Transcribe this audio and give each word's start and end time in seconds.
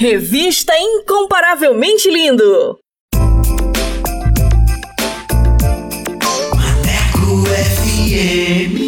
Revista 0.00 0.72
Incomparavelmente 0.78 2.08
Lindo. 2.08 2.78
Maneco 6.54 7.44
FM. 7.44 8.87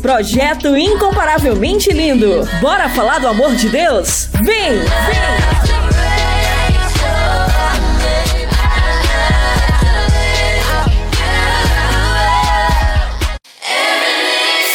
Projeto 0.00 0.76
incomparavelmente 0.76 1.92
lindo. 1.92 2.48
Bora 2.60 2.88
falar 2.88 3.18
do 3.18 3.28
amor 3.28 3.54
de 3.54 3.68
Deus? 3.68 4.28
Vem! 4.42 4.78
Vem! 4.78 5.48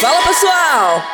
Fala 0.00 0.22
pessoal! 0.22 1.13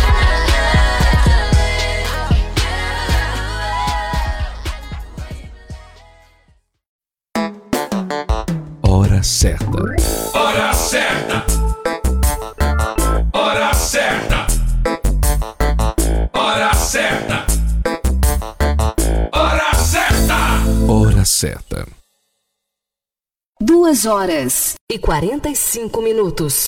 Hora 8.83 9.23
certa. 9.23 9.77
Hora 10.33 10.73
certa. 10.73 11.45
Hora 13.33 13.73
certa. 13.73 14.47
Hora 16.33 16.73
certa. 16.73 17.45
Hora 19.31 19.73
certa. 19.75 20.37
Hora 20.87 21.25
certa. 21.25 21.87
Duas 23.59 24.05
horas 24.05 24.75
e 24.91 24.97
45 24.97 26.01
minutos. 26.01 26.67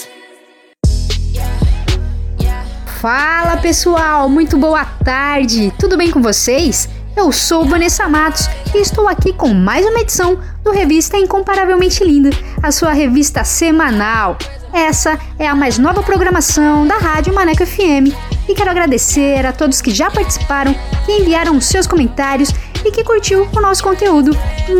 Fala 3.01 3.57
pessoal, 3.57 4.29
muito 4.29 4.55
boa 4.59 4.85
tarde, 4.85 5.73
tudo 5.79 5.97
bem 5.97 6.11
com 6.11 6.21
vocês? 6.21 6.87
Eu 7.17 7.31
sou 7.31 7.65
Vanessa 7.65 8.07
Matos 8.07 8.47
e 8.75 8.77
estou 8.77 9.07
aqui 9.07 9.33
com 9.33 9.55
mais 9.55 9.83
uma 9.83 10.01
edição 10.01 10.37
do 10.63 10.71
Revista 10.71 11.17
Incomparavelmente 11.17 12.03
Linda, 12.03 12.29
a 12.61 12.71
sua 12.71 12.91
revista 12.91 13.43
semanal. 13.43 14.37
Essa 14.73 15.19
é 15.37 15.47
a 15.47 15.55
mais 15.55 15.77
nova 15.77 16.01
programação 16.03 16.87
da 16.87 16.97
Rádio 16.97 17.33
Maneco 17.33 17.65
FM 17.65 18.13
e 18.47 18.53
quero 18.53 18.69
agradecer 18.69 19.45
a 19.45 19.51
todos 19.51 19.81
que 19.81 19.91
já 19.91 20.09
participaram, 20.09 20.73
que 21.05 21.11
enviaram 21.11 21.59
seus 21.59 21.87
comentários 21.87 22.49
e 22.85 22.91
que 22.91 23.03
curtiu 23.03 23.47
o 23.55 23.61
nosso 23.61 23.83
conteúdo. 23.83 24.31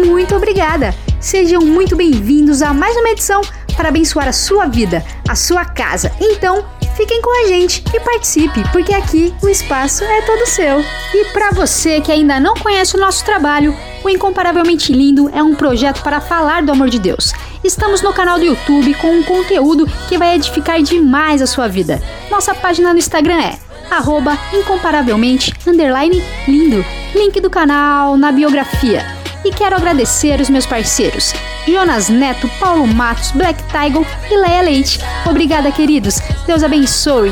Muito 0.06 0.36
obrigada! 0.36 0.96
Sejam 1.20 1.62
muito 1.62 1.96
bem-vindos 1.96 2.64
a 2.64 2.74
mais 2.74 2.96
uma 2.98 3.10
edição 3.10 3.42
para 3.76 3.90
abençoar 3.90 4.28
a 4.28 4.34
sua 4.34 4.66
vida, 4.66 5.06
a 5.30 5.36
sua 5.36 5.64
casa. 5.64 6.12
Então, 6.20 6.66
fiquem 6.96 7.22
com 7.22 7.44
a 7.44 7.48
gente 7.48 7.84
e 7.94 8.00
participe, 8.00 8.64
porque 8.72 8.94
aqui 8.94 9.34
o 9.42 9.48
espaço 9.48 10.04
é 10.04 10.22
todo 10.24 10.48
seu. 10.48 10.80
E 11.14 11.26
para 11.32 11.52
você 11.52 12.02
que 12.02 12.12
ainda 12.12 12.40
não 12.40 12.56
conhece 12.56 12.96
o 12.96 13.00
nosso 13.00 13.24
trabalho, 13.24 13.76
o 14.04 14.10
Incomparavelmente 14.10 14.92
Lindo 14.92 15.30
é 15.34 15.44
um 15.44 15.56
projeto 15.56 16.02
para 16.02 16.22
falar 16.22 16.64
do 16.64 16.72
amor 16.72 16.90
de 16.90 17.00
Deus. 17.00 17.34
Estamos 17.64 18.02
no 18.02 18.14
canal 18.14 18.40
do 18.40 18.46
YouTube 18.46 18.94
com 18.96 19.12
um 19.12 19.24
conteúdo 19.24 19.86
que 20.10 20.18
vai 20.18 20.36
edificar 20.36 20.82
demais 20.82 21.42
a 21.42 21.48
sua 21.48 21.68
vida. 21.68 22.02
Nossa 22.30 22.56
página 22.56 22.92
no 22.92 23.00
Instagram 23.00 23.40
é 23.40 23.60
arroba 23.90 24.38
incomparavelmente 24.54 25.54
underline 25.68 26.24
lindo. 26.48 26.84
Link 27.14 27.40
do 27.40 27.50
canal 27.50 28.18
na 28.18 28.32
biografia. 28.32 29.06
E 29.44 29.52
quero 29.52 29.76
agradecer 29.76 30.40
os 30.40 30.50
meus 30.50 30.66
parceiros, 30.68 31.34
Jonas 31.68 32.10
Neto, 32.10 32.50
Paulo 32.60 32.86
Matos, 32.86 33.32
Black 33.32 33.62
Tiger 33.64 34.06
e 34.30 34.38
Leia 34.38 34.62
Leite. 34.62 35.00
Obrigada, 35.28 35.72
queridos. 35.72 36.22
Deus 36.46 36.64
abençoe. 36.64 37.32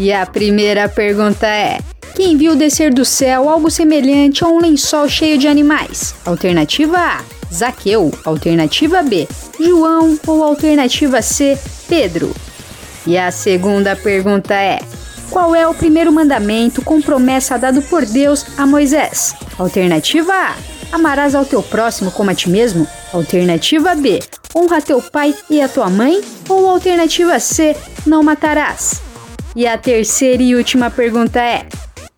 E 0.00 0.14
a 0.14 0.24
primeira 0.24 0.88
pergunta 0.88 1.46
é: 1.46 1.78
quem 2.16 2.34
viu 2.34 2.56
descer 2.56 2.90
do 2.90 3.04
céu 3.04 3.50
algo 3.50 3.70
semelhante 3.70 4.42
a 4.42 4.48
um 4.48 4.58
lençol 4.58 5.06
cheio 5.06 5.36
de 5.36 5.46
animais? 5.46 6.14
Alternativa 6.24 6.96
A: 6.96 7.20
Zaqueu. 7.52 8.10
Alternativa 8.24 9.02
B: 9.02 9.28
João. 9.60 10.18
Ou 10.26 10.42
alternativa 10.42 11.20
C: 11.20 11.58
Pedro. 11.86 12.34
E 13.06 13.18
a 13.18 13.30
segunda 13.30 13.94
pergunta 13.94 14.54
é: 14.54 14.80
qual 15.28 15.54
é 15.54 15.68
o 15.68 15.74
primeiro 15.74 16.10
mandamento 16.10 16.80
com 16.80 17.02
promessa 17.02 17.58
dado 17.58 17.82
por 17.82 18.06
Deus 18.06 18.46
a 18.56 18.66
Moisés? 18.66 19.34
Alternativa 19.58 20.32
A: 20.32 20.54
Amarás 20.92 21.34
ao 21.34 21.44
teu 21.44 21.62
próximo 21.62 22.10
como 22.10 22.30
a 22.30 22.34
ti 22.34 22.48
mesmo? 22.48 22.86
Alternativa 23.12 23.94
B: 23.94 24.18
Honra 24.56 24.80
teu 24.80 25.02
pai 25.02 25.34
e 25.50 25.60
a 25.60 25.68
tua 25.68 25.90
mãe? 25.90 26.22
Ou 26.48 26.70
alternativa 26.70 27.38
C: 27.38 27.76
Não 28.06 28.22
matarás? 28.22 29.09
E 29.54 29.66
a 29.66 29.76
terceira 29.76 30.42
e 30.42 30.54
última 30.54 30.90
pergunta 30.90 31.40
é: 31.40 31.66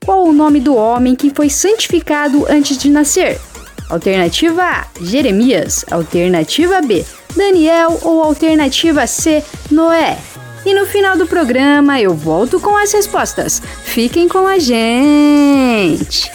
Qual 0.04 0.24
o 0.24 0.32
nome 0.32 0.60
do 0.60 0.74
homem 0.74 1.14
que 1.14 1.30
foi 1.30 1.48
santificado 1.48 2.46
antes 2.48 2.76
de 2.76 2.90
nascer? 2.90 3.40
Alternativa 3.88 4.62
A: 4.62 4.86
Jeremias. 5.00 5.84
Alternativa 5.90 6.80
B: 6.82 7.04
Daniel. 7.34 7.98
Ou 8.02 8.22
alternativa 8.22 9.06
C: 9.06 9.42
Noé. 9.70 10.18
E 10.64 10.74
no 10.74 10.86
final 10.86 11.16
do 11.16 11.26
programa 11.26 12.00
eu 12.00 12.14
volto 12.14 12.60
com 12.60 12.76
as 12.76 12.92
respostas. 12.92 13.60
Fiquem 13.84 14.28
com 14.28 14.46
a 14.46 14.58
gente! 14.60 16.30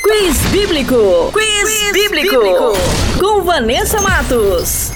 Quiz 0.00 0.36
Bíblico! 0.52 1.32
Quiz, 1.32 1.62
Quiz 1.62 1.92
bíblico. 1.92 2.38
bíblico! 2.38 2.72
Com 3.18 3.42
Vanessa 3.42 4.00
Matos. 4.00 4.95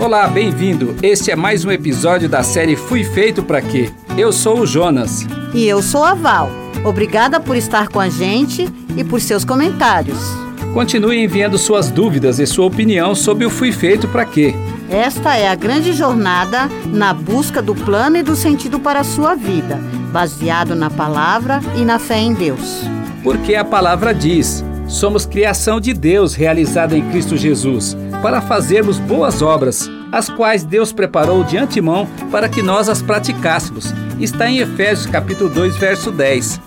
Olá, 0.00 0.28
bem-vindo. 0.28 0.94
Este 1.02 1.32
é 1.32 1.36
mais 1.36 1.64
um 1.64 1.72
episódio 1.72 2.28
da 2.28 2.44
série 2.44 2.76
Fui 2.76 3.02
Feito 3.02 3.42
Pra 3.42 3.60
Quê? 3.60 3.90
Eu 4.16 4.30
sou 4.30 4.60
o 4.60 4.66
Jonas. 4.66 5.26
E 5.52 5.66
eu 5.66 5.82
sou 5.82 6.04
a 6.04 6.14
Val. 6.14 6.48
Obrigada 6.84 7.40
por 7.40 7.56
estar 7.56 7.88
com 7.88 7.98
a 7.98 8.08
gente 8.08 8.68
e 8.96 9.02
por 9.02 9.20
seus 9.20 9.44
comentários. 9.44 10.20
Continue 10.72 11.18
enviando 11.18 11.58
suas 11.58 11.90
dúvidas 11.90 12.38
e 12.38 12.46
sua 12.46 12.66
opinião 12.66 13.16
sobre 13.16 13.44
o 13.44 13.50
Fui 13.50 13.72
Feito 13.72 14.06
Pra 14.06 14.24
Quê? 14.24 14.54
Esta 14.92 15.34
é 15.34 15.48
a 15.48 15.54
grande 15.54 15.94
jornada 15.94 16.68
na 16.84 17.14
busca 17.14 17.62
do 17.62 17.74
plano 17.74 18.18
e 18.18 18.22
do 18.22 18.36
sentido 18.36 18.78
para 18.78 19.00
a 19.00 19.04
sua 19.04 19.34
vida, 19.34 19.80
baseado 20.12 20.74
na 20.74 20.90
palavra 20.90 21.62
e 21.74 21.82
na 21.82 21.98
fé 21.98 22.18
em 22.18 22.34
Deus. 22.34 22.82
Porque 23.24 23.54
a 23.54 23.64
palavra 23.64 24.12
diz: 24.12 24.62
somos 24.86 25.24
criação 25.24 25.80
de 25.80 25.94
Deus 25.94 26.34
realizada 26.34 26.94
em 26.94 27.08
Cristo 27.08 27.38
Jesus, 27.38 27.96
para 28.20 28.42
fazermos 28.42 28.98
boas 28.98 29.40
obras, 29.40 29.90
as 30.12 30.28
quais 30.28 30.62
Deus 30.62 30.92
preparou 30.92 31.42
de 31.42 31.56
antemão 31.56 32.06
para 32.30 32.46
que 32.46 32.60
nós 32.60 32.90
as 32.90 33.00
praticássemos. 33.00 33.94
Está 34.20 34.50
em 34.50 34.58
Efésios 34.58 35.06
capítulo 35.06 35.48
2, 35.48 35.74
verso 35.78 36.12
10. 36.12 36.60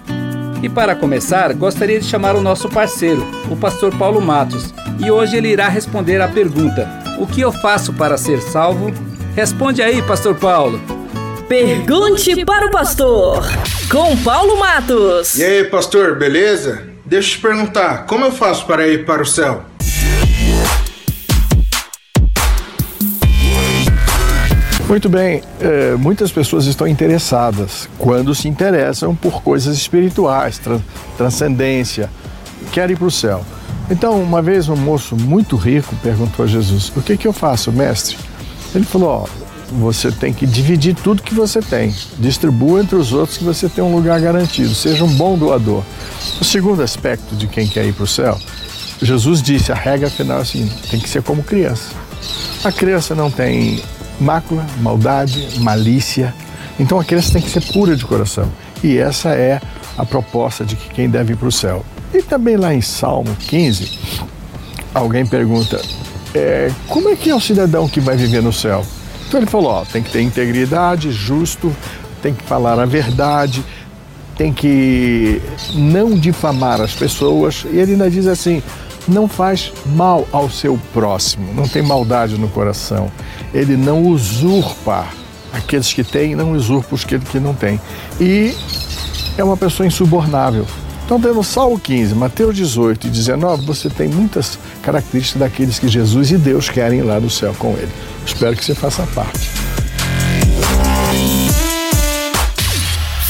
E 0.63 0.67
para 0.67 0.95
começar, 0.95 1.53
gostaria 1.53 1.99
de 1.99 2.05
chamar 2.07 2.35
o 2.35 2.41
nosso 2.41 2.69
parceiro, 2.69 3.23
o 3.51 3.55
pastor 3.55 3.95
Paulo 3.95 4.19
Matos, 4.19 4.73
e 4.97 5.11
hoje 5.11 5.37
ele 5.37 5.49
irá 5.49 5.69
responder 5.69 6.19
à 6.23 6.27
pergunta: 6.27 7.04
O 7.17 7.25
que 7.25 7.39
eu 7.39 7.51
faço 7.51 7.93
para 7.93 8.17
ser 8.17 8.41
salvo? 8.41 8.91
Responde 9.35 9.81
aí, 9.81 10.01
pastor 10.01 10.35
Paulo. 10.35 10.81
Pergunte 11.47 12.43
para 12.43 12.67
o 12.67 12.71
pastor, 12.71 13.45
com 13.89 14.17
Paulo 14.17 14.57
Matos. 14.57 15.35
E 15.35 15.43
aí, 15.43 15.63
pastor, 15.63 16.17
beleza? 16.17 16.83
Deixa 17.05 17.29
eu 17.29 17.31
te 17.35 17.41
perguntar, 17.41 18.05
como 18.05 18.25
eu 18.25 18.31
faço 18.31 18.65
para 18.65 18.85
ir 18.87 19.05
para 19.05 19.21
o 19.21 19.25
céu? 19.25 19.63
Muito 24.87 25.07
bem, 25.07 25.41
é, 25.61 25.95
muitas 25.95 26.31
pessoas 26.31 26.65
estão 26.65 26.87
interessadas 26.87 27.89
quando 27.97 28.35
se 28.35 28.47
interessam 28.47 29.15
por 29.15 29.41
coisas 29.41 29.75
espirituais, 29.77 30.57
tran 30.57 30.81
transcendência, 31.17 32.09
querem 32.71 32.93
ir 32.93 32.97
para 32.97 33.07
o 33.07 33.11
céu. 33.11 33.43
Então, 33.89 34.21
uma 34.21 34.41
vez 34.41 34.67
um 34.67 34.75
moço 34.75 35.15
muito 35.15 35.55
rico 35.55 35.95
perguntou 35.97 36.45
a 36.45 36.47
Jesus: 36.47 36.91
O 36.95 37.01
que, 37.01 37.15
que 37.15 37.27
eu 37.27 37.33
faço, 37.33 37.71
mestre? 37.71 38.17
Ele 38.73 38.83
falou: 38.83 39.09
Ó, 39.09 39.25
você 39.73 40.11
tem 40.11 40.33
que 40.33 40.45
dividir 40.45 40.95
tudo 40.95 41.21
que 41.21 41.33
você 41.33 41.61
tem, 41.61 41.93
distribua 42.17 42.81
entre 42.81 42.95
os 42.95 43.13
outros 43.13 43.37
que 43.37 43.43
você 43.43 43.69
tem 43.69 43.83
um 43.83 43.95
lugar 43.95 44.19
garantido, 44.19 44.73
seja 44.73 45.03
um 45.03 45.13
bom 45.15 45.37
doador. 45.37 45.83
O 46.41 46.43
segundo 46.43 46.81
aspecto 46.81 47.35
de 47.35 47.47
quem 47.47 47.67
quer 47.67 47.85
ir 47.85 47.93
para 47.93 48.03
o 48.03 48.07
céu, 48.07 48.39
Jesus 49.01 49.41
disse: 49.41 49.71
a 49.71 49.75
regra 49.75 50.09
final 50.09 50.39
é 50.39 50.41
assim: 50.41 50.69
tem 50.89 50.99
que 50.99 51.09
ser 51.09 51.21
como 51.21 51.43
criança. 51.43 51.91
A 52.63 52.71
criança 52.71 53.13
não 53.13 53.29
tem 53.29 53.83
mácula, 54.19 54.65
maldade, 54.81 55.59
malícia. 55.59 56.33
Então 56.79 56.99
a 56.99 57.03
criança 57.03 57.33
tem 57.33 57.41
que 57.41 57.49
ser 57.49 57.61
pura 57.71 57.95
de 57.95 58.03
coração. 58.03 58.51
E 58.83 58.97
essa 58.97 59.29
é 59.29 59.61
a 59.97 60.05
proposta 60.05 60.65
de 60.65 60.75
que 60.75 60.89
quem 60.89 61.09
deve 61.09 61.33
ir 61.33 61.35
para 61.35 61.47
o 61.47 61.51
céu. 61.51 61.85
E 62.13 62.21
também 62.21 62.57
lá 62.57 62.73
em 62.73 62.81
Salmo 62.81 63.35
15, 63.47 63.99
alguém 64.93 65.25
pergunta: 65.25 65.81
é, 66.33 66.71
como 66.87 67.09
é 67.09 67.15
que 67.15 67.29
é 67.29 67.35
o 67.35 67.39
cidadão 67.39 67.87
que 67.87 67.99
vai 67.99 68.15
viver 68.15 68.41
no 68.41 68.53
céu? 68.53 68.85
Então 69.27 69.39
ele 69.39 69.49
falou: 69.49 69.71
ó, 69.71 69.85
tem 69.85 70.01
que 70.01 70.11
ter 70.11 70.21
integridade, 70.21 71.11
justo, 71.11 71.75
tem 72.21 72.33
que 72.33 72.43
falar 72.43 72.79
a 72.79 72.85
verdade, 72.85 73.63
tem 74.37 74.53
que 74.53 75.41
não 75.73 76.15
difamar 76.17 76.81
as 76.81 76.93
pessoas. 76.93 77.65
E 77.71 77.77
ele 77.77 77.93
ainda 77.93 78.09
diz 78.09 78.27
assim: 78.27 78.61
não 79.07 79.27
faz 79.27 79.71
mal 79.85 80.27
ao 80.31 80.49
seu 80.49 80.79
próximo, 80.93 81.53
não 81.53 81.67
tem 81.67 81.81
maldade 81.81 82.37
no 82.37 82.47
coração. 82.49 83.11
Ele 83.53 83.77
não 83.77 84.03
usurpa 84.03 85.07
aqueles 85.53 85.93
que 85.93 86.03
têm, 86.03 86.35
não 86.35 86.51
usurpa 86.51 86.95
os 86.95 87.03
que, 87.03 87.17
não 87.39 87.53
têm. 87.53 87.79
E 88.19 88.55
é 89.37 89.43
uma 89.43 89.57
pessoa 89.57 89.87
insubornável. 89.87 90.65
Então, 91.05 91.21
tendo 91.21 91.43
Salmo 91.43 91.79
15, 91.79 92.15
Mateus 92.15 92.55
18 92.55 93.05
e 93.05 93.09
19, 93.11 93.63
você 93.63 93.91
tem 93.91 94.07
muitas 94.07 94.57
características 94.81 95.39
daqueles 95.39 95.77
que 95.77 95.87
Jesus 95.87 96.31
e 96.31 96.37
Deus 96.37 96.67
querem 96.67 96.99
ir 96.99 97.03
lá 97.03 97.19
no 97.19 97.29
céu 97.29 97.55
com 97.59 97.73
ele. 97.73 97.91
Espero 98.25 98.55
que 98.55 98.65
você 98.65 98.73
faça 98.73 99.05
parte. 99.13 99.51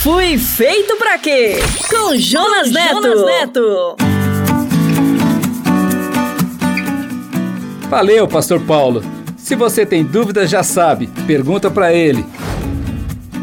Fui 0.01 0.37
feito 0.37 0.95
para 0.95 1.17
quê? 1.17 1.57
Com 1.89 2.17
Jonas, 2.17 2.71
Neto. 2.71 2.93
Jonas 2.93 3.25
Neto. 3.25 3.95
Valeu, 7.89 8.25
pastor 8.25 8.61
Paulo. 8.61 9.03
Se 9.35 9.53
você 9.53 9.85
tem 9.85 10.01
dúvidas, 10.01 10.49
já 10.49 10.63
sabe, 10.63 11.07
pergunta 11.27 11.69
para 11.69 11.93
ele. 11.93 12.25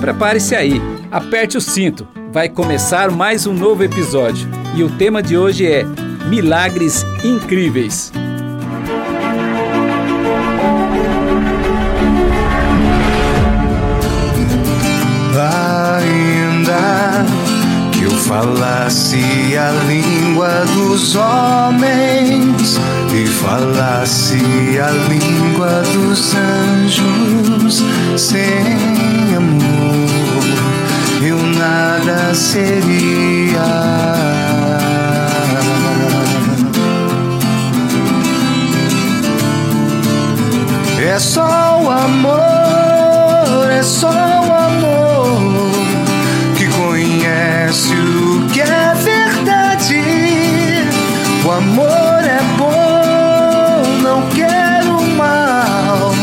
Prepare-se 0.00 0.54
aí, 0.54 0.82
aperte 1.10 1.56
o 1.56 1.60
cinto, 1.60 2.06
vai 2.32 2.48
começar 2.48 3.10
mais 3.10 3.46
um 3.46 3.54
novo 3.54 3.82
episódio. 3.82 4.46
E 4.76 4.82
o 4.82 4.90
tema 4.90 5.22
de 5.22 5.38
hoje 5.38 5.66
é 5.66 5.84
Milagres 6.28 7.06
Incríveis. 7.24 8.12
Falasse 18.26 19.56
a 19.56 19.70
língua 19.86 20.64
dos 20.74 21.14
homens 21.14 22.78
e 23.12 23.26
falasse 23.26 24.36
a 24.78 24.90
língua 25.08 25.82
dos 25.92 26.34
anjos, 26.34 27.82
sem 28.16 29.36
amor 29.36 30.14
eu 31.26 31.38
nada 31.38 32.34
seria. 32.34 33.64
É 40.98 41.18
só 41.18 41.80
o 41.82 41.90
amor, 41.90 43.70
é 43.70 43.82
só 43.82 44.43
O 47.76 48.48
que 48.52 48.60
é 48.60 48.94
verdade. 48.94 50.00
O 51.44 51.50
amor 51.50 52.22
é 52.22 52.40
bom, 52.56 54.00
não 54.00 54.22
quero 54.30 55.02
mal. 55.16 56.14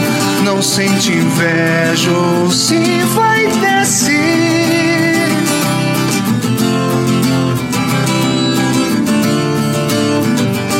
Não 0.45 0.61
sente 0.61 1.11
inveja 1.11 2.09
ou 2.09 2.49
se 2.49 2.79
vai 3.13 3.47
descer. 3.47 5.27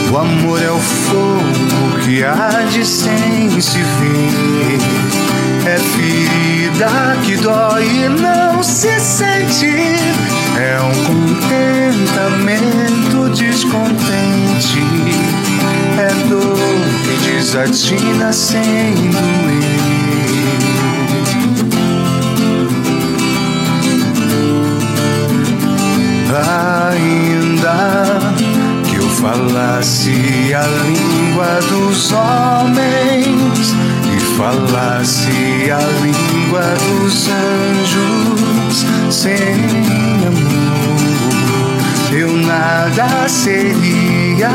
O 0.10 0.18
amor 0.18 0.62
é 0.62 0.72
o 0.72 0.80
fogo 0.80 2.00
que 2.06 2.24
arde 2.24 2.86
sem 2.86 3.60
se 3.60 3.80
ver. 3.80 4.80
É 5.66 5.78
ferida 5.78 7.18
que 7.26 7.36
dói 7.36 8.06
e 8.06 8.08
não 8.08 8.64
se 8.64 8.98
sente 9.02 10.32
é 10.62 10.78
um 10.80 10.94
contentamento 11.06 13.30
descontente. 13.36 14.84
É 15.98 16.14
dor 16.30 16.56
que 17.04 17.14
desatina 17.26 18.32
sem 18.32 19.10
doer. 19.10 19.42
Ainda 26.92 27.80
que 28.88 28.96
eu 28.98 29.10
falasse 29.10 30.14
a 30.54 30.68
língua 30.86 31.60
dos 31.72 32.12
homens 32.12 33.74
falasse 34.42 35.70
a 35.70 35.80
língua 36.02 36.62
dos 36.62 37.28
anjos 37.30 38.86
sem 39.14 39.54
amor, 40.26 41.00
eu 42.12 42.36
nada 42.38 43.30
seria. 43.30 44.50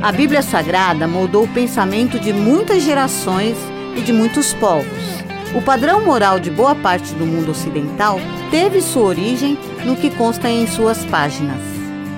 A 0.00 0.12
Bíblia 0.12 0.40
Sagrada 0.40 1.06
moldou 1.06 1.44
o 1.44 1.48
pensamento 1.48 2.18
de 2.18 2.32
muitas 2.32 2.82
gerações 2.82 3.58
e 3.94 4.00
de 4.00 4.14
muitos 4.14 4.54
povos. 4.54 4.97
O 5.54 5.62
padrão 5.62 6.04
moral 6.04 6.38
de 6.38 6.50
boa 6.50 6.74
parte 6.74 7.14
do 7.14 7.24
mundo 7.24 7.52
ocidental 7.52 8.20
teve 8.50 8.82
sua 8.82 9.04
origem 9.04 9.58
no 9.84 9.96
que 9.96 10.10
consta 10.10 10.50
em 10.50 10.66
suas 10.66 11.04
páginas. 11.06 11.60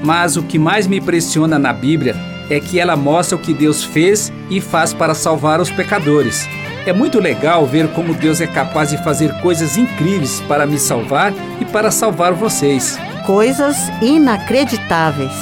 Mas 0.02 0.36
o 0.36 0.42
que 0.42 0.58
mais 0.58 0.86
me 0.86 0.98
impressiona 0.98 1.58
na 1.58 1.72
Bíblia 1.72 2.16
é 2.48 2.58
que 2.58 2.80
ela 2.80 2.96
mostra 2.96 3.36
o 3.36 3.40
que 3.40 3.54
Deus 3.54 3.84
fez 3.84 4.32
e 4.50 4.60
faz 4.60 4.92
para 4.92 5.14
salvar 5.14 5.60
os 5.60 5.70
pecadores. 5.70 6.48
É 6.84 6.92
muito 6.92 7.20
legal 7.20 7.64
ver 7.66 7.88
como 7.92 8.14
Deus 8.14 8.40
é 8.40 8.46
capaz 8.46 8.90
de 8.90 9.02
fazer 9.04 9.32
coisas 9.40 9.76
incríveis 9.76 10.40
para 10.48 10.66
me 10.66 10.78
salvar 10.78 11.32
e 11.60 11.64
para 11.64 11.90
salvar 11.92 12.32
vocês. 12.32 12.98
Coisas 13.26 13.76
inacreditáveis. 14.02 15.32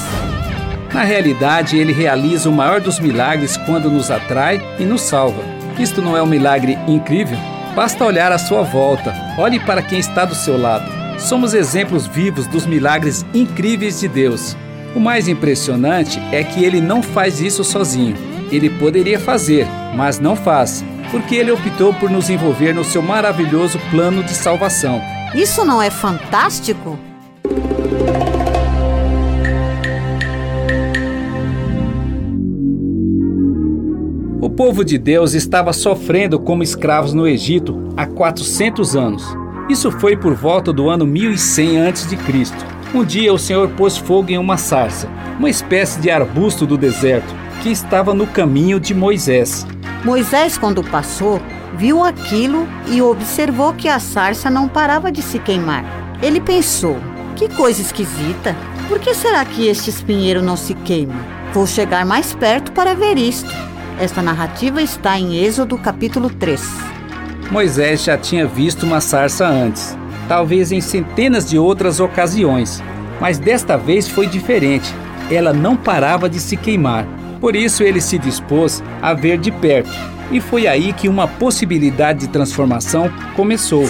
Na 0.92 1.04
realidade, 1.04 1.78
ele 1.78 1.92
realiza 1.92 2.50
o 2.50 2.52
maior 2.52 2.80
dos 2.80 2.98
milagres 2.98 3.56
quando 3.58 3.90
nos 3.90 4.10
atrai 4.10 4.60
e 4.78 4.84
nos 4.84 5.02
salva. 5.02 5.42
Isto 5.78 6.02
não 6.02 6.16
é 6.16 6.22
um 6.22 6.26
milagre 6.26 6.76
incrível? 6.88 7.38
Basta 7.78 8.04
olhar 8.04 8.32
à 8.32 8.38
sua 8.38 8.62
volta, 8.62 9.14
olhe 9.38 9.60
para 9.60 9.80
quem 9.80 10.00
está 10.00 10.24
do 10.24 10.34
seu 10.34 10.60
lado. 10.60 10.90
Somos 11.16 11.54
exemplos 11.54 12.08
vivos 12.08 12.44
dos 12.48 12.66
milagres 12.66 13.24
incríveis 13.32 14.00
de 14.00 14.08
Deus. 14.08 14.56
O 14.96 14.98
mais 14.98 15.28
impressionante 15.28 16.20
é 16.32 16.42
que 16.42 16.64
ele 16.64 16.80
não 16.80 17.04
faz 17.04 17.40
isso 17.40 17.62
sozinho. 17.62 18.16
Ele 18.50 18.68
poderia 18.68 19.20
fazer, 19.20 19.64
mas 19.94 20.18
não 20.18 20.34
faz, 20.34 20.84
porque 21.12 21.36
ele 21.36 21.52
optou 21.52 21.94
por 21.94 22.10
nos 22.10 22.28
envolver 22.28 22.72
no 22.72 22.82
seu 22.82 23.00
maravilhoso 23.00 23.78
plano 23.92 24.24
de 24.24 24.34
salvação. 24.34 25.00
Isso 25.32 25.64
não 25.64 25.80
é 25.80 25.88
fantástico? 25.88 26.98
Povo 34.58 34.84
de 34.84 34.98
Deus 34.98 35.34
estava 35.34 35.72
sofrendo 35.72 36.36
como 36.36 36.64
escravos 36.64 37.14
no 37.14 37.28
Egito 37.28 37.94
há 37.96 38.04
400 38.04 38.96
anos. 38.96 39.24
Isso 39.68 39.88
foi 39.88 40.16
por 40.16 40.34
volta 40.34 40.72
do 40.72 40.90
ano 40.90 41.06
1100 41.06 41.86
a.C. 41.86 42.18
Um 42.92 43.04
dia 43.04 43.32
o 43.32 43.38
Senhor 43.38 43.68
pôs 43.76 43.96
fogo 43.96 44.32
em 44.32 44.36
uma 44.36 44.56
sarça, 44.56 45.08
uma 45.38 45.48
espécie 45.48 46.00
de 46.00 46.10
arbusto 46.10 46.66
do 46.66 46.76
deserto, 46.76 47.32
que 47.62 47.68
estava 47.68 48.12
no 48.12 48.26
caminho 48.26 48.80
de 48.80 48.92
Moisés. 48.92 49.64
Moisés, 50.04 50.58
quando 50.58 50.82
passou, 50.82 51.40
viu 51.76 52.02
aquilo 52.02 52.66
e 52.88 53.00
observou 53.00 53.72
que 53.72 53.86
a 53.86 54.00
sarça 54.00 54.50
não 54.50 54.66
parava 54.66 55.12
de 55.12 55.22
se 55.22 55.38
queimar. 55.38 55.84
Ele 56.20 56.40
pensou: 56.40 56.96
que 57.36 57.48
coisa 57.48 57.80
esquisita! 57.80 58.56
Por 58.88 58.98
que 58.98 59.14
será 59.14 59.44
que 59.44 59.68
este 59.68 59.88
espinheiro 59.88 60.42
não 60.42 60.56
se 60.56 60.74
queima? 60.74 61.14
Vou 61.52 61.64
chegar 61.64 62.04
mais 62.04 62.34
perto 62.34 62.72
para 62.72 62.92
ver 62.96 63.16
isto. 63.16 63.68
Esta 64.00 64.22
narrativa 64.22 64.80
está 64.80 65.18
em 65.18 65.44
Êxodo 65.44 65.76
capítulo 65.76 66.30
3. 66.30 66.62
Moisés 67.50 68.04
já 68.04 68.16
tinha 68.16 68.46
visto 68.46 68.86
uma 68.86 69.00
sarça 69.00 69.44
antes, 69.44 69.98
talvez 70.28 70.70
em 70.70 70.80
centenas 70.80 71.50
de 71.50 71.58
outras 71.58 71.98
ocasiões, 71.98 72.80
mas 73.20 73.40
desta 73.40 73.76
vez 73.76 74.06
foi 74.06 74.28
diferente. 74.28 74.94
Ela 75.28 75.52
não 75.52 75.76
parava 75.76 76.28
de 76.28 76.38
se 76.38 76.56
queimar. 76.56 77.04
Por 77.40 77.56
isso 77.56 77.82
ele 77.82 78.00
se 78.00 78.18
dispôs 78.18 78.84
a 79.02 79.14
ver 79.14 79.36
de 79.36 79.50
perto, 79.50 79.90
e 80.30 80.40
foi 80.40 80.68
aí 80.68 80.92
que 80.92 81.08
uma 81.08 81.26
possibilidade 81.26 82.20
de 82.20 82.28
transformação 82.28 83.10
começou. 83.34 83.84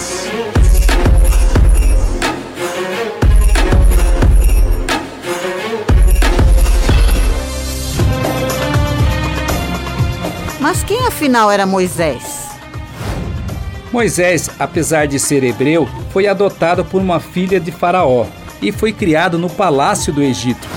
Quem 10.89 11.05
afinal 11.05 11.51
era 11.51 11.67
Moisés? 11.67 12.49
Moisés, 13.93 14.49
apesar 14.57 15.05
de 15.05 15.19
ser 15.19 15.43
hebreu, 15.43 15.87
foi 16.09 16.25
adotado 16.25 16.83
por 16.83 16.99
uma 16.99 17.19
filha 17.19 17.59
de 17.59 17.71
Faraó 17.71 18.25
e 18.59 18.71
foi 18.71 18.91
criado 18.91 19.37
no 19.37 19.51
palácio 19.51 20.11
do 20.11 20.23
Egito. 20.23 20.67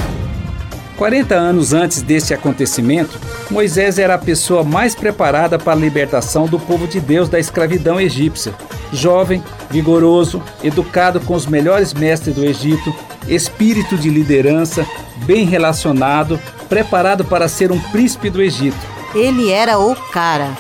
40 0.99 1.35
anos 1.35 1.73
antes 1.73 2.03
deste 2.03 2.35
acontecimento, 2.35 3.19
Moisés 3.51 3.99
era 3.99 4.17
a 4.17 4.19
pessoa 4.19 4.63
mais 4.63 4.95
preparada 4.95 5.59
para 5.59 5.73
a 5.73 5.77
libertação 5.77 6.45
do 6.45 6.61
povo 6.61 6.87
de 6.87 7.01
Deus 7.01 7.31
da 7.31 7.41
escravidão 7.41 7.99
egípcia. 7.99 8.53
Jovem, 8.93 9.43
vigoroso, 9.71 10.43
educado 10.63 11.21
com 11.23 11.33
os 11.33 11.47
melhores 11.47 11.95
mestres 11.95 12.35
do 12.35 12.45
Egito, 12.45 12.95
espírito 13.27 13.97
de 13.97 14.11
liderança, 14.11 14.87
bem 15.25 15.47
relacionado, 15.47 16.39
preparado 16.69 17.25
para 17.25 17.49
ser 17.49 17.73
um 17.73 17.81
príncipe 17.81 18.29
do 18.29 18.43
Egito. 18.43 19.02
Ele 19.15 19.51
era 19.51 19.79
o 19.79 19.95
cara. 19.95 20.57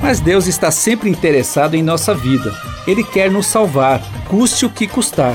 Mas 0.00 0.20
Deus 0.20 0.46
está 0.46 0.70
sempre 0.70 1.10
interessado 1.10 1.74
em 1.74 1.82
nossa 1.82 2.14
vida. 2.14 2.54
Ele 2.86 3.02
quer 3.02 3.30
nos 3.30 3.46
salvar, 3.46 4.00
custe 4.28 4.64
o 4.64 4.70
que 4.70 4.86
custar. 4.86 5.34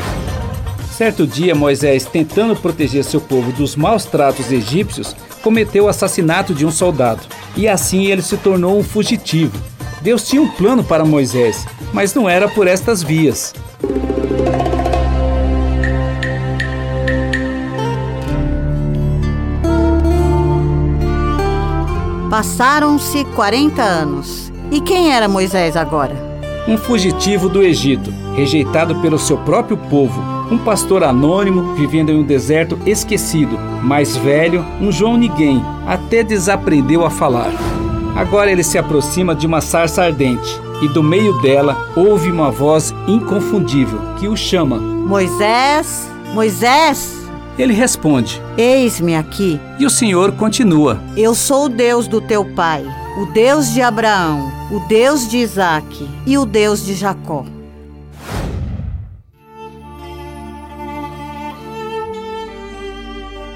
Certo 0.92 1.28
dia, 1.28 1.54
Moisés, 1.54 2.06
tentando 2.06 2.56
proteger 2.56 3.04
seu 3.04 3.20
povo 3.20 3.52
dos 3.52 3.76
maus 3.76 4.06
tratos 4.06 4.52
egípcios, 4.52 5.16
cometeu 5.42 5.86
o 5.86 5.88
assassinato 5.90 6.54
de 6.54 6.66
um 6.66 6.72
soldado. 6.72 7.22
E 7.58 7.68
assim 7.68 8.06
ele 8.06 8.22
se 8.22 8.38
tornou 8.38 8.80
um 8.80 8.84
fugitivo. 8.84 9.60
Deus 10.02 10.28
tinha 10.28 10.42
um 10.42 10.50
plano 10.50 10.84
para 10.84 11.04
Moisés, 11.04 11.66
mas 11.92 12.14
não 12.14 12.30
era 12.30 12.48
por 12.48 12.68
estas 12.68 13.04
vias. 13.04 13.54
Passaram-se 22.41 23.23
40 23.36 23.84
anos. 23.84 24.51
E 24.71 24.82
quem 24.82 25.13
era 25.13 25.27
Moisés 25.27 25.77
agora? 25.77 26.15
Um 26.67 26.75
fugitivo 26.75 27.47
do 27.47 27.62
Egito, 27.62 28.12
rejeitado 28.36 28.95
pelo 28.95 29.19
seu 29.19 29.38
próprio 29.38 29.77
povo, 29.77 30.19
um 30.49 30.58
pastor 30.58 31.04
anônimo 31.04 31.75
vivendo 31.75 32.10
em 32.10 32.17
um 32.17 32.23
deserto 32.23 32.80
esquecido, 32.84 33.60
mais 33.84 34.17
velho, 34.17 34.65
um 34.82 34.91
João 34.91 35.17
Ninguém, 35.17 35.63
até 35.86 36.23
desaprendeu 36.23 37.06
a 37.06 37.12
falar. 37.12 37.51
Agora 38.15 38.51
ele 38.51 38.63
se 38.63 38.80
aproxima 38.80 39.36
de 39.36 39.45
uma 39.45 39.62
sarça 39.62 40.01
ardente 40.01 40.60
e 40.82 40.88
do 40.88 41.04
meio 41.04 41.39
dela 41.43 41.77
ouve 41.95 42.32
uma 42.32 42.49
voz 42.49 42.91
inconfundível 43.08 43.99
que 44.19 44.27
o 44.27 44.36
chama: 44.36 44.77
Moisés, 44.77 46.10
Moisés! 46.34 47.21
Ele 47.58 47.74
responde: 47.74 48.42
Eis-me 48.58 49.16
aqui. 49.16 49.60
E 49.80 49.86
o 49.86 49.90
Senhor 49.90 50.32
continua: 50.34 51.02
Eu 51.18 51.36
sou 51.36 51.66
o 51.66 51.70
Deus 51.70 52.08
do 52.08 52.22
teu 52.22 52.46
pai, 52.46 52.84
o 53.18 53.26
Deus 53.28 53.74
de 53.74 53.82
Abraão, 53.82 54.52
o 54.72 54.80
Deus 54.88 55.28
de 55.28 55.38
Isaque 55.38 56.08
e 56.26 56.38
o 56.38 56.46
Deus 56.46 56.86
de 56.86 56.94
Jacó. 56.94 57.46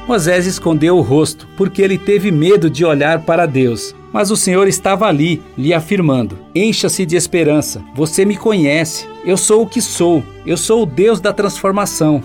Moisés 0.07 0.45
escondeu 0.45 0.97
o 0.97 1.01
rosto, 1.01 1.47
porque 1.57 1.81
ele 1.81 1.97
teve 1.97 2.29
medo 2.29 2.69
de 2.69 2.85
olhar 2.85 3.21
para 3.21 3.47
Deus. 3.47 3.95
Mas 4.13 4.29
o 4.29 4.37
Senhor 4.37 4.67
estava 4.67 5.07
ali, 5.07 5.41
lhe 5.57 5.73
afirmando: 5.73 6.37
Encha-se 6.53 7.05
de 7.05 7.15
esperança, 7.15 7.83
você 7.95 8.23
me 8.23 8.37
conhece, 8.37 9.07
eu 9.25 9.35
sou 9.35 9.63
o 9.63 9.67
que 9.67 9.81
sou, 9.81 10.23
eu 10.45 10.57
sou 10.57 10.83
o 10.83 10.85
Deus 10.85 11.19
da 11.19 11.33
transformação. 11.33 12.21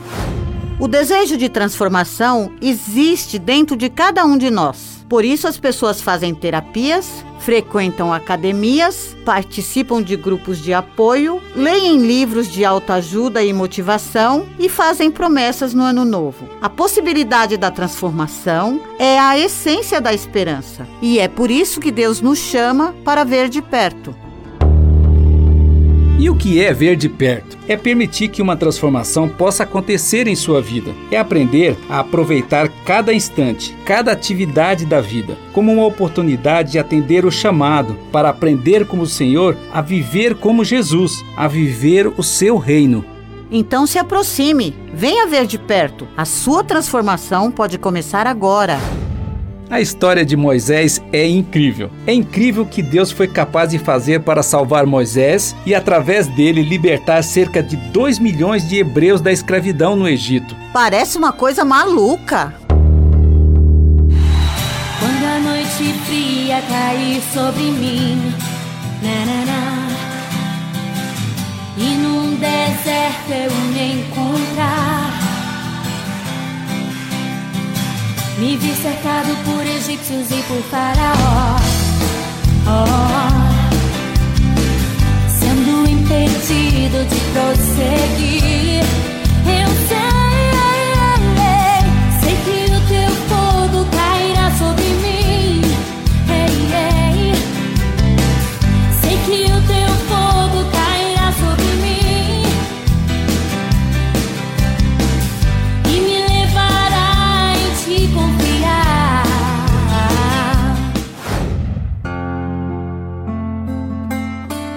O 0.80 0.88
desejo 0.88 1.36
de 1.36 1.50
transformação 1.50 2.52
existe 2.58 3.38
dentro 3.38 3.76
de 3.76 3.90
cada 3.90 4.24
um 4.24 4.38
de 4.38 4.48
nós. 4.50 5.04
Por 5.10 5.26
isso, 5.26 5.46
as 5.46 5.58
pessoas 5.58 6.00
fazem 6.00 6.34
terapias, 6.34 7.22
frequentam 7.40 8.10
academias, 8.10 9.14
participam 9.22 10.02
de 10.02 10.16
grupos 10.16 10.56
de 10.56 10.72
apoio, 10.72 11.42
leem 11.54 11.98
livros 11.98 12.50
de 12.50 12.64
autoajuda 12.64 13.44
e 13.44 13.52
motivação 13.52 14.46
e 14.58 14.70
fazem 14.70 15.10
promessas 15.10 15.74
no 15.74 15.82
ano 15.82 16.02
novo. 16.02 16.48
A 16.62 16.70
possibilidade 16.70 17.58
da 17.58 17.70
transformação 17.70 18.80
é 18.98 19.18
a 19.18 19.38
essência 19.38 20.00
da 20.00 20.14
esperança 20.14 20.88
e 21.02 21.18
é 21.18 21.28
por 21.28 21.50
isso 21.50 21.78
que 21.78 21.90
Deus 21.90 22.22
nos 22.22 22.38
chama 22.38 22.94
para 23.04 23.22
ver 23.22 23.50
de 23.50 23.60
perto. 23.60 24.16
E 26.20 26.28
o 26.28 26.34
que 26.34 26.62
é 26.62 26.70
ver 26.70 26.96
de 26.96 27.08
perto? 27.08 27.56
É 27.66 27.78
permitir 27.78 28.28
que 28.28 28.42
uma 28.42 28.54
transformação 28.54 29.26
possa 29.26 29.62
acontecer 29.62 30.28
em 30.28 30.36
sua 30.36 30.60
vida. 30.60 30.92
É 31.10 31.16
aprender 31.16 31.78
a 31.88 32.00
aproveitar 32.00 32.68
cada 32.84 33.10
instante, 33.10 33.74
cada 33.86 34.12
atividade 34.12 34.84
da 34.84 35.00
vida, 35.00 35.38
como 35.54 35.72
uma 35.72 35.86
oportunidade 35.86 36.72
de 36.72 36.78
atender 36.78 37.24
o 37.24 37.30
chamado 37.30 37.96
para 38.12 38.28
aprender 38.28 38.86
como 38.86 39.04
o 39.04 39.06
Senhor 39.06 39.56
a 39.72 39.80
viver 39.80 40.34
como 40.34 40.62
Jesus, 40.62 41.24
a 41.34 41.48
viver 41.48 42.06
o 42.08 42.22
seu 42.22 42.58
reino. 42.58 43.02
Então 43.50 43.86
se 43.86 43.98
aproxime, 43.98 44.76
venha 44.92 45.26
ver 45.26 45.46
de 45.46 45.58
perto. 45.58 46.06
A 46.18 46.26
sua 46.26 46.62
transformação 46.62 47.50
pode 47.50 47.78
começar 47.78 48.26
agora. 48.26 48.78
A 49.70 49.80
história 49.80 50.24
de 50.24 50.36
Moisés 50.36 51.00
é 51.12 51.24
incrível. 51.24 51.92
É 52.04 52.12
incrível 52.12 52.64
o 52.64 52.66
que 52.66 52.82
Deus 52.82 53.12
foi 53.12 53.28
capaz 53.28 53.70
de 53.70 53.78
fazer 53.78 54.20
para 54.20 54.42
salvar 54.42 54.84
Moisés 54.84 55.54
e, 55.64 55.76
através 55.76 56.26
dele, 56.26 56.60
libertar 56.60 57.22
cerca 57.22 57.62
de 57.62 57.76
2 57.76 58.18
milhões 58.18 58.68
de 58.68 58.78
hebreus 58.78 59.20
da 59.20 59.30
escravidão 59.30 59.94
no 59.94 60.08
Egito. 60.08 60.56
Parece 60.72 61.16
uma 61.16 61.32
coisa 61.32 61.64
maluca. 61.64 62.52
Quando 64.98 65.24
a 65.24 65.38
noite 65.38 65.94
fria 66.04 66.60
cair 66.68 67.22
sobre 67.32 67.62
mim, 67.62 68.34
e 71.76 71.94
num 71.96 72.34
deserto 72.34 73.30
eu 73.30 73.50
me 73.72 74.02
encontrar. 74.02 74.99
Me 78.40 78.56
vi 78.56 78.74
cercado 78.74 79.34
por 79.44 79.66
egípcios 79.66 80.30
e 80.30 80.42
por 80.44 80.62
faraó. 80.70 81.56
Oh, 82.66 83.28
sendo 85.28 85.86
impedido 85.86 87.04
de 87.04 87.20
prosseguir. 87.34 88.82
Eu 89.44 89.68
sei, 89.88 90.09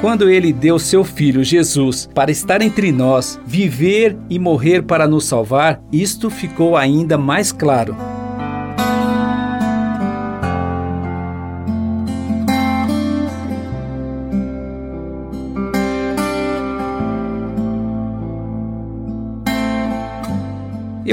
Quando 0.04 0.30
ele 0.30 0.52
deu 0.52 0.78
seu 0.78 1.02
filho 1.06 1.46
Jesus 1.46 2.10
para 2.14 2.30
estar 2.30 2.62
entre 2.62 2.92
nós, 2.92 3.40
viver 3.46 4.18
e 4.30 4.38
morrer 4.38 4.84
para 4.84 5.08
nos 5.08 5.24
salvar, 5.24 5.82
isto 5.94 6.30
ficou 6.30 6.76
ainda 6.76 7.18
mais 7.18 7.54
claro. 7.54 7.96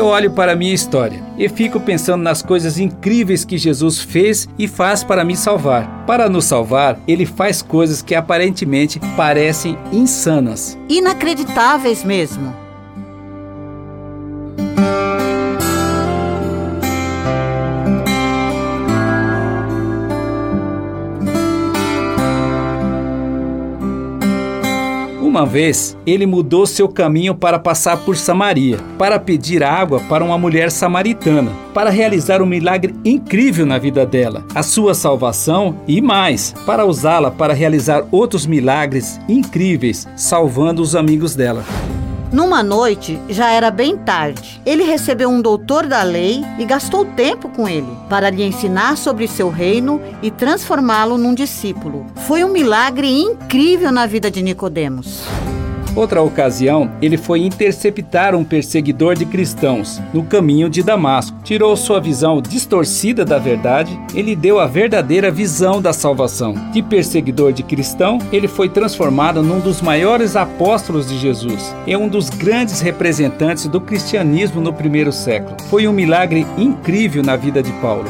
Eu 0.01 0.07
olho 0.07 0.31
para 0.31 0.53
a 0.53 0.57
minha 0.57 0.73
história 0.73 1.23
e 1.37 1.47
fico 1.47 1.79
pensando 1.79 2.23
nas 2.23 2.41
coisas 2.41 2.79
incríveis 2.79 3.45
que 3.45 3.59
Jesus 3.59 4.01
fez 4.01 4.49
e 4.59 4.67
faz 4.67 5.05
para 5.05 5.27
me 5.27 5.37
salvar. 5.37 6.07
Para 6.07 6.27
nos 6.27 6.47
salvar, 6.47 6.99
ele 7.07 7.27
faz 7.27 7.61
coisas 7.61 8.01
que 8.01 8.15
aparentemente 8.15 8.99
parecem 9.15 9.77
insanas. 9.93 10.79
Inacreditáveis 10.89 12.03
mesmo. 12.03 12.60
Uma 25.41 25.47
vez, 25.47 25.97
ele 26.07 26.27
mudou 26.27 26.67
seu 26.67 26.87
caminho 26.87 27.35
para 27.35 27.59
passar 27.59 27.97
por 28.05 28.15
Samaria, 28.15 28.77
para 28.99 29.19
pedir 29.19 29.63
água 29.65 29.99
para 30.01 30.23
uma 30.23 30.37
mulher 30.37 30.71
samaritana, 30.71 31.51
para 31.73 31.89
realizar 31.89 32.43
um 32.43 32.47
milagre 32.47 32.95
incrível 33.07 33.65
na 33.65 33.79
vida 33.79 34.05
dela, 34.05 34.45
a 34.55 34.63
sua 34.63 34.93
salvação 34.93 35.77
e 35.89 36.03
mais, 36.03 36.55
para 36.67 36.85
usá-la 36.85 37.31
para 37.31 37.55
realizar 37.55 38.05
outros 38.11 38.45
milagres 38.45 39.19
incríveis, 39.27 40.07
salvando 40.15 40.83
os 40.83 40.95
amigos 40.95 41.35
dela. 41.35 41.65
Numa 42.33 42.63
noite, 42.63 43.21
já 43.29 43.51
era 43.51 43.73
bem 43.73 43.97
tarde. 43.97 44.61
Ele 44.65 44.85
recebeu 44.85 45.29
um 45.29 45.43
doutor 45.43 45.87
da 45.87 46.03
lei 46.05 46.45
e 46.59 46.65
gastou 46.65 47.05
tempo 47.05 47.49
com 47.49 47.69
ele 47.69 47.89
para 48.09 48.31
lhe 48.31 48.45
ensinar 48.45 48.97
sobre 48.97 49.27
seu 49.27 49.51
reino 49.51 50.01
e 50.23 50.31
transformá-lo 50.31 51.19
num 51.19 51.35
discípulo. 51.35 52.07
Foi 52.29 52.45
um 52.45 52.53
milagre 52.53 53.11
incrível 53.11 53.91
na 53.91 54.07
vida 54.07 54.31
de 54.31 54.43
Nicodemos. 54.43 55.25
Outra 55.95 56.23
ocasião, 56.23 56.91
ele 57.03 57.17
foi 57.17 57.41
interceptar 57.41 58.35
um 58.35 58.45
perseguidor 58.45 59.17
de 59.17 59.27
cristãos 59.27 60.01
no 60.15 60.23
caminho 60.23 60.71
de 60.71 60.83
Damasco. 60.83 61.37
Tirou 61.43 61.77
sua 61.77 62.01
visão 62.01 62.41
distorcida 62.41 63.25
da 63.25 63.39
verdade, 63.39 63.99
ele 64.15 64.37
deu 64.37 64.61
a 64.61 64.67
verdadeira 64.67 65.31
visão 65.31 65.83
da 65.83 65.93
salvação. 65.93 66.55
De 66.73 66.81
perseguidor 66.81 67.53
de 67.53 67.65
cristão, 67.65 68.19
ele 68.33 68.47
foi 68.47 68.69
transformado 68.69 69.43
num 69.43 69.59
dos 69.59 69.83
maiores 69.83 70.37
apóstolos 70.37 71.09
de 71.09 71.19
Jesus 71.19 71.75
e 71.87 71.97
um 71.97 72.09
dos 72.09 72.31
grandes 72.31 72.81
representantes 72.81 73.67
do 73.67 73.81
cristianismo 73.81 74.61
no 74.61 74.73
primeiro 74.73 75.13
século. 75.13 75.57
Foi 75.69 75.89
um 75.89 75.93
milagre 75.93 76.47
incrível 76.57 77.23
na 77.23 77.35
vida 77.35 77.63
de 77.63 77.73
Paulo. 77.75 78.09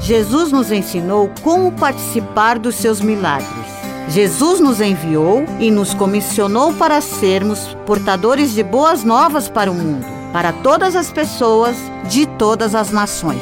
Jesus 0.00 0.52
nos 0.52 0.70
ensinou 0.70 1.30
como 1.40 1.72
participar 1.72 2.58
dos 2.58 2.74
seus 2.74 3.00
milagres. 3.00 3.63
Jesus 4.08 4.60
nos 4.60 4.80
enviou 4.80 5.44
e 5.58 5.70
nos 5.70 5.94
comissionou 5.94 6.72
para 6.74 7.00
sermos 7.00 7.76
portadores 7.86 8.52
de 8.52 8.62
boas 8.62 9.02
novas 9.02 9.48
para 9.48 9.70
o 9.70 9.74
mundo, 9.74 10.04
para 10.32 10.52
todas 10.52 10.94
as 10.94 11.10
pessoas 11.10 11.76
de 12.08 12.26
todas 12.26 12.74
as 12.74 12.90
nações. 12.90 13.40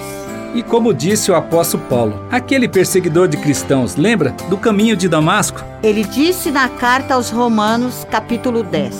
E 0.54 0.62
como 0.62 0.92
disse 0.92 1.30
o 1.30 1.34
apóstolo 1.34 1.82
Paulo, 1.88 2.26
aquele 2.30 2.68
perseguidor 2.68 3.26
de 3.26 3.38
cristãos, 3.38 3.96
lembra 3.96 4.34
do 4.48 4.58
caminho 4.58 4.94
de 4.94 5.08
Damasco? 5.08 5.64
Ele 5.82 6.04
disse 6.04 6.50
na 6.50 6.68
carta 6.68 7.14
aos 7.14 7.30
Romanos, 7.30 8.06
capítulo 8.10 8.62
10: 8.62 8.94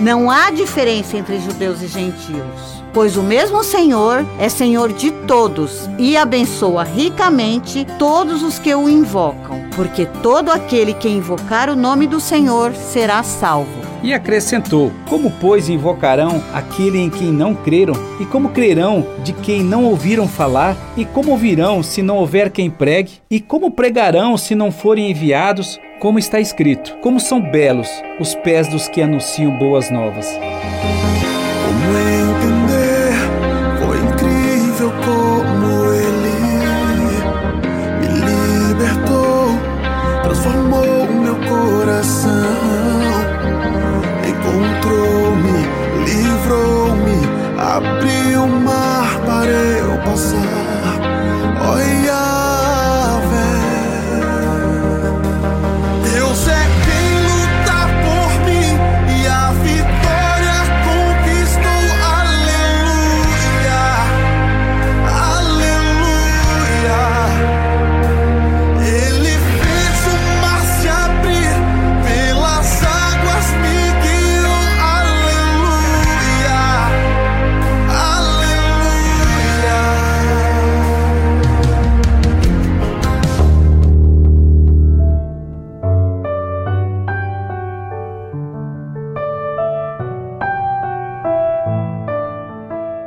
Não 0.00 0.30
há 0.30 0.50
diferença 0.50 1.16
entre 1.16 1.38
judeus 1.38 1.80
e 1.80 1.86
gentios, 1.86 2.82
pois 2.92 3.16
o 3.16 3.22
mesmo 3.22 3.62
Senhor 3.62 4.26
é 4.38 4.48
Senhor 4.48 4.92
de 4.92 5.12
todos 5.12 5.88
e 5.96 6.16
abençoa 6.16 6.82
ricamente 6.82 7.86
todos 7.98 8.42
os 8.42 8.58
que 8.58 8.74
o 8.74 8.88
invocam, 8.88 9.65
porque 9.76 10.06
todo 10.22 10.50
aquele 10.50 10.94
que 10.94 11.08
invocar 11.08 11.68
o 11.68 11.76
nome 11.76 12.06
do 12.06 12.18
Senhor 12.18 12.74
será 12.74 13.22
salvo. 13.22 13.86
E 14.02 14.12
acrescentou: 14.14 14.90
Como, 15.08 15.30
pois, 15.40 15.68
invocarão 15.68 16.42
aquele 16.52 16.98
em 16.98 17.10
quem 17.10 17.30
não 17.30 17.54
creram? 17.54 17.94
E 18.18 18.24
como 18.24 18.48
crerão 18.48 19.06
de 19.22 19.32
quem 19.32 19.62
não 19.62 19.84
ouviram 19.84 20.26
falar? 20.26 20.76
E 20.96 21.04
como 21.04 21.32
ouvirão 21.32 21.82
se 21.82 22.02
não 22.02 22.16
houver 22.16 22.50
quem 22.50 22.70
pregue? 22.70 23.20
E 23.30 23.40
como 23.40 23.70
pregarão 23.70 24.36
se 24.36 24.54
não 24.54 24.72
forem 24.72 25.10
enviados? 25.10 25.78
Como 26.00 26.18
está 26.18 26.40
escrito: 26.40 26.96
Como 27.02 27.20
são 27.20 27.40
belos 27.40 27.88
os 28.18 28.34
pés 28.34 28.68
dos 28.68 28.88
que 28.88 29.02
anunciam 29.02 29.56
boas 29.58 29.90
novas. 29.90 30.26
Abriu 47.76 48.44
o 48.44 48.48
mar 48.48 49.20
para 49.26 49.50
eu 49.50 49.98
passar. 49.98 50.96
Oh, 51.60 52.35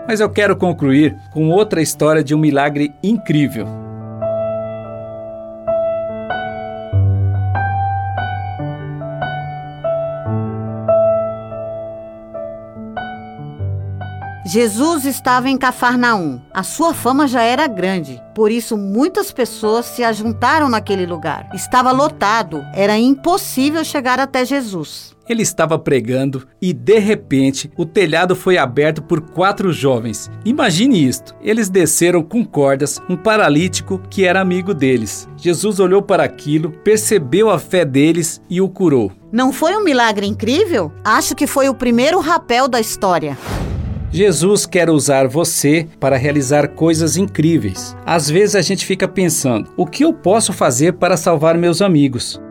Mas 0.10 0.20
eu 0.20 0.28
quero 0.28 0.56
concluir 0.56 1.16
com 1.32 1.52
outra 1.52 1.84
história 1.84 2.24
de 2.24 2.34
um 2.34 2.40
milagre 2.40 2.92
incrível. 3.04 3.89
Jesus 14.52 15.06
estava 15.06 15.48
em 15.48 15.56
Cafarnaum. 15.56 16.42
A 16.52 16.64
sua 16.64 16.92
fama 16.92 17.28
já 17.28 17.44
era 17.44 17.68
grande, 17.68 18.20
por 18.34 18.50
isso 18.50 18.76
muitas 18.76 19.32
pessoas 19.32 19.86
se 19.86 20.04
ajuntaram 20.04 20.68
naquele 20.68 21.06
lugar. 21.06 21.48
Estava 21.54 21.92
lotado, 21.92 22.66
era 22.74 22.98
impossível 22.98 23.84
chegar 23.84 24.20
até 24.20 24.44
Jesus. 24.44 25.16
Ele 25.30 25.44
estava 25.44 25.78
pregando 25.78 26.48
e, 26.60 26.74
de 26.74 26.98
repente, 26.98 27.70
o 27.78 27.86
telhado 27.86 28.36
foi 28.36 28.58
aberto 28.58 29.04
por 29.04 29.22
quatro 29.22 29.72
jovens. 29.72 30.32
Imagine 30.44 31.08
isto: 31.08 31.36
eles 31.44 31.70
desceram 31.70 32.24
com 32.24 32.44
cordas 32.44 33.00
um 33.08 33.16
paralítico 33.16 34.02
que 34.10 34.26
era 34.26 34.42
amigo 34.42 34.74
deles. 34.74 35.30
Jesus 35.38 35.80
olhou 35.80 36.02
para 36.02 36.24
aquilo, 36.24 36.72
percebeu 36.72 37.52
a 37.52 37.60
fé 37.60 37.86
deles 37.86 38.42
e 38.50 38.60
o 38.60 38.68
curou. 38.68 39.12
Não 39.32 39.54
foi 39.54 39.78
um 39.78 39.84
milagre 39.84 40.26
incrível? 40.26 40.92
Acho 41.04 41.36
que 41.36 41.46
foi 41.46 41.70
o 41.70 41.76
primeiro 41.76 42.20
rapel 42.20 42.68
da 42.68 42.80
história. 42.80 43.38
Jesus 44.12 44.66
quer 44.66 44.90
usar 44.90 45.28
você 45.28 45.88
para 46.00 46.18
realizar 46.18 46.70
coisas 46.70 47.16
incríveis. 47.16 47.96
Às 48.06 48.30
vezes 48.30 48.56
a 48.56 48.62
gente 48.62 48.86
fica 48.86 49.08
pensando: 49.08 49.72
o 49.78 49.86
que 49.86 50.04
eu 50.04 50.12
posso 50.12 50.52
fazer 50.52 50.94
para 50.94 51.16
salvar 51.16 51.58
meus 51.58 51.82
amigos? 51.82 52.42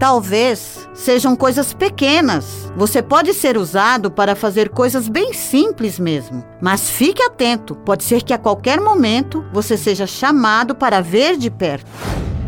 Talvez 0.00 0.88
sejam 0.92 1.36
coisas 1.36 1.72
pequenas. 1.72 2.72
Você 2.76 3.00
pode 3.00 3.32
ser 3.32 3.56
usado 3.56 4.10
para 4.10 4.34
fazer 4.34 4.70
coisas 4.70 5.06
bem 5.08 5.32
simples 5.32 6.00
mesmo. 6.00 6.44
Mas 6.60 6.90
fique 6.90 7.22
atento, 7.22 7.76
pode 7.76 8.02
ser 8.02 8.22
que 8.24 8.32
a 8.32 8.38
qualquer 8.38 8.80
momento 8.80 9.44
você 9.52 9.76
seja 9.76 10.04
chamado 10.04 10.74
para 10.74 11.00
ver 11.00 11.36
de 11.36 11.48
perto. 11.48 11.86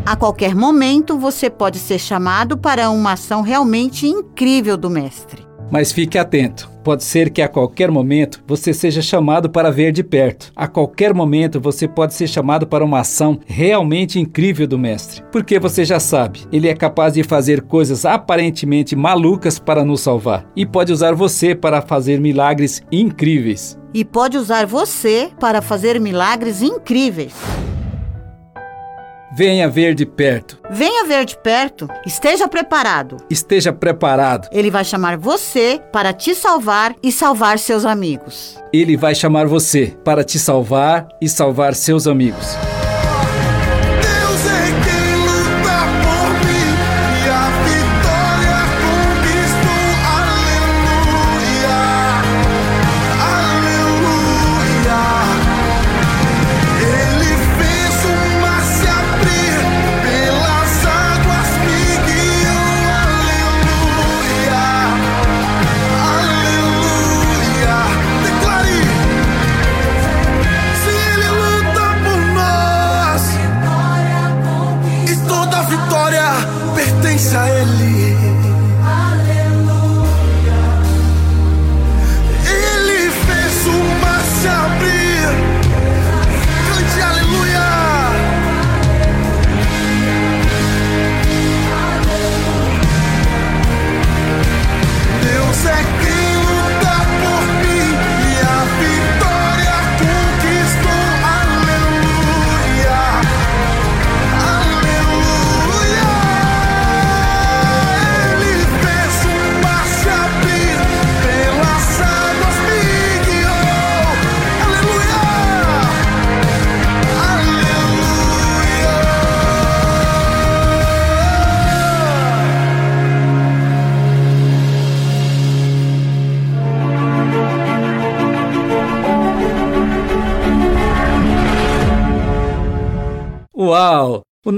A 0.05 0.15
qualquer 0.15 0.53
momento 0.53 1.17
você 1.17 1.49
pode 1.49 1.79
ser 1.79 1.97
chamado 1.97 2.55
para 2.55 2.91
uma 2.91 3.13
ação 3.13 3.41
realmente 3.41 4.05
incrível 4.05 4.77
do 4.77 4.87
Mestre. 4.87 5.43
Mas 5.71 5.91
fique 5.91 6.15
atento. 6.15 6.69
Pode 6.83 7.03
ser 7.03 7.31
que 7.31 7.41
a 7.41 7.47
qualquer 7.47 7.89
momento 7.89 8.43
você 8.45 8.71
seja 8.71 9.01
chamado 9.01 9.49
para 9.49 9.71
ver 9.71 9.91
de 9.91 10.03
perto. 10.03 10.51
A 10.55 10.67
qualquer 10.67 11.11
momento 11.11 11.59
você 11.59 11.87
pode 11.87 12.13
ser 12.13 12.27
chamado 12.27 12.67
para 12.67 12.85
uma 12.85 12.99
ação 12.99 13.39
realmente 13.47 14.19
incrível 14.19 14.67
do 14.67 14.77
Mestre. 14.77 15.23
Porque 15.31 15.57
você 15.57 15.83
já 15.83 15.99
sabe, 15.99 16.41
ele 16.51 16.67
é 16.67 16.75
capaz 16.75 17.15
de 17.15 17.23
fazer 17.23 17.63
coisas 17.63 18.05
aparentemente 18.05 18.95
malucas 18.95 19.57
para 19.57 19.83
nos 19.83 20.01
salvar. 20.01 20.45
E 20.55 20.67
pode 20.67 20.93
usar 20.93 21.15
você 21.15 21.55
para 21.55 21.81
fazer 21.81 22.21
milagres 22.21 22.83
incríveis. 22.91 23.75
E 23.91 24.05
pode 24.05 24.37
usar 24.37 24.67
você 24.67 25.31
para 25.39 25.63
fazer 25.63 25.99
milagres 25.99 26.61
incríveis. 26.61 27.33
Venha 29.37 29.67
ver 29.67 29.93
de 29.93 30.05
perto. 30.05 30.57
Venha 30.71 31.05
ver 31.05 31.25
de 31.25 31.37
perto. 31.37 31.89
Esteja 32.05 32.47
preparado. 32.47 33.17
Esteja 33.29 33.73
preparado. 33.73 34.47
Ele 34.49 34.71
vai 34.71 34.85
chamar 34.85 35.17
você 35.17 35.81
para 35.91 36.13
te 36.13 36.33
salvar 36.33 36.95
e 37.03 37.11
salvar 37.11 37.59
seus 37.59 37.83
amigos. 37.83 38.57
Ele 38.71 38.95
vai 38.95 39.13
chamar 39.13 39.45
você 39.45 39.93
para 40.05 40.23
te 40.23 40.39
salvar 40.39 41.09
e 41.21 41.27
salvar 41.27 41.75
seus 41.75 42.07
amigos. 42.07 42.55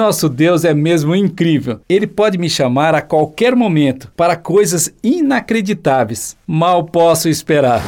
Nosso 0.07 0.29
Deus 0.29 0.63
é 0.63 0.73
mesmo 0.73 1.13
incrível. 1.13 1.81
Ele 1.89 2.07
pode 2.07 2.37
me 2.37 2.49
chamar 2.49 2.95
a 2.95 3.01
qualquer 3.01 3.53
momento 3.53 4.09
para 4.15 4.37
coisas 4.37 4.89
inacreditáveis. 5.03 6.37
Mal 6.47 6.85
posso 6.85 7.27
esperar. 7.27 7.83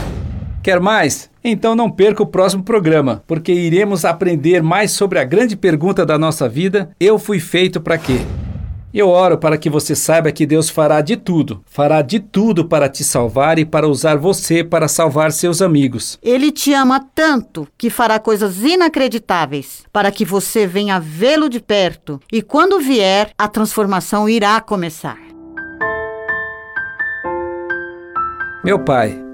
Quer 0.62 0.82
mais? 0.82 1.30
Então 1.42 1.76
não 1.76 1.90
perca 1.90 2.22
o 2.22 2.26
próximo 2.26 2.62
programa, 2.62 3.24
porque 3.26 3.54
iremos 3.54 4.04
aprender 4.04 4.62
mais 4.62 4.92
sobre 4.92 5.18
a 5.18 5.24
grande 5.24 5.56
pergunta 5.56 6.06
da 6.06 6.18
nossa 6.18 6.50
vida: 6.50 6.90
eu 7.00 7.18
fui 7.18 7.40
feito 7.40 7.80
para 7.80 7.98
quê? 7.98 8.20
Eu 8.92 9.08
oro 9.10 9.38
para 9.38 9.58
que 9.58 9.70
você 9.70 9.96
saiba 9.96 10.32
que 10.32 10.48
Deus 10.48 10.68
fará 10.68 11.00
de 11.02 11.16
tudo, 11.16 11.64
fará 11.66 12.02
de 12.02 12.20
tudo 12.20 12.66
para 12.66 12.90
te 12.90 13.04
salvar 13.04 13.60
e 13.60 13.66
para 13.66 13.88
usar 13.88 14.18
você 14.18 14.64
para 14.64 14.88
salvar 14.88 15.32
seus 15.32 15.62
amigos. 15.62 16.18
Ele 16.24 16.52
te 16.52 16.74
ama 16.74 17.00
tanto 17.14 17.68
que 17.78 17.90
fará 17.90 18.18
coisas 18.18 18.64
inacreditáveis 18.64 19.84
para 19.94 20.12
que 20.12 20.26
você 20.26 20.66
venha 20.66 21.00
vê-lo 21.00 21.50
de 21.50 21.60
perto. 21.60 22.20
E 22.32 22.42
quando 22.42 22.80
vier, 22.80 23.32
a 23.38 23.48
transformação 23.48 24.28
irá 24.28 24.60
começar. 24.60 25.20
Meu 28.64 28.80
Pai, 28.80 29.29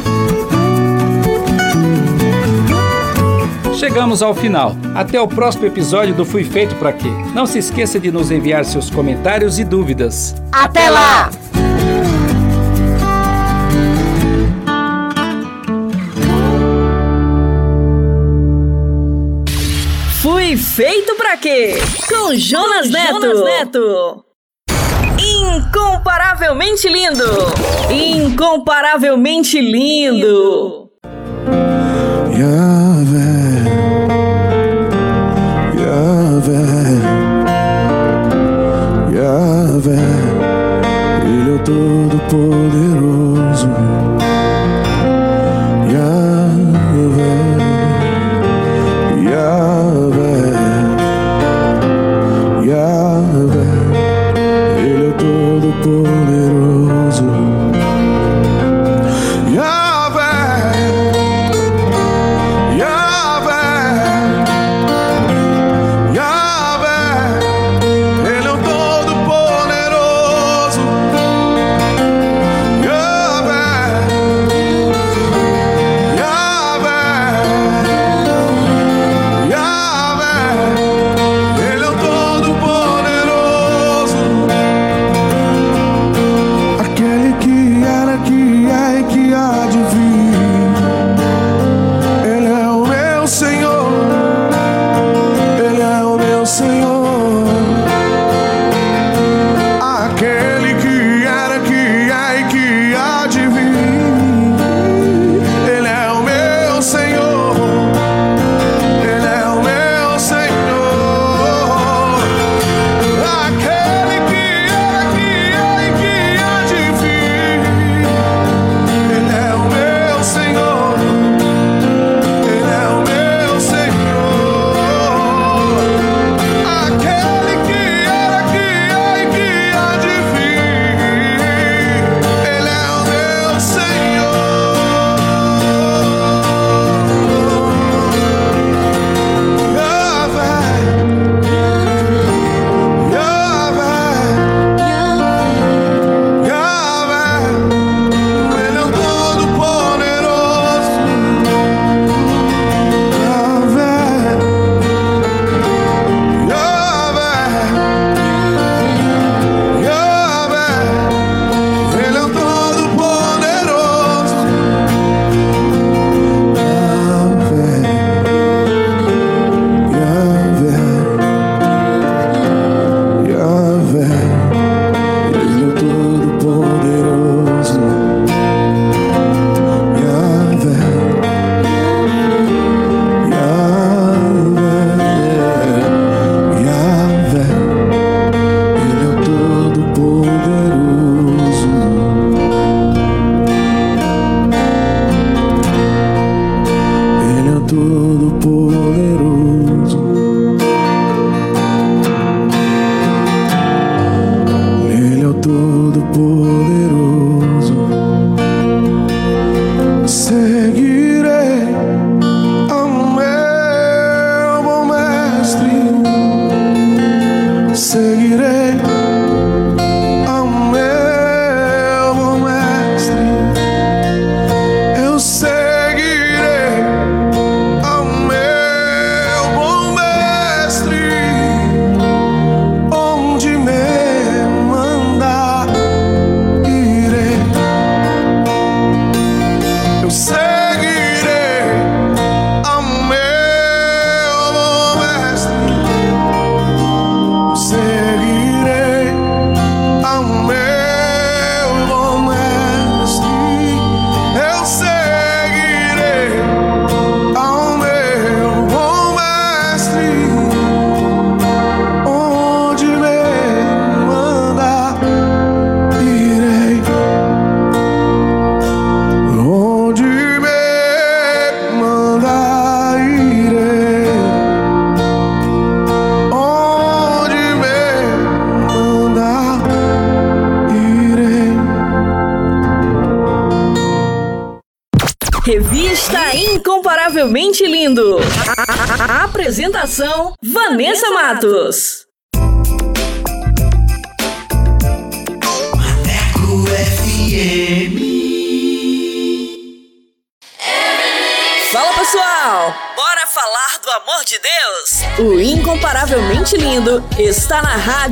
Chegamos 3.75 4.23
ao 4.23 4.33
final. 4.33 4.75
Até 4.95 5.21
o 5.21 5.27
próximo 5.27 5.67
episódio 5.67 6.15
do 6.15 6.25
Fui 6.25 6.43
Feito 6.43 6.73
Pra 6.77 6.91
Quê. 6.91 7.11
Não 7.35 7.45
se 7.45 7.59
esqueça 7.59 7.99
de 7.99 8.11
nos 8.11 8.31
enviar 8.31 8.65
seus 8.65 8.89
comentários 8.89 9.59
e 9.59 9.63
dúvidas. 9.63 10.33
Até 10.51 10.89
lá! 10.89 11.29
Feito 20.57 21.15
para 21.15 21.37
quê? 21.37 21.75
Com 22.09 22.35
Jonas, 22.35 22.89
Neto. 22.89 23.21
Jonas 23.21 23.43
Neto. 23.43 24.25
Incomparavelmente 25.19 26.89
lindo. 26.89 27.23
Incomparavelmente 27.91 29.61
lindo. 29.61 30.89
Yahvé. 32.31 33.37
Yahvé. 35.79 36.63
Yahvé. 39.15 40.01
Ele 41.23 41.55
é 41.55 41.57
todo 41.63 42.19
poderoso. 42.29 43.16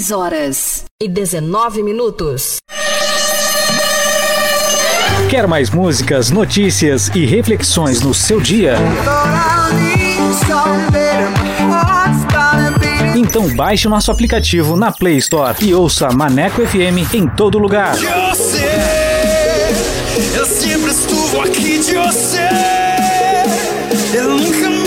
10 0.00 0.12
horas 0.12 0.84
e 0.98 1.06
19 1.06 1.82
minutos. 1.82 2.56
Quer 5.28 5.46
mais 5.46 5.68
músicas, 5.68 6.30
notícias 6.30 7.08
e 7.14 7.26
reflexões 7.26 8.00
no 8.00 8.14
seu 8.14 8.40
dia? 8.40 8.76
Então 13.14 13.54
baixe 13.54 13.86
o 13.86 13.90
nosso 13.90 14.10
aplicativo 14.10 14.74
na 14.74 14.90
Play 14.90 15.18
Store 15.18 15.54
e 15.60 15.74
ouça 15.74 16.08
Maneco 16.10 16.66
FM 16.66 17.12
em 17.12 17.28
todo 17.28 17.58
lugar. 17.58 17.94
Eu 20.34 20.46
sempre 20.46 20.90
estuvo 20.92 21.42
aqui 21.42 21.78
de 21.78 21.94
você. 21.94 22.48
Eu 24.14 24.30
nunca 24.30 24.79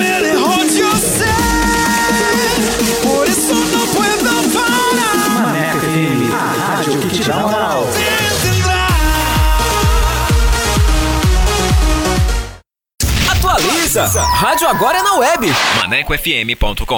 Rádio 14.02 14.68
agora 14.68 14.98
é 14.98 15.04
na 15.04 15.14
web. 15.18 15.54
ManecoFM.com. 15.78 16.98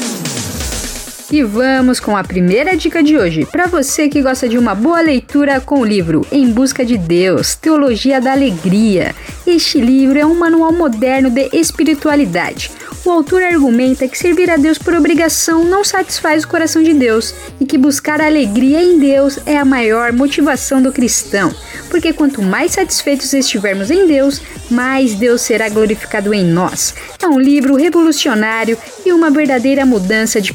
E 1.31 1.43
vamos 1.43 2.01
com 2.01 2.17
a 2.17 2.25
primeira 2.25 2.75
dica 2.75 3.01
de 3.01 3.17
hoje. 3.17 3.45
Para 3.45 3.65
você 3.65 4.09
que 4.09 4.21
gosta 4.21 4.49
de 4.49 4.57
uma 4.57 4.75
boa 4.75 4.99
leitura 4.99 5.61
com 5.61 5.79
o 5.79 5.85
livro 5.85 6.27
Em 6.29 6.51
Busca 6.51 6.83
de 6.83 6.97
Deus, 6.97 7.55
Teologia 7.55 8.19
da 8.19 8.33
Alegria. 8.33 9.15
Este 9.47 9.79
livro 9.79 10.19
é 10.19 10.25
um 10.25 10.37
manual 10.37 10.73
moderno 10.73 11.29
de 11.29 11.49
espiritualidade. 11.53 12.69
O 13.03 13.09
autor 13.09 13.41
argumenta 13.41 14.07
que 14.07 14.17
servir 14.17 14.47
a 14.51 14.57
Deus 14.57 14.77
por 14.77 14.93
obrigação 14.93 15.63
não 15.63 15.83
satisfaz 15.83 16.43
o 16.43 16.47
coração 16.47 16.83
de 16.83 16.93
Deus 16.93 17.33
e 17.59 17.65
que 17.65 17.75
buscar 17.75 18.21
alegria 18.21 18.79
em 18.79 18.99
Deus 18.99 19.39
é 19.45 19.57
a 19.57 19.65
maior 19.65 20.13
motivação 20.13 20.79
do 20.79 20.91
cristão, 20.91 21.51
porque 21.89 22.13
quanto 22.13 22.43
mais 22.43 22.73
satisfeitos 22.73 23.33
estivermos 23.33 23.89
em 23.89 24.05
Deus, 24.05 24.39
mais 24.69 25.15
Deus 25.15 25.41
será 25.41 25.67
glorificado 25.67 26.31
em 26.31 26.45
nós. 26.45 26.93
É 27.19 27.27
um 27.27 27.39
livro 27.39 27.75
revolucionário 27.75 28.77
e 29.03 29.11
uma 29.11 29.31
verdadeira 29.31 29.83
mudança 29.83 30.39
de 30.39 30.53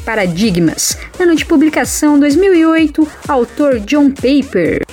Ano 1.17 1.33
de 1.33 1.45
publicação 1.45 2.19
2008, 2.19 3.07
autor 3.27 3.79
John 3.79 4.11
Paper. 4.11 4.83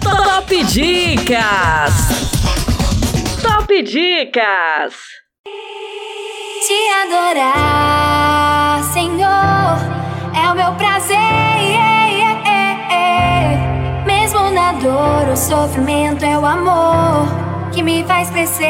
Top 0.00 0.64
Dicas. 0.64 1.94
Top 3.42 3.82
Dicas. 3.82 4.94
Te 6.66 6.88
adorar, 7.04 8.84
Senhor, 8.92 9.78
é 10.34 10.50
o 10.50 10.54
meu 10.54 10.72
prazer. 10.74 11.18
Mesmo 14.06 14.50
na 14.52 14.72
dor, 14.72 15.32
o 15.32 15.36
sofrimento 15.36 16.24
é 16.24 16.38
o 16.38 16.46
amor 16.46 17.41
que 17.72 17.82
me 17.82 18.04
faz 18.04 18.28
crescer. 18.30 18.66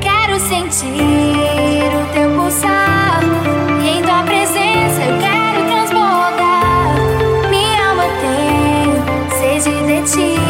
Quero 0.00 0.40
sentir 0.40 0.86
o 0.88 2.12
teu 2.14 2.30
pulsar 2.30 3.20
e 3.82 3.98
em 3.98 4.02
tua 4.02 4.22
presença 4.22 5.02
eu 5.02 5.18
quero 5.18 5.66
transbordar. 5.66 6.94
Minha 7.50 7.90
alma 7.90 8.04
tem 8.20 9.60
sede 9.60 9.70
de 9.86 10.02
ti, 10.10 10.40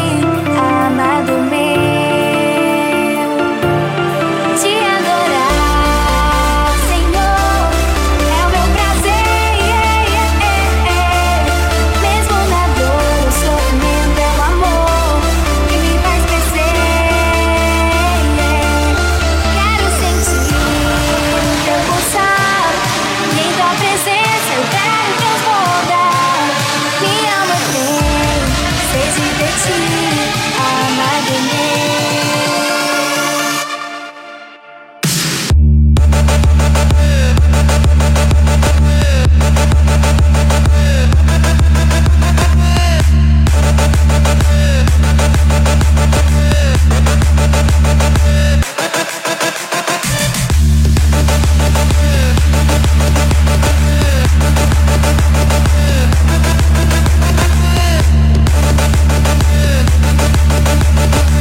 Thank 54.89 55.21
you. 61.31 61.36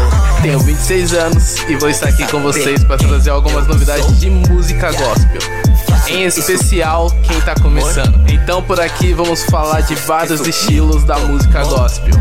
tenho 0.42 0.60
26 0.60 1.14
anos 1.14 1.56
e 1.68 1.76
vou 1.76 1.90
estar 1.90 2.10
aqui 2.10 2.28
com 2.28 2.42
vocês 2.42 2.84
para 2.84 2.98
trazer 2.98 3.30
algumas 3.30 3.66
novidades 3.68 4.20
de 4.20 4.30
música 4.30 4.92
gospel 4.92 5.67
em 6.08 6.24
especial 6.24 7.12
quem 7.24 7.40
tá 7.42 7.56
começando. 7.56 8.18
Então 8.32 8.62
por 8.62 8.80
aqui 8.80 9.14
vamos 9.14 9.44
falar 9.44 9.82
de 9.82 9.96
vários 9.96 10.46
estilos 10.48 11.04
da 11.04 11.18
música 11.20 11.64
gospel. 11.64 12.14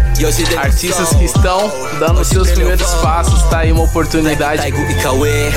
Artistas 0.59 1.11
que 1.11 1.25
estão 1.25 1.71
dando 1.99 2.25
seus 2.25 2.51
primeiros 2.51 2.93
passos, 2.95 3.43
tá 3.45 3.59
aí 3.59 3.73
uma 3.73 3.85
oportunidade. 3.85 4.63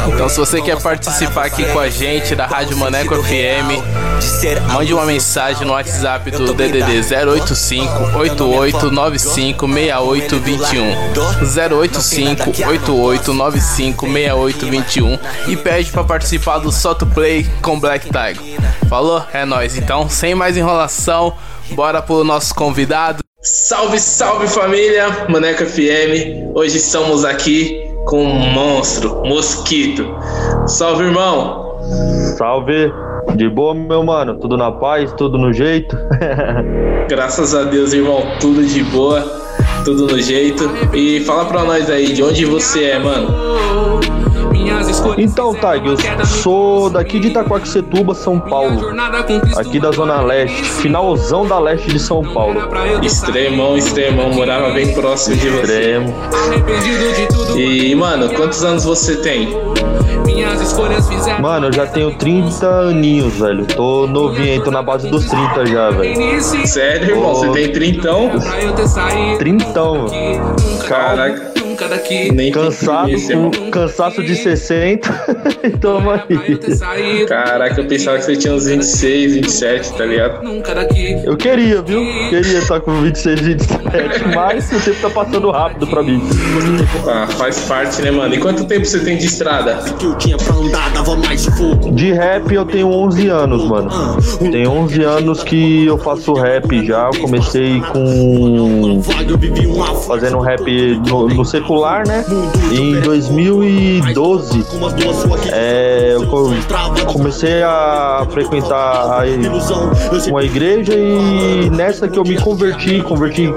Então 0.08 0.30
se 0.30 0.38
você 0.38 0.62
quer 0.62 0.80
participar 0.82 1.46
aqui 1.46 1.64
com 1.66 1.80
a 1.80 1.90
gente 1.90 2.36
da 2.36 2.46
Rádio 2.46 2.78
Maneco 2.78 3.16
FM, 3.16 3.82
mande 4.74 4.94
uma 4.94 5.06
mensagem 5.06 5.66
no 5.66 5.74
WhatsApp 5.74 6.30
do 6.32 6.54
DDD 6.54 7.02
085 7.32 8.18
8895 8.18 9.68
6821 9.68 11.80
085 11.80 12.50
8895 12.68 14.06
6821 14.06 15.20
e 15.48 15.56
pede 15.58 15.92
para 15.92 16.04
participar 16.04 16.60
do 16.60 16.72
Soto 16.72 17.06
Play 17.06 17.48
com 17.62 17.80
Black 17.80 17.99
Tiger. 18.08 18.60
Falou? 18.88 19.24
É 19.34 19.46
nóis. 19.46 19.78
Então, 19.78 20.10
sem 20.10 20.34
mais 20.34 20.56
enrolação, 20.56 21.34
bora 21.72 22.02
pro 22.02 22.24
nosso 22.24 22.54
convidado. 22.56 23.24
Salve, 23.42 24.00
salve 24.00 24.48
família, 24.48 25.28
Maneco 25.30 25.66
FM. 25.66 26.54
Hoje 26.54 26.78
estamos 26.78 27.24
aqui 27.24 27.90
com 28.06 28.24
um 28.24 28.52
monstro, 28.52 29.22
Mosquito. 29.24 30.06
Salve, 30.68 31.06
irmão. 31.06 31.80
Salve. 32.38 32.92
De 33.36 33.48
boa, 33.48 33.74
meu 33.74 34.04
mano? 34.04 34.40
Tudo 34.40 34.58
na 34.58 34.72
paz, 34.72 35.14
tudo 35.14 35.38
no 35.38 35.54
jeito? 35.54 35.96
Graças 37.08 37.54
a 37.54 37.64
Deus, 37.64 37.94
irmão, 37.94 38.24
tudo 38.40 38.66
de 38.66 38.84
boa, 38.84 39.22
tudo 39.86 40.08
no 40.08 40.22
jeito. 40.22 40.70
E 40.94 41.22
fala 41.22 41.46
pra 41.46 41.64
nós 41.64 41.90
aí, 41.90 42.12
de 42.12 42.24
onde 42.24 42.46
você 42.46 42.86
é, 42.86 43.00
mano? 43.00 43.30
Então, 45.18 45.54
Tag, 45.54 45.86
eu 45.88 46.26
sou 46.26 46.90
daqui 46.90 47.20
de 47.20 47.28
Itaquaquecetuba, 47.30 48.14
São 48.14 48.40
Paulo. 48.40 48.82
Aqui 49.58 49.80
da 49.80 49.92
Zona 49.92 50.22
Leste, 50.22 50.64
finalzão 50.64 51.46
da 51.46 51.60
leste 51.60 51.90
de 51.92 52.00
São 52.00 52.24
Paulo. 52.24 52.56
Extremão, 53.04 53.78
extremão, 53.78 54.32
morava 54.32 54.72
bem 54.72 54.94
próximo 54.94 55.36
de 55.36 55.50
você. 55.50 55.60
Extremo. 55.62 56.14
E, 57.58 57.96
mano, 57.96 58.30
quantos 58.34 58.64
anos 58.64 58.86
você 58.86 59.18
tem? 59.18 59.50
Mano, 61.42 61.68
eu 61.68 61.74
já 61.74 61.86
tenho 61.86 62.16
30 62.18 62.68
aninhos, 62.68 63.34
velho. 63.34 63.66
Tô 63.66 64.08
novinho 64.08 64.64
tô 64.64 64.72
na 64.72 64.82
base 64.82 65.10
dos 65.10 65.26
30 65.26 65.66
já, 65.66 65.90
velho. 65.92 66.42
Sério, 66.42 67.16
irmão? 67.16 67.36
Você 67.36 67.50
tem 67.50 67.72
trintão? 67.72 68.32
Trintão, 69.38 70.08
mano. 71.80 71.90
Caraca. 71.90 72.34
Nem 72.34 72.52
cansado, 72.52 73.12
com 73.52 73.72
cansaço 73.72 74.24
de 74.24 74.36
60. 74.36 75.10
Toma 75.82 76.26
aí. 76.30 77.26
Caraca, 77.26 77.82
eu 77.82 77.88
pensava 77.88 78.18
que 78.18 78.26
você 78.26 78.36
tinha 78.36 78.54
uns 78.54 78.66
26, 78.66 79.34
27, 79.36 79.94
tá 79.94 80.06
ligado? 80.06 80.44
Eu 81.24 81.38
queria, 81.38 81.82
viu? 81.82 82.06
Queria 82.30 82.60
estar 82.60 82.80
com 82.82 83.02
26, 83.02 83.40
27, 83.42 84.28
mas 84.36 84.72
o 84.72 84.80
tempo 84.84 85.02
tá 85.02 85.10
passando 85.10 85.52
rápido 85.52 85.88
pra 85.88 86.04
mim. 86.04 86.22
Ah, 87.08 87.28
faz 87.28 87.60
parte, 87.62 88.02
né, 88.02 88.12
mano? 88.12 88.34
E 88.34 88.38
quanto 88.40 88.66
tempo 88.66 88.86
você 88.86 89.00
tem 89.00 89.18
de 89.18 89.26
estrada? 89.26 89.80
De 91.94 92.12
rap 92.14 92.54
eu 92.54 92.66
tenho 92.66 92.88
11 92.88 93.28
anos, 93.28 93.64
mano. 93.66 93.90
Tem 94.52 94.68
11 94.68 95.04
anos 95.04 95.44
que 95.44 95.86
eu 95.86 95.98
faço 95.98 96.34
rap 96.34 96.86
já. 96.86 97.10
Eu 97.14 97.22
comecei 97.22 97.82
com. 97.82 99.02
fazendo 100.08 100.40
rap 100.40 101.00
no, 101.08 101.28
no 101.28 101.46
né? 102.08 102.26
Em 102.72 103.00
2012, 103.02 104.66
é, 105.54 106.14
eu 106.16 106.26
comecei 107.14 107.62
a 107.64 108.26
frequentar 108.32 109.22
a, 109.22 109.26
uma 110.30 110.44
igreja 110.44 110.94
e 110.96 111.70
nessa 111.70 112.08
que 112.08 112.18
eu 112.18 112.24
me 112.24 112.38
converti, 112.38 113.02
converti 113.02 113.52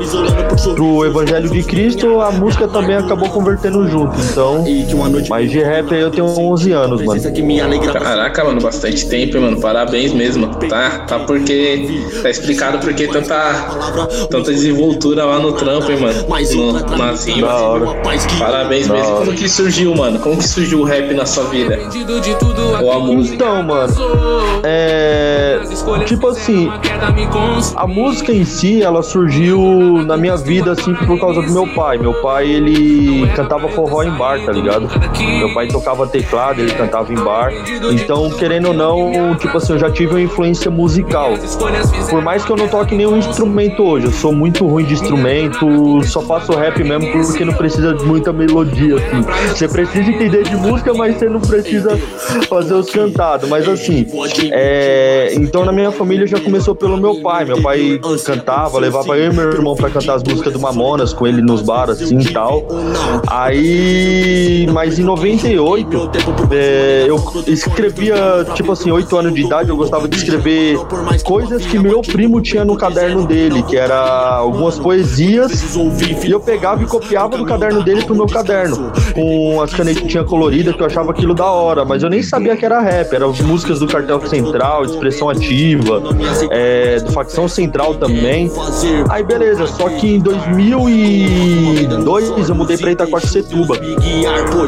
pro 0.74 1.04
Evangelho 1.06 1.48
de 1.48 1.62
Cristo, 1.62 2.20
a 2.20 2.30
música 2.30 2.68
também 2.68 2.96
acabou 2.96 3.28
convertendo 3.30 3.88
junto. 3.88 4.14
Então, 4.30 4.64
mas 5.28 5.50
de 5.50 5.60
rap 5.60 5.92
eu 5.92 6.10
tenho 6.10 6.26
11 6.26 6.72
anos, 6.72 7.00
mano. 7.06 7.12
Caraca, 8.04 8.44
mano, 8.44 8.60
bastante 8.60 9.08
tempo, 9.08 9.40
mano. 9.40 9.60
Parabéns 9.60 10.12
mesmo, 10.12 10.46
tá? 10.68 11.00
Tá 11.06 11.18
porque. 11.20 12.02
Tá 12.22 12.30
explicado 12.30 12.78
porque 12.78 13.06
tanta. 13.08 13.34
tanta 14.30 14.52
desenvoltura 14.52 15.24
lá 15.24 15.38
no 15.38 15.52
trampo, 15.52 15.90
hein, 15.90 15.98
mano. 16.00 16.26
No, 16.56 16.72
na 16.96 17.12
rima. 17.34 17.48
Da 17.48 17.56
hora. 17.56 18.01
Parabéns 18.38 18.86
Da 18.88 18.94
mesmo. 18.94 19.12
hora. 19.14 19.24
Como 19.26 19.36
que 19.36 19.48
surgiu, 19.48 19.94
mano? 19.94 20.18
Como 20.18 20.36
que 20.36 20.48
surgiu 20.48 20.80
o 20.80 20.84
rap 20.84 21.12
na 21.14 21.24
sua 21.26 21.44
vida? 21.44 21.78
Ou 22.82 22.92
a 22.92 22.98
música? 22.98 23.34
Então, 23.34 23.62
mano, 23.62 23.92
é. 24.64 25.60
Tipo 26.06 26.28
assim, 26.28 26.70
a 27.76 27.86
música 27.86 28.32
em 28.32 28.44
si, 28.44 28.82
ela 28.82 29.02
surgiu 29.02 30.02
na 30.06 30.16
minha 30.16 30.36
vida, 30.36 30.72
assim, 30.72 30.94
por 30.94 31.18
causa 31.20 31.42
do 31.42 31.50
meu 31.52 31.66
pai. 31.74 31.98
Meu 31.98 32.14
pai, 32.14 32.48
ele 32.48 33.26
cantava 33.34 33.68
forró 33.68 34.02
em 34.02 34.10
bar, 34.10 34.40
tá 34.44 34.52
ligado? 34.52 34.88
Meu 35.38 35.52
pai 35.54 35.66
tocava 35.68 36.06
teclado, 36.06 36.60
ele 36.60 36.72
cantava 36.72 37.12
em 37.12 37.16
bar. 37.16 37.52
Então, 37.92 38.30
querendo 38.30 38.68
ou 38.68 38.74
não, 38.74 39.34
tipo 39.36 39.56
assim, 39.56 39.72
eu 39.74 39.78
já 39.78 39.90
tive 39.90 40.12
uma 40.12 40.20
influência 40.20 40.70
musical. 40.70 41.32
Por 42.10 42.22
mais 42.22 42.44
que 42.44 42.50
eu 42.52 42.56
não 42.56 42.68
toque 42.68 42.94
nenhum 42.94 43.16
instrumento 43.16 43.82
hoje, 43.82 44.06
eu 44.06 44.12
sou 44.12 44.32
muito 44.32 44.66
ruim 44.66 44.84
de 44.84 44.94
instrumento, 44.94 46.02
só 46.04 46.20
faço 46.22 46.52
rap 46.52 46.82
mesmo 46.82 47.10
porque 47.12 47.44
não 47.44 47.54
precisa 47.54 47.91
muita 48.02 48.32
melodia, 48.32 48.96
assim. 48.96 49.22
Você 49.48 49.68
precisa 49.68 50.10
entender 50.10 50.44
de 50.44 50.56
música, 50.56 50.92
mas 50.94 51.16
você 51.16 51.28
não 51.28 51.40
precisa 51.40 51.96
fazer 52.48 52.74
os 52.74 52.90
cantados. 52.90 53.48
Mas 53.48 53.68
assim, 53.68 54.06
é, 54.50 55.32
então 55.34 55.64
na 55.64 55.72
minha 55.72 55.90
família 55.90 56.26
já 56.26 56.40
começou 56.40 56.74
pelo 56.74 56.96
meu 56.96 57.20
pai. 57.20 57.44
Meu 57.44 57.60
pai 57.60 58.00
cantava, 58.24 58.78
levava 58.78 59.16
eu 59.16 59.32
e 59.32 59.34
meu 59.34 59.50
irmão 59.50 59.74
pra 59.74 59.90
cantar 59.90 60.14
as 60.14 60.22
músicas 60.22 60.52
do 60.52 60.60
Mamonas 60.60 61.12
com 61.12 61.26
ele 61.26 61.42
nos 61.42 61.62
bares 61.62 62.00
assim 62.00 62.18
e 62.18 62.32
tal. 62.32 62.66
Aí, 63.28 64.66
mas 64.72 64.98
em 64.98 65.02
98, 65.02 66.10
é, 66.50 67.04
eu 67.08 67.16
escrevia, 67.46 68.16
tipo 68.54 68.72
assim, 68.72 68.90
8 68.90 69.16
anos 69.16 69.34
de 69.34 69.42
idade, 69.42 69.70
eu 69.70 69.76
gostava 69.76 70.08
de 70.08 70.16
escrever 70.16 70.78
coisas 71.24 71.64
que 71.66 71.78
meu 71.78 72.02
primo 72.02 72.40
tinha 72.40 72.64
no 72.64 72.76
caderno 72.76 73.26
dele, 73.26 73.62
que 73.62 73.76
era 73.76 74.36
algumas 74.36 74.78
poesias, 74.78 75.76
e 76.26 76.30
eu 76.30 76.40
pegava 76.40 76.82
e 76.82 76.86
copiava 76.86 77.36
do 77.36 77.44
caderno 77.44 77.81
dele 77.82 78.04
pro 78.04 78.14
meu 78.14 78.26
caderno, 78.26 78.92
com 79.14 79.60
as 79.60 79.72
canetinhas 79.72 80.26
coloridas 80.26 80.74
que 80.74 80.82
eu 80.82 80.86
achava 80.86 81.10
aquilo 81.10 81.34
da 81.34 81.46
hora, 81.46 81.84
mas 81.84 82.02
eu 82.02 82.10
nem 82.10 82.22
sabia 82.22 82.56
que 82.56 82.64
era 82.64 82.80
rap, 82.80 83.14
eram 83.14 83.32
músicas 83.42 83.80
do 83.80 83.86
Cartel 83.86 84.20
Central, 84.26 84.86
de 84.86 84.92
Expressão 84.92 85.28
Ativa, 85.28 86.02
é, 86.50 87.00
do 87.00 87.12
Facção 87.12 87.48
Central 87.48 87.94
também. 87.94 88.50
Aí 89.08 89.22
beleza, 89.22 89.66
só 89.66 89.88
que 89.88 90.16
em 90.16 90.20
2002 90.20 92.48
eu 92.48 92.54
mudei 92.54 92.76
pra 92.76 92.92
Itacoaxetuba. 92.92 93.76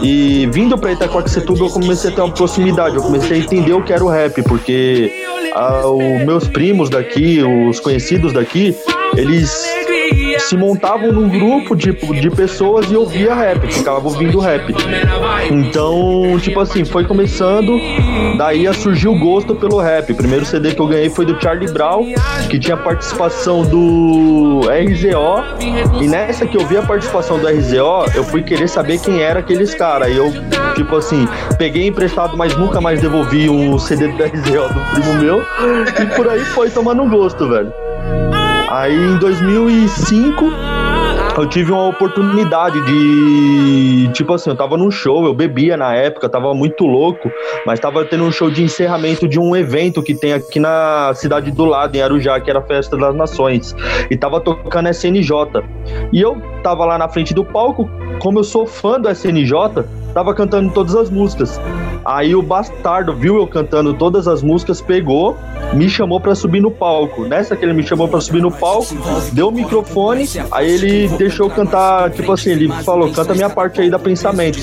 E 0.03 0.49
vindo 0.53 0.77
pra 0.77 0.93
Itacoaxetuba 0.93 1.65
eu 1.65 1.71
comecei 1.71 2.11
a 2.11 2.15
ter 2.15 2.21
uma 2.21 2.33
proximidade, 2.33 2.97
eu 2.97 3.03
comecei 3.03 3.37
a 3.37 3.41
entender 3.41 3.73
o 3.73 3.83
que 3.83 3.93
era 3.93 4.05
o 4.05 4.09
rap, 4.09 4.43
porque 4.43 5.13
ah, 5.55 5.89
os 5.89 6.27
meus 6.27 6.49
primos 6.49 6.91
daqui, 6.91 7.41
os 7.69 7.81
conhecidos 7.81 8.33
daqui, 8.33 8.77
eles 9.17 9.84
se 10.39 10.57
montavam 10.57 11.13
num 11.13 11.29
grupo 11.29 11.75
de, 11.75 11.93
de 11.93 12.31
pessoas 12.31 12.91
e 12.91 12.97
ouvia 12.97 13.35
rap, 13.35 13.67
ficavam 13.73 14.11
ouvindo 14.11 14.39
rap. 14.39 14.75
Então, 15.51 16.39
tipo 16.41 16.61
assim, 16.61 16.85
foi 16.85 17.05
começando, 17.05 17.79
daí 18.37 18.73
surgiu 18.75 19.13
o 19.13 19.19
gosto 19.19 19.55
pelo 19.55 19.79
rap. 19.81 20.13
O 20.13 20.17
primeiro 20.17 20.45
CD 20.45 20.75
que 20.75 20.81
eu 20.81 20.87
ganhei 20.87 21.09
foi 21.09 21.25
do 21.25 21.41
Charlie 21.41 21.71
Brown, 21.71 22.13
que 22.51 22.59
tinha 22.59 22.77
participação 22.77 23.63
do 23.63 24.61
RZO. 24.69 26.03
E 26.03 26.07
nessa 26.07 26.47
que 26.47 26.57
eu 26.57 26.67
vi 26.67 26.77
a 26.77 26.83
participação 26.83 27.39
do 27.39 27.47
RZO, 27.47 28.17
eu 28.17 28.25
fui 28.25 28.43
querer 28.43 28.69
saber 28.69 28.99
quem 28.99 29.21
era 29.21 29.41
aqueles 29.41 29.75
caras. 29.75 30.09
E 30.09 30.17
eu, 30.17 30.33
tipo 30.75 30.97
assim, 30.97 31.27
peguei 31.59 31.87
emprestado, 31.87 32.37
mas 32.37 32.57
nunca 32.57 32.81
mais 32.81 33.01
devolvi 33.01 33.49
o 33.49 33.79
CD 33.79 34.09
do 34.09 34.23
RZO 34.23 34.75
do 34.75 34.81
primo 34.93 35.15
meu. 35.15 35.43
E 36.03 36.07
por 36.15 36.29
aí 36.29 36.41
foi 36.41 36.71
tomando 36.71 37.09
gosto, 37.09 37.49
velho. 37.49 37.73
Aí 38.75 38.93
em 38.93 39.17
2005 39.19 40.45
eu 41.39 41.49
tive 41.49 41.71
uma 41.71 41.87
oportunidade 41.87 42.85
de. 42.85 44.09
Tipo 44.13 44.35
assim, 44.35 44.51
eu 44.51 44.57
tava 44.57 44.77
num 44.77 44.91
show, 44.91 45.25
eu 45.25 45.33
bebia 45.33 45.77
na 45.77 45.95
época, 45.95 46.29
tava 46.29 46.53
muito 46.53 46.85
louco, 46.85 47.31
mas 47.65 47.79
tava 47.79 48.05
tendo 48.05 48.25
um 48.25 48.33
show 48.33 48.51
de 48.51 48.65
encerramento 48.65 49.29
de 49.29 49.39
um 49.39 49.55
evento 49.55 50.03
que 50.03 50.13
tem 50.13 50.33
aqui 50.33 50.59
na 50.59 51.13
cidade 51.15 51.53
do 51.53 51.65
lado, 51.65 51.95
em 51.95 52.03
Arujá, 52.03 52.41
que 52.41 52.51
era 52.51 52.59
a 52.59 52.63
Festa 52.63 52.97
das 52.97 53.15
Nações. 53.15 53.77
E 54.11 54.17
tava 54.17 54.41
tocando 54.41 54.89
SNJ. 54.89 55.31
E 56.13 56.21
eu 56.21 56.43
tava 56.65 56.85
lá 56.85 56.99
na 56.99 57.09
frente 57.09 57.33
do 57.33 57.45
palco, 57.45 57.89
como 58.19 58.41
eu 58.41 58.45
sou 58.45 58.67
fã 58.67 59.01
do 59.01 59.09
SNJ, 59.09 59.85
tava 60.15 60.33
cantando 60.33 60.73
todas 60.73 60.95
as 60.95 61.11
músicas. 61.11 61.61
Aí 62.05 62.35
o 62.35 62.43
bastardo 62.43 63.15
viu 63.15 63.37
eu 63.37 63.47
cantando 63.47 63.95
todas 63.95 64.29
as 64.29 64.43
músicas, 64.43 64.81
pegou, 64.81 65.37
me 65.73 65.89
chamou 65.89 66.21
pra 66.21 66.35
subir 66.35 66.61
no 66.61 66.71
palco. 66.71 67.25
Nessa 67.25 67.57
que 67.57 67.65
ele 67.65 67.73
me 67.73 67.83
chamou 67.83 68.07
pra 68.07 68.21
subir 68.21 68.43
no 68.43 68.51
palco, 68.51 68.95
deu 69.33 69.49
o 69.49 69.53
microfone, 69.53 70.29
aí 70.53 70.71
ele 70.71 71.09
deixou 71.17 71.47
eu 71.47 71.55
cantar, 71.55 72.11
tipo 72.11 72.31
assim, 72.31 72.51
ele 72.51 72.69
falou, 72.85 73.11
canta 73.11 73.35
minha 73.35 73.51
parte 73.51 73.81
aí 73.81 73.91
da 73.91 73.99
pensamento. 73.99 74.59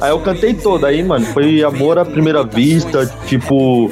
Aí 0.00 0.10
eu 0.10 0.20
cantei 0.20 0.52
toda, 0.52 0.88
aí, 0.88 1.02
mano, 1.02 1.24
foi 1.26 1.62
amor 1.62 1.98
à 1.98 2.04
primeira 2.04 2.42
vista, 2.42 3.06
tipo, 3.26 3.90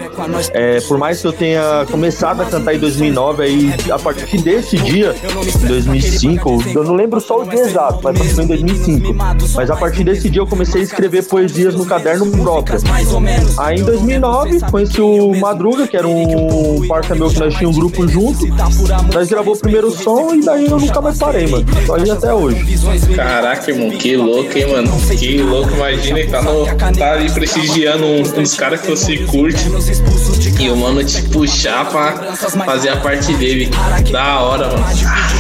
é, 0.53 0.81
por 0.83 0.99
mais 0.99 1.21
que 1.21 1.27
eu 1.29 1.33
tenha 1.33 1.87
começado 1.91 2.43
a 2.43 2.45
cantar 2.45 2.75
em 2.75 2.79
2009, 2.79 3.43
aí 3.43 3.75
a 3.91 3.99
partir 3.99 4.39
desse 4.39 4.77
dia, 4.77 5.15
em 5.63 5.67
2005, 5.69 6.63
eu 6.75 6.85
não 6.85 6.95
lembro 6.95 7.21
só 7.21 7.43
o 7.43 7.45
dia 7.49 7.61
exato, 7.61 8.01
mas 8.03 8.33
foi 8.33 8.45
em 8.45 8.49
2005. 8.49 9.15
Mas 9.55 9.71
a 9.71 9.77
partir 9.77 10.03
desse 10.03 10.29
dia 10.29 10.43
eu 10.43 10.47
comecei 10.47 10.81
a 10.83 10.85
escrever 10.99 11.25
poesias 11.25 11.75
no 11.75 11.87
caderno 11.87 12.27
próprio. 12.31 12.79
Aí 13.57 13.79
em 13.79 13.85
2009 13.85 14.61
conheci 14.71 15.01
o 15.01 15.33
Madruga, 15.39 15.87
que 15.87 15.97
era 15.97 16.09
um 16.09 16.87
parça 16.89 17.15
meu 17.15 17.31
que 17.31 17.39
nós 17.39 17.55
tínhamos 17.55 17.77
um 17.77 17.81
grupo 17.81 18.09
junto. 18.09 18.47
Nós 19.15 19.29
gravou 19.29 19.55
o 19.55 19.59
primeiro 19.59 19.91
som 19.93 20.35
e 20.35 20.45
daí 20.45 20.67
eu 20.67 20.79
nunca 20.79 21.01
mais 21.01 21.19
parei, 21.19 21.47
mano. 21.47 21.65
Só 21.87 21.95
aí 21.95 22.11
até 22.11 22.35
hoje. 22.35 22.79
Caraca, 23.15 23.71
irmão, 23.71 23.91
que 23.91 24.17
louco, 24.17 24.59
hein, 24.59 24.67
mano? 24.67 24.91
Que 25.17 25.41
louco, 25.41 25.71
imagina 25.75 26.19
tá, 26.31 26.43
no, 26.43 26.67
tá 26.97 27.13
ali 27.13 27.31
prestigiando 27.31 28.05
uns, 28.05 28.33
uns 28.33 28.55
caras 28.55 28.81
que 28.81 28.91
você 28.91 29.19
curte 29.19 29.65
e 30.59 30.71
o 30.71 30.77
mano 30.77 31.05
te 31.05 31.23
puxar 31.29 31.89
pra 31.89 32.35
fazer 32.35 32.89
a 32.89 32.97
parte 32.97 33.33
dele. 33.35 33.71
Da 34.11 34.41
hora, 34.41 34.67
mano. 34.67 34.85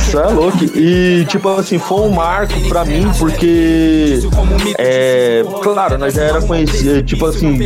Isso 0.06 0.18
é 0.18 0.28
louco. 0.28 0.58
E, 0.76 1.26
tipo 1.28 1.48
assim, 1.48 1.78
foi 1.78 2.00
um 2.02 2.10
marco 2.10 2.54
pra 2.68 2.84
mim, 2.84 3.10
porque. 3.18 4.20
É. 4.78 5.44
Claro, 5.62 5.98
nós 5.98 6.14
já 6.14 6.22
era 6.22 6.42
conhecido, 6.42 7.02
tipo 7.02 7.26
assim, 7.26 7.58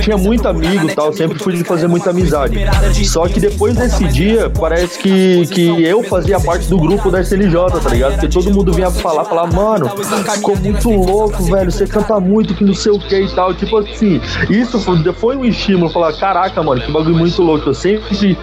tinha 0.00 0.16
muito 0.16 0.46
amigo 0.48 0.88
e 0.88 0.94
tal, 0.94 1.12
sempre 1.12 1.38
fui 1.38 1.62
fazer 1.64 1.86
muita 1.88 2.10
amizade. 2.10 2.58
Só 3.04 3.26
que 3.28 3.40
depois 3.40 3.76
desse 3.76 4.04
dia, 4.08 4.50
parece 4.50 4.98
que, 4.98 5.46
que 5.46 5.84
eu 5.84 6.02
fazia 6.04 6.40
parte 6.40 6.68
do 6.68 6.78
grupo 6.78 7.10
da 7.10 7.20
SLJ, 7.20 7.52
tá 7.82 7.90
ligado? 7.90 8.12
Porque 8.12 8.28
todo 8.28 8.50
mundo 8.52 8.72
vinha 8.72 8.90
falar, 8.90 9.24
falar, 9.24 9.46
mano, 9.52 9.90
ficou 10.34 10.56
muito 10.56 10.90
louco, 10.90 11.42
velho, 11.44 11.70
você 11.70 11.86
canta 11.86 12.18
muito, 12.20 12.54
que 12.54 12.64
não 12.64 12.74
sei 12.74 12.92
o 12.92 12.98
que 12.98 13.20
e 13.20 13.34
tal. 13.34 13.54
Tipo 13.54 13.78
assim, 13.78 14.20
isso 14.48 14.80
foi, 15.14 15.36
um 15.36 15.44
estímulo, 15.44 15.90
falar, 15.90 16.12
caraca, 16.14 16.62
mano, 16.62 16.80
que 16.80 16.90
bagulho 16.90 17.16
muito 17.16 17.42
louco. 17.42 17.70
Eu 17.70 17.74
sempre, 17.74 18.36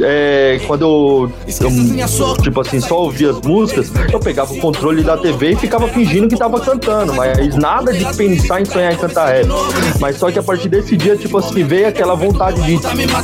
é, 0.00 0.60
quando 0.66 0.82
eu, 0.82 1.32
eu, 1.60 2.36
tipo 2.42 2.60
assim, 2.60 2.80
só 2.80 3.02
ouvia 3.02 3.30
as 3.30 3.40
músicas, 3.40 3.92
eu 4.12 4.20
pegava 4.20 4.52
o 4.52 4.58
controle 4.58 5.02
da 5.02 5.16
TV 5.16 5.52
e 5.52 5.56
ficava 5.56 5.88
fingindo 5.88 6.28
que 6.28 6.36
tava 6.36 6.60
cantando, 6.60 7.14
mas 7.14 7.56
nada 7.56 7.92
de 7.92 8.04
pensar 8.40 8.60
em 8.60 8.64
sonhar 8.64 8.92
em 8.92 8.96
cantar 8.96 9.26
rap. 9.26 9.46
Mas 10.00 10.16
só 10.16 10.30
que 10.30 10.38
a 10.38 10.42
partir 10.42 10.68
desse 10.68 10.96
dia, 10.96 11.16
tipo 11.16 11.38
assim, 11.38 11.62
veio 11.64 11.88
aquela 11.88 12.14
vontade 12.14 12.60
de, 12.62 12.78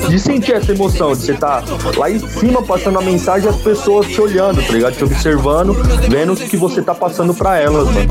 de 0.09 0.19
sentir 0.19 0.53
essa 0.53 0.73
emoção, 0.73 1.13
de 1.13 1.19
você 1.19 1.33
estar 1.33 1.63
tá 1.63 1.77
lá 1.97 2.11
em 2.11 2.19
cima 2.19 2.63
passando 2.63 2.99
a 2.99 3.03
mensagem 3.03 3.47
e 3.47 3.51
as 3.51 3.57
pessoas 3.57 4.07
te 4.07 4.21
olhando, 4.21 4.63
tá 4.63 4.73
ligado? 4.73 4.97
Te 4.97 5.05
observando, 5.05 5.75
vendo 6.09 6.33
o 6.33 6.37
que 6.37 6.57
você 6.57 6.83
tá 6.83 6.95
passando 6.95 7.35
pra 7.35 7.59
elas, 7.59 7.87
mano. 7.87 8.07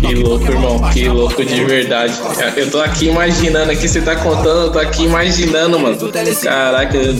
Que 0.00 0.14
louco, 0.14 0.44
irmão, 0.44 0.90
que 0.92 1.08
louco 1.08 1.44
de 1.44 1.64
verdade. 1.64 2.14
Eu 2.56 2.70
tô 2.70 2.80
aqui 2.80 3.08
imaginando, 3.08 3.70
aqui 3.70 3.88
você 3.88 4.00
tá 4.00 4.16
contando, 4.16 4.66
eu 4.66 4.72
tô 4.72 4.78
aqui 4.78 5.04
imaginando, 5.04 5.78
mano. 5.78 5.96
Caraca, 6.42 6.96
eu, 6.96 7.14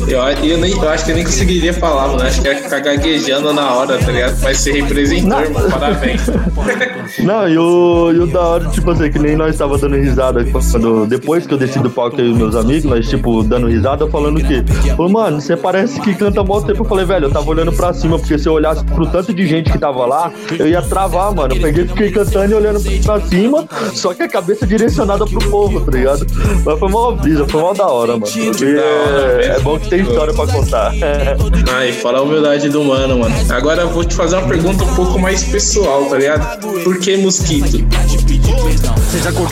eu, 0.44 0.58
nem, 0.58 0.72
eu 0.72 0.88
acho 0.88 1.04
que 1.04 1.10
eu 1.12 1.14
nem 1.14 1.24
conseguiria 1.24 1.72
falar, 1.72 2.08
mano. 2.08 2.22
Acho 2.22 2.42
que 2.42 2.48
ia 2.48 2.56
ficar 2.56 2.80
gaguejando 2.80 3.52
na 3.52 3.74
hora, 3.74 3.98
tá 3.98 4.10
ligado? 4.10 4.38
Mas 4.42 4.58
você 4.58 4.72
representou, 4.72 5.40
irmão, 5.40 5.70
parabéns. 5.70 6.22
Não, 7.20 7.48
e 7.48 7.58
o, 7.58 8.12
e 8.12 8.18
o 8.18 8.26
da 8.26 8.40
hora, 8.40 8.68
tipo 8.68 8.87
assim, 8.90 9.10
que 9.10 9.18
nem 9.18 9.36
nós 9.36 9.56
tava 9.56 9.78
dando 9.78 9.96
risada 9.96 10.44
quando, 10.44 11.06
depois 11.06 11.46
que 11.46 11.54
eu 11.54 11.58
desci 11.58 11.78
do 11.78 11.90
palco 11.90 12.20
e 12.20 12.30
os 12.30 12.36
meus 12.36 12.54
amigos, 12.54 12.84
nós, 12.84 13.08
tipo, 13.08 13.42
dando 13.42 13.66
risada, 13.66 14.06
falando 14.08 14.40
que, 14.40 14.62
falou, 14.96 15.10
mano, 15.10 15.40
você 15.40 15.56
parece 15.56 16.00
que 16.00 16.14
canta 16.14 16.42
mó 16.42 16.60
tempo. 16.60 16.82
Eu 16.82 16.84
falei, 16.84 17.04
velho, 17.04 17.26
eu 17.26 17.30
tava 17.30 17.48
olhando 17.50 17.72
pra 17.72 17.92
cima, 17.92 18.18
porque 18.18 18.38
se 18.38 18.48
eu 18.48 18.52
olhasse 18.52 18.84
pro 18.84 19.06
tanto 19.06 19.32
de 19.34 19.46
gente 19.46 19.70
que 19.70 19.78
tava 19.78 20.06
lá, 20.06 20.32
eu 20.58 20.68
ia 20.68 20.82
travar, 20.82 21.34
mano. 21.34 21.54
Eu 21.54 21.60
peguei, 21.60 21.86
fiquei 21.86 22.10
cantando 22.10 22.52
e 22.52 22.54
olhando 22.54 22.80
pra 23.02 23.20
cima, 23.20 23.66
só 23.94 24.14
que 24.14 24.22
a 24.22 24.28
cabeça 24.28 24.66
direcionada 24.66 25.26
pro 25.26 25.50
povo, 25.50 25.80
tá 25.80 25.90
ligado? 25.90 26.26
Mas 26.64 26.78
foi 26.78 26.88
uma 26.88 27.12
brisa, 27.12 27.46
foi 27.46 27.62
uma 27.62 27.74
da 27.74 27.86
hora, 27.86 28.12
mano. 28.12 28.26
Porque 28.26 28.64
é, 28.64 29.56
é 29.56 29.60
bom 29.60 29.78
que 29.78 29.88
tem 29.88 30.00
história 30.00 30.32
pra 30.32 30.46
contar. 30.46 30.92
Ai, 31.74 31.92
fala 31.92 32.18
a 32.18 32.22
humildade 32.22 32.68
do 32.68 32.84
mano, 32.84 33.18
mano. 33.18 33.34
Agora 33.50 33.82
eu 33.82 33.90
vou 33.90 34.04
te 34.04 34.14
fazer 34.14 34.36
uma 34.36 34.48
pergunta 34.48 34.84
um 34.84 34.94
pouco 34.94 35.18
mais 35.18 35.44
pessoal, 35.44 36.04
tá 36.06 36.16
ligado? 36.16 36.58
Por 36.82 36.98
que 36.98 37.16
mosquito? 37.16 37.84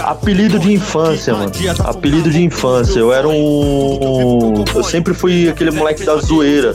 Apelido 0.02 0.58
de 0.58 0.72
infância, 0.72 1.34
mano. 1.34 1.50
Apelido 1.84 2.30
de 2.30 2.42
infância. 2.42 2.98
Eu 2.98 3.12
era 3.12 3.26
um. 3.28 4.64
Eu 4.74 4.82
sempre 4.84 5.14
fui 5.14 5.48
aquele 5.48 5.70
moleque 5.70 6.04
da 6.04 6.16
zoeira. 6.16 6.72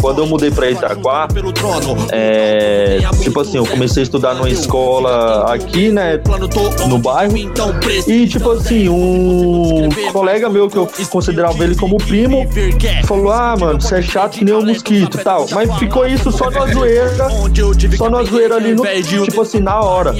Quando 0.00 0.18
eu 0.20 0.26
mudei 0.26 0.50
pra 0.50 0.70
Itaquá, 0.70 1.28
é. 2.10 2.98
Tipo 3.22 3.40
assim, 3.40 3.56
eu 3.56 3.66
comecei 3.66 4.02
a 4.02 4.04
estudar 4.04 4.34
numa 4.34 4.48
escola 4.50 5.52
aqui, 5.52 5.90
né? 5.90 6.20
No 6.88 6.98
bairro. 6.98 7.32
E, 8.06 8.26
tipo 8.26 8.50
assim, 8.52 8.88
um 8.88 9.88
colega 10.12 10.48
meu 10.48 10.68
que 10.68 10.76
eu 10.76 10.88
considerava 11.10 11.62
ele 11.64 11.74
como 11.74 11.96
primo 11.98 12.46
falou: 13.04 13.32
Ah, 13.32 13.56
mano, 13.58 13.80
você 13.80 13.96
é 13.96 14.02
chato 14.02 14.38
que 14.38 14.44
nem 14.44 14.54
um 14.54 14.64
mosquito 14.64 15.18
tal. 15.18 15.46
Mas 15.52 15.74
ficou 15.78 16.06
isso 16.06 16.30
só 16.30 16.50
na 16.50 16.66
zoeira. 16.66 17.28
Só 17.96 18.10
na 18.10 18.22
zoeira 18.24 18.56
ali 18.56 18.74
no. 18.74 18.82
Tipo 19.24 19.42
assim, 19.42 19.60
na 19.60 19.80
hora. 19.80 20.12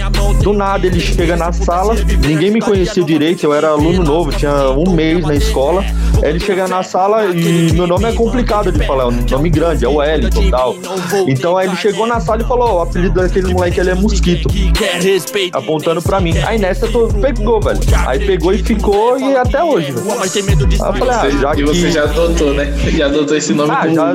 Do 0.43 0.53
nada 0.53 0.87
ele 0.87 1.01
chega 1.01 1.37
na 1.37 1.51
sala, 1.59 1.94
ninguém 2.26 2.50
me 2.50 2.61
conhecia 2.61 3.02
direito, 3.02 3.44
eu 3.44 3.52
era 3.52 3.68
aluno 3.68 4.02
novo, 4.02 4.32
tinha 4.32 4.70
um 4.70 4.90
mês 4.90 5.20
na 5.22 5.34
escola. 5.34 5.84
Ele 6.22 6.40
chega 6.40 6.66
na 6.68 6.82
sala 6.82 7.26
e 7.26 7.72
meu 7.72 7.86
nome 7.86 8.04
é 8.04 8.12
complicado 8.12 8.72
de 8.72 8.84
falar, 8.86 9.04
é 9.04 9.06
um 9.06 9.10
nome 9.30 9.50
grande, 9.50 9.84
é 9.84 9.88
o 9.88 9.96
Wellington 9.96 10.42
e 10.42 10.50
tal. 10.50 10.76
Então 11.26 11.56
aí 11.56 11.68
ele 11.68 11.76
chegou 11.76 12.06
na 12.06 12.20
sala 12.20 12.42
e 12.42 12.44
falou: 12.44 12.76
o 12.76 12.80
apelido 12.80 13.20
daquele 13.20 13.52
moleque 13.52 13.80
ele 13.80 13.90
é 13.90 13.94
Mosquito. 13.94 14.48
Apontando 15.52 16.02
pra 16.02 16.20
mim. 16.20 16.36
Aí 16.46 16.58
nessa 16.58 16.86
tô, 16.88 17.08
pegou, 17.08 17.60
velho. 17.60 17.78
Aí 18.06 18.24
pegou 18.26 18.52
e 18.52 18.58
ficou 18.58 19.18
e 19.18 19.36
até 19.36 19.62
hoje, 19.62 19.92
velho. 19.92 20.06
Aí 20.82 20.90
eu 20.90 20.94
falei, 20.94 21.14
ah, 21.14 21.30
já 21.30 21.54
e 21.54 21.62
você 21.64 21.80
que... 21.86 21.90
já 21.92 22.02
adotou, 22.04 22.54
né? 22.54 22.72
Já 22.96 23.06
adotou 23.06 23.36
esse 23.36 23.54
nome 23.54 23.70
Ah, 23.72 23.88
já- 23.88 24.12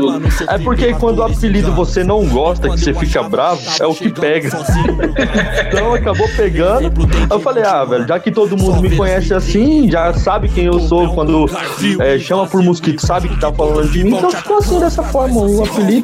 É 0.50 0.58
porque 0.58 0.94
quando 0.94 1.20
o 1.20 1.24
apelido 1.24 1.72
você 1.74 2.04
não 2.04 2.26
gosta, 2.28 2.70
que 2.70 2.80
você 2.80 2.94
fica 2.94 3.24
bravo, 3.24 3.62
é 3.80 3.86
o 3.88 3.94
que 3.96 4.10
pega. 4.12 4.50
Então 5.68 5.94
acabou 5.94 6.28
pegando. 6.36 6.92
Eu 7.30 7.40
falei, 7.40 7.64
ah, 7.64 7.84
velho, 7.86 8.08
já 8.08 8.20
que 8.20 8.32
todo 8.32 8.58
mundo 8.58 8.82
me 8.82 8.96
conhece 8.96 9.34
assim, 9.34 9.90
já 9.90 10.14
sabe 10.14 10.50
quem 10.50 10.66
eu 10.66 10.80
sou 10.80 11.14
quando 11.14 11.48
é, 12.00 12.20
chama 12.20 12.48
por 12.48 12.62
mosquito, 12.62 13.06
sabe 13.06 13.30
que 13.30 13.40
tá 13.40 13.52
falando 13.52 13.92
de 13.92 14.04
mim, 14.04 14.16
então 14.18 14.32
ficou 14.32 14.58
assim 14.58 14.80
dessa 14.80 15.04
forma. 15.04 15.42
O 15.42 15.64
apelido 15.64 16.04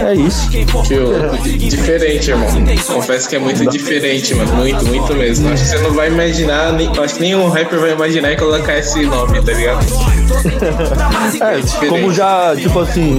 é 0.00 0.14
isso. 0.14 0.50
Tio, 0.50 1.58
diferente, 1.58 2.30
irmão. 2.30 2.48
Confesso 2.86 3.28
que 3.28 3.36
é 3.36 3.38
muito 3.38 3.66
diferente, 3.68 4.34
mano. 4.34 4.54
Muito, 4.54 4.84
muito 4.86 5.14
mesmo. 5.14 5.48
Acho 5.50 5.62
que 5.62 5.68
você 5.70 5.78
não 5.78 5.92
vai 5.92 6.08
imaginar, 6.08 6.72
nem, 6.72 6.88
acho 6.88 7.14
que 7.14 7.20
nenhum 7.20 7.48
rapper 7.48 7.78
vai 7.78 7.92
imaginar 7.92 8.32
e 8.32 8.36
colocar 8.36 8.78
esse 8.78 9.04
nome, 9.04 9.42
tá 9.42 9.52
ligado? 9.52 9.86
É, 11.40 11.88
como 11.88 12.12
já, 12.12 12.54
tipo 12.56 12.78
assim, 12.80 13.18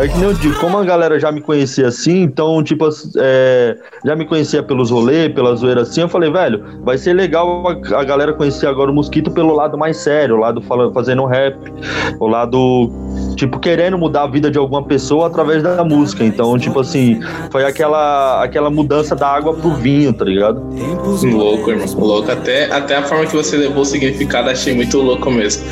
é 0.00 0.08
que 0.08 0.16
nem 0.16 0.28
eu 0.28 0.34
digo, 0.34 0.58
como 0.58 0.78
a 0.78 0.84
galera 0.84 1.18
já 1.18 1.30
me 1.30 1.40
conhecia 1.40 1.88
assim, 1.88 2.22
então, 2.22 2.62
tipo, 2.62 2.88
é, 3.16 3.76
já 4.04 4.16
me 4.16 4.24
conhecia 4.24 4.62
pelos 4.62 4.90
rolês, 4.90 5.32
pela 5.32 5.54
zoeira 5.54 5.82
assim, 5.82 6.02
eu 6.02 6.08
falei, 6.08 6.30
velho, 6.30 6.64
vai 6.82 6.98
ser 6.98 7.12
legal 7.12 7.66
a, 7.68 8.00
a 8.00 8.04
galera 8.04 8.32
conhecer 8.32 8.66
agora 8.66 8.90
o 8.90 8.94
Mosquito 8.94 9.30
pelo 9.30 9.54
lado 9.54 9.76
mais 9.76 9.98
sério, 9.98 10.36
o 10.36 10.38
lado 10.38 10.60
falando, 10.62 10.92
fazendo 10.92 11.07
rap, 11.26 11.56
o 12.18 12.26
lado, 12.26 12.90
tipo, 13.38 13.58
querendo 13.60 13.96
mudar 13.96 14.24
a 14.24 14.26
vida 14.26 14.50
de 14.50 14.58
alguma 14.58 14.82
pessoa 14.82 15.28
através 15.28 15.62
da 15.62 15.84
música. 15.84 16.24
Então, 16.24 16.58
tipo 16.58 16.80
assim, 16.80 17.20
foi 17.50 17.64
aquela, 17.64 18.42
aquela 18.42 18.68
mudança 18.68 19.14
da 19.14 19.28
água 19.28 19.54
pro 19.54 19.70
vinho, 19.74 20.12
tá 20.12 20.24
ligado? 20.24 20.60
Louco, 21.22 21.70
irmão. 21.70 21.86
Louco. 21.96 22.30
Até, 22.30 22.70
até 22.72 22.96
a 22.96 23.02
forma 23.04 23.26
que 23.26 23.36
você 23.36 23.56
levou 23.56 23.82
o 23.82 23.84
significado, 23.84 24.50
achei 24.50 24.74
muito 24.74 24.98
louco 24.98 25.30
mesmo. 25.30 25.64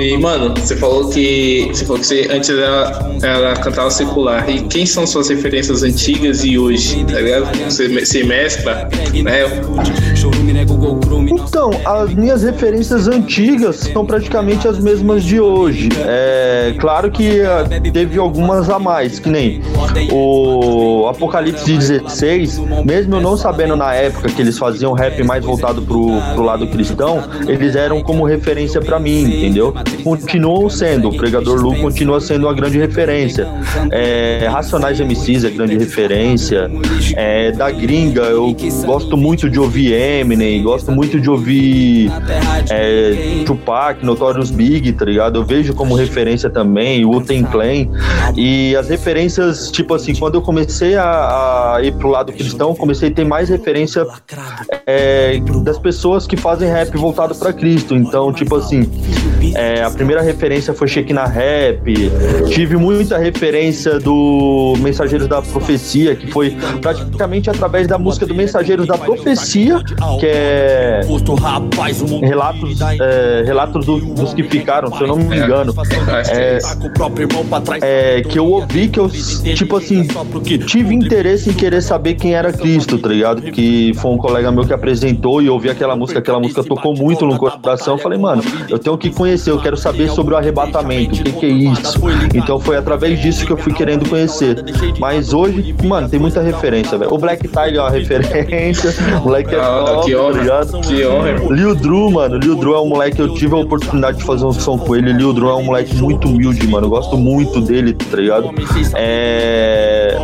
E, 0.00 0.16
mano, 0.18 0.52
você 0.54 0.76
falou 0.76 1.08
que. 1.08 1.68
Você 1.72 1.84
falou 1.84 2.00
que 2.00 2.06
você, 2.06 2.28
antes 2.30 2.50
ela, 2.50 3.10
ela 3.22 3.54
cantava 3.54 3.90
secular. 3.90 4.50
E 4.50 4.62
quem 4.62 4.84
são 4.84 5.06
suas 5.06 5.28
referências 5.28 5.84
antigas 5.84 6.44
e 6.44 6.58
hoje? 6.58 7.04
Tá 7.04 7.20
ligado? 7.20 7.46
Você 7.64 8.04
se 8.04 8.24
mescla, 8.24 8.88
né? 9.22 9.44
Então, 11.28 11.70
as 11.84 12.12
minhas 12.14 12.42
referências 12.42 13.06
antigas 13.06 13.76
são 13.76 14.04
praticamente 14.04 14.66
as 14.66 14.78
mesmas 14.78 15.22
de 15.22 15.40
hoje. 15.40 15.88
É 16.04 16.74
claro 16.80 17.10
que 17.10 17.42
ah, 17.42 17.64
teve 17.92 18.18
algumas 18.18 18.68
a 18.68 18.78
mais, 18.78 19.18
que 19.18 19.28
nem 19.28 19.60
o 20.12 21.06
Apocalipse 21.08 21.76
16, 21.76 22.58
mesmo 22.84 23.16
eu 23.16 23.20
não 23.20 23.36
sabendo 23.36 23.76
na 23.76 23.94
época 23.94 24.28
que 24.28 24.40
eles 24.40 24.58
faziam 24.58 24.92
rap 24.92 25.22
mais 25.22 25.44
voltado 25.44 25.82
pro, 25.82 26.20
pro 26.34 26.42
lado 26.42 26.66
cristão, 26.66 27.22
eles 27.46 27.74
eram 27.76 28.02
como 28.02 28.24
referência 28.24 28.80
pra 28.80 28.98
mim, 28.98 29.22
entendeu? 29.22 29.74
Continuam 30.02 30.68
sendo, 30.68 31.08
o 31.08 31.16
Pregador 31.16 31.60
Lu 31.60 31.74
continua 31.76 32.20
sendo 32.20 32.46
uma 32.46 32.54
grande 32.54 32.78
referência. 32.78 33.46
É, 33.90 34.48
Racionais 34.50 34.98
MCs 35.00 35.44
é 35.44 35.50
grande 35.50 35.76
referência. 35.76 36.70
É, 37.16 37.52
da 37.52 37.70
gringa, 37.70 38.22
eu 38.22 38.54
gosto 38.84 39.16
muito 39.16 39.48
de 39.48 39.58
ouvir 39.58 39.92
Eminem, 39.92 40.62
gosto 40.62 40.92
muito 40.92 41.20
de 41.20 41.28
ouvir 41.28 42.10
é, 42.70 43.42
Tupac, 43.44 44.04
Notorious 44.04 44.50
Big, 44.50 44.92
tá 44.92 45.04
ligado? 45.04 45.40
Eu 45.40 45.44
vejo 45.44 45.74
como 45.74 45.94
referência 45.94 46.48
também, 46.48 46.69
o 47.04 47.10
Wu-Tang 47.10 47.44
Clan. 47.44 47.88
E 48.36 48.74
as 48.76 48.88
referências, 48.88 49.70
tipo 49.70 49.94
assim, 49.94 50.14
quando 50.14 50.36
eu 50.36 50.42
comecei 50.42 50.96
a, 50.96 51.74
a 51.76 51.82
ir 51.82 51.92
pro 51.94 52.08
lado 52.08 52.32
cristão, 52.32 52.74
comecei 52.74 53.08
a 53.08 53.12
ter 53.12 53.24
mais 53.24 53.48
referência 53.48 54.06
é, 54.86 55.38
das 55.62 55.78
pessoas 55.78 56.26
que 56.26 56.36
fazem 56.36 56.68
rap 56.68 56.96
voltado 56.96 57.34
pra 57.34 57.52
Cristo. 57.52 57.94
Então, 57.94 58.32
tipo 58.32 58.56
assim, 58.56 58.88
é, 59.54 59.82
a 59.82 59.90
primeira 59.90 60.22
referência 60.22 60.72
foi 60.74 60.88
Shekinah 60.88 61.26
Rap, 61.26 61.82
tive 62.48 62.76
muita 62.76 63.18
referência 63.18 63.98
do 63.98 64.74
Mensageiros 64.78 65.26
da 65.28 65.42
Profecia, 65.42 66.14
que 66.14 66.30
foi 66.30 66.56
praticamente 66.80 67.50
através 67.50 67.86
da 67.86 67.98
música 67.98 68.26
do 68.26 68.34
Mensageiros 68.34 68.86
da 68.86 68.96
Profecia, 68.98 69.80
que 70.18 70.26
é 70.26 71.00
relatos, 72.20 72.80
é, 72.80 73.42
relatos 73.44 73.84
do- 73.86 74.00
dos 74.14 74.34
que 74.34 74.42
ficaram, 74.44 74.92
se 74.96 75.02
eu 75.02 75.08
não 75.08 75.16
me 75.16 75.36
engano. 75.36 75.74
É, 76.30 76.59
é, 77.82 78.22
que 78.22 78.38
eu 78.38 78.46
ouvi 78.46 78.88
que 78.88 78.98
eu, 78.98 79.08
tipo 79.08 79.76
assim, 79.76 80.06
tive 80.66 80.94
interesse 80.94 81.50
em 81.50 81.52
querer 81.52 81.82
saber 81.82 82.14
quem 82.14 82.34
era 82.34 82.52
Cristo, 82.52 82.98
tá 82.98 83.08
ligado? 83.08 83.42
Que 83.42 83.92
foi 83.94 84.10
um 84.10 84.18
colega 84.18 84.50
meu 84.50 84.64
que 84.64 84.72
apresentou 84.72 85.40
e 85.42 85.46
eu 85.46 85.54
ouvi 85.54 85.70
aquela 85.70 85.96
música, 85.96 86.18
aquela 86.18 86.40
música 86.40 86.62
tocou 86.62 86.94
muito 86.94 87.26
no 87.26 87.38
coração. 87.38 87.94
Eu 87.94 87.98
falei, 87.98 88.18
mano, 88.18 88.42
eu 88.68 88.78
tenho 88.78 88.96
que 88.96 89.10
conhecer, 89.10 89.50
eu 89.50 89.60
quero 89.60 89.76
saber 89.76 90.10
sobre 90.10 90.34
o 90.34 90.36
arrebatamento, 90.36 91.20
o 91.20 91.24
que, 91.24 91.32
que 91.32 91.46
é 91.46 91.48
isso. 91.48 92.00
Então 92.34 92.58
foi 92.58 92.76
através 92.76 93.20
disso 93.20 93.46
que 93.46 93.52
eu 93.52 93.56
fui 93.56 93.72
querendo 93.72 94.08
conhecer. 94.08 94.64
Mas 94.98 95.32
hoje, 95.32 95.74
mano, 95.84 96.08
tem 96.08 96.18
muita 96.18 96.40
referência, 96.42 96.96
velho. 96.98 97.12
O 97.12 97.18
Black 97.18 97.46
Tiger 97.46 97.76
é 97.76 97.80
uma 97.80 97.90
referência, 97.90 98.94
o 99.20 99.24
moleque 99.24 99.54
é 99.54 99.58
hora, 99.58 99.94
top, 99.94 100.06
que 100.06 100.16
honra, 100.16 100.32
tá 100.32 100.40
ligado? 100.40 100.80
que 100.80 101.06
honra. 101.06 101.54
Lil 101.54 101.74
Drew, 101.74 102.10
mano, 102.10 102.36
Lil 102.36 102.54
Drew 102.56 102.74
é 102.74 102.80
um 102.80 102.88
moleque 102.88 103.16
que 103.16 103.22
eu 103.22 103.34
tive 103.34 103.54
a 103.54 103.58
oportunidade 103.58 104.18
de 104.18 104.24
fazer 104.24 104.44
um 104.44 104.52
som 104.52 104.78
com 104.78 104.96
ele. 104.96 105.12
Lil 105.12 105.32
Drew 105.32 105.48
é 105.48 105.54
um 105.54 105.64
moleque 105.64 105.94
muito 105.96 106.28
humilde, 106.28 106.49
mano. 106.66 106.86
Eu 106.86 106.90
gosto 106.90 107.16
muito 107.16 107.60
dele, 107.60 107.92
tá 107.92 108.16
ligado? 108.16 108.50
É... 108.96 110.16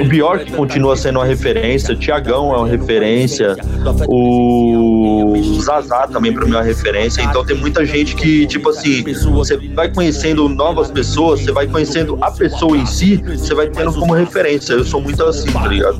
O 0.00 0.04
Bjork 0.04 0.50
continua 0.52 0.96
sendo 0.96 1.18
uma 1.18 1.24
referência, 1.24 1.94
o 1.94 1.96
Tiagão 1.98 2.52
é 2.54 2.58
uma 2.58 2.66
referência, 2.68 3.56
o 4.08 5.34
Zazá 5.62 6.06
também 6.06 6.32
pra 6.32 6.44
mim 6.44 6.52
é 6.52 6.56
uma 6.56 6.62
referência. 6.62 7.22
Então 7.22 7.44
tem 7.44 7.56
muita 7.56 7.84
gente 7.84 8.14
que, 8.16 8.46
tipo 8.46 8.70
assim, 8.70 9.02
você 9.32 9.56
vai 9.56 9.88
conhecendo 9.92 10.48
novas 10.48 10.90
pessoas, 10.90 11.40
você 11.40 11.52
vai 11.52 11.66
conhecendo 11.66 12.16
a 12.20 12.30
pessoa 12.30 12.76
em 12.76 12.86
si, 12.86 13.16
você 13.16 13.54
vai 13.54 13.68
tendo 13.68 13.92
como 13.92 14.12
referência. 14.14 14.72
Eu 14.74 14.84
sou 14.84 15.00
muito 15.00 15.22
assim, 15.24 15.50
tá 15.50 15.66
ligado? 15.66 15.98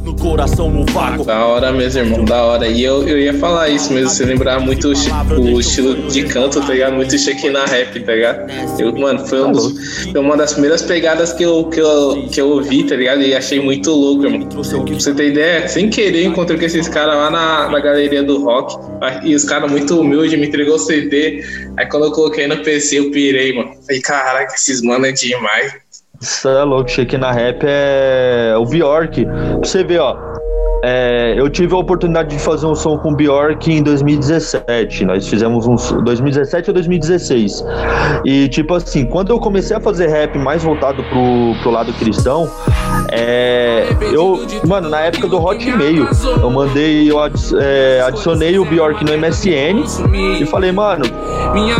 Da 1.24 1.44
hora 1.46 1.72
mesmo, 1.72 2.00
irmão, 2.00 2.24
da 2.24 2.42
hora. 2.44 2.66
E 2.66 2.82
eu, 2.82 3.06
eu 3.06 3.18
ia 3.18 3.34
falar 3.34 3.68
isso 3.68 3.92
mesmo, 3.92 4.10
você 4.10 4.24
lembrar 4.24 4.60
muito 4.60 4.88
o, 4.92 5.40
o 5.54 5.60
estilo 5.60 5.94
de 6.08 6.24
canto, 6.24 6.60
tá 6.60 6.72
ligado? 6.72 6.94
Muito 6.94 7.16
Shekinah 7.16 7.64
rap, 7.66 8.00
tá 8.00 8.12
ligado? 8.12 8.50
Eu, 8.78 8.92
mano, 8.96 9.20
foi, 9.26 9.42
um 9.44 9.52
dos- 9.52 9.63
foi 10.12 10.20
uma 10.20 10.36
das 10.36 10.52
primeiras 10.52 10.82
pegadas 10.82 11.32
que 11.32 11.42
eu, 11.42 11.64
que, 11.64 11.80
eu, 11.80 12.28
que 12.30 12.40
eu 12.40 12.48
ouvi, 12.48 12.84
tá 12.84 12.96
ligado? 12.96 13.22
E 13.22 13.34
achei 13.34 13.60
muito 13.60 13.90
louco, 13.90 14.24
irmão. 14.24 14.48
Pra 14.48 14.58
você 14.58 15.14
ter 15.14 15.30
ideia, 15.30 15.68
sem 15.68 15.88
querer, 15.90 16.24
encontrei 16.24 16.58
com 16.58 16.64
esses 16.64 16.88
caras 16.88 17.16
lá 17.16 17.30
na, 17.30 17.68
na 17.68 17.80
galeria 17.80 18.22
do 18.22 18.42
rock. 18.42 18.76
E 19.24 19.34
os 19.34 19.44
caras 19.44 19.70
muito 19.70 20.00
humildes, 20.00 20.38
me 20.38 20.46
entregou 20.46 20.76
o 20.76 20.78
CD. 20.78 21.44
Aí 21.76 21.86
quando 21.86 22.06
eu 22.06 22.12
coloquei 22.12 22.46
no 22.46 22.56
PC, 22.58 22.98
eu 22.98 23.10
pirei, 23.10 23.54
mano. 23.54 23.70
Falei, 23.86 24.00
caraca, 24.00 24.54
esses 24.54 24.82
mano 24.82 25.06
é 25.06 25.12
demais. 25.12 25.72
Isso 26.20 26.48
é 26.48 26.62
louco, 26.62 26.90
Shekinah 26.90 27.32
Rap 27.32 27.62
é 27.64 28.54
o 28.56 28.64
Bjork. 28.64 29.24
Pra 29.24 29.58
você 29.58 29.84
ver, 29.84 29.98
ó. 29.98 30.33
É, 30.86 31.34
eu 31.38 31.48
tive 31.48 31.74
a 31.74 31.78
oportunidade 31.78 32.28
de 32.28 32.38
fazer 32.38 32.66
um 32.66 32.74
som 32.74 32.98
com 32.98 33.12
o 33.12 33.16
Bjork 33.16 33.72
em 33.72 33.82
2017. 33.82 35.06
Nós 35.06 35.26
fizemos 35.26 35.66
um 35.66 35.76
2017 36.02 36.68
ou 36.68 36.74
2016. 36.74 37.64
E 38.24 38.48
tipo 38.48 38.74
assim, 38.74 39.06
quando 39.06 39.30
eu 39.30 39.38
comecei 39.38 39.74
a 39.74 39.80
fazer 39.80 40.08
rap 40.08 40.36
mais 40.36 40.62
voltado 40.62 41.02
pro, 41.04 41.54
pro 41.62 41.70
lado 41.70 41.90
cristão, 41.94 42.50
é, 43.10 43.86
eu, 44.12 44.46
mano, 44.66 44.90
na 44.90 45.00
época 45.00 45.26
do 45.26 45.42
Hot 45.42 45.64
Mail, 45.72 46.06
eu 46.40 46.50
mandei, 46.50 47.10
eu 47.10 47.16
é, 47.58 48.02
adicionei 48.02 48.58
o 48.58 48.64
Bjork 48.66 49.02
no 49.04 49.16
MSN 49.16 49.84
e 50.40 50.44
falei, 50.44 50.70
mano, 50.70 51.04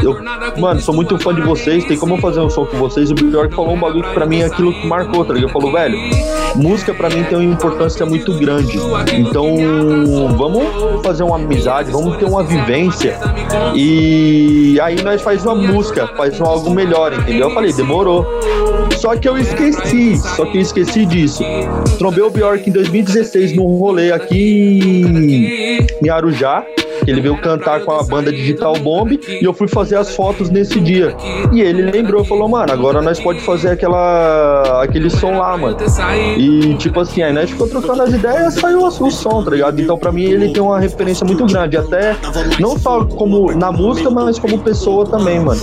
eu, 0.03 0.61
mano, 0.61 0.81
sou 0.81 0.95
muito 0.95 1.19
fã 1.19 1.35
de 1.35 1.41
vocês, 1.41 1.85
tem 1.85 1.97
como 1.97 2.15
eu 2.15 2.19
fazer 2.19 2.41
um 2.41 2.51
som 2.51 2.65
com 2.67 2.77
vocês? 2.77 3.11
O 3.11 3.15
Bjork 3.15 3.55
falou 3.55 3.75
um 3.75 3.81
bagulho 3.81 4.05
que 4.05 4.15
pra 4.15 4.27
mim 4.27 4.41
é 4.41 4.47
aquilo 4.47 4.73
que 4.73 4.87
marcou, 4.87 5.25
tá 5.25 5.35
ligado? 5.35 5.53
Falou, 5.53 5.73
velho, 5.73 5.97
música 6.57 6.95
pra 6.95 7.09
mim 7.09 7.25
tem 7.25 7.39
uma 7.39 7.53
importância 7.53 8.05
muito 8.07 8.33
grande. 8.35 8.79
Então, 9.13 9.57
vamos 10.37 10.65
fazer 11.03 11.23
uma 11.23 11.37
amizade, 11.37 11.91
vamos 11.91 12.17
ter 12.17 12.25
uma 12.25 12.43
vivência. 12.43 13.19
E 13.75 14.79
aí 14.81 15.03
nós 15.03 15.23
faz 15.23 15.45
uma 15.45 15.55
música, 15.55 16.07
faz 16.17 16.41
um 16.41 16.45
algo 16.45 16.71
melhor, 16.71 17.13
entendeu? 17.13 17.49
Eu 17.49 17.55
falei, 17.55 17.73
demorou. 17.73 18.27
Só 18.99 19.17
que 19.17 19.29
eu 19.29 19.37
esqueci, 19.37 20.17
só 20.17 20.45
que 20.47 20.59
eu 20.59 20.63
esqueci 20.63 21.05
disso. 21.07 21.43
Trombei 21.99 22.23
o 22.23 22.31
Bjork 22.31 22.69
em 22.69 22.73
2016 22.73 23.57
num 23.57 23.79
rolê 23.79 24.13
aqui 24.13 25.87
em 26.03 26.09
Arujá. 26.09 26.65
Ele 27.07 27.21
veio 27.21 27.37
cantar 27.39 27.81
com 27.81 27.93
a 27.93 28.03
banda 28.03 28.31
Digital 28.33 28.75
Bomb 28.79 29.13
e 29.29 29.45
eu 29.45 29.53
fui 29.53 29.69
fazer 29.69 29.97
as 29.97 30.15
fotos 30.15 30.51
nesse 30.51 30.81
dia. 30.81 31.15
E 31.53 31.61
ele 31.61 31.83
lembrou, 31.91 32.25
falou, 32.25 32.49
mano, 32.49 32.73
agora 32.73 33.01
nós 33.03 33.19
pode 33.21 33.41
fazer 33.41 33.71
aquela 33.71 34.83
aquele 34.83 35.11
som 35.11 35.39
lá, 35.39 35.57
mano. 35.57 35.77
E 36.39 36.75
tipo 36.75 37.01
assim, 37.01 37.23
aí 37.23 37.33
nós 37.33 37.51
ficou 37.51 37.69
trocando 37.69 38.03
as 38.03 38.13
ideias, 38.13 38.55
saiu 38.55 38.83
o, 38.85 39.11
som, 39.11 39.43
tá 39.43 39.51
ligado? 39.51 39.81
Então 39.81 39.97
pra 39.99 40.11
mim 40.13 40.25
ele 40.25 40.51
tem 40.53 40.63
uma 40.63 40.79
referência 40.79 41.25
muito 41.27 41.45
grande, 41.47 41.77
até 41.77 42.17
não 42.59 42.79
só 42.79 43.05
como 43.05 43.53
na 43.55 43.71
música, 43.73 44.11
mas 44.11 44.39
como 44.39 44.59
pessoa 44.59 45.07
também, 45.07 45.41
mano. 45.41 45.61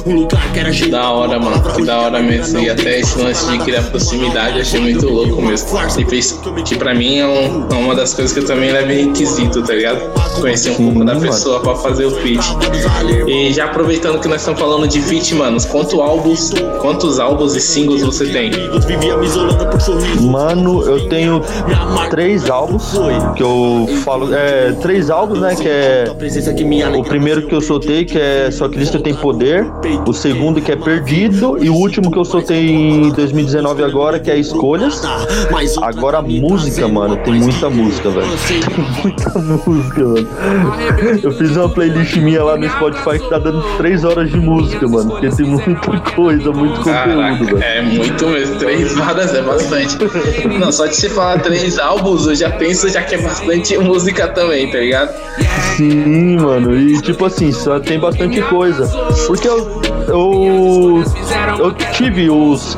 Que 0.85 0.89
da 0.91 1.09
hora, 1.09 1.39
mano. 1.39 1.61
Que 1.75 1.85
da 1.85 1.99
hora 1.99 2.19
mesmo. 2.21 2.59
E 2.59 2.69
até 2.69 2.99
esse 2.99 3.19
lance 3.21 3.49
de 3.51 3.59
criar 3.59 3.83
proximidade 3.83 4.59
achei 4.61 4.79
muito 4.79 5.07
louco 5.09 5.41
mesmo. 5.41 5.69
E 5.99 6.05
fez, 6.05 6.39
que 6.65 6.75
pra 6.75 6.93
mim 6.93 7.19
é, 7.19 7.27
um- 7.27 7.67
é 7.71 7.75
uma 7.75 7.95
das 7.95 8.13
coisas 8.13 8.33
que 8.33 8.39
eu 8.39 8.45
também 8.45 8.71
levo 8.71 8.91
em 8.91 9.07
requisito, 9.07 9.61
tá 9.63 9.73
ligado? 9.73 9.99
Conhecer 10.39 10.71
um 10.71 10.75
pouco 10.75 11.05
da 11.05 11.13
pessoa. 11.15 11.30
Pessoa 11.31 11.59
pra 11.61 11.75
fazer 11.75 12.05
o 12.05 12.11
feat. 12.11 12.39
E 13.27 13.53
já 13.53 13.65
aproveitando 13.65 14.19
que 14.19 14.27
nós 14.27 14.41
estamos 14.41 14.59
falando 14.59 14.87
de 14.87 15.01
feat, 15.01 15.33
manos, 15.35 15.65
quantos 15.65 15.99
álbuns, 15.99 16.51
quantos 16.81 17.19
álbuns 17.19 17.55
e 17.55 17.61
singles 17.61 18.01
você 18.01 18.25
tem? 18.27 18.51
Mano, 20.21 20.83
eu 20.83 21.07
tenho 21.09 21.41
três 22.09 22.49
álbuns 22.49 22.93
que 23.35 23.43
eu 23.43 23.87
falo. 24.03 24.33
É, 24.33 24.71
três 24.81 25.09
álbuns, 25.09 25.39
né? 25.39 25.55
Que 25.55 25.67
é 25.67 26.05
o 26.99 27.03
primeiro 27.03 27.47
que 27.47 27.53
eu 27.55 27.61
soltei, 27.61 28.05
que 28.05 28.17
é 28.19 28.49
Só 28.51 28.67
Cristo 28.69 28.99
Tem 28.99 29.13
Poder. 29.15 29.65
O 30.07 30.13
segundo, 30.13 30.61
que 30.61 30.71
é 30.71 30.75
Perdido. 30.75 31.57
E 31.63 31.69
o 31.69 31.75
último 31.75 32.11
que 32.11 32.17
eu 32.17 32.25
soltei 32.25 32.69
em 32.69 33.09
2019 33.11 33.83
agora, 33.83 34.19
que 34.19 34.29
é 34.31 34.37
Escolhas. 34.37 35.01
Agora 35.81 36.17
a 36.19 36.21
música, 36.21 36.87
mano, 36.87 37.17
tem 37.17 37.33
muita 37.35 37.69
música, 37.69 38.09
velho. 38.09 38.27
Tem 38.61 38.85
muita 39.03 39.39
música, 39.39 40.01
mano. 40.03 40.27
Eu 41.23 41.31
fiz 41.31 41.55
uma 41.55 41.69
playlist 41.69 42.15
minha 42.17 42.43
lá 42.43 42.57
no 42.57 42.67
Spotify 42.69 43.19
que 43.19 43.29
tá 43.29 43.37
dando 43.37 43.61
três 43.77 44.03
horas 44.03 44.31
de 44.31 44.37
música, 44.37 44.87
mano. 44.87 45.11
Porque 45.11 45.29
tem 45.29 45.45
muita 45.45 45.99
coisa, 46.15 46.51
muito 46.51 46.77
conteúdo, 46.77 46.93
Caraca, 46.93 47.43
velho. 47.45 47.63
é 47.63 47.81
muito 47.81 48.27
mesmo. 48.27 48.55
Três 48.57 48.97
horas 48.97 49.33
é 49.33 49.41
bastante. 49.41 49.97
Não, 50.59 50.71
só 50.71 50.87
de 50.87 50.95
você 50.95 51.09
falar 51.09 51.39
três 51.39 51.77
álbuns, 51.77 52.25
eu 52.27 52.35
já 52.35 52.49
penso 52.49 52.89
já 52.89 53.01
que 53.03 53.15
é 53.15 53.21
bastante 53.21 53.77
música 53.77 54.27
também, 54.29 54.69
tá 54.71 54.79
ligado? 54.79 55.11
Sim, 55.77 56.37
mano. 56.37 56.75
E 56.77 56.99
tipo 57.01 57.25
assim, 57.25 57.51
só 57.51 57.79
tem 57.79 57.99
bastante 57.99 58.41
coisa. 58.43 58.87
Porque 59.27 59.47
eu. 59.47 59.81
Eu, 60.07 61.03
eu 61.59 61.71
tive 61.93 62.29
os. 62.29 62.75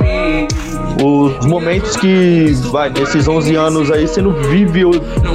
Os 1.02 1.46
momentos 1.46 1.96
que, 1.98 2.52
vai, 2.72 2.90
nesses 2.90 3.28
11 3.28 3.56
anos 3.56 3.92
aí, 3.92 4.08
você 4.08 4.22
não 4.22 4.34
vive, 4.34 4.84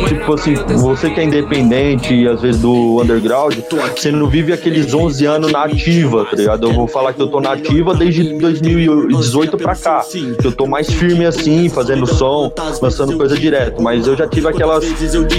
tipo 0.06 0.34
assim, 0.34 0.54
você 0.76 1.10
que 1.10 1.20
é 1.20 1.24
independente 1.24 2.26
às 2.28 2.40
vezes 2.40 2.60
do 2.60 3.00
underground, 3.00 3.54
você 3.96 4.10
não 4.10 4.28
vive 4.28 4.52
aqueles 4.52 4.92
11 4.92 5.26
anos 5.26 5.52
na 5.52 5.64
ativa, 5.64 6.24
tá 6.24 6.36
ligado? 6.36 6.68
Eu 6.68 6.72
vou 6.72 6.86
falar 6.86 7.12
que 7.12 7.20
eu 7.20 7.28
tô 7.28 7.40
na 7.40 7.52
ativa 7.52 7.94
desde 7.94 8.38
2018 8.38 9.56
pra 9.56 9.74
cá, 9.74 10.04
que 10.40 10.46
eu 10.46 10.52
tô 10.52 10.66
mais 10.66 10.90
firme 10.90 11.26
assim, 11.26 11.68
fazendo 11.68 12.06
som, 12.06 12.52
lançando 12.80 13.16
coisa 13.16 13.36
direto, 13.36 13.82
mas 13.82 14.06
eu 14.06 14.16
já 14.16 14.26
tive 14.26 14.48
aquelas, 14.48 14.84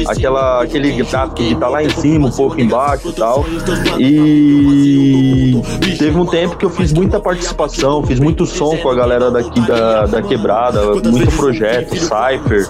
aquela, 0.08 0.64
aquele 0.64 0.92
gráfico 0.92 1.36
que 1.36 1.56
tá 1.56 1.68
lá 1.68 1.84
em 1.84 1.90
cima, 1.90 2.28
um 2.28 2.32
pouco 2.32 2.60
embaixo 2.60 3.10
e 3.10 3.14
tal, 3.14 3.46
e 4.00 5.62
teve 5.98 6.18
um 6.18 6.26
tempo 6.26 6.58
que 6.58 6.66
eu 6.66 6.70
fiz 6.70 6.94
muita 6.94 7.20
participação, 7.20 8.04
fiz 8.04 8.20
muito 8.20 8.46
som 8.46 8.78
com 8.78 8.90
a 8.90 8.96
galera 8.96 9.32
daqui 9.32 9.60
da, 9.62 10.06
da 10.10 10.22
quebrada, 10.22 10.82
muito 11.10 11.36
projeto, 11.36 11.96
Cypher, 11.96 12.68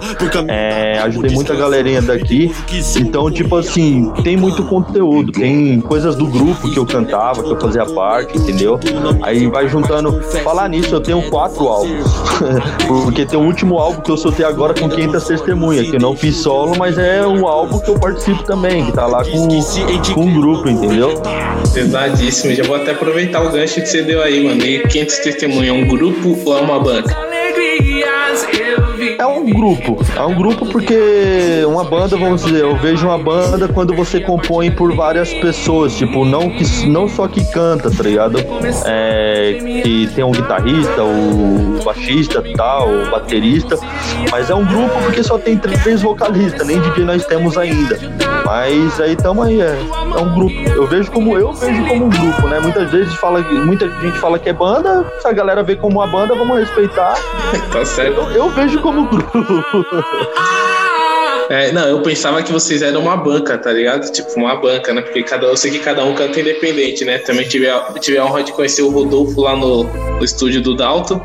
é, 0.48 1.00
ajudei 1.00 1.32
muita 1.32 1.56
galerinha 1.56 2.02
daqui. 2.02 2.54
Então, 2.98 3.32
tipo 3.32 3.56
assim, 3.56 4.12
tem 4.24 4.38
muito 4.38 4.64
conteúdo, 4.64 5.32
tem 5.32 5.80
coisas 5.82 6.16
do 6.16 6.28
grupo 6.28 6.70
que 6.70 6.78
eu 6.78 6.86
cantava, 6.86 7.44
que 7.44 7.52
eu 7.52 7.60
fazia 7.60 7.86
parte, 7.86 8.38
entendeu? 8.38 8.80
Aí 9.22 9.48
vai 9.48 9.68
juntando. 9.68 10.20
Falar 10.44 10.70
nisso, 10.70 10.94
eu 10.94 11.02
tenho 11.02 11.22
quatro 11.30 11.68
álbuns. 11.68 12.08
Porque 12.88 13.26
tem 13.26 13.40
o 13.40 13.44
último 13.44 13.78
álbum 13.78 14.02
que 14.02 14.12
eu 14.12 14.18
soltei 14.18 14.46
agora 14.46 14.74
com 14.74 14.90
500 14.90 15.24
testemunhas, 15.24 15.90
que 15.90 15.96
eu 15.96 16.00
não 16.00 16.16
fiz 16.16 16.36
solo, 16.38 16.78
mas 16.78 16.98
é 16.98 17.26
um 17.26 17.48
álbum 17.48 17.80
que 17.80 17.90
eu 17.90 18.00
participo 18.00 18.44
também, 18.44 18.86
que 18.86 18.92
tá 18.92 19.06
lá 19.06 19.24
com, 19.24 19.48
com 20.14 20.22
um 20.22 20.40
grupo, 20.40 20.70
entendeu? 20.70 21.22
Pesadíssimo. 21.74 22.54
Já 22.54 22.64
vou 22.64 22.76
até 22.76 22.92
aproveitar 22.92 23.42
o 23.42 23.52
gancho 23.52 23.76
que 23.76 23.88
você 23.88 24.02
deu 24.02 24.22
aí, 24.22 24.44
mano. 24.44 24.62
E 24.62 24.80
500 24.88 25.18
testemunhas, 25.20 25.70
é 25.70 25.72
um 25.74 25.88
grupo 25.88 26.38
ou 26.46 26.58
é 26.58 26.62
uma 26.62 26.80
banca? 26.80 27.29
É 29.20 29.26
um 29.26 29.46
grupo. 29.46 29.98
É 30.16 30.22
um 30.22 30.34
grupo 30.34 30.66
porque 30.68 31.62
uma 31.68 31.84
banda, 31.84 32.16
vamos 32.16 32.42
dizer, 32.42 32.62
eu 32.62 32.78
vejo 32.78 33.06
uma 33.06 33.18
banda 33.18 33.68
quando 33.68 33.94
você 33.94 34.22
compõe 34.22 34.72
por 34.72 34.96
várias 34.96 35.34
pessoas, 35.34 35.94
tipo, 35.94 36.24
não, 36.24 36.50
que, 36.50 36.88
não 36.88 37.06
só 37.10 37.28
que 37.28 37.44
canta, 37.52 37.92
tá 37.92 38.02
ligado? 38.02 38.40
É, 38.86 39.58
que 39.84 40.10
tem 40.16 40.24
um 40.24 40.32
guitarrista, 40.32 41.04
o 41.04 41.84
baixista 41.84 42.42
tal, 42.56 42.90
o 42.90 43.12
baterista, 43.12 43.78
mas 44.32 44.50
é 44.50 44.56
um 44.56 44.66
grupo 44.66 44.98
porque 45.04 45.22
só 45.22 45.38
tem 45.38 45.58
três 45.58 46.02
vocalistas, 46.02 46.66
nem 46.66 46.80
DJ 46.80 47.04
nós 47.04 47.26
temos 47.26 47.58
ainda. 47.58 48.00
Mas 48.50 49.00
aí 49.00 49.16
tamo 49.16 49.44
aí, 49.44 49.62
é, 49.62 49.78
é 49.78 50.20
um 50.20 50.34
grupo. 50.34 50.56
Eu 50.72 50.88
vejo 50.88 51.12
como 51.12 51.38
eu 51.38 51.54
vejo 51.54 51.88
como 51.88 52.06
um 52.06 52.10
grupo, 52.10 52.48
né? 52.48 52.60
Muitas 52.60 52.90
vezes 52.90 53.14
fala, 53.14 53.44
muita 53.44 53.88
gente 54.02 54.18
fala 54.18 54.40
que 54.40 54.50
é 54.50 54.54
banda, 54.54 55.06
se 55.20 55.28
a 55.28 55.32
galera 55.32 55.62
vê 55.62 55.76
como 55.76 56.00
uma 56.00 56.08
banda, 56.08 56.34
vamos 56.34 56.58
respeitar. 56.58 57.14
Tá 57.72 57.86
certo. 57.86 58.20
Eu, 58.22 58.32
eu 58.32 58.50
vejo 58.50 58.82
como 58.82 59.08
grupo. 59.08 59.46
É, 61.50 61.72
não, 61.72 61.88
eu 61.88 62.02
pensava 62.02 62.44
que 62.44 62.52
vocês 62.52 62.82
eram 62.82 63.02
uma 63.02 63.18
banca, 63.18 63.58
tá 63.58 63.72
ligado? 63.72 64.12
Tipo, 64.12 64.40
uma 64.40 64.56
banca, 64.56 64.94
né? 64.94 65.02
Porque 65.02 65.24
cada, 65.24 65.48
eu 65.48 65.58
sei 65.58 65.72
que 65.72 65.80
cada 65.80 66.04
um 66.06 66.14
canta 66.14 66.40
independente, 66.40 67.04
né? 67.04 67.18
Também 67.18 67.48
tive 67.48 67.68
a, 67.68 67.80
tive 68.00 68.20
a 68.20 68.26
honra 68.26 68.44
de 68.44 68.52
conhecer 68.52 68.84
o 68.84 68.92
Rodolfo 68.92 69.42
lá 69.42 69.56
no, 69.56 69.84
no 69.84 70.24
estúdio 70.24 70.62
do 70.62 70.76
Dalton, 70.76 71.20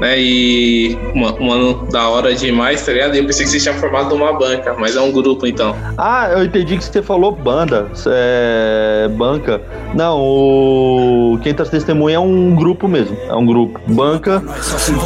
né? 0.00 0.18
E 0.18 0.98
um 1.14 1.52
ano 1.52 1.86
da 1.92 2.08
hora 2.08 2.34
demais, 2.34 2.84
tá 2.84 2.92
ligado? 2.92 3.14
E 3.14 3.18
eu 3.18 3.26
pensei 3.26 3.44
que 3.44 3.52
vocês 3.52 3.62
tinham 3.62 3.76
formado 3.76 4.14
uma 4.14 4.32
banca, 4.32 4.74
mas 4.78 4.96
é 4.96 5.00
um 5.00 5.12
grupo 5.12 5.46
então. 5.46 5.76
Ah, 5.96 6.28
eu 6.32 6.44
entendi 6.44 6.76
que 6.76 6.84
você 6.84 7.00
falou 7.00 7.30
banda, 7.30 7.88
é, 8.06 9.08
banca. 9.08 9.60
Não, 9.94 10.18
o 10.20 11.38
500 11.42 11.68
Testemunha 11.68 12.16
é 12.16 12.18
um 12.18 12.54
grupo 12.54 12.88
mesmo, 12.88 13.16
é 13.28 13.34
um 13.34 13.46
grupo. 13.46 13.80
Banca, 13.86 14.42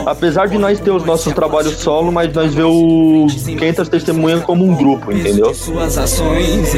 apesar 0.06 0.46
de 0.46 0.56
nós 0.56 0.80
ter 0.80 0.90
os 0.90 1.04
nossos 1.04 1.32
trabalhos 1.34 1.74
solo, 1.74 2.10
mas 2.10 2.32
nós 2.32 2.54
vê 2.54 2.62
o 2.62 3.26
500 3.58 3.88
Testemunha 3.88 4.40
como 4.40 4.61
um 4.62 4.74
grupo, 4.74 5.12
entendeu? 5.12 5.52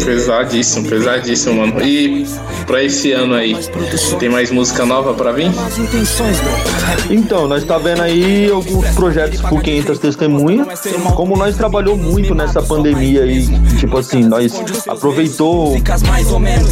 Pesadíssimo, 0.04 0.88
pesadíssimo, 0.88 1.54
mano. 1.56 1.82
E 1.82 2.26
pra 2.66 2.82
esse 2.82 3.12
ano 3.12 3.34
aí, 3.34 3.56
tem 4.18 4.28
mais 4.28 4.50
música 4.50 4.84
nova 4.84 5.14
pra 5.14 5.32
vir? 5.32 5.50
Então, 7.10 7.46
nós 7.46 7.64
tá 7.64 7.78
vendo 7.78 8.02
aí 8.02 8.50
alguns 8.50 8.88
projetos 8.90 9.40
com 9.40 9.60
500 9.60 9.98
testemunhas. 9.98 10.66
Como 11.14 11.36
nós 11.36 11.56
trabalhou 11.56 11.96
muito 11.96 12.34
nessa 12.34 12.62
pandemia 12.62 13.22
aí, 13.22 13.46
tipo 13.78 13.98
assim, 13.98 14.24
nós 14.24 14.52
aproveitou 14.88 15.76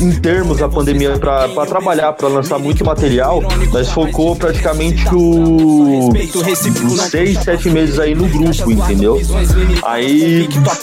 em 0.01 0.13
termos 0.21 0.63
a 0.63 0.69
pandemia 0.69 1.19
pra, 1.19 1.49
pra 1.49 1.67
trabalhar, 1.67 2.13
pra 2.13 2.29
lançar 2.29 2.59
muito 2.59 2.85
material, 2.85 3.43
nós 3.73 3.89
focou 3.91 4.35
praticamente 4.37 5.05
o, 5.15 6.09
os 6.11 7.01
seis, 7.11 7.39
sete 7.39 7.71
meses 7.71 7.99
aí 7.99 8.15
no 8.15 8.27
grupo, 8.29 8.71
entendeu? 8.71 9.21
Aí 9.83 10.49
tá 10.65 10.75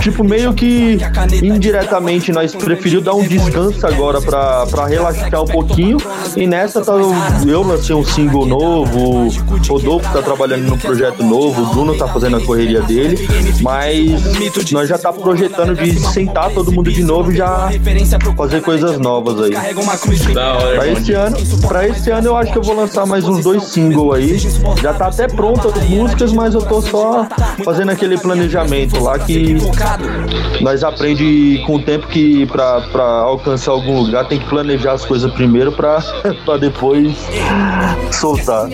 tipo, 0.00 0.24
meio 0.24 0.52
que 0.54 0.98
indiretamente 1.42 2.32
nós 2.32 2.54
preferiu 2.54 3.00
dar 3.00 3.14
um 3.14 3.22
descanso 3.22 3.86
agora 3.86 4.20
pra, 4.20 4.66
pra 4.66 4.86
relaxar 4.86 5.42
um 5.42 5.46
pouquinho. 5.46 5.98
E 6.36 6.46
nessa 6.46 6.80
tá, 6.82 6.92
eu 6.92 7.62
lancei 7.62 7.94
um 7.94 8.04
single 8.04 8.46
novo, 8.46 9.26
o 9.26 9.28
Rodolfo 9.68 10.12
tá 10.12 10.22
trabalhando 10.22 10.62
num 10.68 10.78
projeto 10.78 11.22
novo, 11.22 11.62
o 11.62 11.66
Bruno 11.66 11.96
tá 11.96 12.08
fazendo 12.08 12.36
a 12.36 12.40
correria 12.40 12.80
dele, 12.82 13.28
mas 13.60 14.22
nós 14.72 14.88
já 14.88 14.98
tá 14.98 15.12
projetando 15.12 15.74
de 15.74 15.98
sentar 16.00 16.50
todo 16.50 16.72
mundo 16.72 16.90
de 16.90 17.02
novo 17.02 17.32
e 17.32 17.36
já 17.36 17.68
fazer 18.36 18.62
coisas 18.62 18.98
novas 18.98 19.40
aí. 19.42 19.54
Da 20.34 20.54
hora, 20.54 20.74
Pra 20.76 20.86
esse 20.88 21.12
ano, 21.12 21.36
pra 21.68 21.88
esse 21.88 22.10
ano 22.10 22.26
eu 22.28 22.36
acho 22.36 22.52
que 22.52 22.58
eu 22.58 22.62
vou 22.62 22.74
lançar 22.74 23.06
mais 23.06 23.24
uns 23.24 23.42
dois 23.44 23.64
singles 23.64 24.14
aí. 24.14 24.38
Já 24.82 24.92
tá 24.94 25.06
até 25.08 25.26
pronto 25.28 25.68
as 25.68 25.88
músicas, 25.88 26.32
mas 26.32 26.54
eu 26.54 26.62
tô 26.62 26.80
só 26.80 27.26
fazendo 27.64 27.90
aquele 27.90 28.16
planejamento 28.18 28.79
lá 29.00 29.18
que 29.18 29.56
nós 30.60 30.84
aprende 30.84 31.62
com 31.66 31.76
o 31.76 31.82
tempo 31.82 32.06
que 32.06 32.46
pra 32.46 32.82
alcançar 33.22 33.72
algum 33.72 34.00
lugar 34.00 34.26
tem 34.28 34.38
que 34.38 34.46
planejar 34.46 34.92
as 34.92 35.04
coisas 35.04 35.32
primeiro 35.32 35.72
pra 35.72 36.00
depois 36.58 37.14
soltar. 38.12 38.68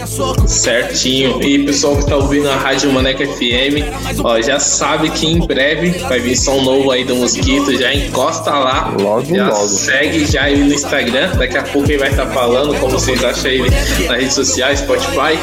Certinho. 0.47 1.43
E 1.43 1.65
pessoal 1.65 1.97
que 1.97 2.07
tá 2.07 2.17
ouvindo 2.17 2.49
a 2.49 2.57
Rádio 2.57 2.93
Maneca 2.93 3.27
FM, 3.27 4.23
ó, 4.23 4.41
já 4.41 4.59
sabe 4.59 5.11
que 5.11 5.27
em 5.27 5.39
breve 5.39 5.91
vai 6.09 6.21
vir 6.21 6.37
som 6.37 6.61
novo 6.63 6.91
aí 6.91 7.05
do 7.05 7.17
Mosquito, 7.17 7.77
já 7.77 7.95
encosta 7.95 8.51
lá. 8.51 8.95
Logo, 9.01 9.35
já 9.35 9.49
logo. 9.49 9.67
Segue 9.67 10.27
já 10.27 10.51
ele 10.51 10.65
no 10.65 10.75
Instagram, 10.75 11.37
daqui 11.37 11.57
a 11.57 11.63
pouco 11.63 11.91
ele 11.91 11.99
vai 11.99 12.11
estar 12.11 12.27
falando 12.27 12.75
como 12.79 12.93
vocês 12.93 13.23
acham 13.25 13.51
ele 13.51 13.71
nas 13.71 14.19
redes 14.19 14.35
sociais, 14.35 14.81
Spotify. 14.81 15.39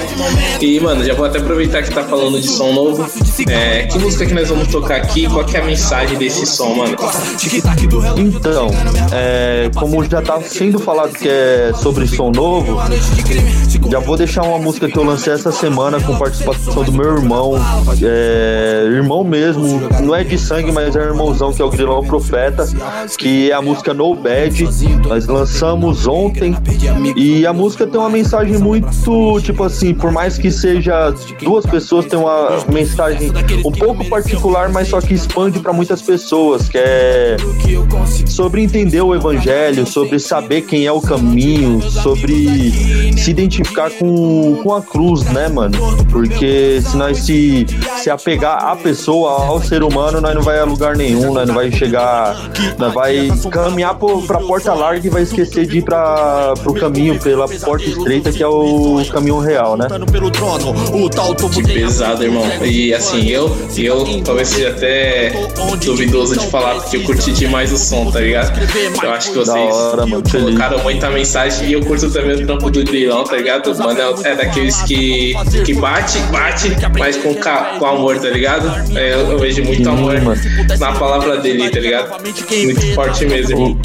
E, 0.62 0.80
mano, 0.80 1.04
já 1.04 1.14
vou 1.14 1.26
até 1.26 1.40
aproveitar 1.40 1.84
que 1.84 1.92
tá 1.92 2.04
falando 2.04 2.40
de 2.40 2.48
som 2.48 2.72
novo. 2.74 3.10
É, 3.50 3.84
que 3.84 3.98
música 4.00 4.26
que 4.26 4.34
nós 4.34 4.50
vamos 4.50 4.53
tocar 4.66 4.98
aqui? 4.98 5.28
Qual 5.28 5.44
que 5.46 5.58
é 5.58 5.62
a 5.62 5.66
mensagem 5.66 6.18
desse 6.18 6.46
som, 6.46 6.76
mano? 6.76 6.96
Então, 8.18 8.68
é, 9.12 9.70
como 9.76 10.04
já 10.04 10.22
tá 10.22 10.42
sendo 10.42 10.80
falado 10.80 11.14
que 11.14 11.28
é 11.28 11.72
sobre 11.76 12.08
som 12.08 12.32
novo, 12.32 12.78
já 13.90 14.00
vou 14.00 14.18
deixar 14.18 14.44
uma 14.44 14.60
música 14.60 14.88
que 14.88 14.98
eu 14.98 15.04
lancei 15.04 15.34
essa 15.34 15.52
semana 15.52 16.00
com 16.02 16.18
participação 16.18 16.84
do 16.84 16.92
meu 16.92 17.18
irmão, 17.18 17.54
é, 18.02 18.84
irmão 18.86 19.24
mesmo, 19.24 19.82
não 20.02 20.16
é 20.16 20.24
de 20.24 20.38
sangue, 20.38 20.72
mas 20.72 20.96
é 20.96 21.00
irmãozão 21.00 21.54
que 21.54 21.62
é 21.62 21.66
o 21.66 21.70
Grilão 21.70 22.04
Profeta, 22.04 22.66
que 23.18 23.52
é 23.52 23.54
a 23.54 23.62
música 23.62 23.94
No 23.94 24.16
Bad. 24.16 24.64
Nós 25.08 25.28
lançamos 25.28 26.08
ontem 26.08 26.56
e 27.16 27.46
a 27.46 27.54
música 27.54 27.86
tem 27.86 28.00
uma 28.00 28.10
mensagem 28.10 28.58
muito, 28.58 29.42
tipo 29.42 29.64
assim, 29.64 29.94
por 29.94 30.12
mais 30.12 30.38
que 30.38 30.52
seja 30.52 31.14
duas 31.42 31.66
pessoas, 31.66 32.06
tem 32.06 32.20
uma 32.20 32.64
mensagem 32.70 33.32
um 33.66 33.72
pouco 33.72 34.06
particular, 34.06 34.43
mas 34.72 34.90
só 34.90 35.00
que 35.00 35.14
expande 35.14 35.60
para 35.60 35.72
muitas 35.72 36.02
pessoas, 36.02 36.68
que 36.68 36.78
é 36.78 37.38
sobre 38.28 38.62
entender 38.62 39.02
o 39.02 39.16
evangelho, 39.16 39.86
sobre 39.86 40.20
saber 40.20 40.62
quem 40.62 40.86
é 40.86 40.92
o 40.92 41.00
caminho, 41.00 41.82
sobre 41.82 42.72
se 43.18 43.32
identificar 43.32 43.90
com, 43.92 44.60
com 44.64 44.74
a 44.74 44.82
cruz, 44.82 45.24
né, 45.26 45.48
mano? 45.48 45.78
Porque 46.12 46.82
se 46.82 46.98
nós 46.98 47.20
se, 47.20 47.66
se 48.02 48.10
apegar 48.10 48.66
à 48.66 48.76
pessoa, 48.76 49.46
ao 49.46 49.62
ser 49.62 49.84
humano, 49.84 50.20
nós 50.20 50.36
não 50.36 50.42
vai 50.42 50.60
a 50.60 50.66
lugar 50.66 50.96
nenhum, 50.96 51.34
nós 51.34 51.48
não 51.48 51.56
vai 51.56 51.72
chegar, 51.72 52.36
nós 52.78 52.94
vai 52.94 53.32
caminhar 53.52 53.96
pro, 53.96 54.22
pra 54.24 54.40
porta 54.40 54.74
larga 54.74 55.06
e 55.06 55.10
vai 55.10 55.24
esquecer 55.24 55.66
de 55.66 55.78
ir 55.78 55.84
pra, 55.84 56.54
pro 56.62 56.74
caminho, 56.74 57.20
pela 57.20 57.48
porta 57.48 57.86
estreita, 57.86 58.32
que 58.32 58.44
é 58.44 58.48
o 58.48 59.02
caminho 59.12 59.40
real, 59.40 59.78
né? 59.78 59.88
Que 61.50 61.62
pesado, 61.74 62.24
irmão. 62.24 62.44
E 62.64 62.94
assim, 62.94 63.28
eu, 63.28 63.56
eu 63.78 64.23
talvez 64.24 64.48
seja 64.50 64.70
até 64.70 65.32
duvidoso 65.84 66.38
de 66.38 66.48
falar, 66.48 66.76
porque 66.76 66.98
eu 66.98 67.04
curti 67.04 67.32
demais 67.32 67.72
o 67.72 67.78
som, 67.78 68.10
tá 68.12 68.20
ligado? 68.20 68.54
Eu 69.02 69.12
acho 69.12 69.32
que 69.32 69.38
vocês 69.38 69.76
hora, 69.76 70.06
mano, 70.06 70.24
colocaram 70.30 70.80
muita 70.84 71.10
mensagem 71.10 71.68
e 71.70 71.74
eu 71.74 71.82
curto 71.82 72.10
também 72.12 72.36
o 72.42 72.46
trampo 72.46 72.70
do 72.70 72.84
Grilão, 72.84 73.24
tá 73.24 73.36
ligado? 73.36 73.76
Mano, 73.78 74.00
é- 74.24 74.36
daqueles 74.36 74.82
que, 74.84 75.34
que 75.66 75.74
bate, 75.76 76.18
bate, 76.32 76.70
mas 76.98 77.18
com, 77.18 77.34
com 77.80 77.86
amor, 77.86 78.18
tá 78.20 78.30
ligado? 78.30 78.72
É, 78.98 79.14
eu, 79.14 79.32
eu 79.32 79.40
vejo 79.40 79.64
muito 79.64 79.88
amor 79.90 80.16
na 80.80 80.92
palavra 80.94 81.38
dele, 81.38 81.70
tá 81.70 81.80
ligado? 81.80 82.22
Muito 82.22 82.94
forte 82.96 83.26
mesmo. 83.26 83.80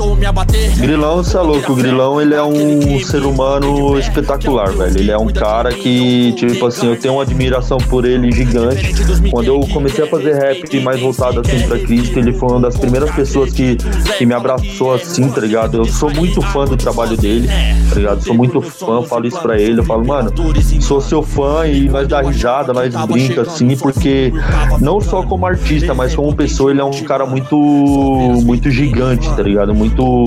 Grilão, 0.79 1.23
você 1.23 1.37
é 1.37 1.41
louco. 1.41 1.73
O 1.73 1.77
Grilão, 1.77 2.21
ele 2.21 2.35
é 2.35 2.43
um 2.43 2.99
ser 3.05 3.23
humano 3.25 3.99
espetacular, 3.99 4.71
velho. 4.73 4.99
Ele 4.99 5.11
é 5.11 5.19
um 5.19 5.29
cara 5.29 5.71
que, 5.73 6.33
tipo 6.33 6.67
assim, 6.67 6.89
eu 6.89 6.97
tenho 6.97 7.15
uma 7.15 7.23
admiração 7.23 7.79
por 7.79 8.05
ele 8.05 8.31
gigante. 8.33 8.93
Quando 9.31 9.47
eu 9.49 9.61
comecei 9.73 10.05
a 10.05 10.09
fazer 10.09 10.28
rap 10.33 10.81
mais 10.81 11.01
voltado 11.01 11.41
assim 11.41 11.67
pra 11.67 11.79
Cristo, 11.79 12.19
ele 12.19 12.33
foi 12.33 12.49
uma 12.51 12.61
das 12.61 12.77
primeiras 12.77 13.11
pessoas 13.11 13.53
que, 13.53 13.77
que 14.17 14.27
me 14.27 14.35
abraçou 14.35 14.95
assim, 14.95 15.29
tá 15.31 15.41
ligado? 15.41 15.79
Eu 15.79 15.85
sou 15.85 16.11
muito 16.11 16.41
fã 16.43 16.65
do 16.65 16.77
trabalho 16.77 17.17
dele, 17.17 17.49
tá 17.89 17.97
ligado? 17.97 18.23
Sou 18.23 18.35
muito 18.35 18.61
fã, 18.61 19.03
falo 19.03 19.27
isso 19.27 19.41
pra 19.41 19.61
ele. 19.61 19.81
Eu 19.81 19.85
falo, 19.85 20.07
mano, 20.07 20.33
sou 20.81 21.01
seu 21.01 21.23
fã 21.23 21.67
e 21.67 21.89
nós 21.89 22.07
dá 22.09 22.23
risada, 22.23 22.73
nós 22.73 22.95
brinca 23.07 23.43
assim, 23.43 23.77
porque 23.77 24.33
não 24.81 25.01
só 25.01 25.23
como 25.23 25.47
artista, 25.47 25.95
mas 25.95 26.15
como 26.15 26.35
pessoa, 26.35 26.71
ele 26.71 26.81
é 26.81 26.85
um 26.85 27.03
cara 27.03 27.27
muito, 27.27 27.57
muito 27.57 28.71
gigante, 28.71 29.29
tá 29.35 29.43
ligado? 29.43 29.75
Muito 29.75 30.25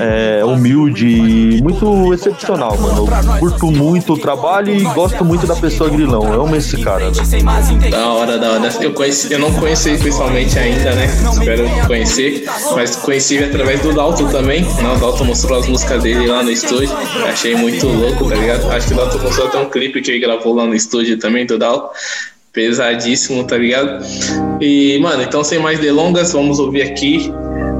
é, 0.00 0.44
humilde 0.44 1.06
e 1.06 1.62
muito 1.62 2.12
excepcional, 2.12 2.76
mano. 2.78 3.06
Eu 3.06 3.38
curto 3.38 3.70
muito 3.70 4.14
o 4.14 4.18
trabalho 4.18 4.74
e 4.74 4.82
gosto 4.82 5.24
muito 5.24 5.46
da 5.46 5.56
pessoa 5.56 5.88
Grilão. 5.90 6.22
Eu 6.32 6.42
amo 6.42 6.56
esse 6.56 6.76
cara. 6.78 7.10
velho. 7.78 7.90
Da 7.90 8.08
hora, 8.08 8.38
da 8.38 8.50
hora. 8.52 8.70
Eu, 8.80 8.92
conheci, 9.00 9.32
eu 9.32 9.38
não 9.38 9.50
conheci 9.54 9.96
pessoalmente 9.96 10.58
ainda, 10.58 10.94
né? 10.94 11.06
Espero 11.06 11.86
conhecer. 11.86 12.44
Mas 12.74 12.96
conheci 12.96 13.38
através 13.42 13.80
do 13.80 13.94
Dalton 13.94 14.28
também. 14.28 14.62
Né? 14.62 14.92
O 14.94 14.98
Dalton 14.98 15.24
mostrou 15.24 15.58
as 15.58 15.66
músicas 15.66 16.02
dele 16.02 16.26
lá 16.26 16.42
no 16.42 16.50
estúdio. 16.50 16.94
Achei 17.26 17.54
muito 17.54 17.86
louco, 17.86 18.28
tá 18.28 18.34
ligado? 18.34 18.70
Acho 18.70 18.88
que 18.88 18.92
o 18.92 18.96
Dalton 18.96 19.18
mostrou 19.20 19.48
até 19.48 19.58
um 19.58 19.70
clipe 19.70 20.02
que 20.02 20.10
ele 20.10 20.20
gravou 20.20 20.54
lá 20.54 20.66
no 20.66 20.74
estúdio 20.74 21.18
também 21.18 21.46
do 21.46 21.56
Dalton. 21.56 21.88
Pesadíssimo, 22.52 23.44
tá 23.44 23.56
ligado? 23.56 24.04
E, 24.60 24.98
mano, 24.98 25.22
então 25.22 25.42
sem 25.42 25.58
mais 25.58 25.78
delongas, 25.78 26.32
vamos 26.32 26.58
ouvir 26.58 26.82
aqui 26.82 27.32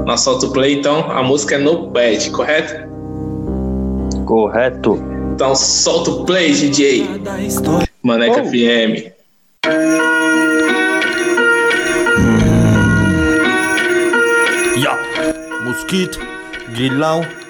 na 0.07 0.17
Solta 0.17 0.47
o 0.47 0.51
Play, 0.51 0.73
então. 0.73 1.11
A 1.11 1.21
música 1.21 1.55
é 1.55 1.57
No 1.59 1.87
Bad, 1.87 2.31
correto? 2.31 2.89
Correto. 4.25 4.99
Então 5.35 5.55
solta 5.55 6.09
o 6.11 6.25
play, 6.25 6.51
DJ. 6.51 7.05
Maneca 8.01 8.43
FM. 8.43 9.11
Mosquito, 15.91 16.19
grilão. 16.69 17.40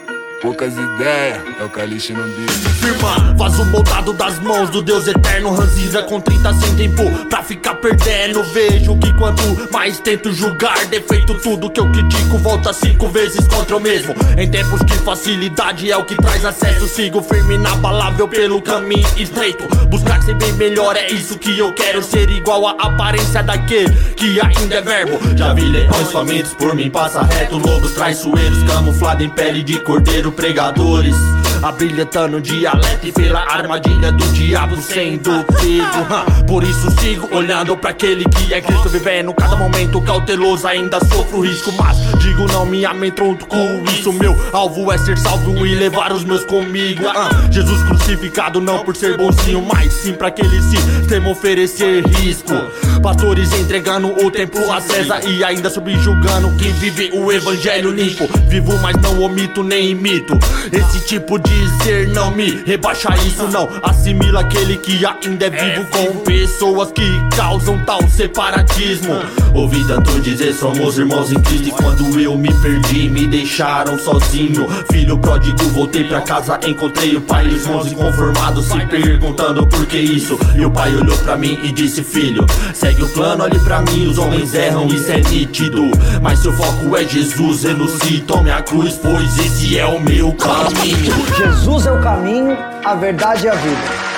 Poucas 0.42 0.74
ideias, 0.74 1.40
é 1.60 1.64
o 1.64 1.70
caliche 1.70 2.14
não 2.14 2.28
diz. 2.28 2.52
Firma, 2.80 3.36
vaso 3.38 3.64
moldado 3.66 4.12
das 4.12 4.40
mãos 4.40 4.72
do 4.72 4.82
Deus 4.82 5.08
eterno. 5.08 5.54
Ranziza 5.54 6.02
com 6.02 6.20
30 6.20 6.54
sem 6.56 6.76
tempo 6.76 7.28
pra 7.30 7.44
ficar 7.44 7.76
perdendo. 7.76 8.42
Vejo 8.46 8.98
que 8.98 9.14
quanto 9.14 9.44
mais 9.72 10.00
tento 10.00 10.34
julgar, 10.34 10.84
defeito 10.88 11.36
tudo 11.36 11.70
que 11.70 11.80
eu 11.80 11.92
critico, 11.92 12.40
volta 12.40 12.74
cinco 12.74 13.08
vezes 13.08 13.48
contra 13.48 13.76
eu 13.76 13.80
mesmo. 13.80 14.16
Em 14.36 14.50
tempos 14.50 14.82
que 14.82 14.98
facilidade 15.00 15.92
é 15.92 15.96
o 15.96 16.04
que 16.04 16.16
traz 16.16 16.44
acesso, 16.44 16.88
sigo 16.88 17.22
firme 17.22 17.54
inabalável 17.56 18.28
pelo 18.28 18.60
caminho 18.64 19.08
estreito. 19.18 19.64
Buscar 19.90 20.24
ser 20.24 20.34
bem 20.36 20.54
melhor, 20.54 20.98
é 20.98 21.12
isso 21.12 21.38
que 21.38 21.56
eu 21.56 21.72
quero. 21.74 22.02
Ser 22.02 22.32
igual 22.32 22.68
à 22.68 22.72
aparência 22.72 23.44
daquele 23.44 23.94
que 24.16 24.42
ainda 24.42 24.76
é 24.76 24.82
verbo. 24.82 25.20
Já 25.38 25.54
vi 25.54 25.66
leões 25.66 26.12
famintos 26.12 26.56
por 26.56 26.74
mim, 26.74 26.90
passa 26.90 27.22
reto. 27.22 27.60
Lobos 27.60 27.92
traiçoeiros, 27.92 28.64
camuflado 28.64 29.24
em 29.24 29.30
pele 29.30 29.62
de 29.62 29.80
cordeiro, 29.80 30.31
pregadores. 30.32 31.16
Abrilhantando 31.62 32.42
dialeto 32.42 33.06
e 33.06 33.12
pela 33.12 33.42
armadilha 33.42 34.12
do 34.12 34.26
diabo 34.34 34.76
sendo 34.82 35.30
pego. 35.46 36.48
Por 36.48 36.64
isso 36.64 36.90
sigo 37.00 37.30
olhando 37.36 37.78
pra 37.78 37.92
aquele 37.92 38.26
que 38.26 38.52
é 38.52 38.60
Cristo 38.62 38.90
vivendo 38.90 39.32
cada 39.32 39.56
momento 39.56 40.02
cauteloso. 40.02 40.68
Ainda 40.68 41.00
sofro 41.06 41.42
risco, 41.42 41.72
mas 41.74 41.98
digo 42.18 42.48
não 42.52 42.66
me 42.66 42.84
amedronto 42.84 43.46
com 43.46 43.84
isso. 43.94 44.12
Meu 44.12 44.36
alvo 44.52 44.92
é 44.92 44.98
ser 44.98 45.20
salvo 45.20 45.66
e 45.66 45.76
levar 45.76 46.12
os 46.12 46.24
meus 46.24 46.44
comigo. 46.46 47.04
Jesus 47.52 47.84
crucificado 47.84 48.60
não 48.60 48.80
por 48.80 48.96
ser 48.96 49.16
bonzinho, 49.16 49.62
mas 49.62 49.94
sim 49.94 50.14
pra 50.14 50.30
aquele 50.30 50.60
sistema 50.64 51.30
oferecer 51.30 52.04
risco. 52.08 52.54
Pastores 53.02 53.52
entregando 53.54 54.10
o 54.10 54.30
templo 54.30 54.72
a 54.72 54.80
César 54.80 55.22
e 55.28 55.44
ainda 55.44 55.72
subjugando 55.72 56.56
quem 56.58 56.72
vive 56.74 57.10
o 57.14 57.32
evangelho 57.32 57.90
limpo. 57.90 58.30
Vivo, 58.48 58.78
mas 58.78 58.96
não 59.02 59.24
omito 59.24 59.64
nem 59.64 59.90
imito. 59.90 60.38
Esse 60.72 61.00
tipo 61.08 61.40
de 61.40 61.84
ser 61.84 62.10
não 62.10 62.30
me 62.30 62.62
rebaixa 62.64 63.10
isso, 63.26 63.48
não. 63.48 63.68
Assimila 63.82 64.42
aquele 64.42 64.78
que 64.78 65.04
ainda 65.04 65.48
é 65.48 65.50
vivo 65.50 65.88
com 65.90 66.20
pessoas 66.20 66.92
que 66.92 67.02
causam 67.36 67.84
tal 67.86 68.08
separatismo. 68.08 69.16
Ouvi 69.56 69.84
tanto 69.88 70.20
dizer 70.22 70.54
somos 70.54 71.00
irmãos 71.00 71.32
em 71.32 71.42
Cristo 71.42 71.70
e 71.70 71.72
quando 71.72 72.20
eu 72.20 72.38
me 72.38 72.54
perdi 72.62 73.10
me 73.10 73.26
deixaram 73.26 73.98
sozinho. 73.98 74.68
Filho 74.92 75.18
pródigo, 75.18 75.64
voltei 75.70 76.04
pra 76.04 76.22
casa, 76.22 76.60
encontrei 76.68 77.16
o 77.16 77.22
pai 77.22 77.48
e 77.48 77.56
os 77.56 77.66
irmãos 77.66 77.92
inconformados 77.92 78.66
se 78.66 78.86
perguntando 78.86 79.66
por 79.66 79.86
que 79.88 79.98
isso. 79.98 80.38
E 80.56 80.64
o 80.64 80.70
pai 80.70 80.96
olhou 80.96 81.18
pra 81.18 81.36
mim 81.36 81.60
e 81.64 81.72
disse: 81.72 82.04
Filho, 82.04 82.46
segue 82.74 82.91
o 83.00 83.10
plano, 83.10 83.44
olhe 83.44 83.60
pra 83.60 83.82
mim. 83.82 84.08
Os 84.08 84.18
homens 84.18 84.54
erram, 84.54 84.88
isso 84.88 85.12
é 85.12 85.20
nítido. 85.22 85.92
Mas 86.22 86.40
seu 86.40 86.54
foco 86.54 86.98
é 86.98 87.04
Jesus, 87.04 87.64
renuncie, 87.64 88.22
tome 88.22 88.52
a 88.52 88.62
cruz, 88.62 89.00
pois 89.02 89.38
esse 89.38 89.78
é 89.78 89.86
o 89.86 90.00
meu 90.00 90.34
caminho. 90.34 91.14
Jesus 91.38 91.86
é 91.86 91.92
o 91.92 92.02
caminho, 92.02 92.58
a 92.84 92.96
verdade 92.96 93.46
e 93.46 93.50
a 93.50 93.56
vida. 93.56 94.12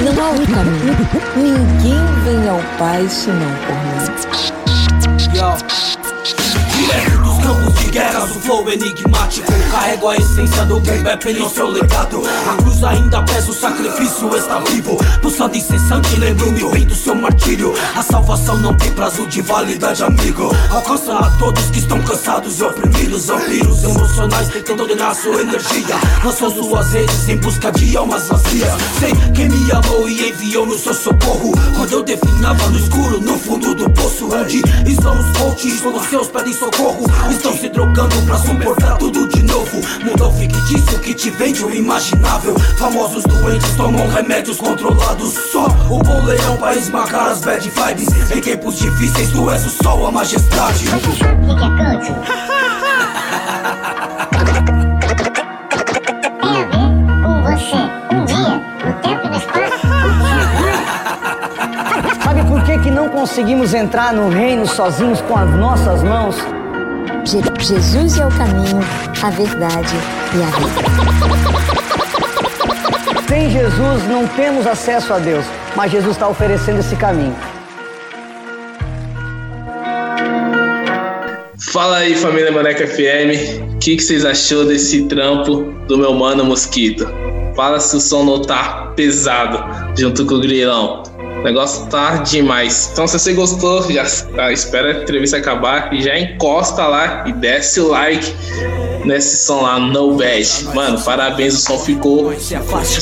Não 0.00 0.24
há 0.24 0.30
um 0.30 0.46
caminho. 0.46 0.96
Ninguém 1.36 2.04
vem 2.24 2.48
ao 2.48 2.60
Pai 2.78 3.06
senão 3.08 3.50
por 3.66 3.74
mim. 3.74 5.38
Campos 5.38 5.90
de 7.90 7.98
guerra, 7.98 8.24
o 8.24 8.28
flow 8.28 8.70
enigmático. 8.70 9.52
Carrego 9.70 10.08
a 10.08 10.16
essência 10.16 10.64
do 10.64 10.80
boom 10.80 11.02
bap 11.02 11.28
em 11.28 11.48
seu 11.48 11.68
legado. 11.68 12.22
A 12.48 12.56
cruz 12.62 12.82
ainda 12.84 13.22
pesa, 13.22 13.50
o 13.50 13.54
sacrifício 13.54 14.36
está 14.36 14.58
vivo. 14.60 14.96
Pulsando 15.20 15.56
incessante, 15.56 16.16
lembro-me 16.18 16.64
bem 16.70 16.86
do 16.86 16.94
seu 16.94 17.14
martírio. 17.14 17.74
A 17.96 18.02
salvação 18.02 18.56
não 18.58 18.76
tem 18.76 18.92
prazo 18.92 19.26
de 19.26 19.42
validade, 19.42 20.02
amigo. 20.02 20.50
Alcança 20.70 21.18
a 21.18 21.30
todos 21.38 21.64
que 21.66 21.78
estão 21.78 22.00
cansados 22.02 22.60
e 22.60 22.64
oprimidos. 22.64 23.26
Vampiros 23.26 23.84
emocionais 23.84 24.48
tentando 24.48 24.86
drenar 24.86 25.14
sua 25.14 25.40
energia. 25.40 25.96
Lançou 26.24 26.50
suas 26.50 26.92
redes 26.92 27.28
em 27.28 27.36
busca 27.36 27.72
de 27.72 27.96
almas 27.96 28.28
vazias. 28.28 28.72
Sei 28.98 29.12
quem 29.34 29.48
me 29.48 29.72
amou 29.72 30.08
e 30.08 30.30
enviou 30.30 30.66
no 30.66 30.78
seu 30.78 30.94
socorro. 30.94 31.52
Quando 31.76 31.92
eu 31.92 32.02
definhava 32.02 32.68
no 32.68 32.78
escuro, 32.78 33.20
no 33.20 33.38
fundo 33.38 33.74
do 33.74 33.90
poço 33.90 34.28
Onde 34.32 34.62
estão 34.86 35.18
os 35.18 35.38
coaches? 35.38 35.80
Quando 35.80 36.04
seus 36.08 36.28
pedem 36.28 36.52
socorro. 36.52 37.04
Estão 37.30 37.56
se 37.56 37.68
trocando 37.80 38.22
pra 38.26 38.36
suportar 38.36 38.98
tudo 38.98 39.26
de 39.28 39.42
novo. 39.42 39.80
Mundão 40.04 40.30
fictício 40.34 40.98
que 40.98 41.14
te 41.14 41.30
vende 41.30 41.64
o 41.64 41.74
imaginável. 41.74 42.54
Famosos 42.78 43.24
doentes 43.24 43.74
tomam 43.74 44.06
remédios 44.08 44.58
controlados. 44.58 45.32
Só 45.50 45.66
o 45.88 45.98
bom 45.98 46.22
leão 46.24 46.58
pra 46.58 46.74
esmagar 46.74 47.28
as 47.28 47.40
bad 47.40 47.70
vibes. 47.70 48.30
Em 48.30 48.40
tempos 48.42 48.78
difíceis 48.78 49.30
tu 49.30 49.50
és 49.50 49.64
o 49.64 49.70
sol, 49.82 50.06
a 50.06 50.12
majestade. 50.12 50.84
Sabe 62.22 62.44
por 62.44 62.62
que, 62.64 62.78
que 62.78 62.90
não 62.90 63.08
conseguimos 63.08 63.72
entrar 63.72 64.12
no 64.12 64.28
reino 64.28 64.66
sozinhos 64.66 65.22
com 65.22 65.34
as 65.34 65.50
nossas 65.54 66.02
mãos? 66.02 66.36
Je- 67.24 67.42
Jesus 67.64 68.18
é 68.18 68.26
o 68.26 68.30
caminho, 68.30 68.80
a 69.22 69.30
verdade 69.30 69.94
e 70.34 70.42
a 70.42 70.46
vida. 70.58 70.80
Sem 73.28 73.50
Jesus 73.50 74.08
não 74.08 74.26
temos 74.28 74.66
acesso 74.66 75.12
a 75.12 75.18
Deus, 75.18 75.44
mas 75.76 75.92
Jesus 75.92 76.16
está 76.16 76.28
oferecendo 76.28 76.80
esse 76.80 76.96
caminho. 76.96 77.36
Fala 81.72 81.98
aí, 81.98 82.16
família 82.16 82.50
Maneca 82.50 82.84
FM. 82.86 83.62
O 83.74 83.78
que, 83.78 83.96
que 83.96 84.02
vocês 84.02 84.24
achou 84.24 84.64
desse 84.64 85.02
trampo 85.04 85.62
do 85.86 85.96
meu 85.96 86.12
mano 86.12 86.44
Mosquito? 86.44 87.06
Fala 87.54 87.78
se 87.78 87.96
o 87.96 88.00
som 88.00 88.24
não 88.24 88.42
tá 88.42 88.92
pesado 88.96 89.62
junto 89.96 90.26
com 90.26 90.34
o 90.34 90.40
grilão. 90.40 91.04
O 91.40 91.42
negócio 91.42 91.86
tá 91.86 92.16
demais. 92.16 92.90
Então, 92.92 93.06
se 93.06 93.18
você 93.18 93.32
gostou, 93.32 93.82
já 93.90 94.04
tá, 94.36 94.52
espera 94.52 94.90
a 94.98 95.02
entrevista 95.02 95.38
acabar 95.38 95.92
e 95.92 96.02
já 96.02 96.18
encosta 96.18 96.86
lá 96.86 97.24
e 97.26 97.32
desce 97.32 97.80
o 97.80 97.88
like 97.88 98.34
nesse 99.06 99.46
som 99.46 99.62
lá, 99.62 99.78
No 99.78 100.14
Bad. 100.16 100.64
Mano, 100.74 101.00
parabéns, 101.00 101.54
o 101.54 101.56
som 101.58 101.78
ficou 101.78 102.32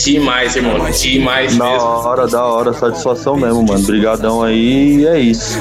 demais, 0.04 0.54
irmão. 0.54 0.88
Demais 0.92 1.56
Da 1.56 1.64
mesmo. 1.64 1.84
hora, 1.88 2.26
da 2.28 2.44
hora, 2.44 2.72
satisfação 2.72 3.36
mesmo, 3.36 3.64
mano. 3.66 3.80
Obrigadão 3.82 4.42
aí, 4.42 4.98
e 5.00 5.06
é 5.06 5.18
isso. 5.18 5.58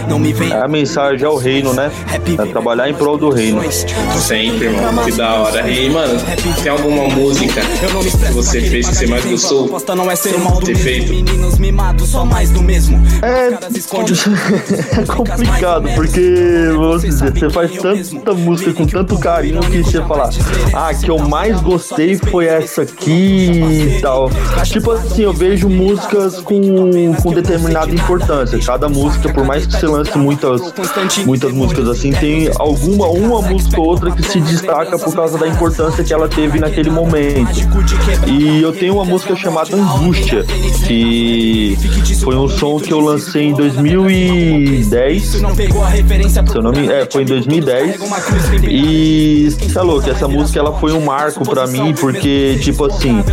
A 0.53 0.67
mensagem 0.67 1.25
é 1.25 1.30
o 1.30 1.36
reino, 1.36 1.73
né? 1.73 1.91
É 2.13 2.45
trabalhar 2.45 2.88
em 2.88 2.93
prol 2.93 3.17
do 3.17 3.30
reino. 3.32 3.59
Sempre, 4.19 4.65
irmão. 4.65 5.03
Que 5.03 5.11
da 5.13 5.34
hora. 5.34 5.67
E, 5.67 5.89
mano, 5.89 6.13
tem 6.61 6.71
alguma 6.71 7.07
música 7.07 7.61
que 7.61 8.32
você 8.34 8.61
fez 8.61 8.88
que 8.88 8.95
você 8.95 9.07
mais 9.07 9.25
gostou? 9.25 9.67
Ter 10.61 10.75
feito? 10.75 11.11
É, 13.22 13.47
é 15.01 15.05
complicado, 15.05 15.89
porque 15.95 16.70
vamos 16.76 17.01
dizer, 17.01 17.32
você 17.32 17.49
faz 17.49 17.72
tanta 17.72 18.34
música 18.34 18.74
com 18.74 18.86
tanto 18.86 19.18
carinho 19.18 19.61
que 19.61 19.84
você 19.84 20.01
fala, 20.03 20.30
ah, 20.74 20.93
que 20.93 21.09
eu 21.09 21.20
mais 21.20 21.59
gostei 21.61 22.18
foi 22.18 22.45
essa 22.45 22.82
aqui 22.82 23.97
e 23.97 23.99
tal. 24.01 24.30
Tipo 24.63 24.91
assim, 24.91 25.24
eu 25.24 25.34
vejo 25.34 25.70
músicas 25.70 26.41
com, 26.41 26.61
com 27.22 27.34
determinada 27.34 27.91
importância. 27.91 28.59
Cada 28.59 28.89
música, 28.89 29.34
por 29.34 29.45
mais 29.45 29.65
que 29.65 29.74
você 29.74 29.88
lance 29.88 30.18
muitas, 30.18 30.61
muitas 31.26 31.51
músicas 31.51 31.88
assim, 31.89 32.11
tem 32.11 32.49
alguma, 32.59 33.07
uma 33.07 33.41
música 33.41 33.80
ou 33.80 33.88
outra 33.88 34.11
que 34.11 34.24
se 34.24 34.39
destaca 34.41 34.98
por 34.98 35.14
causa 35.15 35.38
da 35.38 35.48
importância 35.48 36.03
que 36.03 36.14
ela 36.14 36.27
teve 36.27 36.60
naquele 36.60 36.89
momento. 36.89 37.57
E 38.27 38.61
eu 38.61 38.72
tenho 38.72 38.95
uma 38.95 39.06
música 39.06 39.35
chamada 39.35 39.76
Angústia, 39.76 40.44
que 40.85 41.77
foi 42.22 42.35
um 42.35 42.49
som 42.57 42.79
que 42.79 42.91
eu 42.91 42.99
lancei 42.99 43.45
em 43.45 43.53
2010. 43.53 45.23
Se 45.23 45.38
eu 45.38 46.61
não 46.63 46.71
me, 46.71 46.88
é, 46.91 47.07
foi 47.09 47.23
em 47.23 47.25
2010. 47.25 47.99
E 48.63 49.47
é 49.75 49.81
louco, 49.81 50.09
essa 50.09 50.27
música 50.27 50.59
ela 50.59 50.77
foi 50.79 50.91
um 50.91 51.01
marco 51.01 51.47
pra 51.47 51.67
mim, 51.67 51.93
porque, 51.93 52.57
tipo 52.61 52.85
assim, 52.85 53.23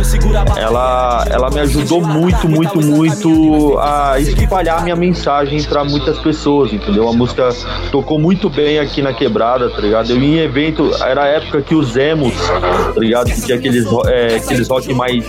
ela, 0.55 1.25
ela 1.29 1.49
me 1.49 1.59
ajudou 1.61 2.01
muito, 2.01 2.47
muito, 2.47 2.79
muito 2.81 3.77
a 3.79 4.19
espalhar 4.19 4.83
minha 4.83 4.95
mensagem 4.95 5.61
pra 5.63 5.83
muitas 5.83 6.19
pessoas, 6.19 6.71
entendeu? 6.71 7.09
A 7.09 7.13
música 7.13 7.49
tocou 7.91 8.19
muito 8.19 8.49
bem 8.49 8.79
aqui 8.79 9.01
na 9.01 9.13
quebrada, 9.13 9.69
tá 9.69 9.81
ligado? 9.81 10.11
Eu 10.11 10.21
ia 10.21 10.43
em 10.43 10.45
evento, 10.45 10.91
era 11.01 11.23
a 11.23 11.27
época 11.27 11.61
que 11.61 11.73
os 11.73 11.95
emos, 11.95 12.33
tá 12.35 12.99
ligado? 12.99 13.31
Que 13.31 13.41
tinha 13.41 13.57
aqueles, 13.57 13.85
é, 14.07 14.35
aqueles 14.35 14.67
rock 14.67 14.93
mais 14.93 15.25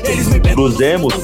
pros 0.53 0.81
emos. 0.81 1.15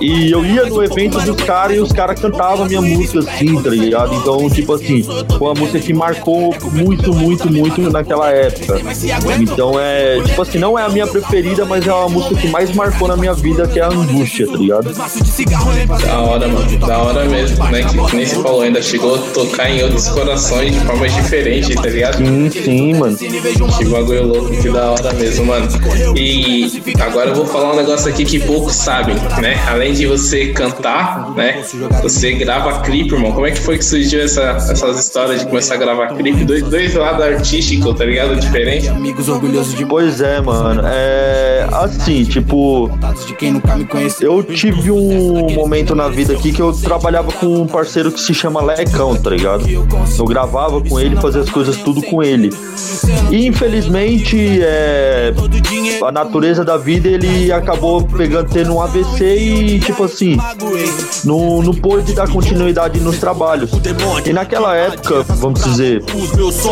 E 0.00 0.30
eu 0.30 0.44
ia 0.44 0.66
no 0.66 0.82
evento 0.82 1.20
dos 1.20 1.42
caras 1.42 1.76
e 1.76 1.80
os 1.80 1.92
caras 1.92 2.05
cantavam 2.14 2.66
minha 2.66 2.80
música 2.80 3.20
assim, 3.20 3.60
tá 3.62 3.70
ligado? 3.70 4.14
Então, 4.14 4.48
tipo 4.50 4.72
assim, 4.74 5.02
foi 5.02 5.48
uma 5.48 5.54
música 5.54 5.78
que 5.78 5.92
marcou 5.92 6.54
muito, 6.72 7.12
muito, 7.14 7.50
muito 7.50 7.80
naquela 7.90 8.30
época. 8.30 8.80
Então 9.40 9.78
é, 9.78 10.20
tipo 10.22 10.42
assim, 10.42 10.58
não 10.58 10.78
é 10.78 10.82
a 10.82 10.88
minha 10.88 11.06
preferida, 11.06 11.64
mas 11.64 11.86
é 11.86 11.92
uma 11.92 12.08
música 12.08 12.34
que 12.34 12.48
mais 12.48 12.74
marcou 12.74 13.08
na 13.08 13.16
minha 13.16 13.34
vida, 13.34 13.66
que 13.66 13.78
é 13.78 13.82
a 13.82 13.88
Angústia, 13.88 14.46
tá 14.46 14.56
ligado? 14.56 14.92
Da 14.92 16.20
hora, 16.20 16.48
mano. 16.48 16.78
Da 16.78 16.98
hora 16.98 17.24
mesmo, 17.24 17.64
né? 17.66 17.82
Que, 17.82 18.16
nem 18.16 18.26
você 18.26 18.36
falou, 18.36 18.62
ainda 18.62 18.82
chegou 18.82 19.14
a 19.14 19.18
tocar 19.32 19.70
em 19.70 19.82
outros 19.82 20.08
corações 20.08 20.72
de 20.72 20.80
formas 20.80 21.12
diferentes, 21.14 21.74
tá 21.74 21.88
ligado? 21.88 22.18
Sim, 22.18 22.50
sim, 22.50 22.94
mano. 22.94 23.16
Que 23.16 23.84
bagulho 23.84 24.26
louco, 24.26 24.50
que 24.50 24.68
da 24.68 24.90
hora 24.90 25.12
mesmo, 25.14 25.46
mano. 25.46 25.68
E 26.16 26.82
agora 27.00 27.30
eu 27.30 27.34
vou 27.34 27.46
falar 27.46 27.72
um 27.72 27.76
negócio 27.76 28.10
aqui 28.10 28.24
que 28.24 28.40
poucos 28.40 28.74
sabem, 28.74 29.16
né? 29.40 29.62
Além 29.66 29.92
de 29.92 30.06
você 30.06 30.48
cantar, 30.52 31.32
né? 31.34 31.62
Você 32.02 32.32
grava 32.34 32.80
clipe, 32.82 33.14
irmão. 33.14 33.32
Como 33.32 33.46
é 33.46 33.50
que 33.50 33.60
foi 33.60 33.78
que 33.78 33.84
surgiu 33.84 34.22
essa, 34.22 34.42
essas 34.42 34.98
histórias 35.00 35.40
de 35.40 35.46
começar 35.46 35.74
a 35.74 35.78
gravar 35.78 36.08
clipe? 36.14 36.44
Dois, 36.44 36.62
dois 36.62 36.94
lados 36.94 37.24
artísticos, 37.24 37.96
tá 37.96 38.04
ligado? 38.04 38.36
Diferente. 38.36 38.88
Pois 39.88 40.20
é, 40.20 40.40
mano. 40.40 40.82
É 40.84 41.66
assim, 41.72 42.24
tipo, 42.24 42.90
eu 44.20 44.42
tive 44.42 44.90
um 44.90 45.50
momento 45.52 45.94
na 45.94 46.08
vida 46.08 46.32
aqui 46.32 46.52
que 46.52 46.60
eu 46.60 46.72
trabalhava 46.72 47.32
com 47.32 47.62
um 47.62 47.66
parceiro 47.66 48.10
que 48.12 48.20
se 48.20 48.32
chama 48.32 48.62
Lecão, 48.62 49.16
tá 49.16 49.30
ligado? 49.30 49.68
Eu 49.68 50.24
gravava 50.24 50.80
com 50.80 50.98
ele, 51.00 51.16
fazia 51.16 51.40
as 51.42 51.50
coisas 51.50 51.76
tudo 51.76 52.02
com 52.02 52.22
ele. 52.22 52.50
E 53.30 53.46
infelizmente, 53.46 54.60
é, 54.62 55.32
a 56.02 56.12
natureza 56.12 56.64
da 56.64 56.76
vida, 56.76 57.08
ele 57.08 57.52
acabou 57.52 58.02
pegando, 58.02 58.48
tendo 58.50 58.74
um 58.74 58.80
AVC 58.80 59.24
e, 59.24 59.80
tipo 59.80 60.04
assim, 60.04 60.36
não, 61.24 61.62
não 61.62 61.74
pôde 61.86 62.12
dar 62.14 62.28
continuidade 62.28 62.98
nos 62.98 63.18
trabalhos. 63.18 63.70
E 64.28 64.32
naquela 64.32 64.74
época, 64.74 65.22
vamos 65.36 65.62
dizer, 65.62 66.02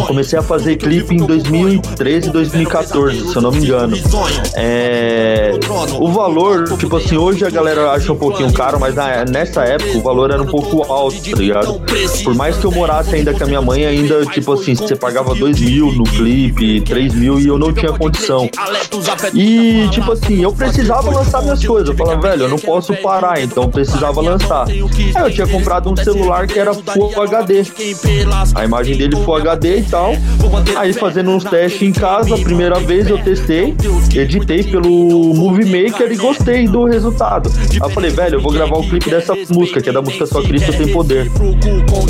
comecei 0.08 0.36
a 0.36 0.42
fazer 0.42 0.74
clipe 0.74 1.14
em 1.14 1.18
2013, 1.24 2.30
2014, 2.30 3.28
se 3.28 3.36
eu 3.36 3.40
não 3.42 3.52
me 3.52 3.58
engano. 3.58 3.96
É, 4.56 5.52
o 6.00 6.08
valor, 6.10 6.64
tipo 6.76 6.96
assim, 6.96 7.16
hoje 7.16 7.44
a 7.46 7.50
galera 7.50 7.92
acha 7.92 8.12
um 8.12 8.16
pouquinho 8.16 8.52
caro, 8.52 8.80
mas 8.80 8.96
na- 8.96 9.24
nessa 9.24 9.62
época 9.62 9.96
o 9.98 10.02
valor 10.02 10.32
era 10.32 10.42
um 10.42 10.46
pouco 10.46 10.82
alto, 10.92 11.16
tá 11.30 11.36
ligado? 11.38 11.80
Por 12.24 12.34
mais 12.34 12.56
que 12.56 12.64
eu 12.64 12.72
morasse 12.72 13.14
ainda 13.14 13.32
com 13.32 13.44
a 13.44 13.46
minha 13.46 13.62
mãe, 13.62 13.86
ainda, 13.86 14.26
tipo 14.26 14.52
assim, 14.52 14.74
você 14.74 14.96
pagava 14.96 15.32
2 15.34 15.60
mil 15.60 15.92
no 15.92 16.02
clipe, 16.02 16.80
3 16.80 17.14
mil 17.14 17.38
e 17.38 17.46
eu 17.46 17.56
não 17.56 17.72
tinha 17.72 17.92
condição. 17.92 18.48
E, 19.38 19.88
tipo 19.90 20.10
assim, 20.10 20.42
eu 20.42 20.52
precisava 20.52 21.08
lançar 21.10 21.40
minhas 21.40 21.64
coisas. 21.64 21.88
Eu 21.90 21.94
falava, 21.96 22.20
velho, 22.20 22.42
eu 22.42 22.48
não 22.48 22.58
posso 22.58 22.92
parar, 22.96 23.40
então 23.40 23.70
precisava 23.70 24.20
lançar. 24.20 24.66
Aí 25.14 25.22
eu 25.22 25.30
tinha 25.30 25.46
comprado 25.46 25.90
um 25.90 25.96
celular 25.96 26.46
que 26.46 26.58
era 26.58 26.72
Full 26.72 27.22
HD. 27.22 27.62
A 28.54 28.64
imagem 28.64 28.96
dele 28.96 29.16
Full 29.16 29.36
HD 29.36 29.78
e 29.78 29.82
tal. 29.82 30.12
Aí 30.76 30.92
fazendo 30.92 31.30
uns 31.30 31.44
testes 31.44 31.82
em 31.82 31.92
casa, 31.92 32.34
a 32.34 32.38
primeira 32.38 32.78
vez 32.80 33.08
eu 33.08 33.18
testei, 33.18 33.74
editei 34.14 34.62
pelo 34.62 35.34
Movie 35.34 35.64
Maker 35.64 36.10
e 36.12 36.16
gostei 36.16 36.68
do 36.68 36.84
resultado. 36.84 37.50
Aí 37.70 37.78
eu 37.78 37.90
falei, 37.90 38.10
velho, 38.10 38.36
eu 38.36 38.40
vou 38.40 38.52
gravar 38.52 38.76
o 38.78 38.88
clipe 38.88 39.10
dessa 39.10 39.34
música, 39.50 39.80
que 39.80 39.88
é 39.88 39.92
da 39.92 40.00
música 40.02 40.26
Só 40.26 40.42
Cristo 40.42 40.72
Tem 40.72 40.88
Poder. 40.92 41.30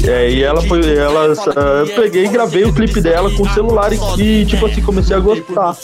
É, 0.07 0.31
e 0.31 0.43
ela 0.43 0.61
foi, 0.63 0.81
ela, 0.97 1.33
eu 1.81 1.87
peguei 1.95 2.25
e 2.27 2.29
gravei 2.29 2.65
o 2.65 2.73
clipe 2.73 3.01
dela 3.01 3.31
com 3.31 3.43
o 3.45 3.49
celular 3.51 3.91
e, 3.93 4.23
e, 4.23 4.47
tipo 4.47 4.67
assim, 4.67 4.83
comecei 4.83 5.17
a 5.17 5.21
gostar. 5.21 5.75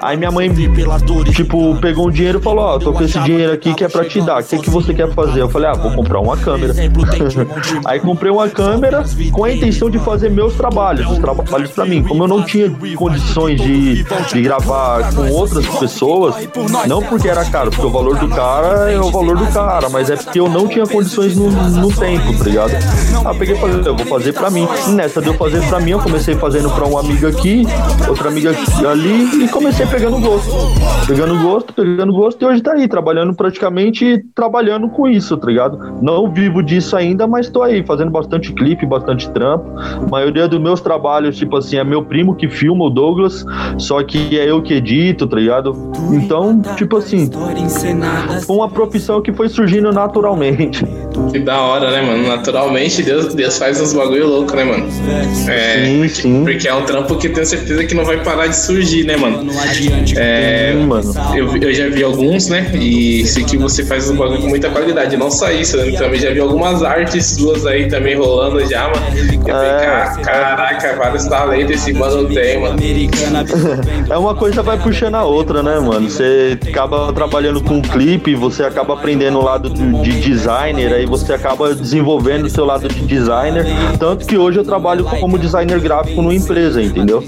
Aí 0.00 0.16
minha 0.16 0.30
mãe, 0.30 0.50
tipo, 1.32 1.76
pegou 1.80 2.08
um 2.08 2.10
dinheiro 2.10 2.38
e 2.38 2.42
falou, 2.42 2.64
ó, 2.64 2.78
tô 2.78 2.92
com 2.92 3.02
esse 3.04 3.18
dinheiro 3.20 3.52
aqui 3.52 3.74
que 3.74 3.84
é 3.84 3.88
pra 3.88 4.04
te 4.04 4.20
dar, 4.20 4.40
o 4.42 4.44
que, 4.44 4.58
que 4.58 4.70
você 4.70 4.92
quer 4.92 5.12
fazer? 5.14 5.40
Eu 5.42 5.48
falei, 5.48 5.70
ah, 5.70 5.74
vou 5.74 5.92
comprar 5.92 6.20
uma 6.20 6.36
câmera. 6.42 6.74
Aí 7.84 8.00
comprei 8.00 8.30
uma 8.30 8.48
câmera 8.48 9.04
com 9.30 9.44
a 9.44 9.52
intenção 9.52 9.88
de 9.88 9.98
fazer 9.98 10.30
meus 10.30 10.54
trabalhos, 10.54 11.10
os 11.10 11.18
trabalhos 11.18 11.70
pra 11.70 11.84
mim. 11.84 12.02
Como 12.02 12.24
eu 12.24 12.28
não 12.28 12.42
tinha 12.42 12.70
condições 12.96 13.60
de, 13.60 14.04
de 14.04 14.42
gravar 14.42 15.14
com 15.14 15.30
outras 15.30 15.66
pessoas, 15.66 16.34
não 16.86 17.02
porque 17.02 17.28
era 17.28 17.44
caro, 17.44 17.70
porque 17.70 17.86
o 17.86 17.90
valor 17.90 18.18
do 18.18 18.28
cara 18.28 18.90
é 18.90 18.98
o 18.98 19.10
valor 19.10 19.36
do 19.36 19.46
cara, 19.46 19.88
mas 19.88 20.10
é 20.10 20.16
porque 20.16 20.40
eu 20.40 20.48
não 20.48 20.66
tinha 20.66 20.86
condições 20.86 21.36
no, 21.36 21.50
no 21.50 21.92
tempo, 21.92 22.36
tá 22.38 22.44
ligado? 22.44 22.72
Ah, 23.24 23.34
peguei 23.34 23.54
e 23.54 23.58
falei, 23.58 23.76
eu 23.84 23.96
vou 23.96 24.06
fazer 24.06 24.32
pra 24.32 24.50
mim. 24.50 24.66
Nessa 24.88 25.20
de 25.20 25.28
eu 25.28 25.34
fazer 25.34 25.66
pra 25.68 25.80
mim, 25.80 25.92
eu 25.92 26.00
comecei 26.00 26.34
fazendo 26.34 26.70
pra 26.70 26.86
uma 26.86 27.00
amiga 27.00 27.28
aqui, 27.28 27.64
outra 28.08 28.28
amiga 28.28 28.54
ali, 28.88 29.44
e 29.44 29.48
comecei 29.48 29.86
pegando 29.86 30.18
gosto. 30.18 30.50
Pegando 31.06 31.38
gosto, 31.40 31.72
pegando 31.72 32.12
gosto, 32.12 32.42
e 32.42 32.46
hoje 32.46 32.62
tá 32.62 32.72
aí, 32.72 32.88
trabalhando 32.88 33.34
praticamente, 33.34 34.24
trabalhando 34.34 34.88
com 34.88 35.08
isso, 35.08 35.36
tá 35.36 35.46
ligado? 35.46 35.78
Não 36.00 36.31
vivo 36.32 36.62
disso 36.62 36.96
ainda, 36.96 37.26
mas 37.26 37.48
tô 37.48 37.62
aí, 37.62 37.84
fazendo 37.84 38.10
bastante 38.10 38.52
clipe, 38.52 38.86
bastante 38.86 39.30
trampo. 39.30 39.70
A 39.78 40.10
maioria 40.10 40.48
dos 40.48 40.60
meus 40.60 40.80
trabalhos, 40.80 41.36
tipo 41.36 41.56
assim, 41.56 41.76
é 41.76 41.84
meu 41.84 42.04
primo 42.04 42.34
que 42.34 42.48
filma, 42.48 42.84
o 42.84 42.90
Douglas, 42.90 43.44
só 43.78 44.02
que 44.02 44.38
é 44.38 44.50
eu 44.50 44.62
que 44.62 44.74
edito, 44.74 45.26
tá 45.26 45.36
ligado? 45.36 45.92
Então, 46.12 46.60
tipo 46.76 46.96
assim, 46.96 47.30
foi 48.46 48.56
uma 48.56 48.68
profissão 48.68 49.20
que 49.20 49.32
foi 49.32 49.48
surgindo 49.48 49.92
naturalmente. 49.92 50.84
Que 51.30 51.38
da 51.38 51.60
hora, 51.60 51.90
né, 51.90 52.02
mano? 52.02 52.28
Naturalmente, 52.28 53.02
Deus, 53.02 53.34
Deus 53.34 53.58
faz 53.58 53.80
uns 53.80 53.92
bagulho 53.92 54.26
louco, 54.26 54.54
né, 54.54 54.64
mano? 54.64 54.86
É, 55.48 55.84
Sim, 55.84 56.08
sim. 56.08 56.44
Porque 56.44 56.68
é 56.68 56.74
um 56.74 56.84
trampo 56.84 57.16
que 57.16 57.28
eu 57.28 57.32
tenho 57.32 57.46
certeza 57.46 57.84
que 57.84 57.94
não 57.94 58.04
vai 58.04 58.22
parar 58.22 58.46
de 58.46 58.56
surgir, 58.56 59.04
né, 59.04 59.16
mano? 59.16 59.50
É, 60.16 60.74
mano. 60.74 61.12
Eu, 61.34 61.56
eu 61.56 61.74
já 61.74 61.88
vi 61.88 62.02
alguns, 62.02 62.48
né? 62.48 62.70
E 62.74 63.24
sei 63.26 63.44
que 63.44 63.56
você 63.56 63.84
faz 63.84 64.10
um 64.10 64.16
bagulho 64.16 64.40
com 64.40 64.48
muita 64.48 64.70
qualidade. 64.70 65.16
Não 65.16 65.30
só 65.30 65.50
isso, 65.50 65.76
né? 65.76 65.92
também 65.92 66.20
já 66.22 66.30
vi 66.32 66.40
algumas 66.40 66.82
artes 66.82 67.26
suas 67.36 67.66
aí 67.66 67.88
também 67.88 68.16
rolando 68.16 68.60
já, 68.68 68.84
mano. 68.84 69.02
Eu 69.46 69.56
É. 69.56 70.06
falei, 70.06 70.24
caraca, 70.24 70.96
vários 70.96 71.24
talentos 71.26 71.74
esse 71.76 71.92
mano 71.92 72.28
tem, 72.28 72.60
mano. 72.60 72.76
É 74.08 74.16
uma 74.16 74.34
coisa 74.34 74.62
vai 74.62 74.78
puxando 74.78 75.14
a 75.14 75.24
outra, 75.24 75.62
né, 75.62 75.78
mano? 75.80 76.08
Você 76.08 76.58
acaba 76.68 77.12
trabalhando 77.12 77.60
com 77.62 77.80
clipe, 77.80 78.34
você 78.34 78.62
acaba 78.62 78.94
aprendendo 78.94 79.38
o 79.38 79.42
lado 79.44 79.70
de 79.70 79.82
de 80.02 80.20
designer, 80.20 80.92
aí 80.92 81.06
você 81.06 81.32
acaba 81.32 81.74
desenvolvendo 81.74 82.44
o 82.46 82.50
seu 82.50 82.64
lado 82.64 82.88
de 82.88 83.00
designer. 83.04 83.64
Tanto 83.98 84.26
que 84.26 84.36
hoje 84.36 84.58
eu 84.58 84.64
trabalho 84.64 85.04
como 85.04 85.38
designer 85.38 85.80
gráfico 85.80 86.20
numa 86.22 86.34
empresa, 86.34 86.80
entendeu? 86.82 87.22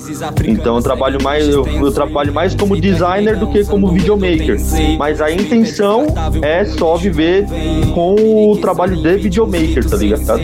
Então 0.45 0.77
eu 0.77 0.83
trabalho 0.83 1.23
mais, 1.23 1.49
eu, 1.49 1.67
eu 1.67 1.93
trabalho 1.93 2.33
mais 2.33 2.55
como 2.55 2.77
designer 2.81 3.37
do 3.37 3.47
que 3.49 3.65
como 3.65 3.89
videomaker. 3.93 4.57
Mas 4.99 5.21
a 5.21 5.31
intenção 5.31 6.07
é 6.43 6.65
só 6.65 6.97
viver 6.97 7.47
com 7.95 8.15
o 8.53 8.57
trabalho 8.59 8.84
de 8.87 9.17
videomaker, 9.17 9.85
tá 9.89 9.97
ligado? 9.97 10.41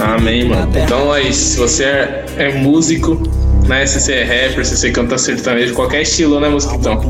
Amém, 0.00 0.48
mano. 0.48 0.70
Então 0.74 1.12
aí, 1.12 1.32
se 1.32 1.58
você 1.58 1.84
é, 1.84 2.24
é 2.38 2.54
músico, 2.54 3.22
né? 3.66 3.86
Se 3.86 4.00
você 4.00 4.12
é 4.14 4.24
rapper, 4.24 4.64
se 4.64 4.76
você 4.76 4.90
canta 4.90 5.18
sertanejo, 5.18 5.74
qualquer 5.74 6.02
estilo, 6.02 6.40
né, 6.40 6.48
Mosquitão? 6.48 7.00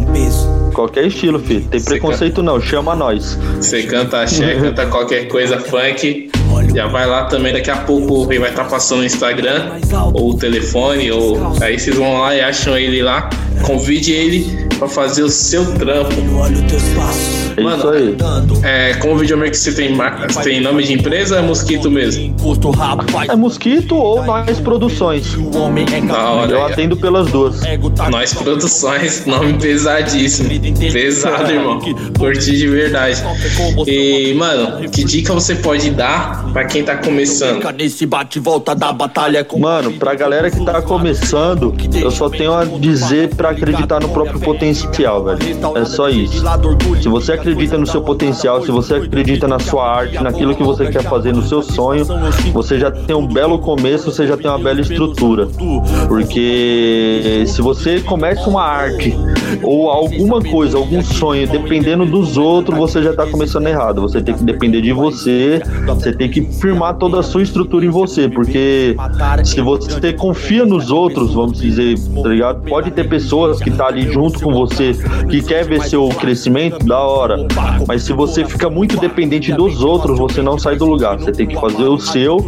Qualquer 0.73 1.07
estilo, 1.07 1.39
filho. 1.39 1.67
Tem 1.71 1.81
preconceito 1.81 2.43
não, 2.43 2.61
chama 2.61 2.95
nós. 2.95 3.39
Você 3.57 3.83
canta 3.85 4.21
axé, 4.23 4.55
canta 4.57 4.87
qualquer 4.87 5.27
coisa 5.29 5.59
funk. 5.59 6.31
Já 6.77 6.87
vai 6.89 7.07
lá 7.07 7.25
também, 7.25 7.55
daqui 7.55 7.71
a 7.71 7.77
pouco 7.79 8.31
ele 8.31 8.39
vai 8.39 8.51
estar 8.51 8.65
passando 8.65 9.01
o 9.01 9.05
Instagram, 9.07 9.71
ou 10.13 10.33
o 10.33 10.37
telefone, 10.37 11.11
ou 11.11 11.55
aí 11.63 11.79
vocês 11.79 11.97
vão 11.97 12.21
lá 12.21 12.35
e 12.35 12.43
acham 12.43 12.77
ele 12.77 13.01
lá. 13.01 13.31
Convide 13.63 14.13
ele 14.13 14.67
pra 14.79 14.87
fazer 14.87 15.23
o 15.23 15.31
seu 15.31 15.65
trampo. 15.77 16.13
É 17.57 17.63
isso 17.79 17.89
aí. 17.89 18.17
É, 18.63 18.95
como 18.95 19.17
videomaker 19.17 19.55
você 19.55 19.73
tem, 19.73 19.97
você 20.29 20.43
tem 20.43 20.61
nome 20.61 20.83
de 20.83 20.93
empresa 20.93 21.37
ou 21.37 21.43
é 21.43 21.47
mosquito 21.47 21.91
mesmo? 21.91 22.35
É 23.33 23.37
Mosquito 23.37 23.97
ou 23.97 24.23
Nós 24.23 24.61
Produções. 24.61 25.35
Da 26.07 26.31
hora. 26.31 26.53
Eu 26.53 26.65
atendo 26.67 26.97
pelas 26.99 27.31
duas. 27.31 27.63
Nós 28.11 28.35
Produções, 28.35 29.25
nome 29.27 29.55
pesadíssimo. 29.55 30.51
Pesado, 30.93 31.51
irmão. 31.51 31.81
Curti 32.19 32.59
de 32.59 32.69
verdade. 32.69 33.23
E, 33.87 34.35
mano, 34.35 34.87
que 34.91 35.03
dica 35.03 35.33
você 35.33 35.55
pode 35.55 35.89
dar 35.91 36.45
pra 36.53 36.66
quem 36.67 36.85
tá 36.85 36.97
começando? 36.97 37.65
Nesse 37.77 38.07
bate-volta 38.07 38.75
da 38.75 38.93
batalha 38.93 39.45
com 39.45 39.59
Mano, 39.59 39.93
pra 39.93 40.15
galera 40.15 40.51
que 40.51 40.65
tá 40.65 40.81
começando, 40.83 41.75
eu 41.95 42.11
só 42.11 42.29
tenho 42.29 42.53
a 42.53 42.65
dizer 42.65 43.35
pra 43.35 43.51
acreditar 43.51 44.01
no 44.01 44.09
próprio 44.09 44.39
potencial, 44.39 45.25
velho. 45.25 45.39
É 45.77 45.85
só 45.85 46.09
isso. 46.09 46.45
Se 47.03 47.09
você 47.09 47.33
acredita 47.33 47.79
no 47.79 47.87
seu 47.87 48.03
potencial, 48.03 48.63
se 48.65 48.71
você 48.71 48.95
acredita 48.95 49.49
na 49.49 49.59
sua 49.59 49.89
arte, 49.89 50.23
naquilo 50.23 50.55
que 50.55 50.63
você 50.63 50.87
quer 50.87 51.03
fazer, 51.03 51.33
no 51.33 51.43
seu 51.43 51.63
sonho, 51.63 52.07
você 52.53 52.79
já 52.79 52.91
tem 52.91 53.17
um 53.17 53.27
belo 53.27 53.59
começo, 53.59 54.11
você 54.13 54.27
já 54.27 54.37
tem 54.37 54.51
uma 54.51 54.59
bela 54.59 54.81
estrutura. 54.81 55.49
Porque 56.09 57.45
se 57.47 57.61
você 57.63 58.01
começa 58.01 58.49
uma 58.49 58.63
arte 58.63 59.17
ou 59.63 59.91
alguma 59.91 60.43
coisa, 60.43 60.77
algum 60.77 61.03
sonho, 61.03 61.47
dependendo 61.49 62.07
dos 62.07 62.37
outros, 62.37 62.77
você 62.77 63.03
já 63.03 63.13
tá 63.13 63.27
começando 63.27 63.67
errado. 63.67 64.03
Você 64.03 64.21
tem 64.21 64.35
que 64.35 64.45
depender 64.45 64.81
de 64.81 64.93
você, 64.93 65.61
você 65.87 66.13
tem 66.13 66.29
que 66.29 66.43
firmar 66.61 66.95
toda 66.95 67.21
a 67.21 67.23
sua 67.23 67.43
estrutura 67.43 67.85
em 67.85 67.91
você, 67.91 68.29
porque 68.29 68.97
se 69.45 69.61
você 69.61 70.13
confia 70.13 70.65
nos 70.65 70.91
outros, 70.91 71.35
vamos 71.35 71.61
dizer, 71.61 71.99
tá 72.23 72.29
ligado? 72.29 72.63
Pode 72.69 72.91
ter 72.91 73.09
pessoas 73.09 73.61
que 73.61 73.71
tá 73.71 73.87
ali 73.87 74.11
junto 74.11 74.41
com 74.41 74.53
você, 74.53 74.93
que 75.29 75.43
quer 75.43 75.65
ver 75.65 75.83
seu 75.83 76.09
crescimento, 76.09 76.85
da 76.85 77.01
hora. 77.01 77.47
Mas 77.87 78.03
se 78.03 78.13
você 78.13 78.45
fica 78.45 78.69
muito 78.69 78.99
dependente 78.99 79.53
dos 79.53 79.83
outros, 79.83 80.19
você 80.19 80.43
não 80.43 80.59
sai 80.59 80.77
do 80.77 80.87
lugar. 80.87 81.19
Você 81.19 81.33
tem 81.33 81.47
que 81.47 81.55
fazer 81.55 81.85
o 81.85 81.99
seu, 81.99 82.39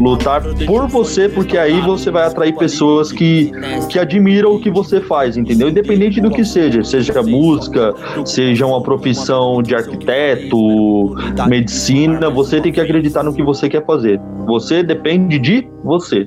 lutar 0.00 0.42
por 0.66 0.88
você, 0.88 1.28
porque 1.28 1.58
aí 1.58 1.80
você 1.80 2.10
vai 2.10 2.26
atrair 2.26 2.54
pessoas 2.56 3.12
que, 3.12 3.52
que 3.88 3.98
admiram 3.98 4.54
o 4.54 4.60
que 4.60 4.70
você 4.70 5.00
faz, 5.00 5.36
entendeu? 5.36 5.68
Independente 5.68 6.20
do 6.20 6.30
que 6.30 6.44
seja, 6.44 6.82
seja 6.82 7.22
música, 7.22 7.94
seja 8.24 8.66
uma 8.66 8.82
profissão 8.82 9.62
de 9.62 9.74
arquiteto, 9.74 11.14
medicina, 11.48 12.30
você 12.30 12.60
tem 12.60 12.72
que 12.72 12.80
acreditar 12.80 13.22
no 13.22 13.34
que 13.34 13.42
você 13.48 13.68
quer 13.68 13.84
fazer. 13.84 14.20
Você 14.46 14.82
depende 14.82 15.38
de 15.38 15.66
você. 15.82 16.26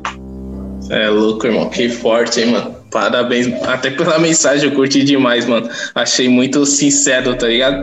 É 0.89 1.07
louco, 1.07 1.45
irmão. 1.45 1.69
Que 1.69 1.87
forte, 1.87 2.41
hein, 2.41 2.47
mano. 2.47 2.75
Parabéns. 2.91 3.47
Até 3.63 3.91
pela 3.91 4.17
mensagem 4.19 4.69
eu 4.69 4.75
curti 4.75 5.03
demais, 5.03 5.45
mano. 5.45 5.69
Achei 5.93 6.27
muito 6.27 6.65
sincero, 6.65 7.35
tá 7.35 7.47
ligado? 7.47 7.77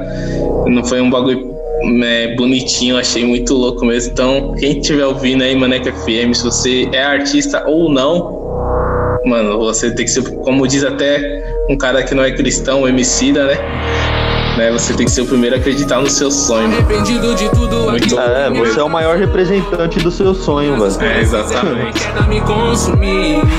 Não 0.66 0.84
foi 0.84 1.00
um 1.00 1.08
bagulho 1.08 1.54
é, 2.02 2.34
bonitinho, 2.34 2.98
achei 2.98 3.24
muito 3.24 3.54
louco 3.54 3.86
mesmo. 3.86 4.12
Então, 4.12 4.54
quem 4.58 4.78
estiver 4.80 5.06
ouvindo 5.06 5.44
aí, 5.44 5.54
Maneca 5.54 5.92
FM, 5.92 6.34
se 6.34 6.44
você 6.44 6.88
é 6.92 7.04
artista 7.04 7.64
ou 7.66 7.88
não, 7.88 9.20
mano, 9.24 9.58
você 9.58 9.94
tem 9.94 10.04
que 10.04 10.10
ser, 10.10 10.22
como 10.40 10.66
diz 10.66 10.82
até 10.82 11.44
um 11.70 11.78
cara 11.78 12.02
que 12.02 12.14
não 12.14 12.24
é 12.24 12.32
cristão, 12.32 12.82
o 12.82 12.88
Emicida, 12.88 13.46
né? 13.46 14.17
Né? 14.58 14.70
Você 14.72 14.92
tem 14.92 15.06
que 15.06 15.12
ser 15.12 15.22
o 15.22 15.26
primeiro 15.26 15.56
a 15.56 15.58
acreditar 15.58 16.00
no 16.00 16.10
seu 16.10 16.30
sonho, 16.30 16.68
mano. 16.68 16.78
Arrependido 16.78 17.34
de 17.34 17.48
tudo 17.50 17.90
Muito 17.90 18.18
É, 18.18 18.48
louco 18.48 18.66
você 18.66 18.80
é 18.80 18.82
o 18.82 18.90
maior 18.90 19.16
representante 19.16 20.00
do 20.00 20.10
seu 20.10 20.34
sonho, 20.34 20.72
velho. 20.78 21.10
É, 21.10 21.20
exatamente. 21.20 22.06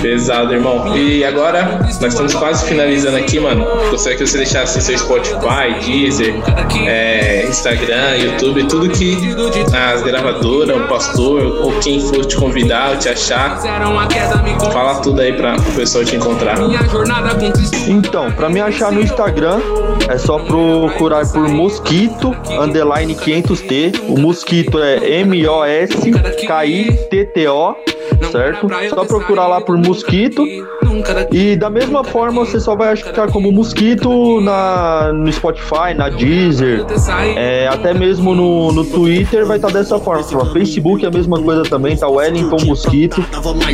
Pesado, 0.01 0.53
irmão. 0.53 0.95
E 0.95 1.23
agora, 1.23 1.79
nós 1.81 2.03
estamos 2.03 2.33
quase 2.35 2.65
finalizando 2.65 3.17
aqui, 3.17 3.39
mano. 3.39 3.65
Gostaria 3.89 4.17
que 4.17 4.27
você 4.27 4.37
deixasse 4.37 4.81
seu 4.81 4.97
Spotify, 4.97 5.73
Deezer, 5.83 6.35
é, 6.85 7.45
Instagram, 7.47 8.17
YouTube, 8.17 8.63
tudo 8.65 8.89
que 8.89 9.17
as 9.73 10.01
gravadoras, 10.03 10.75
o 10.75 10.87
pastor 10.87 11.41
ou 11.61 11.71
quem 11.79 11.99
for 12.01 12.25
te 12.25 12.35
convidar 12.35 12.91
ou 12.91 12.97
te 12.97 13.07
achar. 13.09 13.59
Fala 14.73 14.95
tudo 15.01 15.21
aí 15.21 15.31
pra 15.33 15.55
o 15.55 15.75
pessoal 15.75 16.03
te 16.03 16.15
encontrar. 16.17 16.57
Então, 17.87 18.31
pra 18.31 18.49
me 18.49 18.59
achar 18.59 18.91
no 18.91 19.01
Instagram, 19.01 19.59
é 20.09 20.17
só 20.17 20.39
procurar 20.89 21.31
por 21.31 21.47
Mosquito 21.47 22.35
underline 22.59 23.13
500T. 23.15 24.01
O 24.09 24.17
Mosquito 24.19 24.81
é 24.81 25.21
M-O-S-K-I-T-T-O, 25.21 26.15
certo? 28.31 28.67
Só 28.89 29.05
procurar 29.05 29.47
lá 29.47 29.61
por 29.61 29.77
Mosquito. 29.77 30.45
E 31.31 31.55
da 31.55 31.69
mesma 31.69 32.03
forma 32.03 32.45
você 32.45 32.59
só 32.59 32.75
vai 32.75 32.93
achar 32.93 33.31
como 33.31 33.51
Mosquito 33.51 34.41
na, 34.41 35.11
no 35.13 35.31
Spotify, 35.31 35.93
na 35.95 36.09
Deezer, 36.09 36.85
é, 37.35 37.67
até 37.67 37.93
mesmo 37.93 38.33
no, 38.33 38.71
no 38.71 38.83
Twitter 38.83 39.45
vai 39.45 39.57
estar 39.57 39.71
dessa 39.71 39.99
forma. 39.99 40.19
Facebook 40.47 41.05
é 41.05 41.07
a 41.07 41.11
mesma 41.11 41.41
coisa 41.41 41.63
também, 41.63 41.95
tá 41.95 42.07
Wellington 42.07 42.65
Mosquito. 42.65 43.23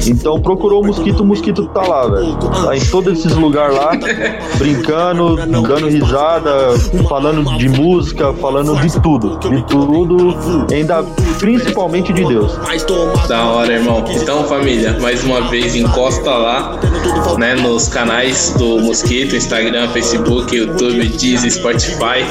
Então 0.05 0.41
procurou 0.41 0.83
o 0.83 0.87
Mosquito, 0.87 1.21
o 1.21 1.25
Mosquito 1.25 1.65
tá 1.67 1.81
lá, 1.81 2.07
velho. 2.07 2.35
Tá 2.35 2.75
em 2.75 2.85
todos 2.85 3.19
esses 3.19 3.35
lugares 3.35 3.75
lá, 3.75 3.91
brincando, 4.57 5.35
dando 5.35 5.87
risada, 5.87 6.51
falando 7.07 7.57
de 7.57 7.69
música, 7.69 8.33
falando 8.33 8.75
de 8.75 9.01
tudo. 9.01 9.37
De 9.39 9.63
tudo, 9.63 10.35
ainda 10.71 11.03
principalmente 11.39 12.11
de 12.13 12.25
Deus. 12.25 12.57
Da 13.27 13.45
hora, 13.45 13.73
irmão. 13.73 14.03
Então, 14.09 14.34
família, 14.43 14.97
mais 14.99 15.23
uma 15.23 15.49
vez 15.49 15.75
encosta 15.75 16.29
lá, 16.29 16.79
né, 17.37 17.55
nos 17.55 17.87
canais 17.87 18.53
do 18.57 18.79
Mosquito, 18.81 19.35
Instagram, 19.35 19.87
Facebook, 19.89 20.55
YouTube, 20.55 21.07
Deezer, 21.07 21.51
Spotify. 21.51 22.25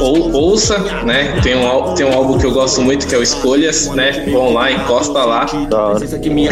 Ou 0.00 0.32
ouça, 0.32 0.78
né? 1.04 1.40
Tem 1.42 1.56
um, 1.56 1.94
tem 1.94 2.06
um 2.06 2.12
álbum 2.12 2.38
que 2.38 2.46
eu 2.46 2.52
gosto 2.52 2.80
muito 2.80 3.06
que 3.06 3.14
é 3.14 3.18
o 3.18 3.22
Escolhas, 3.22 3.88
né? 3.88 4.24
Vão 4.30 4.52
lá, 4.52 4.70
encosta 4.70 5.24
lá. 5.24 5.46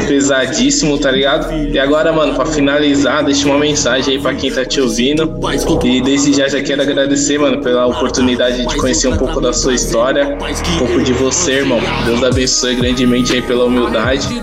Pesadíssimo, 0.07 0.99
tá 0.99 1.11
ligado? 1.11 1.53
E 1.53 1.79
agora, 1.79 2.13
mano, 2.13 2.35
pra 2.35 2.47
finalizar, 2.47 3.25
deixa 3.25 3.47
uma 3.47 3.59
mensagem 3.59 4.17
aí 4.17 4.21
pra 4.21 4.35
quem 4.35 4.51
tá 4.51 4.65
te 4.65 4.81
ouvindo. 4.81 5.39
E 5.85 6.01
desde 6.01 6.33
já 6.33 6.49
já 6.49 6.63
quero 6.63 6.83
agradecer, 6.83 7.39
mano, 7.39 7.63
pela 7.63 7.87
oportunidade 7.87 8.67
de 8.67 8.77
conhecer 8.77 9.09
um 9.09 9.17
pouco 9.17 9.41
da 9.41 9.53
sua 9.53 9.75
história, 9.75 10.37
um 10.75 10.79
pouco 10.79 11.03
de 11.03 11.13
você, 11.13 11.53
irmão. 11.53 11.81
Deus 12.05 12.23
abençoe 12.23 12.75
grandemente 12.75 13.33
aí 13.33 13.43
pela 13.43 13.65
humildade. 13.65 14.40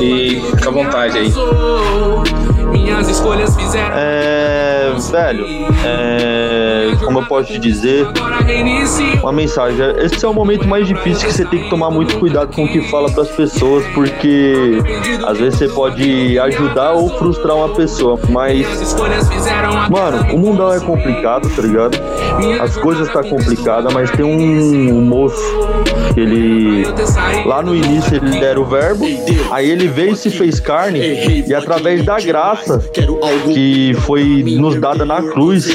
E 0.00 0.40
fica 0.40 0.68
à 0.68 0.72
vontade 0.72 1.18
aí. 1.18 1.32
Minhas 2.70 3.08
escolhas 3.08 3.54
fizeram. 3.56 3.94
É, 3.94 4.81
velho, 4.98 5.46
é, 5.84 6.92
como 7.04 7.20
eu 7.20 7.26
posso 7.26 7.52
te 7.52 7.58
dizer, 7.58 8.06
uma 9.22 9.32
mensagem. 9.32 9.78
Esse 9.98 10.24
é 10.24 10.28
o 10.28 10.34
momento 10.34 10.66
mais 10.66 10.86
difícil 10.86 11.28
que 11.28 11.34
você 11.34 11.44
tem 11.44 11.62
que 11.62 11.70
tomar 11.70 11.90
muito 11.90 12.18
cuidado 12.18 12.54
com 12.54 12.64
o 12.64 12.68
que 12.68 12.80
fala 12.90 13.10
pras 13.10 13.28
pessoas, 13.28 13.84
porque 13.94 14.78
às 15.26 15.38
vezes 15.38 15.58
você 15.58 15.68
pode 15.68 16.38
ajudar 16.38 16.92
ou 16.92 17.08
frustrar 17.18 17.56
uma 17.56 17.68
pessoa, 17.70 18.18
mas 18.28 18.66
mano, 19.90 20.34
o 20.34 20.38
mundão 20.38 20.72
é 20.72 20.80
complicado, 20.80 21.48
tá 21.54 21.62
ligado? 21.62 21.98
As 22.60 22.76
coisas 22.76 23.08
tá 23.12 23.22
complicada, 23.22 23.90
mas 23.90 24.10
tem 24.10 24.24
um, 24.24 24.96
um 24.96 25.00
moço 25.02 25.40
que 26.14 26.20
ele 26.20 26.84
lá 27.44 27.62
no 27.62 27.74
início 27.74 28.16
ele 28.16 28.44
era 28.44 28.60
o 28.60 28.64
verbo, 28.64 29.04
aí 29.50 29.70
ele 29.70 29.88
veio 29.88 30.12
e 30.12 30.16
se 30.16 30.30
fez 30.30 30.60
carne 30.60 31.00
e 31.46 31.54
através 31.54 32.04
da 32.04 32.18
graça 32.20 32.78
que 33.52 33.94
foi 34.02 34.44
nos 34.58 34.78
dada 34.82 35.04
na 35.06 35.22
cruz, 35.22 35.68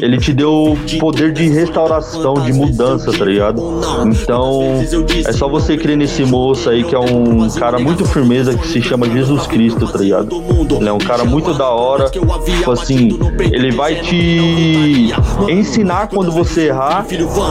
ele 0.00 0.16
te 0.16 0.32
deu 0.32 0.74
poder 0.98 1.34
de 1.34 1.50
restauração, 1.50 2.32
de 2.32 2.50
mudança, 2.54 3.12
tá 3.12 3.26
ligado? 3.26 3.62
Então, 4.06 4.62
é 5.26 5.32
só 5.32 5.46
você 5.46 5.76
crer 5.76 5.98
nesse 5.98 6.24
moço 6.24 6.70
aí 6.70 6.82
que 6.82 6.94
é 6.94 6.98
um 6.98 7.50
cara 7.50 7.78
muito 7.78 8.06
firmeza 8.06 8.56
que 8.56 8.66
se 8.66 8.80
chama 8.80 9.06
Jesus 9.10 9.46
Cristo, 9.46 9.86
tá 9.86 9.98
ligado? 9.98 10.42
Ele 10.80 10.88
é 10.88 10.92
um 10.92 10.98
cara 10.98 11.24
muito 11.24 11.52
da 11.52 11.68
hora. 11.68 12.08
Tipo 12.08 12.70
assim, 12.70 13.18
ele 13.38 13.70
vai 13.70 13.96
te 13.96 15.12
ensinar 15.46 16.08
quando 16.08 16.32
você 16.32 16.68
errar 16.68 17.04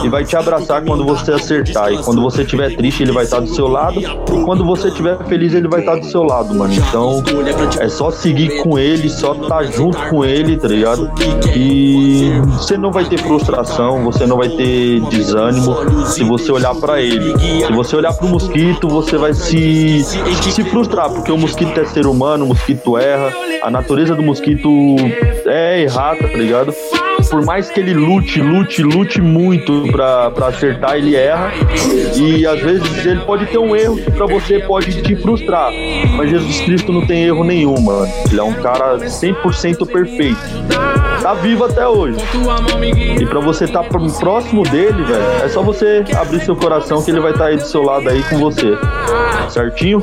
e 0.04 0.08
vai 0.08 0.24
te 0.24 0.36
abraçar 0.36 0.84
quando 0.84 1.04
você 1.04 1.30
acertar. 1.30 1.92
E 1.92 1.98
quando 1.98 2.20
você 2.20 2.42
estiver 2.42 2.74
triste, 2.74 3.04
ele 3.04 3.12
vai 3.12 3.22
estar 3.22 3.38
do 3.38 3.54
seu 3.54 3.68
lado. 3.68 4.00
E 4.00 4.44
quando 4.44 4.64
você 4.64 4.88
estiver 4.88 5.16
feliz, 5.28 5.54
ele 5.54 5.68
vai 5.68 5.78
estar 5.78 5.94
do 5.94 6.06
seu 6.06 6.24
lado, 6.24 6.52
mano. 6.52 6.74
Então, 6.74 7.22
é 7.78 7.88
só 7.88 8.10
seguir 8.10 8.60
com 8.62 8.76
ele, 8.76 9.08
só 9.08 9.32
estar 9.32 9.48
tá 9.48 9.62
junto 9.62 9.96
com 10.08 10.24
ele, 10.24 10.56
tá 10.56 10.71
ligado? 10.72 11.10
E 11.54 12.30
você 12.46 12.76
não 12.76 12.90
vai 12.90 13.04
ter 13.04 13.18
frustração, 13.18 14.02
você 14.04 14.26
não 14.26 14.36
vai 14.36 14.48
ter 14.48 15.00
desânimo 15.02 16.06
se 16.06 16.22
você 16.24 16.50
olhar 16.50 16.74
para 16.74 17.00
ele. 17.00 17.34
Se 17.66 17.72
você 17.72 17.96
olhar 17.96 18.12
pro 18.14 18.28
mosquito, 18.28 18.88
você 18.88 19.16
vai 19.16 19.34
se, 19.34 20.02
se 20.02 20.64
frustrar, 20.64 21.10
porque 21.10 21.30
o 21.30 21.38
mosquito 21.38 21.78
é 21.80 21.84
ser 21.84 22.06
humano, 22.06 22.44
o 22.44 22.48
mosquito 22.48 22.96
erra, 22.96 23.32
a 23.62 23.70
natureza 23.70 24.14
do 24.14 24.22
mosquito 24.22 24.68
é 25.46 25.82
errata, 25.82 26.28
tá 26.28 26.36
ligado? 26.36 26.74
Por 27.32 27.46
mais 27.46 27.70
que 27.70 27.80
ele 27.80 27.94
lute, 27.94 28.42
lute, 28.42 28.82
lute 28.82 29.18
muito 29.22 29.90
pra 29.90 30.30
acertar, 30.48 30.96
ele 30.96 31.16
erra. 31.16 31.50
E 32.14 32.46
às 32.46 32.60
vezes 32.60 33.06
ele 33.06 33.20
pode 33.20 33.46
ter 33.46 33.56
um 33.56 33.74
erro 33.74 33.96
que 33.96 34.10
pra 34.10 34.26
você 34.26 34.58
pode 34.58 35.00
te 35.00 35.16
frustrar. 35.16 35.70
Mas 36.14 36.28
Jesus 36.28 36.60
Cristo 36.60 36.92
não 36.92 37.06
tem 37.06 37.24
erro 37.24 37.42
nenhum, 37.42 37.80
mano. 37.80 38.06
Ele 38.30 38.38
é 38.38 38.42
um 38.42 38.52
cara 38.52 38.98
100% 38.98 39.90
perfeito. 39.90 40.38
Tá 41.22 41.32
vivo 41.32 41.64
até 41.64 41.88
hoje. 41.88 42.18
E 43.18 43.24
pra 43.24 43.40
você 43.40 43.64
estar 43.64 43.82
tá 43.84 43.88
próximo 43.88 44.62
dele, 44.64 45.02
velho, 45.02 45.24
é 45.42 45.48
só 45.48 45.62
você 45.62 46.04
abrir 46.14 46.44
seu 46.44 46.54
coração 46.54 47.02
que 47.02 47.10
ele 47.10 47.20
vai 47.20 47.32
estar 47.32 47.44
tá 47.44 47.50
aí 47.50 47.56
do 47.56 47.64
seu 47.64 47.82
lado 47.82 48.10
aí 48.10 48.22
com 48.24 48.36
você. 48.36 48.76
Certinho? 49.48 50.02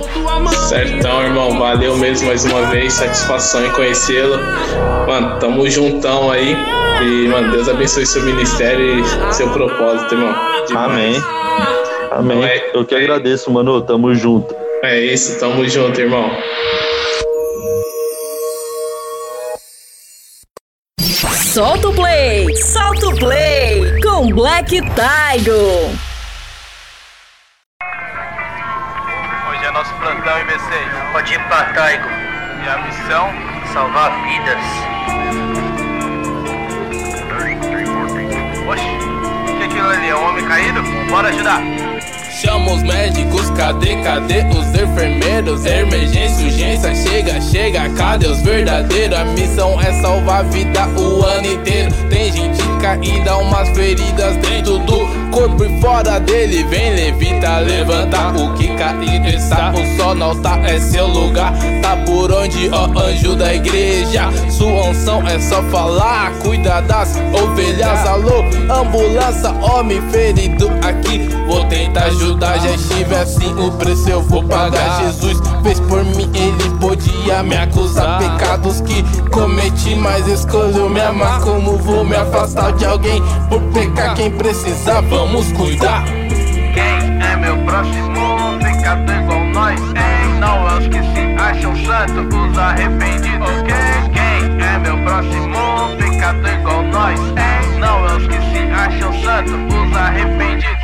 Certão, 0.67 1.21
irmão. 1.21 1.59
Valeu 1.59 1.95
mesmo 1.95 2.25
mais 2.25 2.43
uma 2.43 2.71
vez. 2.71 2.93
Satisfação 2.93 3.63
em 3.67 3.69
conhecê-lo. 3.73 4.39
Mano, 5.05 5.37
tamo 5.39 5.69
juntão 5.69 6.31
aí. 6.31 6.57
E, 7.01 7.27
mano, 7.27 7.51
Deus 7.51 7.69
abençoe 7.69 8.05
seu 8.05 8.21
ministério 8.23 8.99
e 8.99 9.33
seu 9.33 9.49
propósito, 9.51 10.15
irmão. 10.15 10.35
Demais. 10.67 10.91
Amém. 10.91 11.23
Amém. 12.11 12.43
É, 12.43 12.71
Eu 12.73 12.85
que 12.85 12.95
agradeço, 12.95 13.51
mano. 13.51 13.81
Tamo 13.81 14.13
junto. 14.13 14.53
É 14.83 14.99
isso, 14.99 15.39
tamo 15.39 15.67
junto, 15.67 15.99
irmão. 15.99 16.29
Solta 21.53 21.89
o 21.89 21.93
play! 21.93 22.55
Solta 22.55 23.07
o 23.07 23.15
play! 23.17 23.99
Com 24.01 24.29
Black 24.29 24.69
Tiger! 24.69 25.89
Hoje 29.49 29.65
é 29.65 29.71
nosso 29.71 29.93
plantão 29.95 30.37
V6. 30.45 31.11
Pode 31.11 31.33
ir 31.33 31.47
pra 31.47 31.65
Taigo. 31.73 32.07
E 32.63 32.69
a 32.69 32.77
missão? 32.85 33.29
Salvar 33.73 34.11
vidas. 34.23 35.68
Aquilo 39.79 39.89
ali? 39.89 40.09
É 40.09 40.15
um 40.15 40.23
homem 40.29 40.45
caído? 40.45 40.81
Bora 41.09 41.29
ajudar! 41.29 41.61
Chama 42.41 42.71
os 42.71 42.81
médicos, 42.83 43.49
cadê, 43.49 43.97
cadê 43.97 44.45
os 44.57 44.67
enfermeiros? 44.69 45.65
Emergência, 45.65 46.45
urgência, 46.45 46.95
chega, 46.95 47.41
chega, 47.41 47.89
cadê 47.97 48.27
os 48.27 48.39
verdadeiros? 48.39 49.19
A 49.19 49.25
missão 49.25 49.77
é 49.81 49.91
salvar 50.01 50.39
a 50.39 50.43
vida 50.43 50.87
o 50.97 51.21
ano 51.25 51.45
inteiro. 51.45 51.93
Tem 52.09 52.31
gente 52.31 52.63
caída, 52.81 53.35
umas 53.39 53.67
feridas 53.71 54.37
dentro 54.37 54.79
do 54.79 54.99
corpo 55.31 55.65
e 55.65 55.81
fora 55.81 56.17
dele. 56.17 56.63
Vem, 56.63 56.95
levita, 56.95 57.59
levanta 57.59 58.29
o 58.29 58.53
que 58.53 58.67
cair 58.77 59.35
está. 59.35 59.73
O 59.73 59.97
sol 59.97 60.15
não 60.15 60.33
tá, 60.41 60.57
é 60.59 60.79
seu 60.79 61.07
lugar. 61.07 61.53
Tá 61.81 61.97
por 62.05 62.31
onde, 62.31 62.69
ó, 62.69 62.85
anjo 62.97 63.35
da 63.35 63.53
igreja. 63.53 64.29
Sua 64.49 64.87
unção 64.87 65.27
é 65.27 65.37
só 65.41 65.61
falar. 65.63 66.31
Cuida 66.41 66.81
das 66.83 67.17
ovelhas, 67.33 68.07
alô, 68.07 68.45
ambulância, 68.73 69.51
homem 69.61 70.01
ferido 70.09 70.71
aqui. 70.81 71.27
Vou 71.45 71.65
tentar 71.65 72.05
ajudar 72.05 72.28
ajudar, 72.29 72.59
já 72.59 72.71
estive 72.71 73.15
assim, 73.15 73.53
o 73.59 73.71
preço 73.71 74.09
eu 74.09 74.21
vou 74.21 74.43
pagar. 74.43 75.01
Jesus 75.01 75.39
fez 75.63 75.79
por 75.81 76.03
mim, 76.03 76.29
ele 76.33 76.69
podia 76.79 77.41
me 77.43 77.57
acusar. 77.57 78.19
Pecados 78.19 78.81
que 78.81 79.03
cometi, 79.29 79.95
mas 79.95 80.27
escolheu 80.27 80.89
me 80.89 81.01
amar. 81.01 81.41
Como 81.41 81.77
vou 81.77 82.03
me 82.03 82.15
afastar 82.15 82.73
de 82.73 82.85
alguém 82.85 83.21
por 83.49 83.61
pecar? 83.73 84.15
Quem 84.15 84.31
precisar, 84.31 85.01
vamos 85.01 85.51
cuidar. 85.53 86.05
Quem 86.05 87.21
é 87.21 87.35
meu 87.35 87.57
próximo? 87.65 88.59
Pecado 88.61 89.11
igual 89.11 89.45
nós, 89.45 89.79
hein? 89.79 90.39
Não 90.39 90.69
é 90.69 90.77
os 90.77 90.87
que 90.87 90.99
se 90.99 91.28
acham 91.39 91.75
santos, 91.85 92.37
os 92.37 92.57
arrependidos. 92.57 93.49
Quem, 93.65 94.11
quem 94.11 94.67
é 94.67 94.79
meu 94.79 94.97
próximo? 95.03 95.57
Pecado 95.97 96.47
igual 96.47 96.83
nós, 96.83 97.19
hein? 97.19 97.79
Não 97.79 98.05
é 98.05 98.17
os 98.17 98.27
que 98.27 98.33
se 98.33 98.71
acham 98.73 99.13
santos, 99.21 99.53
os 99.53 99.97
arrependidos. 99.97 100.79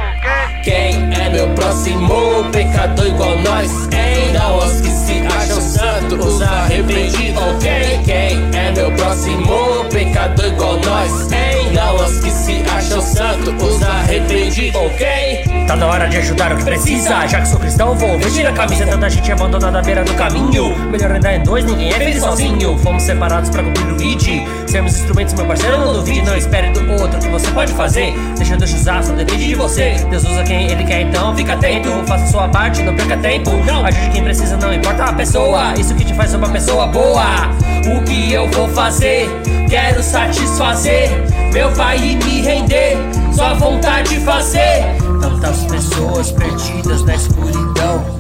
Quem 0.66 1.14
é 1.14 1.30
meu 1.30 1.48
próximo 1.50 2.44
pecador 2.52 3.06
igual 3.06 3.38
nós? 3.38 3.72
Hein? 3.94 4.34
Não 4.34 4.58
os 4.58 4.82
que 4.82 4.90
se 4.90 5.22
acham 5.28 5.62
santos, 5.62 6.26
os 6.26 6.42
arrependidos. 6.42 7.40
Ok? 7.40 8.00
Quem 8.04 8.50
é 8.52 8.72
meu 8.72 8.92
próximo 8.94 9.86
pecador 9.92 10.46
igual 10.48 10.80
nós? 10.80 11.32
Hein? 11.32 11.72
Não 11.72 11.96
os 11.98 12.20
que 12.20 12.32
se 12.32 12.64
acham 12.68 13.00
santos, 13.00 13.54
os 13.62 13.84
arrependidos. 13.84 14.82
Ok? 14.82 15.66
Tá 15.68 15.76
na 15.76 15.86
hora 15.86 16.08
de 16.08 16.18
ajudar 16.18 16.52
o 16.54 16.58
que 16.58 16.64
precisa. 16.64 17.28
Já 17.28 17.42
que 17.42 17.48
sou 17.48 17.60
cristão, 17.60 17.94
vou 17.94 18.18
vestir 18.18 18.48
a 18.48 18.52
camisa. 18.52 18.88
Tanta 18.88 19.08
gente 19.08 19.32
abandonada 19.32 19.78
à 19.78 19.82
beira 19.84 20.04
do 20.04 20.16
caminho. 20.16 20.45
Melhor 20.92 21.12
ainda 21.12 21.32
é 21.32 21.40
dois, 21.40 21.66
ninguém 21.66 21.90
é 21.90 21.94
feliz 21.94 22.20
sozinho. 22.20 22.78
Fomos 22.80 23.04
separados 23.04 23.50
pra 23.50 23.64
cumprir 23.64 23.86
o 23.86 24.02
ID. 24.02 24.48
Sermos 24.68 24.98
instrumentos, 24.98 25.34
meu 25.34 25.46
parceiro, 25.46 25.78
não 25.80 25.94
duvide. 25.94 26.22
Não 26.22 26.36
espere 26.36 26.72
do 26.72 26.92
outro 27.02 27.20
que 27.20 27.28
você 27.30 27.50
pode 27.52 27.74
fazer. 27.74 28.14
Deixa 28.38 28.56
Deus 28.56 28.74
usar, 28.74 29.04
só 29.04 29.14
depende 29.14 29.48
de 29.48 29.56
você. 29.56 29.96
Deus 30.10 30.24
usa 30.24 30.44
quem 30.44 30.72
ele 30.72 30.84
quer, 30.84 31.02
então 31.02 31.36
fica 31.36 31.54
atento. 31.54 31.90
Faça 32.08 32.28
sua 32.28 32.48
parte, 32.48 32.84
não 32.84 32.96
perca 32.96 33.18
tempo. 33.18 33.52
Não. 33.66 33.86
Ajude 33.86 34.10
quem 34.12 34.24
precisa, 34.24 34.58
não 34.58 34.74
importa 34.74 35.06
a 35.06 35.14
pessoa. 35.14 35.74
Isso 35.78 35.94
que 35.96 36.06
te 36.06 36.14
faz 36.14 36.34
uma 36.34 36.50
pessoa 36.50 36.88
boa. 36.88 37.50
O 37.86 38.04
que 38.04 38.34
eu 38.34 38.50
vou 38.52 38.68
fazer? 38.70 39.30
Quero 39.70 40.02
satisfazer 40.02 41.10
meu 41.54 41.72
pai 41.72 41.98
e 41.98 42.16
me 42.18 42.42
render. 42.42 42.98
Sua 43.34 43.54
vontade 43.54 44.10
de 44.10 44.20
fazer. 44.26 44.84
Tantas 45.22 45.64
pessoas 45.66 46.32
perdidas 46.32 47.04
na 47.04 47.16
escuridão. 47.16 48.15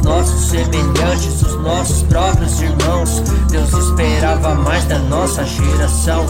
Os 0.00 0.06
nossos 0.06 0.48
semelhantes, 0.48 1.42
os 1.42 1.62
nossos 1.62 2.02
próprios 2.04 2.60
irmãos. 2.62 3.20
Deus 3.50 3.70
esperava 3.70 4.54
mais 4.54 4.84
da 4.86 4.98
nossa 4.98 5.44
geração. 5.44 6.24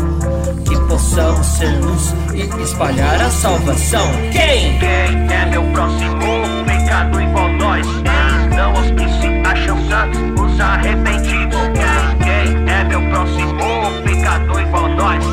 Que 0.65 0.77
possamos 0.89 1.47
ser 1.47 1.71
luz 1.81 2.13
e 2.35 2.63
espalhar 2.63 3.21
a 3.21 3.31
salvação. 3.31 4.11
Quem? 4.33 4.77
Quem 4.81 5.33
é 5.33 5.47
meu 5.51 5.63
próximo? 5.73 6.65
Pecado 6.67 7.21
igual 7.21 7.49
nós. 7.53 7.87
Não 8.57 8.73
os 8.73 8.91
que 8.91 9.09
se 9.21 9.49
acham 9.49 9.79
santos, 9.89 10.21
os 10.41 10.61
arrependidos. 10.61 11.61
Quem 12.25 12.73
é 12.75 12.85
meu 12.85 13.01
próximo? 13.09 14.03
Pecado 14.05 14.61
igual 14.61 14.89
nós. 14.89 15.25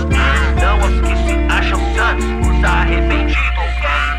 Não 0.62 0.78
os 0.80 1.02
que 1.02 1.16
se 1.26 1.34
acham 1.50 1.80
santos, 1.96 2.48
os 2.48 2.64
arrependidos. 2.64 3.57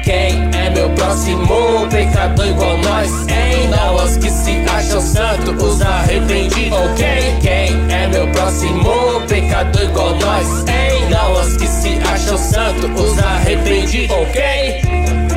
Quem 0.08 0.40
é 0.58 0.70
meu 0.70 0.88
próximo 0.94 1.86
pecador 1.90 2.46
igual 2.46 2.78
nós? 2.78 3.10
Hein? 3.28 3.68
Não 3.68 3.94
os 3.94 4.16
que 4.16 4.30
se 4.30 4.52
acham 4.66 5.02
santos, 5.02 5.62
os 5.62 5.82
arrependidos. 5.82 6.78
Ok? 6.78 7.04
Quem 7.42 7.94
é 7.94 8.08
meu 8.08 8.26
próximo 8.28 9.20
pecador 9.28 9.82
igual 9.82 10.16
nós? 10.16 10.64
Hein? 10.66 11.10
Não 11.10 11.32
os 11.38 11.58
que 11.58 11.66
se 11.66 11.98
acham 12.10 12.38
santos, 12.38 12.98
os 12.98 13.18
arrependidos. 13.18 14.16
Ok? 14.16 15.27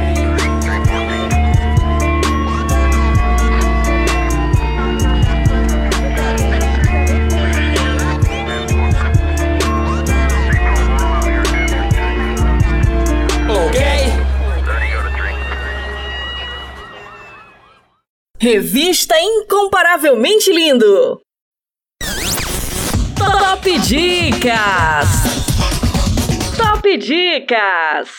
Revista 18.42 19.14
Incomparavelmente 19.20 20.52
Lindo. 20.52 21.22
Top 23.16 23.80
Dicas! 23.82 25.08
Top 26.58 26.98
Dicas! 26.98 28.10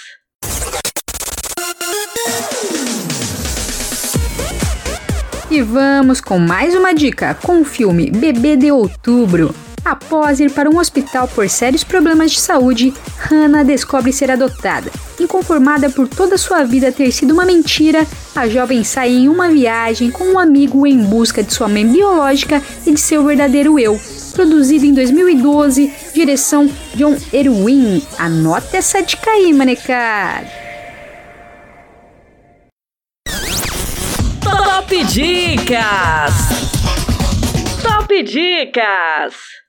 E 5.50 5.60
vamos 5.60 6.20
com 6.20 6.38
mais 6.38 6.76
uma 6.76 6.94
dica 6.94 7.34
com 7.34 7.62
o 7.62 7.64
filme 7.64 8.08
Bebê 8.08 8.54
de 8.56 8.70
Outubro. 8.70 9.52
Após 9.84 10.38
ir 10.38 10.50
para 10.52 10.70
um 10.70 10.78
hospital 10.78 11.26
por 11.26 11.48
sérios 11.48 11.82
problemas 11.82 12.30
de 12.30 12.40
saúde, 12.40 12.94
Hannah 13.18 13.64
descobre 13.64 14.12
ser 14.12 14.30
adotada. 14.30 14.90
Inconformada 15.18 15.90
por 15.90 16.06
toda 16.06 16.38
sua 16.38 16.62
vida 16.62 16.92
ter 16.92 17.10
sido 17.10 17.32
uma 17.32 17.44
mentira, 17.44 18.06
a 18.34 18.48
jovem 18.48 18.84
sai 18.84 19.10
em 19.10 19.28
uma 19.28 19.48
viagem 19.48 20.10
com 20.10 20.24
um 20.24 20.38
amigo 20.38 20.86
em 20.86 21.02
busca 21.04 21.42
de 21.42 21.52
sua 21.52 21.68
mãe 21.68 21.86
biológica 21.86 22.62
e 22.86 22.92
de 22.92 23.00
seu 23.00 23.24
verdadeiro 23.24 23.78
eu. 23.78 24.00
Produzido 24.32 24.86
em 24.86 24.94
2012, 24.94 25.92
direção 26.14 26.70
John 26.94 27.16
Erwin. 27.32 28.02
Anota 28.18 28.76
essa 28.76 29.02
dica 29.02 29.30
aí, 29.30 29.52
manecada. 29.52 30.48
Top 34.40 35.04
Dicas! 35.04 36.34
Top 37.82 38.22
Dicas! 38.22 39.61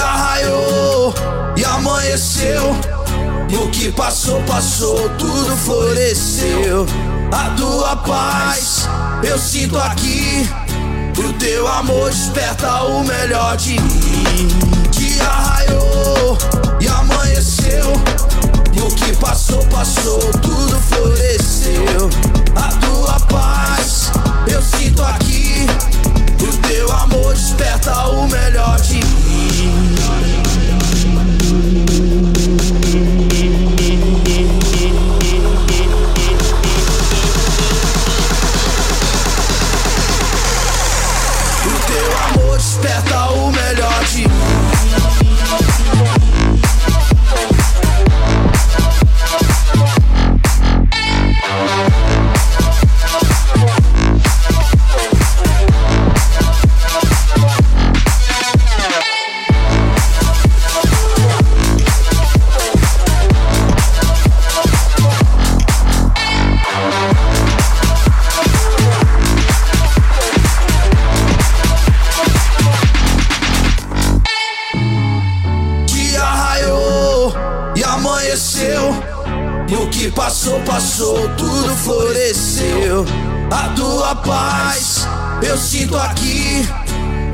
Dia 0.00 0.08
raiou 0.08 1.14
e 1.58 1.62
amanheceu. 1.62 2.74
E 3.50 3.56
o 3.56 3.68
que 3.68 3.92
passou, 3.92 4.42
passou, 4.44 5.10
tudo 5.18 5.54
floresceu. 5.58 6.86
A 7.30 7.50
tua 7.50 7.96
paz 7.96 8.88
eu 9.22 9.38
sinto 9.38 9.78
aqui. 9.78 10.48
O 11.18 11.34
teu 11.34 11.68
amor 11.68 12.08
desperta 12.08 12.82
o 12.84 13.04
melhor 13.04 13.58
de 13.58 13.78
mim. 13.78 14.48
Dia 14.90 15.28
raiou 15.28 16.38
e 16.80 16.88
amanheceu. 16.88 17.92
E 18.72 18.80
o 18.80 18.88
que 18.94 19.14
passou, 19.16 19.62
passou, 19.66 20.18
tudo 20.40 20.80
floresceu. 20.80 22.08
A 22.56 22.68
tua 22.86 23.20
paz 23.26 24.10
eu 24.50 24.62
sinto 24.62 25.02
aqui. 25.02 25.66
O 26.40 26.56
teu 26.66 26.90
amor 26.90 27.34
desperta 27.34 28.08
o 28.08 28.26
melhor 28.26 28.80
de 28.80 28.94
mim. 28.94 29.09
Passou, 80.70 81.28
tudo 81.30 81.76
floresceu. 81.76 83.04
A 83.50 83.70
tua 83.70 84.14
paz 84.14 85.08
eu 85.42 85.58
sinto 85.58 85.96
aqui. 85.96 86.64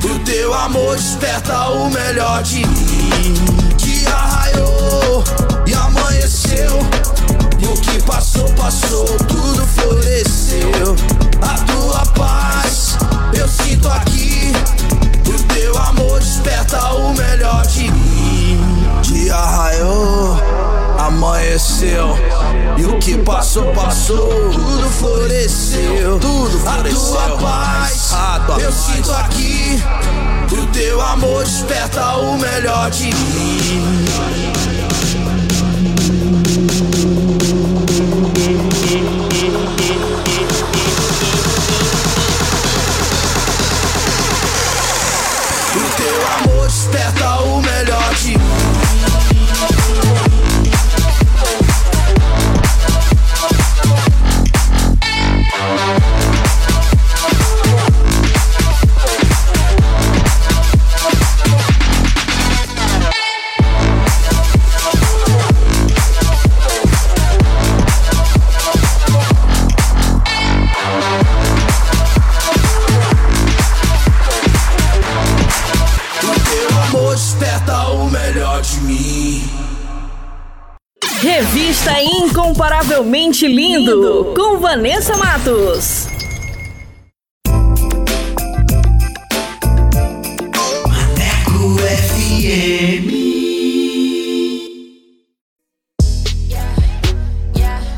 O 0.03 0.19
teu 0.25 0.53
amor 0.53 0.95
desperta 0.95 1.69
o 1.69 1.89
melhor 1.91 2.41
de 2.41 2.65
mim. 2.65 3.33
Dia 3.77 4.09
raiou 4.09 5.23
e 5.67 5.73
amanheceu. 5.75 6.79
E 7.59 7.65
o 7.67 7.73
que 7.79 8.01
passou, 8.01 8.51
passou, 8.53 9.05
tudo 9.27 9.67
floresceu. 9.67 10.95
A 11.41 11.59
tua 11.71 12.05
paz 12.13 12.97
eu 13.37 13.47
sinto 13.47 13.87
aqui. 13.87 14.51
Passou, 23.65 23.73
passou. 23.73 24.51
Tudo 24.51 24.89
floresceu. 24.89 26.19
Tudo 26.19 26.59
floresceu. 26.59 27.19
A 27.19 27.27
tua 27.27 27.37
paz, 27.37 28.15
eu 28.61 28.71
sinto 28.71 29.11
aqui. 29.13 29.81
O 30.51 30.67
teu 30.67 31.01
amor 31.01 31.43
desperta 31.43 32.17
o 32.17 32.37
melhor 32.37 32.89
de 32.91 33.05
mim. 33.05 34.56
Lindo, 83.47 84.33
com 84.35 84.57
Vanessa 84.59 85.15
Matos. 85.15 85.96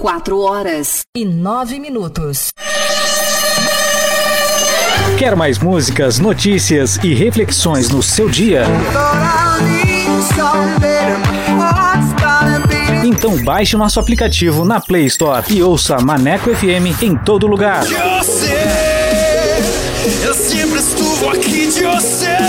4 0.00 0.38
horas 0.38 1.00
e 1.12 1.24
9 1.24 1.80
minutos. 1.80 2.50
Quer 5.18 5.34
mais 5.34 5.58
músicas, 5.58 6.20
notícias 6.20 7.00
e 7.02 7.12
reflexões 7.14 7.90
no 7.90 8.00
seu 8.00 8.28
dia? 8.28 8.62
Então 13.04 13.42
baixe 13.42 13.74
o 13.74 13.78
nosso 13.80 13.98
aplicativo 13.98 14.64
na 14.64 14.80
Play 14.80 15.06
Store 15.06 15.44
e 15.52 15.60
ouça 15.64 15.98
Maneco 15.98 16.54
FM 16.54 17.02
em 17.02 17.16
todo 17.16 17.48
lugar. 17.48 17.84
De 17.84 17.94
você, 17.94 18.54
eu 20.24 20.34
sempre 20.34 20.78
estuvo 20.78 21.28
aqui 21.30 21.66
de 21.66 21.82
você. 21.84 22.47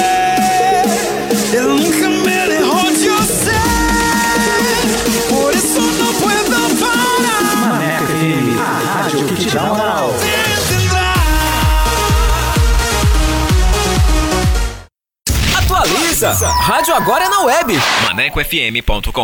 Rádio 16.22 16.94
agora 16.96 17.24
é 17.24 17.30
na 17.30 17.40
web. 17.44 17.74
ManecoFM.com. 18.04 19.24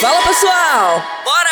Fala 0.00 0.22
pessoal, 0.22 1.02
bora 1.24 1.51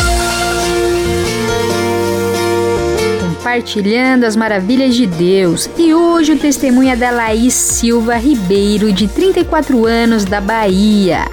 Compartilhando 3.41 4.25
as 4.25 4.35
maravilhas 4.35 4.93
de 4.93 5.07
Deus. 5.07 5.67
E 5.75 5.95
hoje 5.95 6.33
o 6.33 6.37
testemunho 6.37 6.91
é 6.91 6.95
da 6.95 7.09
Laís 7.09 7.55
Silva 7.55 8.15
Ribeiro, 8.15 8.93
de 8.93 9.07
34 9.07 9.83
anos, 9.83 10.23
da 10.23 10.39
Bahia. 10.39 11.25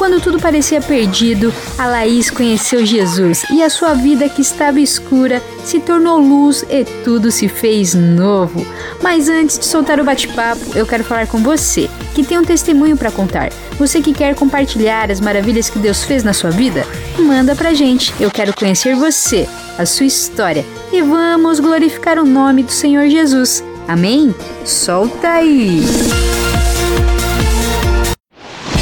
Quando 0.00 0.18
tudo 0.18 0.40
parecia 0.40 0.80
perdido, 0.80 1.52
a 1.76 1.86
Laís 1.86 2.30
conheceu 2.30 2.86
Jesus 2.86 3.44
e 3.50 3.62
a 3.62 3.68
sua 3.68 3.92
vida 3.92 4.30
que 4.30 4.40
estava 4.40 4.80
escura 4.80 5.42
se 5.62 5.78
tornou 5.78 6.18
luz 6.18 6.64
e 6.70 6.86
tudo 7.04 7.30
se 7.30 7.48
fez 7.48 7.92
novo. 7.92 8.66
Mas 9.02 9.28
antes 9.28 9.58
de 9.58 9.66
soltar 9.66 10.00
o 10.00 10.04
bate-papo, 10.04 10.62
eu 10.74 10.86
quero 10.86 11.04
falar 11.04 11.26
com 11.26 11.42
você, 11.42 11.86
que 12.14 12.24
tem 12.24 12.38
um 12.38 12.44
testemunho 12.44 12.96
para 12.96 13.10
contar. 13.10 13.52
Você 13.78 14.00
que 14.00 14.14
quer 14.14 14.34
compartilhar 14.34 15.10
as 15.10 15.20
maravilhas 15.20 15.68
que 15.68 15.78
Deus 15.78 16.02
fez 16.02 16.24
na 16.24 16.32
sua 16.32 16.50
vida, 16.50 16.86
manda 17.18 17.54
pra 17.54 17.74
gente. 17.74 18.14
Eu 18.18 18.30
quero 18.30 18.54
conhecer 18.54 18.96
você, 18.96 19.46
a 19.76 19.84
sua 19.84 20.06
história 20.06 20.64
e 20.90 21.02
vamos 21.02 21.60
glorificar 21.60 22.18
o 22.18 22.24
nome 22.24 22.62
do 22.62 22.72
Senhor 22.72 23.06
Jesus. 23.10 23.62
Amém? 23.86 24.34
Solta 24.64 25.28
aí! 25.28 25.82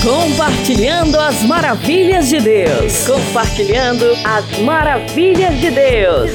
Compartilhando 0.03 1.19
as 1.19 1.43
maravilhas 1.43 2.29
de 2.29 2.41
Deus. 2.41 3.05
Compartilhando 3.05 4.05
as 4.25 4.59
maravilhas 4.61 5.59
de 5.59 5.71
Deus. 5.73 6.31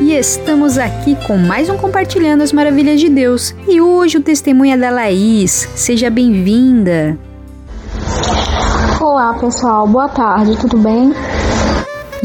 E 0.00 0.12
estamos 0.14 0.78
aqui 0.78 1.16
com 1.26 1.36
mais 1.36 1.68
um 1.68 1.76
Compartilhando 1.76 2.42
as 2.42 2.50
Maravilhas 2.50 2.98
de 2.98 3.10
Deus. 3.10 3.54
E 3.68 3.78
hoje 3.78 4.16
o 4.16 4.22
testemunho 4.22 4.72
é 4.72 4.76
da 4.78 4.90
Laís. 4.90 5.68
Seja 5.74 6.08
bem-vinda. 6.08 7.18
Olá 8.98 9.34
pessoal, 9.34 9.86
boa 9.86 10.08
tarde, 10.08 10.56
tudo 10.58 10.78
bem? 10.78 11.12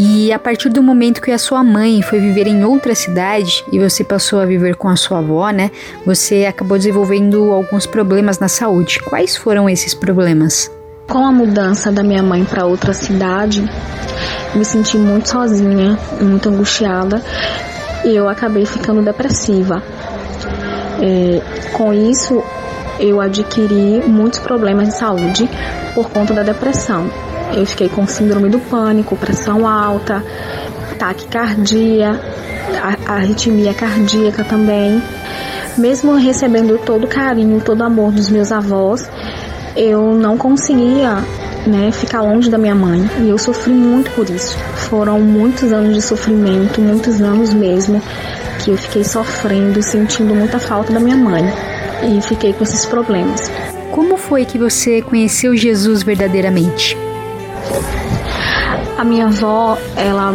E 0.04 0.34
a 0.34 0.40
partir 0.40 0.70
do 0.70 0.82
momento 0.82 1.22
que 1.22 1.30
a 1.30 1.38
sua 1.38 1.64
mãe 1.64 2.02
foi 2.02 2.20
viver 2.20 2.48
em 2.48 2.66
outra 2.66 2.96
cidade 2.96 3.64
e 3.72 3.78
você 3.78 4.04
passou 4.04 4.40
a 4.40 4.46
viver 4.48 4.76
com 4.76 4.90
a 4.90 4.96
sua 4.96 5.20
avó, 5.20 5.48
né? 5.52 5.70
Você 6.08 6.46
acabou 6.46 6.76
desenvolvendo 6.76 7.52
alguns 7.52 7.86
problemas 7.86 8.40
na 8.40 8.48
saúde. 8.48 9.00
Quais 9.00 9.38
foram 9.38 9.70
esses 9.70 9.94
problemas? 9.94 10.72
Com 11.08 11.24
a 11.24 11.32
mudança 11.32 11.92
da 11.92 12.02
minha 12.02 12.24
mãe 12.24 12.44
para 12.44 12.66
outra 12.66 12.94
cidade, 12.94 13.64
me 14.56 14.66
senti 14.66 14.98
muito 14.98 15.30
sozinha, 15.30 16.00
muito 16.20 16.50
angustiada 16.50 17.24
e 18.04 18.16
eu 18.16 18.28
acabei 18.28 18.66
ficando 18.66 19.04
depressiva. 19.04 19.84
É, 21.00 21.70
com 21.74 21.94
isso, 21.94 22.44
eu 23.00 23.22
adquiri 23.22 24.02
muitos 24.08 24.40
problemas 24.40 24.88
de 24.88 24.96
saúde 24.96 25.48
por 25.94 26.10
conta 26.10 26.34
da 26.34 26.42
depressão. 26.42 27.08
Eu 27.54 27.66
fiquei 27.66 27.90
com 27.90 28.08
síndrome 28.08 28.50
do 28.50 28.60
pânico, 28.60 29.16
pressão 29.16 29.68
alta, 29.68 30.24
taquicardia, 30.98 32.20
arritmia 33.06 33.74
cardíaca 33.74 34.44
também. 34.44 35.02
Mesmo 35.78 36.16
recebendo 36.16 36.78
todo 36.80 37.06
o 37.06 37.08
carinho, 37.08 37.62
todo 37.62 37.82
o 37.82 37.84
amor 37.84 38.12
dos 38.12 38.30
meus 38.30 38.52
avós, 38.52 39.10
eu 39.76 40.14
não 40.14 40.38
conseguia 40.38 41.24
né, 41.66 41.92
ficar 41.92 42.22
longe 42.22 42.50
da 42.50 42.58
minha 42.58 42.76
mãe 42.76 43.10
e 43.20 43.30
eu 43.30 43.38
sofri 43.38 43.74
muito 43.74 44.12
por 44.12 44.30
isso. 44.30 44.58
Foram 44.76 45.20
muitos 45.20 45.72
anos 45.72 45.96
de 45.96 46.02
sofrimento, 46.02 46.82
muitos 46.82 47.22
anos 47.22 47.54
mesmo, 47.54 48.02
que 48.64 48.72
eu 48.72 48.78
fiquei 48.78 49.04
sofrendo, 49.04 49.82
sentindo 49.82 50.36
muita 50.36 50.60
falta 50.60 50.92
da 50.92 51.00
minha 51.00 51.18
mãe 51.18 51.44
e 52.04 52.22
fiquei 52.22 52.54
com 52.54 52.64
esses 52.64 52.86
problemas. 52.86 53.52
Como 53.92 54.18
foi 54.18 54.46
que 54.46 54.58
você 54.58 55.02
conheceu 55.02 55.56
Jesus 55.56 56.04
verdadeiramente? 56.04 56.98
A 58.98 59.04
minha 59.04 59.26
avó, 59.26 59.78
ela 59.96 60.34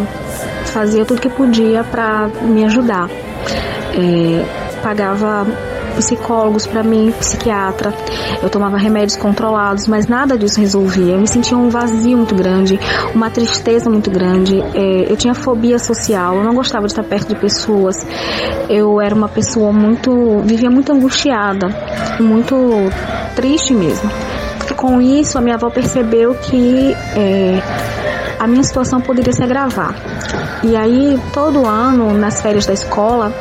fazia 0.66 1.04
tudo 1.04 1.20
que 1.20 1.28
podia 1.28 1.84
para 1.84 2.28
me 2.42 2.64
ajudar. 2.64 3.08
É, 3.08 4.82
pagava 4.82 5.46
psicólogos 5.96 6.66
para 6.66 6.82
mim, 6.82 7.12
psiquiatra. 7.18 7.92
Eu 8.42 8.50
tomava 8.50 8.76
remédios 8.76 9.16
controlados, 9.16 9.86
mas 9.86 10.06
nada 10.06 10.36
disso 10.36 10.60
resolvia. 10.60 11.14
Eu 11.14 11.20
me 11.20 11.26
sentia 11.26 11.56
um 11.56 11.68
vazio 11.68 12.16
muito 12.16 12.34
grande, 12.34 12.78
uma 13.14 13.30
tristeza 13.30 13.88
muito 13.90 14.10
grande. 14.10 14.60
É, 14.74 15.10
eu 15.10 15.16
tinha 15.16 15.34
fobia 15.34 15.78
social, 15.78 16.36
eu 16.36 16.44
não 16.44 16.54
gostava 16.54 16.86
de 16.86 16.92
estar 16.92 17.02
perto 17.02 17.28
de 17.28 17.40
pessoas. 17.40 18.06
Eu 18.68 19.00
era 19.00 19.14
uma 19.14 19.28
pessoa 19.28 19.72
muito. 19.72 20.40
vivia 20.44 20.70
muito 20.70 20.92
angustiada, 20.92 21.68
muito 22.20 22.54
triste 23.34 23.74
mesmo. 23.74 24.10
Com 24.76 25.00
isso, 25.00 25.38
a 25.38 25.40
minha 25.40 25.54
avó 25.54 25.70
percebeu 25.70 26.34
que 26.34 26.94
é, 27.16 27.62
a 28.38 28.46
minha 28.46 28.62
situação 28.62 29.00
poderia 29.00 29.32
se 29.32 29.42
agravar. 29.42 29.94
E 30.62 30.76
aí, 30.76 31.18
todo 31.32 31.66
ano, 31.66 32.16
nas 32.16 32.40
férias 32.40 32.66
da 32.66 32.72
escola, 32.72 33.32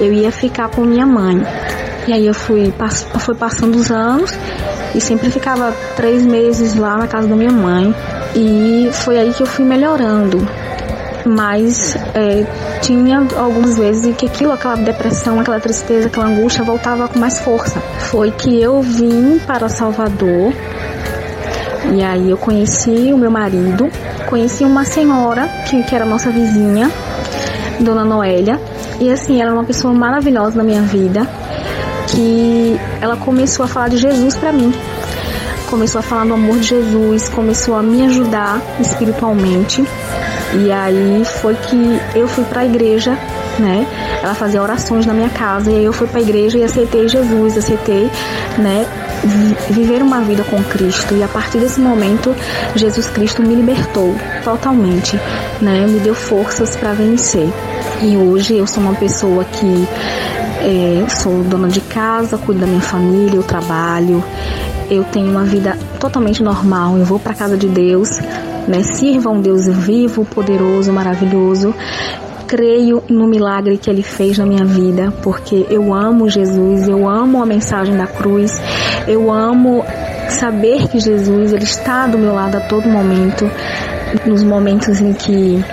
eu 0.00 0.12
ia 0.12 0.30
ficar 0.30 0.68
com 0.68 0.82
minha 0.82 1.06
mãe. 1.06 1.42
E 2.06 2.12
aí 2.12 2.26
eu 2.26 2.34
fui, 2.34 2.72
fui 3.18 3.34
passando 3.34 3.76
os 3.76 3.90
anos 3.90 4.30
e 4.94 5.00
sempre 5.00 5.30
ficava 5.30 5.72
três 5.96 6.24
meses 6.24 6.76
lá 6.76 6.96
na 6.96 7.06
casa 7.06 7.26
da 7.26 7.34
minha 7.34 7.50
mãe. 7.50 7.94
E 8.36 8.90
foi 8.92 9.18
aí 9.18 9.32
que 9.32 9.42
eu 9.42 9.46
fui 9.46 9.64
melhorando. 9.64 10.46
Mas 11.26 11.96
é, 12.14 12.44
tinha 12.82 13.26
algumas 13.36 13.78
vezes 13.78 14.14
que 14.16 14.26
aquilo, 14.26 14.52
aquela 14.52 14.76
depressão, 14.76 15.40
aquela 15.40 15.58
tristeza, 15.58 16.08
aquela 16.08 16.26
angústia 16.26 16.62
voltava 16.62 17.08
com 17.08 17.18
mais 17.18 17.40
força. 17.40 17.80
Foi 18.10 18.30
que 18.30 18.60
eu 18.60 18.82
vim 18.82 19.38
para 19.46 19.68
Salvador 19.68 20.52
e 21.92 22.02
aí 22.02 22.30
eu 22.30 22.36
conheci 22.36 23.12
o 23.12 23.18
meu 23.18 23.30
marido, 23.30 23.88
conheci 24.26 24.64
uma 24.64 24.84
senhora 24.84 25.46
que, 25.68 25.82
que 25.82 25.94
era 25.94 26.04
nossa 26.04 26.30
vizinha, 26.30 26.90
Dona 27.78 28.04
Noélia. 28.04 28.60
E 29.00 29.10
assim, 29.10 29.40
ela 29.40 29.50
é 29.50 29.54
uma 29.54 29.64
pessoa 29.64 29.92
maravilhosa 29.92 30.56
na 30.56 30.64
minha 30.64 30.82
vida, 30.82 31.26
que 32.08 32.78
ela 33.00 33.16
começou 33.16 33.64
a 33.64 33.68
falar 33.68 33.88
de 33.88 33.98
Jesus 33.98 34.36
para 34.36 34.52
mim. 34.52 34.72
Começou 35.68 35.98
a 35.98 36.02
falar 36.02 36.24
do 36.24 36.34
amor 36.34 36.58
de 36.58 36.68
Jesus, 36.68 37.28
começou 37.28 37.76
a 37.76 37.82
me 37.82 38.06
ajudar 38.06 38.60
espiritualmente. 38.80 39.84
E 40.54 40.70
aí 40.70 41.24
foi 41.24 41.54
que 41.54 42.00
eu 42.14 42.28
fui 42.28 42.44
para 42.44 42.60
a 42.60 42.64
igreja, 42.64 43.18
né? 43.58 43.86
Ela 44.22 44.34
fazia 44.34 44.62
orações 44.62 45.04
na 45.04 45.12
minha 45.12 45.28
casa 45.28 45.70
e 45.70 45.76
aí 45.76 45.84
eu 45.84 45.92
fui 45.92 46.06
para 46.06 46.20
a 46.20 46.22
igreja 46.22 46.58
e 46.58 46.62
aceitei 46.62 47.08
Jesus, 47.08 47.58
aceitei, 47.58 48.10
né, 48.58 48.86
viver 49.70 50.02
uma 50.02 50.20
vida 50.20 50.44
com 50.44 50.62
Cristo. 50.64 51.14
E 51.14 51.22
a 51.22 51.28
partir 51.28 51.58
desse 51.58 51.80
momento, 51.80 52.34
Jesus 52.74 53.06
Cristo 53.08 53.42
me 53.42 53.54
libertou 53.54 54.14
totalmente, 54.44 55.18
né? 55.60 55.86
Me 55.86 55.98
deu 56.00 56.14
forças 56.14 56.76
para 56.76 56.92
vencer. 56.92 57.48
E 58.02 58.16
hoje 58.16 58.56
eu 58.56 58.66
sou 58.66 58.82
uma 58.82 58.94
pessoa 58.94 59.44
que 59.44 59.88
é, 60.60 61.08
sou 61.08 61.42
dona 61.44 61.68
de 61.68 61.80
casa, 61.80 62.38
cuido 62.38 62.60
da 62.60 62.66
minha 62.66 62.80
família, 62.80 63.36
eu 63.36 63.42
trabalho, 63.42 64.22
eu 64.90 65.04
tenho 65.04 65.30
uma 65.30 65.44
vida 65.44 65.76
totalmente 65.98 66.42
normal. 66.42 66.96
Eu 66.96 67.04
vou 67.04 67.18
para 67.18 67.34
casa 67.34 67.56
de 67.56 67.66
Deus, 67.68 68.20
né? 68.68 68.82
Sirva 68.82 69.30
um 69.30 69.40
Deus 69.40 69.66
vivo, 69.66 70.24
poderoso, 70.24 70.92
maravilhoso 70.92 71.74
creio 72.46 73.02
no 73.08 73.26
milagre 73.26 73.76
que 73.78 73.90
ele 73.90 74.02
fez 74.02 74.38
na 74.38 74.46
minha 74.46 74.64
vida, 74.64 75.12
porque 75.22 75.66
eu 75.70 75.92
amo 75.94 76.28
Jesus, 76.28 76.86
eu 76.86 77.08
amo 77.08 77.42
a 77.42 77.46
mensagem 77.46 77.96
da 77.96 78.06
cruz, 78.06 78.60
eu 79.08 79.32
amo 79.32 79.84
saber 80.28 80.86
que 80.88 81.00
Jesus 81.00 81.52
ele 81.52 81.64
está 81.64 82.06
do 82.06 82.18
meu 82.18 82.34
lado 82.34 82.56
a 82.56 82.60
todo 82.60 82.88
momento, 82.88 83.50
nos 84.26 84.42
momentos 84.42 85.00
em 85.00 85.12
que 85.12 85.64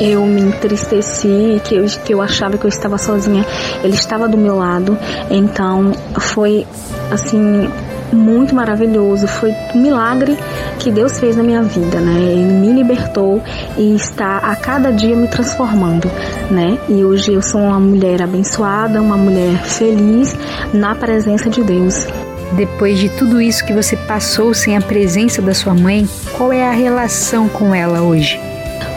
eu 0.00 0.24
me 0.24 0.40
entristeci, 0.40 1.60
que 1.64 1.76
eu, 1.76 1.86
que 1.86 2.14
eu 2.14 2.22
achava 2.22 2.56
que 2.58 2.64
eu 2.64 2.68
estava 2.68 2.98
sozinha, 2.98 3.44
ele 3.82 3.94
estava 3.94 4.28
do 4.28 4.36
meu 4.36 4.56
lado. 4.56 4.98
Então 5.30 5.92
foi 6.18 6.66
assim 7.10 7.68
muito 8.14 8.54
maravilhoso, 8.54 9.26
foi 9.26 9.54
um 9.74 9.80
milagre 9.80 10.36
que 10.78 10.90
Deus 10.90 11.18
fez 11.18 11.36
na 11.36 11.42
minha 11.42 11.62
vida, 11.62 12.00
né? 12.00 12.20
Ele 12.20 12.52
me 12.52 12.72
libertou 12.72 13.42
e 13.76 13.94
está 13.94 14.38
a 14.38 14.56
cada 14.56 14.90
dia 14.90 15.16
me 15.16 15.28
transformando, 15.28 16.10
né? 16.50 16.78
E 16.88 17.04
hoje 17.04 17.32
eu 17.32 17.42
sou 17.42 17.60
uma 17.60 17.80
mulher 17.80 18.22
abençoada, 18.22 19.00
uma 19.00 19.16
mulher 19.16 19.56
feliz 19.58 20.36
na 20.72 20.94
presença 20.94 21.48
de 21.48 21.62
Deus. 21.62 22.06
Depois 22.52 22.98
de 22.98 23.08
tudo 23.08 23.40
isso 23.40 23.64
que 23.64 23.72
você 23.72 23.96
passou 23.96 24.52
sem 24.52 24.76
a 24.76 24.80
presença 24.80 25.40
da 25.40 25.54
sua 25.54 25.74
mãe, 25.74 26.06
qual 26.36 26.52
é 26.52 26.68
a 26.68 26.72
relação 26.72 27.48
com 27.48 27.74
ela 27.74 28.02
hoje? 28.02 28.38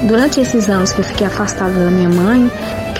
Durante 0.03 0.41
esses 0.41 0.69
anos 0.69 0.91
que 0.91 0.99
eu 0.99 1.05
fiquei 1.05 1.25
afastada 1.25 1.73
da 1.73 1.89
minha 1.89 2.09
mãe, 2.09 2.51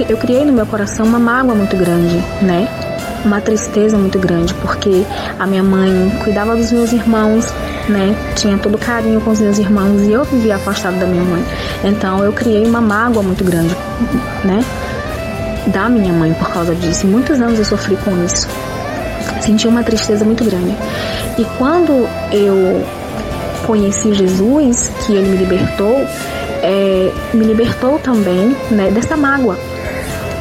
eu 0.08 0.18
criei 0.18 0.46
no 0.46 0.54
meu 0.54 0.66
coração 0.66 1.06
uma 1.06 1.20
mágoa 1.20 1.56
muito 1.56 1.76
grande, 1.76 2.16
né? 2.42 2.68
Uma 3.26 3.42
tristeza 3.42 3.98
muito 3.98 4.20
grande, 4.20 4.54
porque 4.54 5.04
a 5.40 5.48
minha 5.48 5.64
mãe 5.64 6.12
cuidava 6.24 6.56
dos 6.56 6.72
meus 6.72 6.94
irmãos, 6.94 7.48
né? 7.90 8.16
Tinha 8.36 8.56
todo 8.58 8.78
carinho 8.78 9.20
com 9.20 9.32
os 9.32 9.40
meus 9.40 9.58
irmãos 9.58 10.04
e 10.04 10.12
eu 10.12 10.24
vivia 10.24 10.58
afastada 10.58 10.98
da 10.98 11.08
minha 11.08 11.24
mãe. 11.24 11.44
Então 11.84 12.24
eu 12.24 12.32
criei 12.32 12.64
uma 12.68 12.80
mágoa 12.80 13.24
muito 13.24 13.44
grande, 13.44 13.76
né? 14.44 14.64
Da 15.68 15.90
minha 15.90 16.14
mãe 16.14 16.34
por 16.36 16.50
causa 16.54 16.76
disso. 16.76 17.08
Muitos 17.08 17.42
anos 17.42 17.58
eu 17.58 17.66
sofri 17.66 17.98
com 17.98 18.24
isso. 18.24 18.48
Senti 19.42 19.68
uma 19.68 19.84
tristeza 19.84 20.24
muito 20.24 20.44
grande. 20.44 20.76
E 21.40 21.46
quando 21.58 22.08
eu 22.32 22.86
conheci 23.66 24.14
Jesus, 24.14 24.92
que 25.06 25.14
ele 25.14 25.30
me 25.30 25.38
libertou, 25.38 26.06
é, 26.62 27.12
me 27.34 27.44
libertou 27.44 28.00
também 28.00 28.56
né, 28.70 28.92
dessa 28.92 29.18
mágoa. 29.18 29.58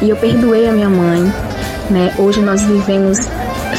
E 0.01 0.09
eu 0.09 0.15
perdoei 0.15 0.69
a 0.69 0.71
minha 0.71 0.89
mãe. 0.89 1.33
Né? 1.89 2.13
Hoje 2.17 2.41
nós 2.41 2.61
vivemos 2.63 3.19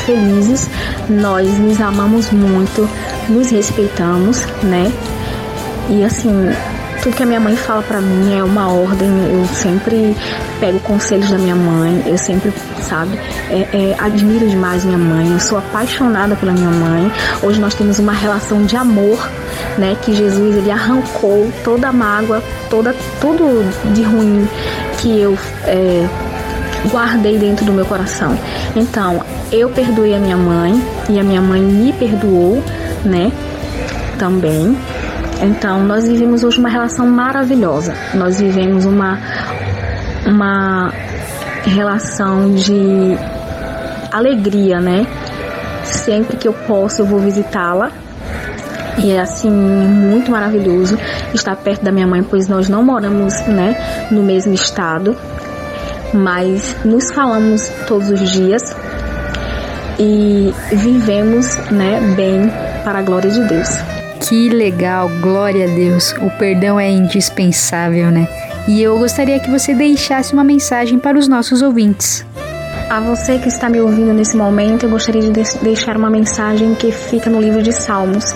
felizes, 0.04 0.68
nós 1.08 1.58
nos 1.58 1.80
amamos 1.80 2.30
muito, 2.30 2.88
nos 3.28 3.50
respeitamos, 3.50 4.46
né? 4.62 4.92
E 5.88 6.04
assim, 6.04 6.50
tudo 7.02 7.14
que 7.14 7.22
a 7.22 7.26
minha 7.26 7.38
mãe 7.38 7.54
fala 7.54 7.82
para 7.82 8.00
mim 8.00 8.36
é 8.36 8.42
uma 8.42 8.68
ordem. 8.72 9.08
Eu 9.32 9.46
sempre 9.46 10.16
pego 10.58 10.80
conselhos 10.80 11.30
da 11.30 11.38
minha 11.38 11.54
mãe, 11.54 12.02
eu 12.04 12.18
sempre, 12.18 12.52
sabe, 12.82 13.16
é, 13.48 13.68
é, 13.72 13.96
admiro 13.98 14.48
demais 14.48 14.84
minha 14.84 14.98
mãe. 14.98 15.30
Eu 15.30 15.38
sou 15.38 15.58
apaixonada 15.58 16.34
pela 16.34 16.52
minha 16.52 16.70
mãe. 16.70 17.12
Hoje 17.42 17.60
nós 17.60 17.74
temos 17.74 18.00
uma 18.00 18.12
relação 18.12 18.64
de 18.64 18.76
amor, 18.76 19.30
né? 19.78 19.96
Que 20.02 20.14
Jesus 20.14 20.56
ele 20.56 20.70
arrancou 20.70 21.52
toda 21.62 21.88
a 21.88 21.92
mágoa, 21.92 22.42
toda 22.68 22.92
tudo 23.20 23.64
de 23.94 24.02
ruim 24.02 24.48
que 24.98 25.20
eu 25.20 25.38
é, 25.64 26.08
guardei 26.90 27.38
dentro 27.38 27.64
do 27.64 27.72
meu 27.72 27.84
coração. 27.84 28.36
Então, 28.74 29.22
eu 29.52 29.68
perdoei 29.70 30.14
a 30.14 30.18
minha 30.18 30.36
mãe 30.36 30.80
e 31.08 31.18
a 31.18 31.24
minha 31.24 31.40
mãe 31.40 31.60
me 31.60 31.92
perdoou, 31.92 32.62
né? 33.04 33.32
Também. 34.18 34.76
Então, 35.42 35.84
nós 35.84 36.08
vivemos 36.08 36.42
hoje 36.42 36.58
uma 36.58 36.68
relação 36.68 37.06
maravilhosa. 37.06 37.94
Nós 38.14 38.40
vivemos 38.40 38.84
uma, 38.84 39.18
uma 40.26 40.92
relação 41.64 42.54
de 42.54 43.16
alegria, 44.10 44.80
né? 44.80 45.06
Sempre 45.84 46.36
que 46.36 46.48
eu 46.48 46.52
posso, 46.52 47.02
eu 47.02 47.06
vou 47.06 47.20
visitá-la. 47.20 47.90
E 48.98 49.12
é 49.12 49.20
assim, 49.20 49.50
muito 49.50 50.30
maravilhoso 50.30 50.98
estar 51.34 51.54
perto 51.56 51.84
da 51.84 51.92
minha 51.92 52.06
mãe, 52.06 52.22
pois 52.22 52.48
nós 52.48 52.68
não 52.68 52.82
moramos, 52.82 53.34
né, 53.46 54.08
no 54.10 54.22
mesmo 54.22 54.54
estado, 54.54 55.14
mas 56.16 56.76
nos 56.84 57.10
falamos 57.10 57.68
todos 57.86 58.10
os 58.10 58.30
dias 58.30 58.74
e 59.98 60.52
vivemos, 60.72 61.56
né, 61.70 62.00
bem 62.16 62.50
para 62.84 62.98
a 62.98 63.02
glória 63.02 63.30
de 63.30 63.42
Deus. 63.44 63.68
Que 64.20 64.48
legal, 64.48 65.10
glória 65.20 65.66
a 65.66 65.74
Deus. 65.74 66.12
O 66.22 66.30
perdão 66.38 66.80
é 66.80 66.90
indispensável, 66.90 68.10
né? 68.10 68.26
E 68.66 68.82
eu 68.82 68.98
gostaria 68.98 69.38
que 69.38 69.50
você 69.50 69.74
deixasse 69.74 70.32
uma 70.32 70.42
mensagem 70.42 70.98
para 70.98 71.16
os 71.16 71.28
nossos 71.28 71.62
ouvintes. 71.62 72.26
A 72.90 73.00
você 73.00 73.38
que 73.38 73.48
está 73.48 73.68
me 73.68 73.80
ouvindo 73.80 74.12
nesse 74.12 74.36
momento, 74.36 74.86
eu 74.86 74.90
gostaria 74.90 75.22
de 75.22 75.30
deixar 75.62 75.96
uma 75.96 76.10
mensagem 76.10 76.74
que 76.74 76.90
fica 76.90 77.30
no 77.30 77.40
livro 77.40 77.62
de 77.62 77.72
Salmos, 77.72 78.32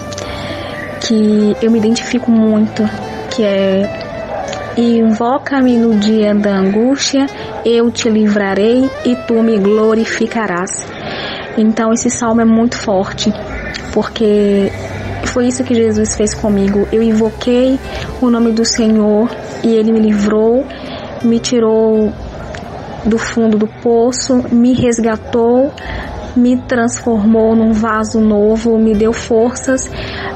que 1.00 1.56
eu 1.62 1.70
me 1.70 1.78
identifico 1.78 2.30
muito, 2.30 2.88
que 3.30 3.42
é 3.42 4.10
Invoca-me 4.76 5.76
no 5.76 5.96
dia 5.96 6.34
da 6.34 6.56
angústia, 6.56 7.26
eu 7.64 7.90
te 7.90 8.08
livrarei 8.08 8.90
e 9.04 9.16
tu 9.26 9.42
me 9.42 9.58
glorificarás. 9.58 10.86
Então 11.56 11.92
esse 11.92 12.10
salmo 12.10 12.40
é 12.40 12.44
muito 12.44 12.76
forte, 12.76 13.32
porque 13.92 14.70
foi 15.26 15.46
isso 15.46 15.64
que 15.64 15.74
Jesus 15.74 16.16
fez 16.16 16.34
comigo. 16.34 16.88
Eu 16.92 17.02
invoquei 17.02 17.78
o 18.20 18.30
nome 18.30 18.52
do 18.52 18.64
Senhor 18.64 19.28
e 19.62 19.74
ele 19.74 19.92
me 19.92 20.00
livrou, 20.00 20.66
me 21.22 21.38
tirou 21.38 22.12
do 23.04 23.18
fundo 23.18 23.56
do 23.56 23.66
poço, 23.66 24.42
me 24.52 24.72
resgatou, 24.74 25.72
me 26.36 26.56
transformou 26.56 27.54
num 27.54 27.72
vaso 27.72 28.20
novo, 28.20 28.78
me 28.78 28.94
deu 28.94 29.12
forças 29.12 29.90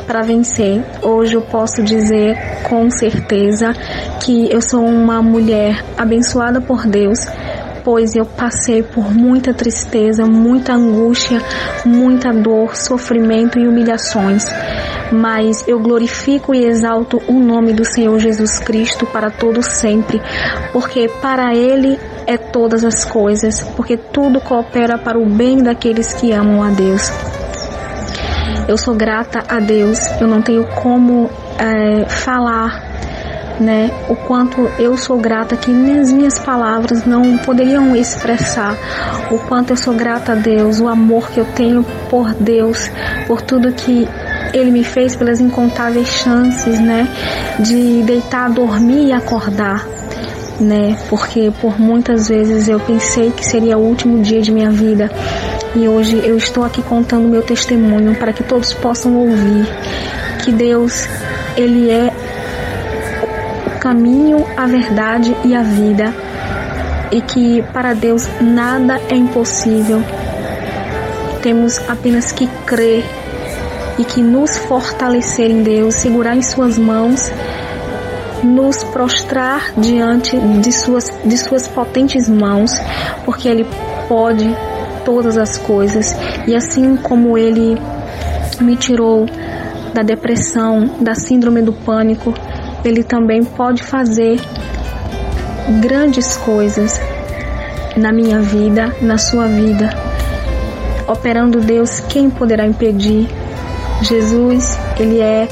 para 0.06 0.22
vencer. 0.22 0.84
Hoje 1.02 1.34
eu 1.34 1.42
posso 1.42 1.82
dizer 1.82 2.36
com 2.68 2.90
certeza 2.90 3.72
que 4.24 4.50
eu 4.50 4.60
sou 4.60 4.84
uma 4.84 5.22
mulher 5.22 5.84
abençoada 5.96 6.60
por 6.60 6.86
Deus, 6.86 7.20
pois 7.84 8.14
eu 8.16 8.24
passei 8.24 8.82
por 8.82 9.12
muita 9.12 9.52
tristeza, 9.52 10.24
muita 10.24 10.72
angústia, 10.74 11.40
muita 11.84 12.32
dor, 12.32 12.76
sofrimento 12.76 13.58
e 13.58 13.68
humilhações 13.68 14.46
mas 15.12 15.66
eu 15.68 15.78
glorifico 15.78 16.54
e 16.54 16.64
exalto 16.64 17.22
o 17.28 17.34
nome 17.34 17.72
do 17.72 17.84
Senhor 17.84 18.18
Jesus 18.18 18.58
Cristo 18.58 19.06
para 19.06 19.30
todo 19.30 19.62
sempre, 19.62 20.20
porque 20.72 21.08
para 21.20 21.54
ele 21.54 21.98
é 22.26 22.36
todas 22.36 22.84
as 22.84 23.04
coisas, 23.04 23.60
porque 23.76 23.96
tudo 23.96 24.40
coopera 24.40 24.98
para 24.98 25.18
o 25.18 25.26
bem 25.26 25.62
daqueles 25.62 26.12
que 26.12 26.32
amam 26.32 26.62
a 26.62 26.70
Deus. 26.70 27.10
Eu 28.66 28.76
sou 28.78 28.94
grata 28.94 29.44
a 29.48 29.60
Deus, 29.60 29.98
eu 30.20 30.26
não 30.26 30.40
tenho 30.40 30.64
como 30.68 31.30
é, 31.58 32.04
falar 32.08 32.94
né, 33.60 33.90
o 34.08 34.16
quanto 34.16 34.62
eu 34.78 34.96
sou 34.96 35.18
grata 35.18 35.56
que 35.56 35.70
nem 35.70 36.00
as 36.00 36.12
minhas 36.12 36.38
palavras 36.38 37.04
não 37.04 37.38
poderiam 37.38 37.94
expressar 37.94 38.76
o 39.30 39.38
quanto 39.38 39.70
eu 39.70 39.76
sou 39.76 39.94
grata 39.94 40.32
a 40.32 40.34
Deus, 40.34 40.80
o 40.80 40.88
amor 40.88 41.30
que 41.30 41.38
eu 41.38 41.44
tenho 41.44 41.84
por 42.10 42.32
Deus, 42.34 42.90
por 43.26 43.42
tudo 43.42 43.72
que 43.72 44.08
ele 44.52 44.70
me 44.70 44.84
fez 44.84 45.16
pelas 45.16 45.40
incontáveis 45.40 46.08
chances, 46.08 46.80
né, 46.80 47.08
de 47.60 48.02
deitar, 48.02 48.50
dormir 48.50 49.08
e 49.08 49.12
acordar, 49.12 49.86
né, 50.60 50.96
porque 51.08 51.52
por 51.60 51.80
muitas 51.80 52.28
vezes 52.28 52.68
eu 52.68 52.78
pensei 52.80 53.30
que 53.30 53.44
seria 53.44 53.76
o 53.76 53.80
último 53.80 54.22
dia 54.22 54.40
de 54.40 54.52
minha 54.52 54.70
vida. 54.70 55.10
E 55.74 55.88
hoje 55.88 56.20
eu 56.24 56.36
estou 56.36 56.64
aqui 56.64 56.82
contando 56.82 57.28
meu 57.28 57.42
testemunho 57.42 58.14
para 58.16 58.32
que 58.32 58.42
todos 58.42 58.72
possam 58.72 59.16
ouvir 59.16 59.66
que 60.44 60.52
Deus, 60.52 61.08
ele 61.56 61.90
é 61.90 62.12
o 63.66 63.78
caminho, 63.78 64.46
a 64.56 64.66
verdade 64.66 65.34
e 65.44 65.54
a 65.54 65.62
vida. 65.62 66.14
E 67.10 67.20
que 67.20 67.62
para 67.72 67.94
Deus 67.94 68.28
nada 68.40 69.00
é 69.08 69.14
impossível. 69.14 70.02
Temos 71.42 71.78
apenas 71.88 72.30
que 72.30 72.46
crer 72.66 73.04
e 73.98 74.04
que 74.04 74.20
nos 74.20 74.58
fortalecer 74.58 75.50
em 75.50 75.62
Deus, 75.62 75.94
segurar 75.94 76.36
em 76.36 76.42
Suas 76.42 76.76
mãos, 76.76 77.30
nos 78.44 78.84
prostrar 78.84 79.72
diante 79.76 80.38
de 80.38 80.72
Suas, 80.72 81.12
de 81.24 81.36
suas 81.38 81.66
potentes 81.66 82.28
mãos, 82.28 82.72
porque 83.24 83.48
Ele 83.48 83.66
pode 84.08 84.54
todas 85.04 85.36
as 85.36 85.58
coisas 85.58 86.16
e 86.46 86.54
assim 86.54 86.96
como 86.96 87.36
Ele 87.36 87.78
me 88.60 88.76
tirou 88.76 89.26
da 89.92 90.02
depressão, 90.02 90.90
da 91.00 91.14
síndrome 91.14 91.62
do 91.62 91.72
pânico, 91.72 92.34
Ele 92.84 93.02
também 93.02 93.44
pode 93.44 93.82
fazer 93.82 94.40
grandes 95.80 96.36
coisas 96.36 97.00
na 97.96 98.12
minha 98.12 98.40
vida, 98.40 98.94
na 99.00 99.18
sua 99.18 99.46
vida. 99.46 99.90
Operando 101.06 101.60
Deus, 101.60 102.00
quem 102.00 102.30
poderá 102.30 102.66
impedir? 102.66 103.28
Jesus, 104.02 104.78
ele 104.98 105.20
é 105.20 105.48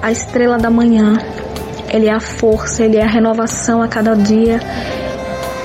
a 0.00 0.12
estrela 0.12 0.58
da 0.58 0.70
manhã, 0.70 1.18
ele 1.90 2.06
é 2.06 2.12
a 2.12 2.20
força, 2.20 2.84
ele 2.84 2.96
é 2.96 3.02
a 3.02 3.08
renovação 3.08 3.82
a 3.82 3.88
cada 3.88 4.14
dia, 4.14 4.60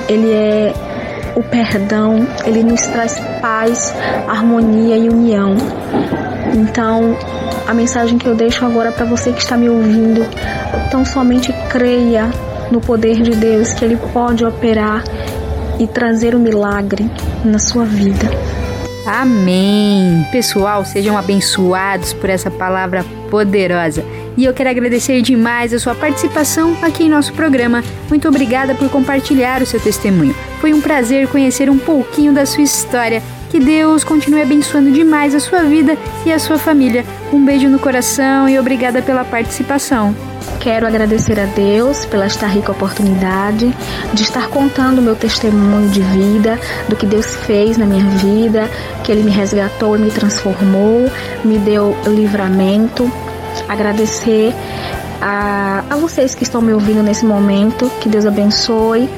ele 0.07 0.31
é 0.31 0.73
o 1.35 1.43
perdão, 1.43 2.27
ele 2.45 2.63
nos 2.63 2.81
traz 2.87 3.19
paz, 3.41 3.93
harmonia 4.27 4.97
e 4.97 5.09
união. 5.09 5.55
Então, 6.53 7.17
a 7.67 7.73
mensagem 7.73 8.17
que 8.17 8.27
eu 8.27 8.35
deixo 8.35 8.65
agora 8.65 8.91
para 8.91 9.05
você 9.05 9.31
que 9.31 9.41
está 9.41 9.57
me 9.57 9.69
ouvindo, 9.69 10.25
tão 10.91 11.03
somente 11.03 11.51
creia 11.69 12.29
no 12.71 12.79
poder 12.79 13.21
de 13.21 13.31
Deus 13.31 13.73
que 13.73 13.83
ele 13.83 13.97
pode 14.13 14.45
operar 14.45 15.03
e 15.79 15.87
trazer 15.87 16.35
o 16.35 16.37
um 16.37 16.41
milagre 16.41 17.09
na 17.43 17.59
sua 17.59 17.85
vida. 17.85 18.29
Amém. 19.05 20.25
Pessoal, 20.31 20.85
sejam 20.85 21.17
abençoados 21.17 22.13
por 22.13 22.29
essa 22.29 22.49
palavra 22.49 23.03
poderosa. 23.29 24.03
E 24.35 24.45
eu 24.45 24.53
quero 24.53 24.69
agradecer 24.69 25.21
demais 25.21 25.73
a 25.73 25.79
sua 25.79 25.93
participação 25.93 26.75
aqui 26.81 27.03
em 27.03 27.09
nosso 27.09 27.33
programa. 27.33 27.83
Muito 28.09 28.27
obrigada 28.27 28.73
por 28.73 28.89
compartilhar 28.89 29.61
o 29.61 29.65
seu 29.65 29.79
testemunho. 29.79 30.35
Foi 30.59 30.73
um 30.73 30.81
prazer 30.81 31.27
conhecer 31.27 31.69
um 31.69 31.77
pouquinho 31.77 32.33
da 32.33 32.45
sua 32.45 32.63
história. 32.63 33.21
Que 33.51 33.59
Deus 33.59 34.03
continue 34.03 34.41
abençoando 34.41 34.91
demais 34.91 35.35
a 35.35 35.39
sua 35.39 35.63
vida 35.63 35.95
e 36.25 36.31
a 36.31 36.39
sua 36.39 36.57
família. 36.57 37.05
Um 37.31 37.45
beijo 37.45 37.69
no 37.69 37.77
coração 37.77 38.49
e 38.49 38.57
obrigada 38.57 38.99
pela 38.99 39.23
participação. 39.23 40.15
Quero 40.59 40.87
agradecer 40.87 41.39
a 41.39 41.45
Deus 41.45 42.05
pela 42.05 42.25
esta 42.25 42.47
rica 42.47 42.71
oportunidade 42.71 43.71
de 44.13 44.23
estar 44.23 44.47
contando 44.47 45.01
meu 45.01 45.15
testemunho 45.15 45.89
de 45.89 46.01
vida, 46.01 46.59
do 46.87 46.95
que 46.95 47.05
Deus 47.05 47.35
fez 47.35 47.77
na 47.77 47.85
minha 47.85 48.05
vida, 48.17 48.69
que 49.03 49.11
Ele 49.11 49.23
me 49.23 49.31
resgatou 49.31 49.95
e 49.95 49.99
me 49.99 50.09
transformou, 50.09 51.11
me 51.43 51.59
deu 51.59 51.95
livramento. 52.07 53.11
Agradecer 53.67 54.53
a, 55.21 55.83
a 55.89 55.95
vocês 55.95 56.35
que 56.35 56.43
estão 56.43 56.61
me 56.61 56.73
ouvindo 56.73 57.01
nesse 57.01 57.25
momento, 57.25 57.89
que 58.01 58.09
Deus 58.09 58.25
abençoe. 58.25 59.09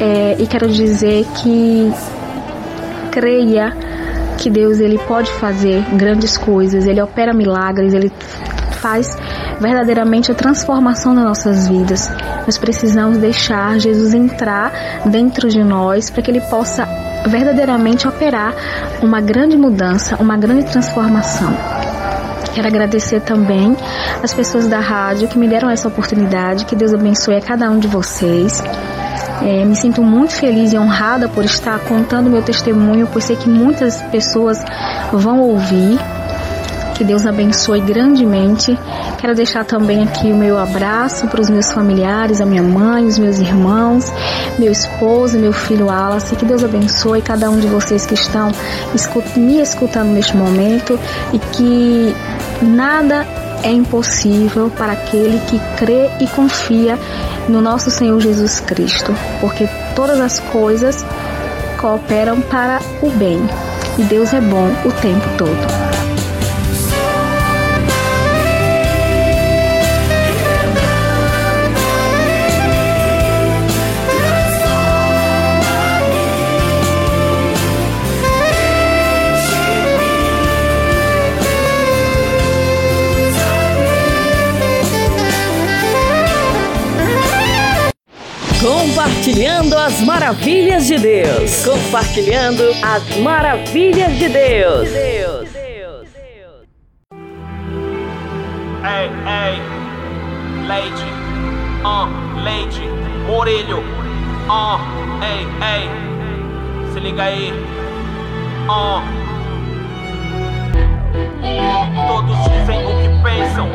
É, 0.00 0.36
e 0.38 0.46
quero 0.46 0.68
dizer 0.68 1.26
que 1.42 1.92
creia 3.10 3.76
que 4.38 4.48
Deus 4.48 4.80
ele 4.80 4.98
pode 4.98 5.30
fazer 5.32 5.84
grandes 5.92 6.38
coisas, 6.38 6.86
ele 6.86 7.02
opera 7.02 7.34
milagres, 7.34 7.92
ele 7.92 8.10
faz 8.80 9.18
verdadeiramente 9.60 10.32
a 10.32 10.34
transformação 10.34 11.14
das 11.14 11.24
nossas 11.24 11.68
vidas. 11.68 12.10
Nós 12.46 12.56
precisamos 12.56 13.18
deixar 13.18 13.78
Jesus 13.78 14.14
entrar 14.14 14.72
dentro 15.04 15.48
de 15.48 15.62
nós 15.62 16.08
para 16.08 16.22
que 16.22 16.30
ele 16.30 16.40
possa 16.40 16.88
verdadeiramente 17.26 18.08
operar 18.08 18.54
uma 19.02 19.20
grande 19.20 19.56
mudança, 19.56 20.16
uma 20.16 20.38
grande 20.38 20.64
transformação. 20.64 21.54
Quero 22.54 22.66
agradecer 22.66 23.20
também 23.20 23.76
as 24.22 24.34
pessoas 24.34 24.66
da 24.66 24.80
rádio 24.80 25.28
que 25.28 25.38
me 25.38 25.48
deram 25.48 25.70
essa 25.70 25.88
oportunidade. 25.88 26.64
Que 26.64 26.74
Deus 26.74 26.92
abençoe 26.92 27.36
a 27.36 27.40
cada 27.40 27.70
um 27.70 27.78
de 27.78 27.88
vocês. 27.88 28.62
É, 29.42 29.64
me 29.64 29.74
sinto 29.74 30.02
muito 30.02 30.34
feliz 30.34 30.72
e 30.72 30.78
honrada 30.78 31.28
por 31.28 31.44
estar 31.44 31.78
contando 31.80 32.28
meu 32.28 32.42
testemunho, 32.42 33.08
pois 33.10 33.24
sei 33.24 33.36
que 33.36 33.48
muitas 33.48 34.00
pessoas 34.02 34.62
vão 35.12 35.40
ouvir. 35.40 35.98
Que 37.00 37.04
Deus 37.04 37.24
abençoe 37.24 37.80
grandemente. 37.80 38.78
Quero 39.16 39.34
deixar 39.34 39.64
também 39.64 40.02
aqui 40.02 40.30
o 40.30 40.36
meu 40.36 40.58
abraço 40.58 41.26
para 41.28 41.40
os 41.40 41.48
meus 41.48 41.72
familiares, 41.72 42.42
a 42.42 42.44
minha 42.44 42.62
mãe, 42.62 43.06
os 43.06 43.18
meus 43.18 43.38
irmãos, 43.38 44.12
meu 44.58 44.70
esposo, 44.70 45.38
meu 45.38 45.50
filho 45.50 45.86
Wallace. 45.86 46.36
Que 46.36 46.44
Deus 46.44 46.62
abençoe 46.62 47.22
cada 47.22 47.48
um 47.48 47.58
de 47.58 47.66
vocês 47.68 48.04
que 48.04 48.12
estão 48.12 48.52
me 49.34 49.62
escutando 49.62 50.08
neste 50.08 50.36
momento 50.36 51.00
e 51.32 51.38
que 51.38 52.14
nada 52.60 53.26
é 53.62 53.72
impossível 53.72 54.68
para 54.68 54.92
aquele 54.92 55.40
que 55.46 55.58
crê 55.78 56.10
e 56.20 56.26
confia 56.26 56.98
no 57.48 57.62
nosso 57.62 57.90
Senhor 57.90 58.20
Jesus 58.20 58.60
Cristo, 58.60 59.14
porque 59.40 59.66
todas 59.96 60.20
as 60.20 60.38
coisas 60.38 61.02
cooperam 61.80 62.42
para 62.42 62.78
o 63.00 63.08
bem 63.08 63.40
e 63.96 64.02
Deus 64.02 64.34
é 64.34 64.40
bom 64.42 64.68
o 64.84 64.92
tempo 65.00 65.26
todo. 65.38 65.89
Compartilhando 88.60 89.74
as 89.78 90.02
maravilhas 90.02 90.86
de 90.86 90.98
Deus. 90.98 91.64
Compartilhando 91.64 92.62
as 92.82 93.16
maravilhas 93.16 94.12
de 94.18 94.28
Deus. 94.28 94.88
Ei, 98.82 99.08
ei, 99.24 99.58
Lady, 100.66 101.08
uh, 101.84 102.06
Lady, 102.44 102.86
Morilho, 103.26 103.78
uh, 103.78 104.78
ei, 105.24 105.46
ei, 105.64 105.88
se 106.92 107.00
liga 107.00 107.22
aí, 107.22 107.52
uh. 108.68 109.00
Todos 112.06 112.36
dizem 112.50 112.84
o 112.84 112.88
que 113.00 113.08
pensam, 113.22 113.68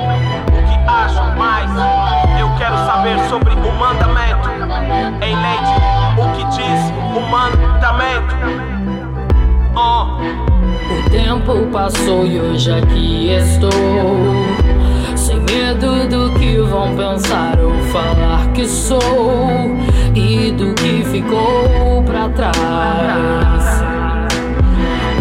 acham, 0.87 1.35
mas 1.37 1.69
eu 2.39 2.49
quero 2.57 2.77
saber 2.85 3.19
sobre 3.29 3.53
o 3.53 3.73
mandamento. 3.73 4.49
Ei, 5.21 5.33
Lady, 5.33 6.21
o 6.21 6.31
que 6.35 6.43
diz 6.55 6.93
o 7.15 7.21
mandamento? 7.29 8.35
Oh. 9.75 10.55
O 10.87 11.09
tempo 11.09 11.67
passou 11.71 12.25
e 12.25 12.39
hoje 12.39 12.71
aqui 12.71 13.31
estou. 13.31 13.69
Sem 15.15 15.39
medo 15.41 16.07
do 16.07 16.31
que 16.37 16.57
vão 16.59 16.95
pensar 16.95 17.57
ou 17.59 17.73
falar 17.91 18.47
que 18.53 18.67
sou. 18.67 19.75
E 20.13 20.51
do 20.51 20.73
que 20.75 21.03
ficou 21.05 22.03
pra 22.05 22.29
trás. 22.29 23.83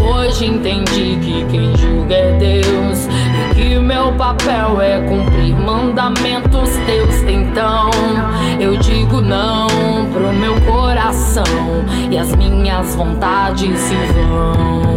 Hoje 0.01 0.45
entendi 0.45 1.17
que 1.21 1.45
quem 1.51 1.75
julga 1.75 2.15
é 2.15 2.37
Deus 2.37 3.07
e 3.07 3.55
que 3.55 3.79
meu 3.79 4.13
papel 4.13 4.81
é 4.81 5.01
cumprir 5.01 5.34
mandamentos 5.95 6.71
teus. 6.85 7.15
Então 7.23 7.89
eu 8.59 8.75
digo 8.77 9.21
não 9.21 9.67
pro 10.11 10.33
meu 10.33 10.59
coração 10.61 11.43
e 12.11 12.17
as 12.17 12.35
minhas 12.35 12.93
vontades 12.95 13.79
se 13.79 13.95
vão. 13.95 14.95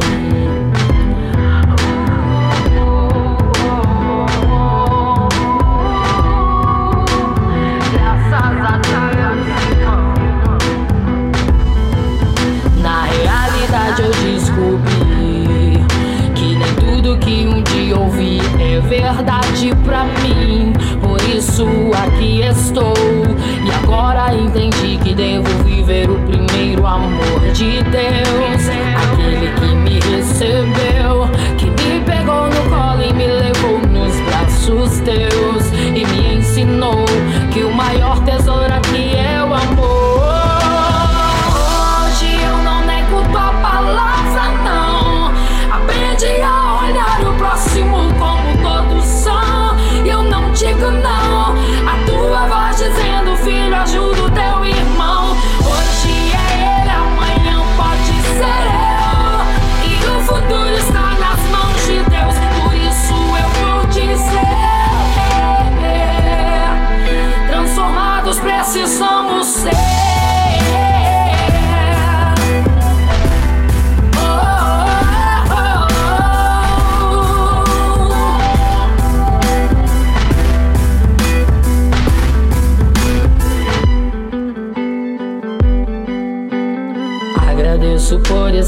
Na 12.82 13.02
realidade 13.04 14.02
eu 14.02 14.10
descobri 14.10 14.97
que 17.20 17.46
um 17.46 17.62
dia 17.62 17.98
ouvi 17.98 18.40
é 18.60 18.80
verdade 18.80 19.74
pra 19.84 20.04
mim. 20.04 20.72
Por 21.00 21.20
isso 21.28 21.66
aqui 22.04 22.42
estou. 22.42 22.94
E 23.64 23.70
agora 23.70 24.34
entendi 24.34 24.98
que 25.02 25.14
devo 25.14 25.48
viver 25.64 26.10
o 26.10 26.18
primeiro 26.20 26.86
amor 26.86 27.40
de 27.52 27.82
Deus. 27.82 28.68
Aquele 29.02 29.52
que 29.60 29.74
me 29.74 30.00
recebeu, 30.00 31.28
que 31.56 31.66
me 31.66 32.00
pegou 32.04 32.46
no 32.48 32.70
colo 32.70 33.02
e 33.02 33.12
me 33.12 33.26
levou 33.26 33.78
nos 33.88 34.16
braços 34.20 35.00
teus. 35.00 35.72
E 35.72 36.04
me 36.06 36.36
ensinou 36.36 37.04
que 37.52 37.62
o 37.62 37.72
maior 37.72 38.18
tesouro 38.24 38.72
aqui 38.72 39.16
é 39.16 39.42
o 39.42 39.54
amor. 39.54 39.97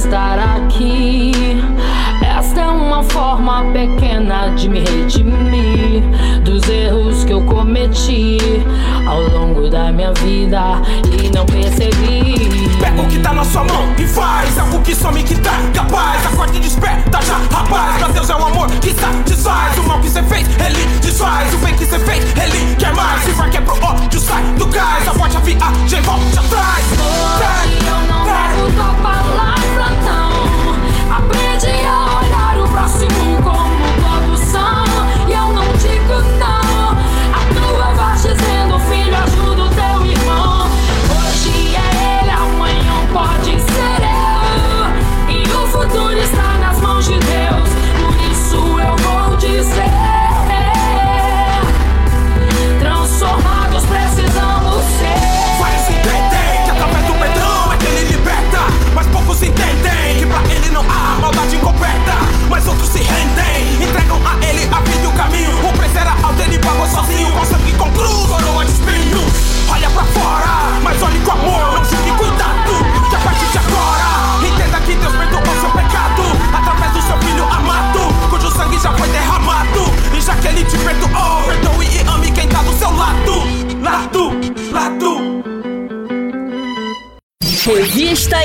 Estar 0.00 0.38
aqui. 0.38 1.32
Esta 2.22 2.62
é 2.62 2.68
uma 2.68 3.02
forma 3.02 3.64
pequena 3.72 4.48
de 4.48 4.68
me 4.68 4.80
redimir 4.80 6.02
dos 6.42 6.66
erros 6.68 7.22
que 7.24 7.32
eu 7.32 7.42
cometi 7.42 8.38
ao 9.06 9.20
longo 9.28 9.68
da 9.68 9.92
minha 9.92 10.12
vida 10.14 10.80
e 11.22 11.28
não 11.30 11.44
percebi. 11.44 12.70
Pega 12.80 13.02
o 13.02 13.06
que 13.08 13.18
tá 13.18 13.32
na 13.34 13.44
sua 13.44 13.64
mão 13.64 13.94
e 13.98 14.06
faz 14.06 14.58
algo 14.58 14.80
que 14.80 14.94
some 14.94 15.22
que 15.22 15.34
tá 15.34 15.52
capaz. 15.74 16.26
Acorde 16.26 16.56
e 16.56 16.60
desperta 16.60 17.20
já, 17.20 17.36
rapaz. 17.54 17.98
Pra 17.98 18.08
Deus 18.08 18.30
é 18.30 18.36
o 18.36 18.44
amor 18.46 18.70
que 18.80 18.94
satisfaz. 18.94 19.76
O 19.78 19.82
mal 19.82 20.00
que 20.00 20.08
cê 20.08 20.22
fez, 20.22 20.48
ele 20.64 20.86
desfaz. 21.02 21.52
O 21.52 21.58
bem 21.58 21.74
que 21.74 21.84
cê 21.84 21.98
fez, 21.98 22.24
ele 22.42 22.74
quer 22.76 22.94
mais. 22.94 23.22
Se 23.22 23.32
vai 23.32 23.50
que 23.50 23.58
é 23.58 23.60
pro 23.60 23.74
ódio, 23.84 24.18
sai 24.18 24.42
do 24.56 24.66
gás. 24.66 25.06
A 25.06 25.12
forte 25.12 25.36
a 25.36 25.40
viagem, 25.40 26.00
volta 26.02 26.40
atrás. 26.40 26.86
Hoje 26.92 27.86
eu 27.86 28.00
não 28.08 28.24
levo 28.24 28.72
tua 28.72 28.94
palavra, 29.02 29.69
a 31.68 32.18
olhar 32.20 32.58
o 32.58 32.68
próximo 32.68 33.42
como 33.44 33.59
se 62.90 62.98
rendem, 62.98 63.84
entregam 63.84 64.20
a 64.26 64.34
ele 64.44 64.68
a 64.72 64.80
vida 64.80 65.04
e 65.04 65.06
o 65.06 65.12
caminho. 65.12 65.68
O 65.68 65.72
preço 65.78 65.96
era 65.96 66.10
alto, 66.10 66.42
ele 66.42 66.58
pagou 66.58 66.86
sozinho. 66.88 67.30
Com 67.32 67.44
sangue 67.44 67.72
com 67.74 67.90
cruz, 67.92 68.26
coroa 68.26 68.64
de 68.64 68.72
espinho. 68.72 69.22
Olha 69.70 69.90
pra 69.90 70.04
fora, 70.04 70.80
mas 70.82 71.00
olhe 71.00 71.20
com 71.20 71.32
amor. 71.32 71.78
Não 71.78 71.84
julgue, 71.84 72.10
cuidado. 72.18 72.72
Que 73.08 73.16
a 73.16 73.20
partir 73.20 73.46
de 73.46 73.58
agora, 73.58 74.46
entenda 74.46 74.80
que 74.80 74.94
Deus 74.94 75.14
perdoou 75.14 75.60
seu 75.60 75.70
pecado. 75.70 76.22
Através 76.52 76.92
do 76.92 77.02
seu 77.02 77.18
filho 77.18 77.44
amado, 77.44 78.00
cujo 78.28 78.50
sangue 78.50 78.78
já 78.80 78.92
foi 78.92 79.08
derramado. 79.08 79.84
E 80.16 80.20
já 80.20 80.34
que 80.34 80.48
ele 80.48 80.64
te 80.64 80.76
perdoou, 80.78 81.42
perdoe 81.46 81.86
e 81.86 82.00
ame 82.08 82.30
quem 82.32 82.48
tá 82.48 82.62
do 82.62 82.76
seu 82.76 82.90
lado. 82.90 83.44
Lado, 83.82 84.30
lado. 84.72 85.40
Revista 87.64 88.44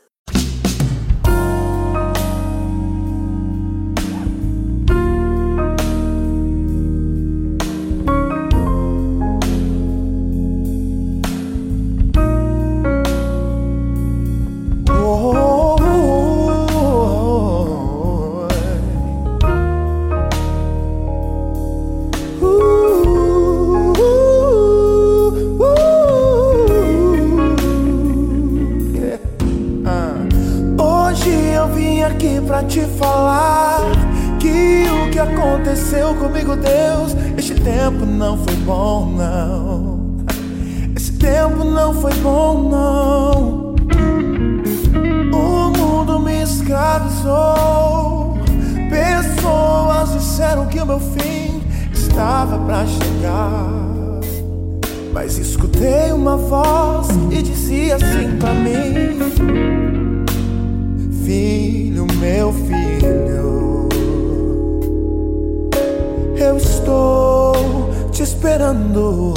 Pessoas 48.89 50.11
disseram 50.13 50.65
que 50.65 50.79
o 50.79 50.85
meu 50.85 50.99
fim 50.99 51.61
estava 51.93 52.57
pra 52.59 52.85
chegar. 52.85 53.69
Mas 55.13 55.37
escutei 55.37 56.11
uma 56.11 56.35
voz 56.35 57.09
e 57.31 57.41
dizia 57.43 57.97
assim 57.97 58.37
pra 58.39 58.53
mim: 58.53 59.19
Filho, 61.23 62.07
meu 62.19 62.51
filho, 62.53 63.87
eu 66.37 66.57
estou 66.57 67.91
te 68.11 68.23
esperando. 68.23 69.33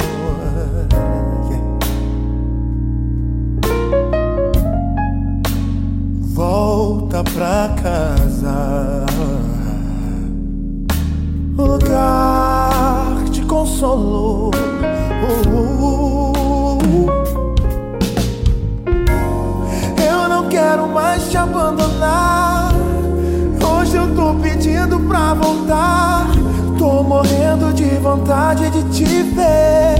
Vontade 28.15 28.69
de 28.69 28.83
te 28.91 29.23
ver. 29.23 29.97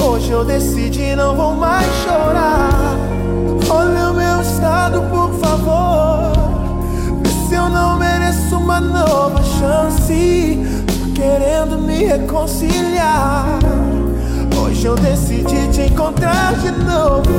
Hoje 0.00 0.30
eu 0.30 0.44
decidi, 0.44 1.16
não 1.16 1.34
vou 1.34 1.54
mais 1.54 1.84
chorar. 2.04 2.96
Olha 3.68 4.10
o 4.10 4.14
meu 4.14 4.40
estado, 4.40 5.02
por 5.10 5.32
favor. 5.40 6.30
Vê 7.22 7.30
se 7.48 7.54
eu 7.54 7.68
não 7.68 7.98
mereço 7.98 8.56
uma 8.56 8.80
nova 8.80 9.42
chance. 9.42 10.64
Tô 10.86 11.10
querendo 11.20 11.76
me 11.78 12.04
reconciliar. 12.04 13.58
Hoje 14.56 14.86
eu 14.86 14.94
decidi 14.94 15.66
te 15.72 15.80
encontrar 15.92 16.54
de 16.54 16.70
novo. 16.70 17.32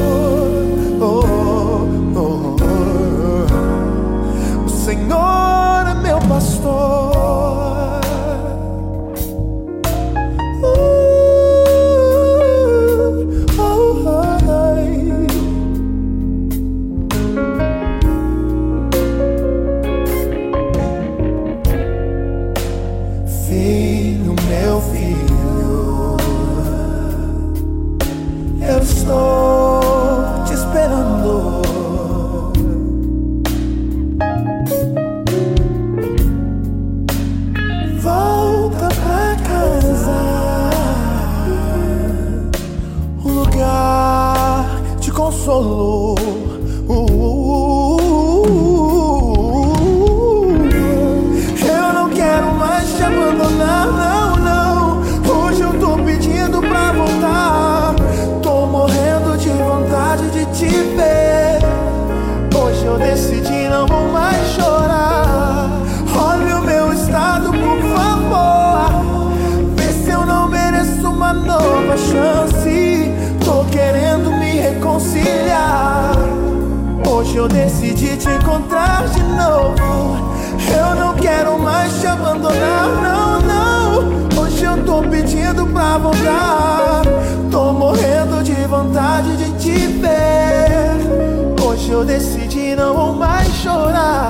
Oh, 0.99 1.23
oh, 2.13 2.57
oh. 2.61 3.45
O 4.65 4.69
Senhor 4.69 5.87
é 5.89 5.93
meu 6.01 6.19
pastor. 6.27 7.76
Decidi 92.07 92.73
não 92.73 93.13
mais 93.13 93.47
chorar. 93.55 94.29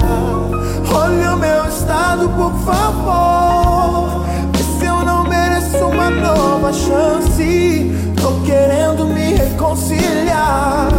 Olha 0.91 1.35
o 1.35 1.37
meu 1.37 1.65
estado, 1.67 2.27
por 2.29 2.51
favor. 2.65 4.25
Vê 4.51 4.63
se 4.63 4.85
eu 4.85 5.05
não 5.05 5.23
mereço 5.23 5.85
uma 5.85 6.09
nova 6.09 6.73
chance. 6.73 7.95
Tô 8.19 8.31
querendo 8.43 9.05
me 9.05 9.35
reconciliar. 9.35 10.89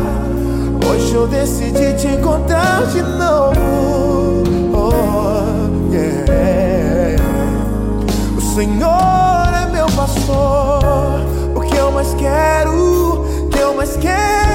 Hoje 0.88 1.14
eu 1.14 1.26
decidi 1.26 1.94
te 1.94 2.06
encontrar 2.06 2.86
de 2.86 3.02
novo. 3.02 4.44
Oh, 4.72 5.92
yeah. 5.92 7.20
O 8.36 8.40
Senhor 8.40 9.48
é 9.62 9.70
meu 9.72 9.86
pastor. 9.86 11.20
O 11.56 11.60
que 11.60 11.76
eu 11.76 11.90
mais 11.90 12.14
quero, 12.14 13.42
o 13.42 13.48
que 13.48 13.58
eu 13.58 13.74
mais 13.74 13.96
quero. 13.96 14.47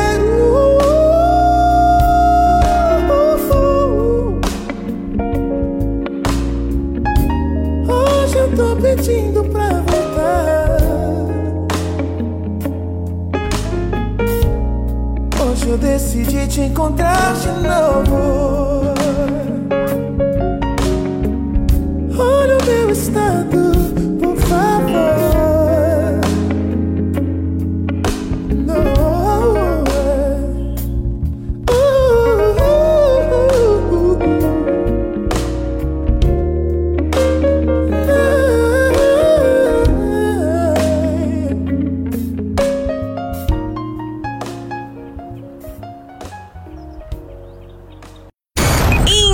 Te 16.54 16.66
encontrar 16.66 17.34
de 17.36 17.68
novo. 17.68 18.63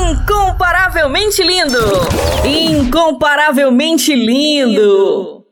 Incomparavelmente 0.10 1.44
lindo! 1.44 1.78
Incomparavelmente 2.44 4.16
lindo! 4.16 5.46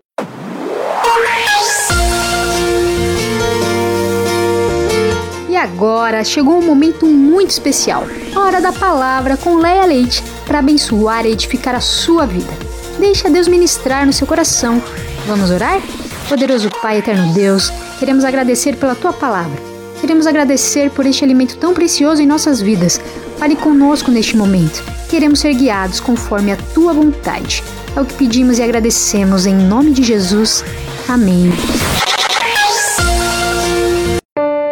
E 5.48 5.56
agora 5.56 6.24
chegou 6.24 6.58
um 6.58 6.66
momento 6.66 7.06
muito 7.06 7.52
especial, 7.52 8.08
hora 8.36 8.60
da 8.60 8.74
palavra 8.74 9.38
com 9.38 9.58
Leia 9.58 9.86
Leite 9.86 10.24
para 10.48 10.58
abençoar 10.58 11.28
e 11.28 11.34
edificar 11.34 11.76
a 11.76 11.82
sua 11.82 12.26
vida. 12.26 12.52
Deixa 12.98 13.30
Deus 13.30 13.48
ministrar 13.48 14.08
no 14.08 14.14
seu 14.14 14.26
coração. 14.26 14.82
Vamos 15.28 15.52
orar? 15.52 15.80
Poderoso 16.28 16.72
Pai, 16.82 16.98
eterno 16.98 17.32
Deus, 17.32 17.70
queremos 18.00 18.26
agradecer 18.26 18.76
pela 18.76 18.96
tua 18.96 19.14
palavra. 19.14 19.67
Queremos 20.00 20.28
agradecer 20.28 20.90
por 20.92 21.06
este 21.06 21.24
alimento 21.24 21.58
tão 21.58 21.74
precioso 21.74 22.22
em 22.22 22.28
nossas 22.28 22.62
vidas. 22.62 23.00
Fale 23.38 23.56
conosco 23.56 24.12
neste 24.12 24.38
momento. 24.38 24.84
Queremos 25.10 25.40
ser 25.40 25.54
guiados 25.54 26.00
conforme 26.00 26.52
a 26.52 26.58
tua 26.74 26.94
vontade. 26.94 27.64
É 27.96 28.02
o 28.02 28.06
que 28.06 28.14
pedimos 28.14 28.60
e 28.60 28.64
agradecemos 28.64 29.46
em 29.46 29.56
nome 29.56 29.92
de 29.92 30.04
Jesus. 30.04 30.64
Amém. 31.08 31.52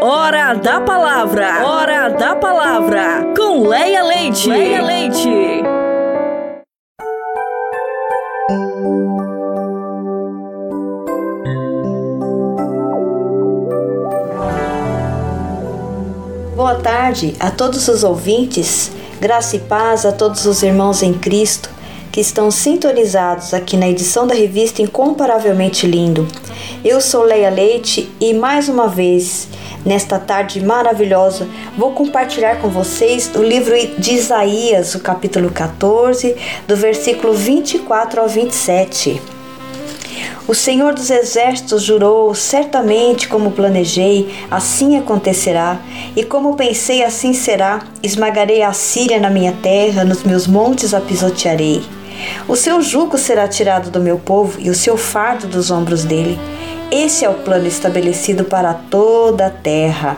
Hora 0.02 0.54
da 0.54 0.82
palavra! 0.82 1.66
Hora 1.66 2.10
da 2.10 2.36
palavra! 2.36 3.34
Com 3.36 3.68
Leia 3.68 4.04
Leite! 4.04 4.50
Leia 4.50 4.84
Leite! 4.84 5.85
Boa 16.66 16.80
tarde 16.80 17.36
a 17.40 17.52
todos 17.52 17.88
os 17.88 18.04
ouvintes, 18.04 18.90
graça 19.22 19.56
e 19.56 19.60
paz 19.60 20.04
a 20.04 20.12
todos 20.12 20.48
os 20.48 20.64
irmãos 20.64 21.04
em 21.04 21.14
Cristo 21.14 21.70
que 22.12 22.20
estão 22.20 22.50
sintonizados 22.50 23.54
aqui 23.54 23.78
na 23.78 23.88
edição 23.88 24.26
da 24.26 24.34
revista 24.34 24.82
Incomparavelmente 24.82 25.86
Lindo. 25.86 26.28
Eu 26.84 27.00
sou 27.00 27.22
Leia 27.22 27.52
Leite 27.52 28.10
e 28.20 28.34
mais 28.34 28.68
uma 28.68 28.88
vez, 28.88 29.48
nesta 29.86 30.18
tarde 30.18 30.60
maravilhosa, 30.60 31.48
vou 31.78 31.92
compartilhar 31.92 32.56
com 32.56 32.68
vocês 32.68 33.30
o 33.36 33.44
livro 33.44 33.76
de 34.00 34.16
Isaías, 34.16 34.96
o 34.96 35.02
capítulo 35.02 35.52
14, 35.52 36.36
do 36.68 36.76
versículo 36.76 37.32
24 37.32 38.22
ao 38.22 38.28
27. 38.28 39.35
O 40.48 40.54
Senhor 40.54 40.94
dos 40.94 41.10
Exércitos 41.10 41.84
jurou: 41.84 42.34
certamente 42.36 43.28
como 43.28 43.52
planejei, 43.52 44.34
assim 44.50 44.98
acontecerá, 44.98 45.80
e 46.16 46.24
como 46.24 46.56
pensei, 46.56 47.04
assim 47.04 47.34
será. 47.34 47.82
Esmagarei 48.04 48.62
a 48.62 48.74
Síria 48.74 49.20
na 49.20 49.30
minha 49.30 49.54
terra, 49.62 50.04
nos 50.04 50.24
meus 50.24 50.48
montes 50.48 50.94
a 50.94 51.02
pisotearei. 51.02 51.84
O 52.48 52.56
seu 52.56 52.82
jugo 52.82 53.18
será 53.18 53.48
tirado 53.48 53.90
do 53.90 54.00
meu 54.00 54.18
povo 54.18 54.60
e 54.60 54.70
o 54.70 54.76
seu 54.76 54.98
fardo 54.98 55.48
dos 55.48 55.72
ombros 55.72 56.04
dele. 56.04 56.40
Esse 56.92 57.26
é 57.26 57.30
o 57.30 57.34
plano 57.34 57.68
estabelecido 57.68 58.46
para 58.46 58.74
toda 58.74 59.48
a 59.48 59.50
terra. 59.50 60.18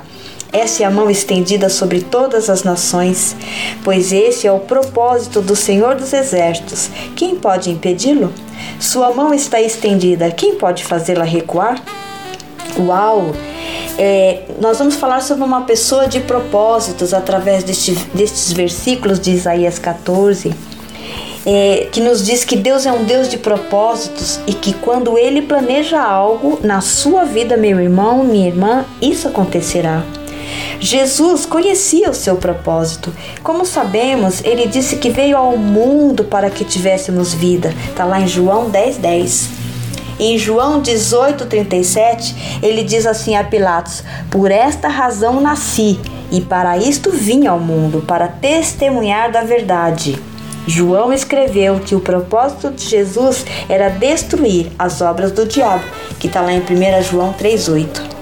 Essa 0.51 0.83
é 0.83 0.85
a 0.85 0.91
mão 0.91 1.09
estendida 1.09 1.69
sobre 1.69 2.01
todas 2.01 2.49
as 2.49 2.63
nações, 2.63 3.35
pois 3.83 4.11
esse 4.11 4.47
é 4.47 4.51
o 4.51 4.59
propósito 4.59 5.41
do 5.41 5.55
Senhor 5.55 5.95
dos 5.95 6.13
Exércitos. 6.13 6.89
Quem 7.15 7.35
pode 7.35 7.69
impedi-lo? 7.69 8.33
Sua 8.79 9.13
mão 9.13 9.33
está 9.33 9.59
estendida, 9.59 10.31
quem 10.31 10.55
pode 10.55 10.83
fazê-la 10.83 11.25
recuar? 11.25 11.81
Uau! 12.79 13.33
É, 13.97 14.43
nós 14.61 14.77
vamos 14.77 14.95
falar 14.95 15.21
sobre 15.21 15.43
uma 15.43 15.61
pessoa 15.61 16.07
de 16.07 16.19
propósitos 16.19 17.13
através 17.13 17.63
deste, 17.63 17.93
destes 18.13 18.53
versículos 18.53 19.19
de 19.19 19.31
Isaías 19.31 19.79
14. 19.79 20.53
É, 21.49 21.87
que 21.91 22.01
nos 22.01 22.25
diz 22.25 22.43
que 22.43 22.57
Deus 22.57 22.85
é 22.85 22.91
um 22.91 23.05
Deus 23.05 23.29
de 23.29 23.37
propósitos 23.37 24.39
e 24.45 24.53
que 24.53 24.73
quando 24.73 25.17
Ele 25.17 25.41
planeja 25.41 26.01
algo 26.01 26.59
na 26.61 26.81
sua 26.81 27.23
vida, 27.23 27.55
meu 27.55 27.79
irmão, 27.79 28.23
minha 28.23 28.47
irmã, 28.47 28.85
isso 29.01 29.29
acontecerá. 29.29 30.03
Jesus 30.79 31.45
conhecia 31.45 32.09
o 32.09 32.13
seu 32.13 32.35
propósito. 32.35 33.13
Como 33.43 33.65
sabemos, 33.65 34.43
ele 34.43 34.67
disse 34.67 34.97
que 34.97 35.09
veio 35.09 35.37
ao 35.37 35.57
mundo 35.57 36.23
para 36.23 36.49
que 36.49 36.63
tivéssemos 36.63 37.33
vida. 37.33 37.73
Está 37.89 38.05
lá 38.05 38.19
em 38.19 38.27
João 38.27 38.69
10, 38.69 38.97
10. 38.97 39.49
Em 40.19 40.37
João 40.37 40.81
18,37, 40.81 42.59
ele 42.63 42.83
diz 42.83 43.05
assim 43.05 43.35
a 43.35 43.43
Pilatos: 43.43 44.03
Por 44.31 44.49
esta 44.49 44.87
razão 44.87 45.39
nasci, 45.39 45.99
e 46.31 46.41
para 46.41 46.77
isto 46.77 47.11
vim 47.11 47.45
ao 47.45 47.59
mundo, 47.59 48.03
para 48.07 48.27
testemunhar 48.27 49.31
da 49.31 49.43
verdade. 49.43 50.17
João 50.67 51.13
escreveu 51.13 51.79
que 51.79 51.95
o 51.95 52.01
propósito 52.01 52.71
de 52.71 52.83
Jesus 52.83 53.45
era 53.69 53.89
destruir 53.89 54.69
as 54.77 55.01
obras 55.01 55.31
do 55.31 55.45
diabo, 55.45 55.83
que 56.19 56.27
está 56.27 56.41
lá 56.41 56.51
em 56.51 56.59
1 56.59 57.03
João 57.03 57.33
3,8. 57.33 58.16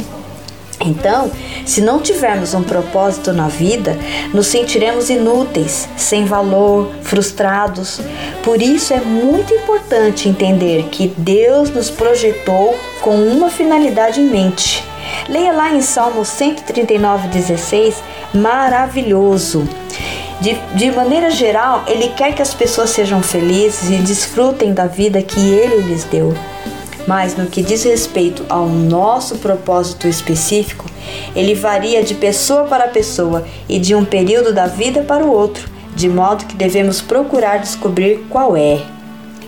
Então, 0.79 1.31
se 1.65 1.81
não 1.81 1.99
tivermos 1.99 2.53
um 2.53 2.63
propósito 2.63 3.31
na 3.31 3.47
vida, 3.47 3.97
nos 4.33 4.47
sentiremos 4.47 5.09
inúteis, 5.09 5.87
sem 5.95 6.25
valor, 6.25 6.91
frustrados. 7.01 7.99
Por 8.43 8.61
isso 8.61 8.93
é 8.93 8.99
muito 8.99 9.53
importante 9.53 10.27
entender 10.27 10.83
que 10.91 11.07
Deus 11.17 11.69
nos 11.69 11.89
projetou 11.89 12.77
com 13.01 13.15
uma 13.15 13.49
finalidade 13.49 14.19
em 14.19 14.29
mente. 14.29 14.83
Leia 15.29 15.53
lá 15.53 15.73
em 15.73 15.81
Salmo 15.81 16.21
139,16, 16.21 17.95
maravilhoso. 18.33 19.67
De, 20.41 20.53
de 20.75 20.91
maneira 20.91 21.31
geral, 21.31 21.83
Ele 21.87 22.09
quer 22.09 22.33
que 22.35 22.41
as 22.41 22.53
pessoas 22.53 22.89
sejam 22.89 23.23
felizes 23.23 23.89
e 23.89 23.95
desfrutem 23.97 24.73
da 24.73 24.85
vida 24.85 25.21
que 25.21 25.39
Ele 25.39 25.81
lhes 25.83 26.03
deu. 26.03 26.33
Mas 27.07 27.35
no 27.35 27.45
que 27.45 27.61
diz 27.61 27.83
respeito 27.83 28.45
ao 28.49 28.67
nosso 28.67 29.37
propósito 29.37 30.07
específico, 30.07 30.85
ele 31.35 31.53
varia 31.53 32.03
de 32.03 32.15
pessoa 32.15 32.63
para 32.63 32.87
pessoa 32.87 33.45
e 33.69 33.79
de 33.79 33.93
um 33.93 34.03
período 34.03 34.53
da 34.53 34.65
vida 34.65 35.01
para 35.01 35.23
o 35.23 35.31
outro, 35.31 35.69
de 35.95 36.09
modo 36.09 36.45
que 36.45 36.55
devemos 36.55 37.01
procurar 37.01 37.57
descobrir 37.57 38.25
qual 38.29 38.57
é. 38.57 38.81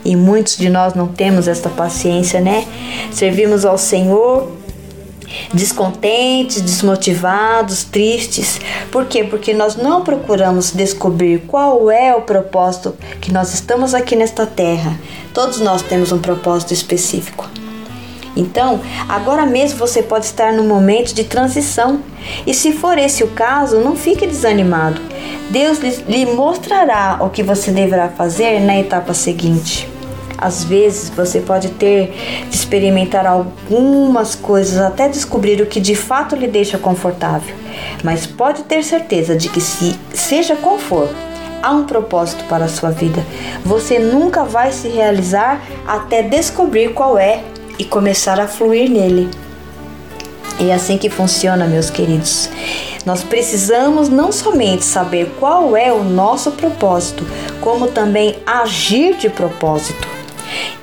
E 0.06 0.16
muitos 0.16 0.56
de 0.56 0.70
nós 0.70 0.94
não 0.94 1.08
temos 1.08 1.48
esta 1.48 1.70
paciência, 1.70 2.40
né? 2.40 2.66
Servimos 3.12 3.66
ao 3.66 3.78
Senhor 3.78 4.50
descontentes, 5.54 6.62
desmotivados, 6.62 7.84
tristes. 7.84 8.60
Por 8.91 9.06
quê? 9.06 9.24
Porque 9.24 9.54
nós 9.54 9.76
não 9.76 10.04
procuramos 10.04 10.72
descobrir 10.72 11.40
qual 11.48 11.90
é 11.91 12.16
o 12.16 12.22
propósito 12.22 12.95
que 13.22 13.32
nós 13.32 13.54
estamos 13.54 13.94
aqui 13.94 14.16
nesta 14.16 14.45
terra. 14.45 14.99
Todos 15.34 15.60
nós 15.60 15.82
temos 15.82 16.12
um 16.12 16.20
propósito 16.20 16.74
específico. 16.74 17.48
Então, 18.36 18.80
agora 19.10 19.45
mesmo 19.45 19.80
você 19.80 20.04
pode 20.04 20.26
estar 20.26 20.54
num 20.54 20.68
momento 20.68 21.14
de 21.14 21.24
transição. 21.24 21.99
E 22.45 22.54
se 22.54 22.72
for 22.72 22.98
esse 22.98 23.24
o 23.24 23.30
caso, 23.30 23.80
não 23.80 23.95
fique 23.95 24.28
desanimado. 24.28 25.02
Deus 25.49 25.80
lhe 25.80 26.26
mostrará 26.26 27.18
o 27.22 27.30
que 27.30 27.41
você 27.41 27.72
deverá 27.72 28.10
fazer 28.10 28.60
na 28.60 28.78
etapa 28.78 29.14
seguinte. 29.14 29.97
Às 30.38 30.64
vezes 30.64 31.10
você 31.10 31.40
pode 31.40 31.70
ter 31.70 32.14
de 32.50 32.56
experimentar 32.56 33.26
algumas 33.26 34.36
coisas 34.36 34.78
até 34.78 35.10
descobrir 35.10 35.62
o 35.62 35.66
que 35.66 35.80
de 35.80 35.96
fato 35.96 36.36
lhe 36.36 36.48
deixa 36.48 36.78
confortável. 36.78 37.56
Mas 38.04 38.28
pode 38.28 38.64
ter 38.64 38.84
certeza 38.84 39.36
de 39.36 39.50
que 39.50 39.60
se 39.60 39.98
seja 40.14 40.56
qual 40.56 40.78
for, 40.78 41.10
há 41.62 41.72
um 41.72 41.86
propósito 41.86 42.44
para 42.46 42.66
a 42.66 42.70
sua 42.70 42.92
vida. 42.92 43.24
Você 43.66 44.00
nunca 44.00 44.44
vai 44.44 44.72
se 44.72 44.88
realizar 44.88 45.62
até 45.86 46.22
descobrir 46.22 46.94
qual 46.94 47.18
é 47.18 47.44
e 47.80 47.84
começar 47.84 48.40
a 48.40 48.48
fluir 48.48 48.90
nele. 48.90 49.30
É 50.60 50.74
assim 50.74 50.98
que 50.98 51.10
funciona, 51.10 51.68
meus 51.68 51.90
queridos. 51.90 52.50
Nós 53.06 53.24
precisamos 53.24 54.10
não 54.10 54.32
somente 54.32 54.84
saber 54.84 55.32
qual 55.40 55.78
é 55.78 55.94
o 55.94 56.04
nosso 56.04 56.52
propósito, 56.52 57.24
como 57.62 57.88
também 57.88 58.38
agir 58.46 59.16
de 59.16 59.30
propósito. 59.30 60.16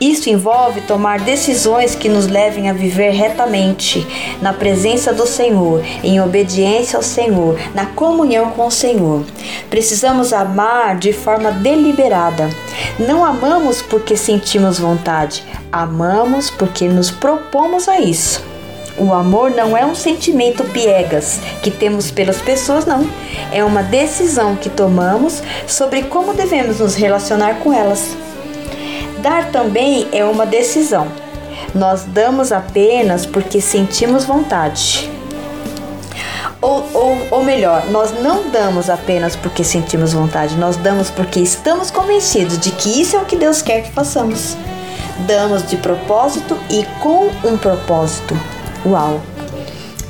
Isso 0.01 0.29
envolve 0.29 0.81
tomar 0.83 1.21
decisões 1.21 1.95
que 1.95 2.09
nos 2.09 2.27
levem 2.27 2.69
a 2.69 2.73
viver 2.73 3.11
retamente, 3.11 4.07
na 4.43 4.53
presença 4.53 5.13
do 5.13 5.27
Senhor, 5.27 5.83
em 6.03 6.21
obediência 6.21 6.97
ao 6.97 7.03
Senhor, 7.03 7.59
na 7.75 7.87
comunhão 7.87 8.51
com 8.51 8.67
o 8.67 8.71
Senhor. 8.71 9.25
Precisamos 9.71 10.33
amar 10.33 10.97
de 10.97 11.13
forma 11.13 11.51
deliberada. 11.51 12.51
Não 12.99 13.25
amamos 13.25 13.83
porque 13.83 14.17
sentimos 14.17 14.79
vontade, 14.79 15.45
amamos 15.71 16.51
porque 16.51 16.89
nos 16.89 17.11
propomos 17.11 17.89
a 17.89 18.01
isso. 18.01 18.55
O 18.97 19.13
amor 19.13 19.51
não 19.51 19.77
é 19.77 19.85
um 19.85 19.95
sentimento 19.95 20.63
piegas 20.65 21.41
que 21.63 21.71
temos 21.71 22.13
pelas 22.13 22.41
pessoas, 22.41 22.87
não. 22.87 23.05
É 23.51 23.65
uma 23.65 23.83
decisão 23.83 24.55
que 24.55 24.71
tomamos 24.71 25.43
sobre 25.67 26.03
como 26.05 26.33
devemos 26.33 26.79
nos 26.79 26.95
relacionar 26.95 27.57
com 27.57 27.73
elas. 27.73 28.17
Dar 29.25 29.51
também 29.51 30.07
é 30.13 30.23
uma 30.23 30.45
decisão. 30.45 31.09
Nós 31.75 32.05
damos 32.05 32.53
apenas 32.53 33.25
porque 33.25 33.59
sentimos 33.59 34.27
vontade. 34.27 35.11
Ou, 36.61 36.87
ou, 36.93 37.19
ou, 37.31 37.43
melhor, 37.43 37.87
nós 37.87 38.13
não 38.21 38.51
damos 38.51 38.91
apenas 38.91 39.35
porque 39.35 39.65
sentimos 39.65 40.13
vontade, 40.13 40.57
nós 40.57 40.77
damos 40.77 41.09
porque 41.09 41.41
estamos 41.41 41.91
convencidos 41.91 42.59
de 42.59 42.71
que 42.71 43.01
isso 43.01 43.17
é 43.17 43.19
o 43.19 43.25
que 43.25 43.37
Deus 43.37 43.63
quer 43.63 43.85
que 43.85 43.93
façamos. 43.93 44.59
Damos 45.21 45.67
de 45.67 45.79
propósito 45.79 46.59
e 46.69 46.85
com 47.01 47.31
um 47.49 47.57
propósito. 47.57 48.39
Uau! 48.85 49.23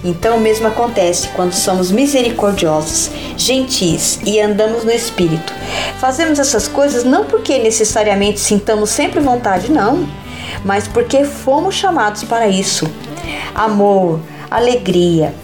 Então, 0.04 0.36
o 0.36 0.40
mesmo 0.40 0.68
acontece 0.68 1.28
quando 1.28 1.54
somos 1.54 1.90
misericordiosos, 1.90 3.10
gentis 3.38 4.20
e 4.22 4.38
andamos 4.38 4.84
no 4.84 4.90
Espírito. 4.90 5.50
Fazemos 5.98 6.38
essas 6.38 6.68
coisas 6.68 7.04
não 7.04 7.24
porque 7.24 7.58
necessariamente 7.58 8.38
sintamos 8.38 8.90
sempre 8.90 9.20
vontade, 9.20 9.72
não, 9.72 10.06
mas 10.62 10.86
porque 10.86 11.24
fomos 11.24 11.74
chamados 11.74 12.22
para 12.22 12.46
isso. 12.46 12.86
Amor, 13.54 14.20
alegria, 14.50 15.34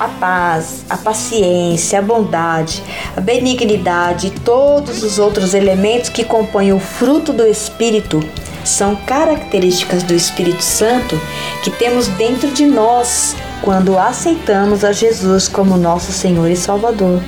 a 0.00 0.08
paz, 0.08 0.84
a 0.90 0.96
paciência, 0.96 2.00
a 2.00 2.02
bondade, 2.02 2.82
a 3.16 3.20
benignidade 3.20 4.28
e 4.28 4.30
todos 4.30 5.04
os 5.04 5.20
outros 5.20 5.54
elementos 5.54 6.08
que 6.08 6.24
compõem 6.24 6.72
o 6.72 6.80
fruto 6.80 7.32
do 7.32 7.46
Espírito 7.46 8.20
são 8.64 8.94
características 8.94 10.02
do 10.02 10.14
Espírito 10.14 10.62
Santo 10.62 11.18
que 11.62 11.70
temos 11.70 12.08
dentro 12.08 12.50
de 12.50 12.66
nós 12.66 13.34
quando 13.62 13.98
aceitamos 13.98 14.84
a 14.84 14.92
Jesus 14.92 15.48
como 15.48 15.76
nosso 15.76 16.12
Senhor 16.12 16.50
e 16.50 16.56
Salvador. 16.56 17.20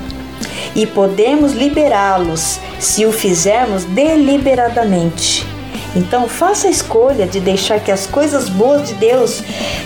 E 0.75 0.87
podemos 0.87 1.53
liberá-los 1.53 2.61
se 2.79 3.05
o 3.05 3.13
fizermos 3.13 3.85
deliberadamente. 3.85 5.47
Então 5.95 6.29
faça 6.29 6.69
a 6.69 6.71
escolha 6.71 7.27
de 7.27 7.41
deixar 7.41 7.81
que 7.81 7.91
as 7.91 8.07
coisas 8.07 8.49
boas 8.49 8.89
de 8.89 8.95
Deus, 8.95 9.43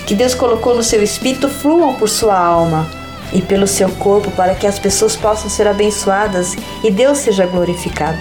que 0.07 0.15
Deus 0.15 0.35
colocou 0.35 0.75
no 0.75 0.83
seu 0.83 1.03
espírito, 1.03 1.49
fluam 1.49 1.95
por 1.95 2.09
sua 2.09 2.39
alma 2.39 2.87
e 3.33 3.41
pelo 3.41 3.67
seu 3.67 3.89
corpo 3.89 4.31
para 4.33 4.55
que 4.55 4.67
as 4.67 4.79
pessoas 4.79 5.17
possam 5.17 5.49
ser 5.49 5.67
abençoadas 5.67 6.55
e 6.83 6.91
Deus 6.91 7.19
seja 7.19 7.47
glorificado. 7.47 8.19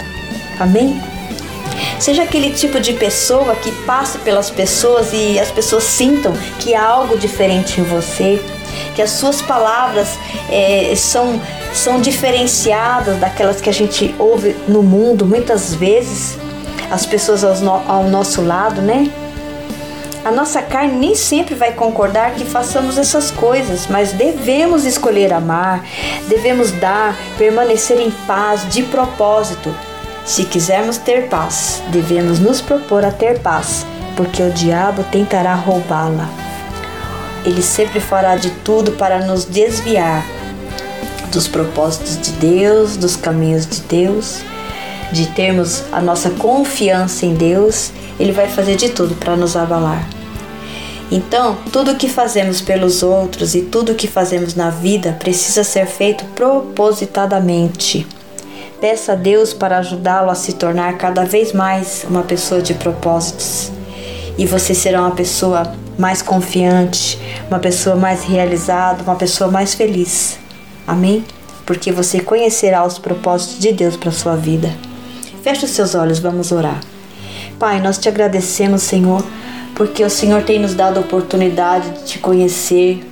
Amém? 0.58 1.13
Seja 1.98 2.22
aquele 2.22 2.50
tipo 2.50 2.80
de 2.80 2.92
pessoa 2.92 3.54
que 3.56 3.70
passe 3.86 4.18
pelas 4.18 4.50
pessoas 4.50 5.12
e 5.12 5.38
as 5.38 5.50
pessoas 5.50 5.84
sintam 5.84 6.32
que 6.58 6.74
há 6.74 6.84
algo 6.84 7.16
diferente 7.16 7.80
em 7.80 7.84
você, 7.84 8.42
que 8.94 9.02
as 9.02 9.10
suas 9.10 9.40
palavras 9.40 10.18
é, 10.50 10.92
são, 10.96 11.40
são 11.72 12.00
diferenciadas 12.00 13.18
daquelas 13.18 13.60
que 13.60 13.70
a 13.70 13.72
gente 13.72 14.14
ouve 14.18 14.54
no 14.68 14.82
mundo 14.82 15.24
muitas 15.24 15.74
vezes, 15.74 16.38
as 16.90 17.06
pessoas 17.06 17.44
ao, 17.44 17.82
ao 17.88 18.04
nosso 18.04 18.42
lado, 18.42 18.82
né? 18.82 19.10
A 20.24 20.30
nossa 20.30 20.62
carne 20.62 20.94
nem 20.94 21.14
sempre 21.14 21.54
vai 21.54 21.72
concordar 21.72 22.34
que 22.34 22.46
façamos 22.46 22.96
essas 22.96 23.30
coisas, 23.30 23.86
mas 23.88 24.12
devemos 24.12 24.86
escolher 24.86 25.34
amar, 25.34 25.84
devemos 26.28 26.70
dar, 26.72 27.14
permanecer 27.36 28.00
em 28.00 28.10
paz 28.26 28.66
de 28.70 28.82
propósito 28.84 29.74
se 30.24 30.44
quisermos 30.44 30.96
ter 30.96 31.28
paz, 31.28 31.82
devemos 31.90 32.38
nos 32.38 32.60
propor 32.60 33.04
a 33.04 33.10
ter 33.10 33.40
paz, 33.40 33.84
porque 34.16 34.42
o 34.42 34.50
diabo 34.50 35.04
tentará 35.12 35.54
roubá-la. 35.54 36.28
Ele 37.44 37.60
sempre 37.60 38.00
fará 38.00 38.34
de 38.34 38.50
tudo 38.64 38.92
para 38.92 39.26
nos 39.26 39.44
desviar 39.44 40.24
dos 41.30 41.46
propósitos 41.46 42.18
de 42.18 42.30
Deus, 42.32 42.96
dos 42.96 43.16
caminhos 43.16 43.66
de 43.66 43.80
Deus, 43.82 44.38
de 45.12 45.26
termos 45.26 45.82
a 45.92 46.00
nossa 46.00 46.30
confiança 46.30 47.26
em 47.26 47.34
Deus. 47.34 47.90
Ele 48.18 48.32
vai 48.32 48.48
fazer 48.48 48.76
de 48.76 48.88
tudo 48.90 49.14
para 49.16 49.36
nos 49.36 49.56
abalar. 49.56 50.08
Então, 51.12 51.58
tudo 51.70 51.92
o 51.92 51.96
que 51.96 52.08
fazemos 52.08 52.62
pelos 52.62 53.02
outros 53.02 53.54
e 53.54 53.60
tudo 53.60 53.92
o 53.92 53.94
que 53.94 54.08
fazemos 54.08 54.54
na 54.54 54.70
vida 54.70 55.16
precisa 55.18 55.62
ser 55.62 55.86
feito 55.86 56.24
propositadamente. 56.34 58.06
Peça 58.80 59.12
a 59.12 59.14
Deus 59.14 59.52
para 59.52 59.78
ajudá-lo 59.78 60.30
a 60.30 60.34
se 60.34 60.52
tornar 60.52 60.98
cada 60.98 61.24
vez 61.24 61.52
mais 61.52 62.04
uma 62.08 62.22
pessoa 62.22 62.60
de 62.60 62.74
propósitos. 62.74 63.70
E 64.36 64.44
você 64.46 64.74
será 64.74 65.00
uma 65.00 65.14
pessoa 65.14 65.72
mais 65.98 66.20
confiante, 66.20 67.18
uma 67.48 67.58
pessoa 67.58 67.96
mais 67.96 68.24
realizada, 68.24 69.02
uma 69.02 69.14
pessoa 69.14 69.50
mais 69.50 69.74
feliz. 69.74 70.38
Amém? 70.86 71.24
Porque 71.64 71.92
você 71.92 72.20
conhecerá 72.20 72.84
os 72.84 72.98
propósitos 72.98 73.58
de 73.58 73.72
Deus 73.72 73.96
para 73.96 74.10
sua 74.10 74.36
vida. 74.36 74.70
Feche 75.42 75.64
os 75.64 75.70
seus 75.70 75.94
olhos, 75.94 76.18
vamos 76.18 76.52
orar. 76.52 76.80
Pai, 77.58 77.80
nós 77.80 77.96
te 77.96 78.08
agradecemos, 78.08 78.82
Senhor, 78.82 79.24
porque 79.74 80.04
o 80.04 80.10
Senhor 80.10 80.42
tem 80.42 80.58
nos 80.58 80.74
dado 80.74 80.98
a 80.98 81.00
oportunidade 81.00 81.90
de 81.90 82.04
te 82.04 82.18
conhecer, 82.18 83.04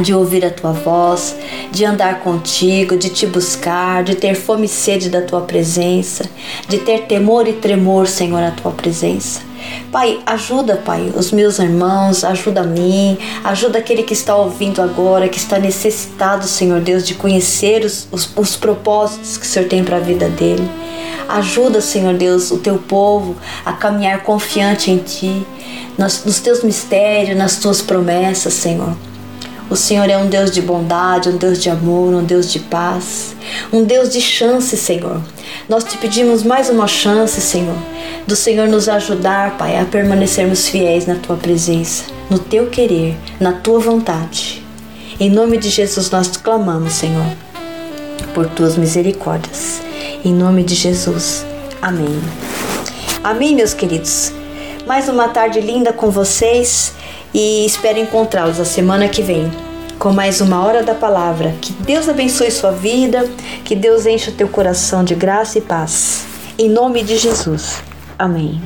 de 0.00 0.12
ouvir 0.12 0.44
a 0.44 0.50
tua 0.50 0.72
voz, 0.72 1.36
de 1.70 1.84
andar 1.84 2.20
contigo, 2.20 2.96
de 2.96 3.10
te 3.10 3.26
buscar, 3.26 4.02
de 4.02 4.14
ter 4.14 4.34
fome 4.34 4.66
e 4.66 4.68
sede 4.68 5.08
da 5.08 5.22
tua 5.22 5.42
presença, 5.42 6.24
de 6.68 6.78
ter 6.78 7.02
temor 7.02 7.46
e 7.46 7.52
tremor, 7.52 8.08
Senhor, 8.08 8.42
à 8.42 8.50
tua 8.50 8.72
presença. 8.72 9.40
Pai, 9.90 10.20
ajuda, 10.26 10.76
Pai, 10.84 11.12
os 11.16 11.30
meus 11.30 11.58
irmãos, 11.58 12.24
ajuda 12.24 12.60
a 12.60 12.64
mim, 12.64 13.16
ajuda 13.44 13.78
aquele 13.78 14.02
que 14.02 14.12
está 14.12 14.36
ouvindo 14.36 14.82
agora, 14.82 15.28
que 15.28 15.38
está 15.38 15.58
necessitado, 15.58 16.44
Senhor 16.46 16.80
Deus, 16.80 17.06
de 17.06 17.14
conhecer 17.14 17.84
os, 17.84 18.08
os, 18.10 18.30
os 18.36 18.56
propósitos 18.56 19.38
que 19.38 19.46
o 19.46 19.48
Senhor 19.48 19.68
tem 19.68 19.84
para 19.84 19.96
a 19.96 20.00
vida 20.00 20.28
dele. 20.28 20.68
Ajuda, 21.28 21.80
Senhor 21.80 22.14
Deus, 22.14 22.50
o 22.50 22.58
teu 22.58 22.76
povo 22.76 23.36
a 23.64 23.72
caminhar 23.72 24.22
confiante 24.22 24.90
em 24.90 24.98
Ti, 24.98 25.46
nos, 25.96 26.24
nos 26.24 26.40
teus 26.40 26.62
mistérios, 26.62 27.38
nas 27.38 27.56
tuas 27.56 27.80
promessas, 27.80 28.52
Senhor. 28.52 28.94
O 29.70 29.76
Senhor 29.76 30.10
é 30.10 30.18
um 30.18 30.28
Deus 30.28 30.50
de 30.50 30.60
bondade, 30.60 31.30
um 31.30 31.38
Deus 31.38 31.62
de 31.62 31.70
amor, 31.70 32.12
um 32.12 32.22
Deus 32.22 32.52
de 32.52 32.58
paz, 32.60 33.34
um 33.72 33.82
Deus 33.82 34.10
de 34.10 34.20
chance, 34.20 34.76
Senhor. 34.76 35.22
Nós 35.68 35.84
te 35.84 35.96
pedimos 35.96 36.42
mais 36.42 36.68
uma 36.68 36.86
chance, 36.86 37.40
Senhor, 37.40 37.76
do 38.26 38.36
Senhor 38.36 38.68
nos 38.68 38.90
ajudar, 38.90 39.56
Pai, 39.56 39.78
a 39.78 39.84
permanecermos 39.86 40.68
fiéis 40.68 41.06
na 41.06 41.14
tua 41.14 41.36
presença, 41.36 42.04
no 42.28 42.38
teu 42.38 42.66
querer, 42.66 43.16
na 43.40 43.52
tua 43.52 43.78
vontade. 43.78 44.62
Em 45.18 45.30
nome 45.30 45.56
de 45.56 45.70
Jesus 45.70 46.10
nós 46.10 46.28
te 46.28 46.40
clamamos, 46.40 46.92
Senhor, 46.92 47.26
por 48.34 48.46
tuas 48.50 48.76
misericórdias. 48.76 49.80
Em 50.22 50.32
nome 50.32 50.62
de 50.62 50.74
Jesus. 50.74 51.46
Amém. 51.80 52.20
Amém, 53.22 53.54
meus 53.54 53.72
queridos. 53.72 54.30
Mais 54.86 55.08
uma 55.08 55.28
tarde 55.28 55.60
linda 55.62 55.90
com 55.90 56.10
vocês 56.10 56.92
e 57.34 57.66
espero 57.66 57.98
encontrá-los 57.98 58.60
a 58.60 58.64
semana 58.64 59.08
que 59.08 59.20
vem 59.20 59.50
com 59.98 60.12
mais 60.12 60.40
uma 60.40 60.64
hora 60.64 60.82
da 60.82 60.94
palavra. 60.94 61.54
Que 61.60 61.72
Deus 61.72 62.08
abençoe 62.08 62.50
sua 62.50 62.70
vida, 62.70 63.28
que 63.64 63.74
Deus 63.74 64.06
encha 64.06 64.30
teu 64.30 64.48
coração 64.48 65.02
de 65.02 65.14
graça 65.14 65.58
e 65.58 65.60
paz. 65.60 66.24
Em 66.58 66.68
nome 66.68 67.02
de 67.02 67.16
Jesus. 67.16 67.82
Amém. 68.18 68.62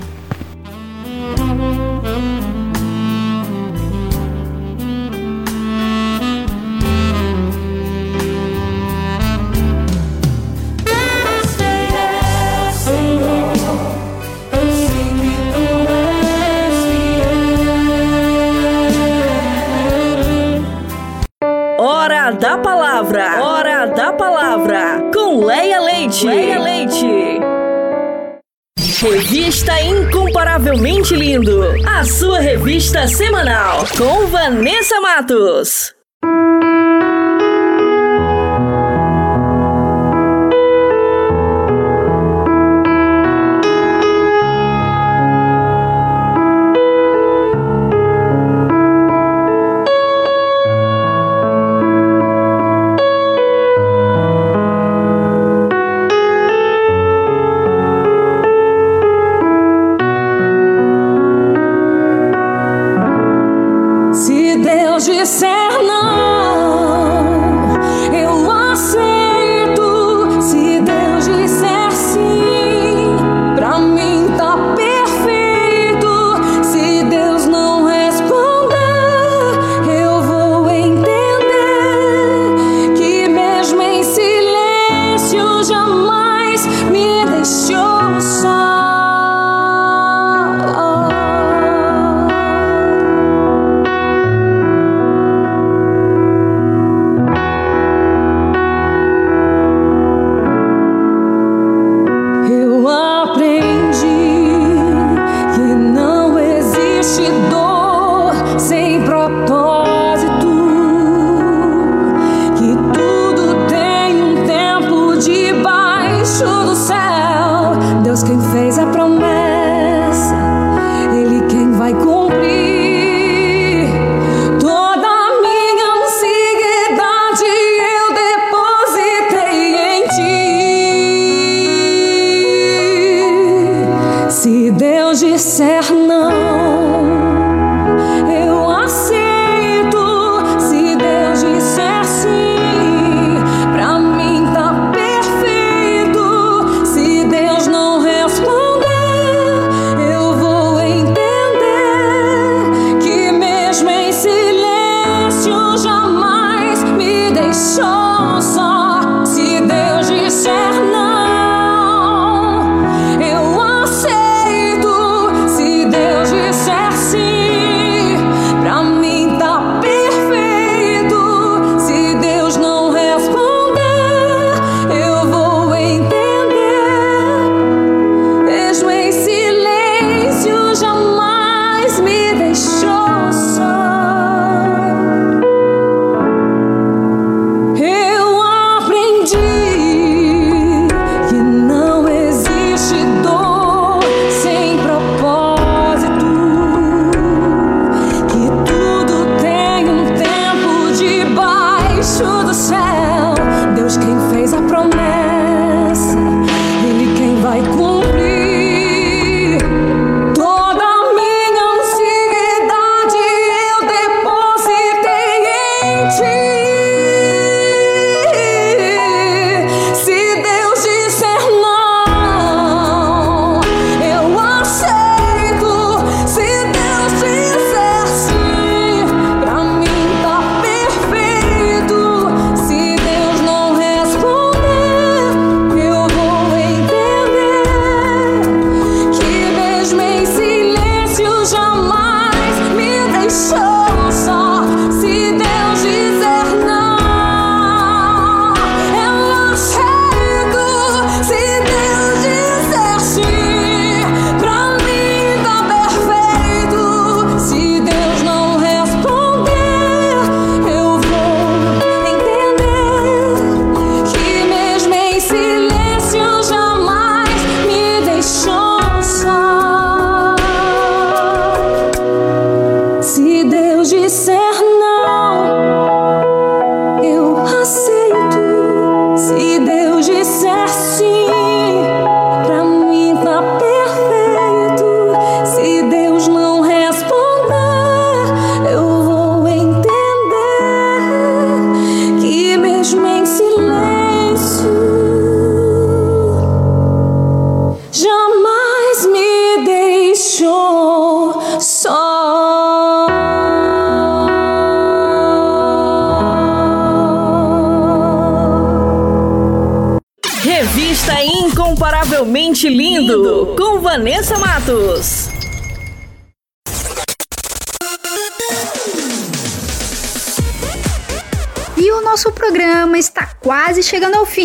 Incomparavelmente 30.59 31.15
Lindo. 31.15 31.63
A 31.87 32.05
sua 32.05 32.41
revista 32.41 33.07
semanal. 33.07 33.87
Com 33.97 34.27
Vanessa 34.27 35.01
Matos. 35.01 35.98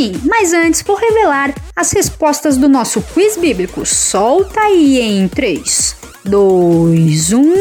Fim, 0.03 0.21
mas 0.25 0.53
antes 0.53 0.81
vou 0.81 0.95
revelar 0.95 1.53
as 1.75 1.91
respostas 1.93 2.57
do 2.57 2.67
nosso 2.67 3.01
quiz 3.13 3.38
bíblico. 3.38 3.85
Solta 3.85 4.59
aí 4.59 4.99
em 4.99 5.27
3, 5.27 5.95
2, 6.25 7.31
1. 7.34 7.53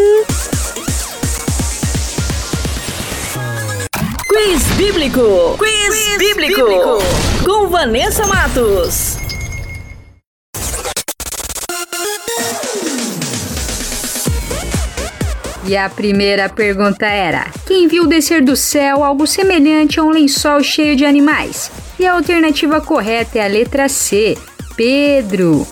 Quiz 4.29 4.63
Bíblico! 4.77 5.57
Quiz, 5.59 5.89
Quiz 5.89 6.19
bíblico. 6.19 6.65
bíblico! 6.65 6.99
Com 7.45 7.69
Vanessa 7.69 8.27
Matos. 8.27 9.19
E 15.65 15.77
a 15.77 15.89
primeira 15.89 16.49
pergunta 16.49 17.07
era: 17.07 17.47
Quem 17.67 17.87
viu 17.87 18.07
descer 18.07 18.43
do 18.43 18.57
céu 18.57 19.05
algo 19.05 19.27
semelhante 19.27 20.01
a 20.01 20.03
um 20.03 20.11
lençol 20.11 20.63
cheio 20.63 20.97
de 20.97 21.05
animais? 21.05 21.71
E 22.03 22.07
a 22.07 22.15
alternativa 22.15 22.81
correta 22.81 23.39
é 23.39 23.45
a 23.45 23.47
letra 23.47 23.89
C, 23.89 24.37
Pedro. 24.75 25.65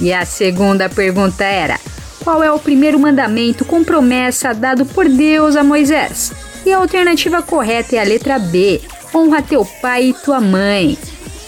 E 0.00 0.10
a 0.10 0.24
segunda 0.24 0.88
pergunta 0.88 1.44
era: 1.44 1.78
Qual 2.24 2.42
é 2.42 2.50
o 2.50 2.58
primeiro 2.58 2.98
mandamento 2.98 3.62
com 3.62 3.84
promessa 3.84 4.54
dado 4.54 4.86
por 4.86 5.06
Deus 5.06 5.54
a 5.54 5.62
Moisés? 5.62 6.32
E 6.64 6.72
a 6.72 6.78
alternativa 6.78 7.42
correta 7.42 7.94
é 7.94 7.98
a 7.98 8.04
letra 8.04 8.38
B, 8.38 8.80
honra 9.14 9.42
teu 9.42 9.66
pai 9.82 10.04
e 10.04 10.14
tua 10.14 10.40
mãe. 10.40 10.96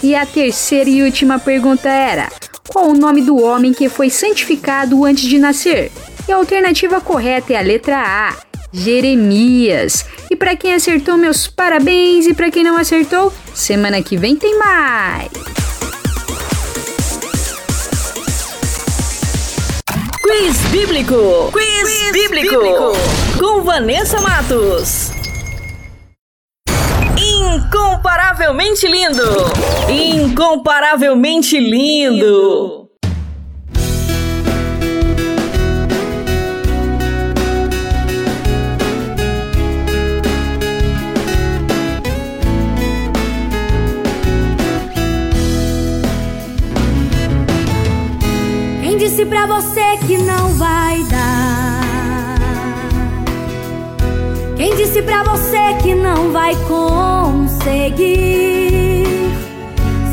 E 0.02 0.14
a 0.14 0.26
terceira 0.26 0.90
e 0.90 1.02
última 1.02 1.38
pergunta 1.38 1.88
era: 1.88 2.28
Qual 2.68 2.90
o 2.90 2.98
nome 2.98 3.22
do 3.22 3.40
homem 3.40 3.72
que 3.72 3.88
foi 3.88 4.10
santificado 4.10 5.06
antes 5.06 5.24
de 5.24 5.38
nascer? 5.38 5.90
E 6.28 6.32
a 6.32 6.36
alternativa 6.36 7.00
correta 7.00 7.54
é 7.54 7.56
a 7.56 7.62
letra 7.62 7.96
A, 7.96 8.36
Jeremias. 8.70 10.04
E 10.30 10.36
para 10.36 10.54
quem 10.54 10.74
acertou, 10.74 11.16
meus 11.16 11.46
parabéns. 11.46 12.26
E 12.26 12.34
para 12.34 12.50
quem 12.50 12.62
não 12.62 12.76
acertou, 12.76 13.32
semana 13.58 14.00
que 14.02 14.16
vem 14.16 14.36
tem 14.36 14.56
mais. 14.58 15.28
Quiz 20.22 20.56
Bíblico. 20.70 21.50
Quiz, 21.52 21.64
Quiz 21.64 22.12
bíblico. 22.12 22.56
bíblico. 22.56 22.92
Com 23.38 23.62
Vanessa 23.62 24.20
Matos. 24.20 25.10
Incomparavelmente 27.16 28.86
lindo. 28.86 29.24
Incomparavelmente 29.88 31.58
lindo. 31.58 32.77
Conseguir? 57.88 59.04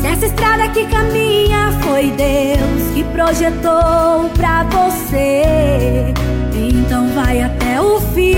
Se 0.00 0.06
essa 0.06 0.26
estrada 0.26 0.68
que 0.68 0.86
caminha 0.86 1.72
foi 1.82 2.10
Deus 2.10 2.94
que 2.94 3.04
projetou 3.04 4.30
pra 4.34 4.64
você, 4.64 6.14
então 6.54 7.08
vai 7.14 7.42
até 7.42 7.80
o 7.80 8.00
fim. 8.00 8.34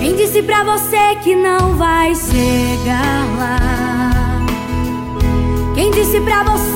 Quem 0.00 0.16
disse 0.16 0.42
pra 0.42 0.64
você 0.64 1.16
que 1.22 1.34
não 1.34 1.76
vai 1.76 2.14
chegar 2.14 3.26
lá? 3.38 3.58
Quem 5.74 5.90
disse 5.90 6.20
pra 6.20 6.42
você 6.42 6.75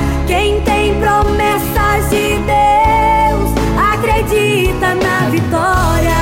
Quem 0.41 0.59
tem 0.61 0.99
promessas 0.99 2.09
de 2.09 2.35
Deus 2.39 3.51
acredita 3.93 4.95
na 4.95 5.29
vitória. 5.29 6.21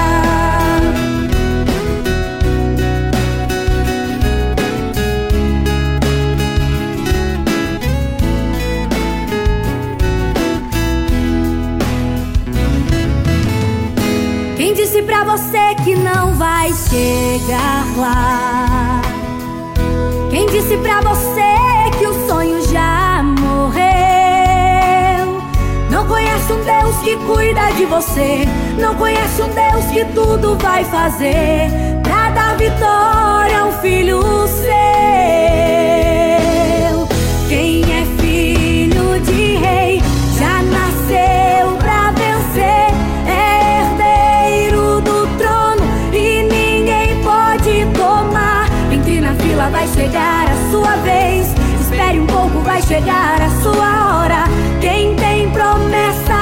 Quem 14.58 14.74
disse 14.74 15.02
pra 15.04 15.24
você 15.24 15.76
que 15.86 15.96
não 15.96 16.34
vai 16.34 16.74
chegar 16.74 17.86
lá? 17.96 19.02
Quem 20.30 20.46
disse 20.48 20.76
pra 20.76 21.00
você 21.00 21.39
que 27.10 27.18
cuida 27.26 27.72
de 27.72 27.86
você. 27.86 28.48
Não 28.77 28.94
conhece 28.95 29.41
um 29.41 29.49
Deus 29.49 29.86
que 29.86 30.06
tudo 30.14 30.56
vai 30.57 30.84
fazer 30.84 31.72
pra 32.03 32.30
dar 32.30 32.56
vitória 32.56 33.61
ao 33.61 33.72
filho 33.81 34.22
seu. 34.48 34.68
Quem 37.48 37.81
é 37.91 38.06
filho 38.22 39.19
de 39.22 39.56
rei 39.56 40.02
já 40.38 40.61
nasceu 40.61 41.77
pra 41.77 42.11
vencer. 42.11 42.94
É 43.26 43.80
herdeiro 43.81 45.02
do 45.02 45.26
trono 45.38 45.81
e 46.14 46.44
ninguém 46.44 47.23
pode 47.23 47.88
tomar. 47.98 48.69
Entre 48.91 49.19
na 49.19 49.34
fila, 49.34 49.69
vai 49.69 49.88
chegar 49.88 50.40
vai 52.69 52.81
chegar 52.84 53.41
a 53.41 53.49
sua 53.61 54.22
hora. 54.22 54.44
Quem 54.80 55.15
tem 55.15 55.49
promessas 55.49 56.39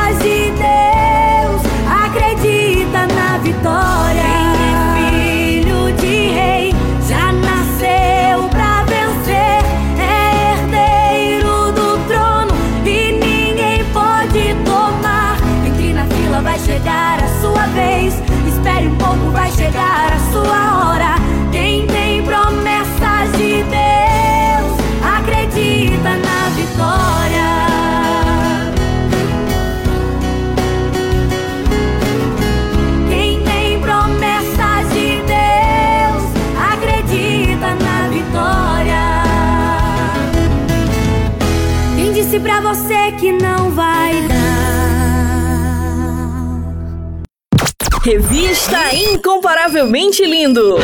Revista 48.07 48.95
Incomparavelmente 48.95 50.23
Lindo. 50.23 50.77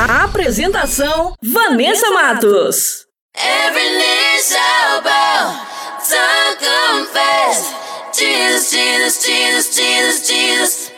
A, 0.00 0.24
apresentação: 0.24 1.34
Vanessa 1.42 2.10
Matos. 2.10 3.06
Every 3.36 3.90
knee 3.90 4.40
shall 4.40 5.02
bow, 5.02 5.52
tongue 6.08 6.56
confess. 6.56 7.74
Jesus, 8.14 8.70
Jesus, 8.70 9.26
Jesus, 9.26 9.76
Jesus, 9.76 10.26
Jesus. 10.26 10.92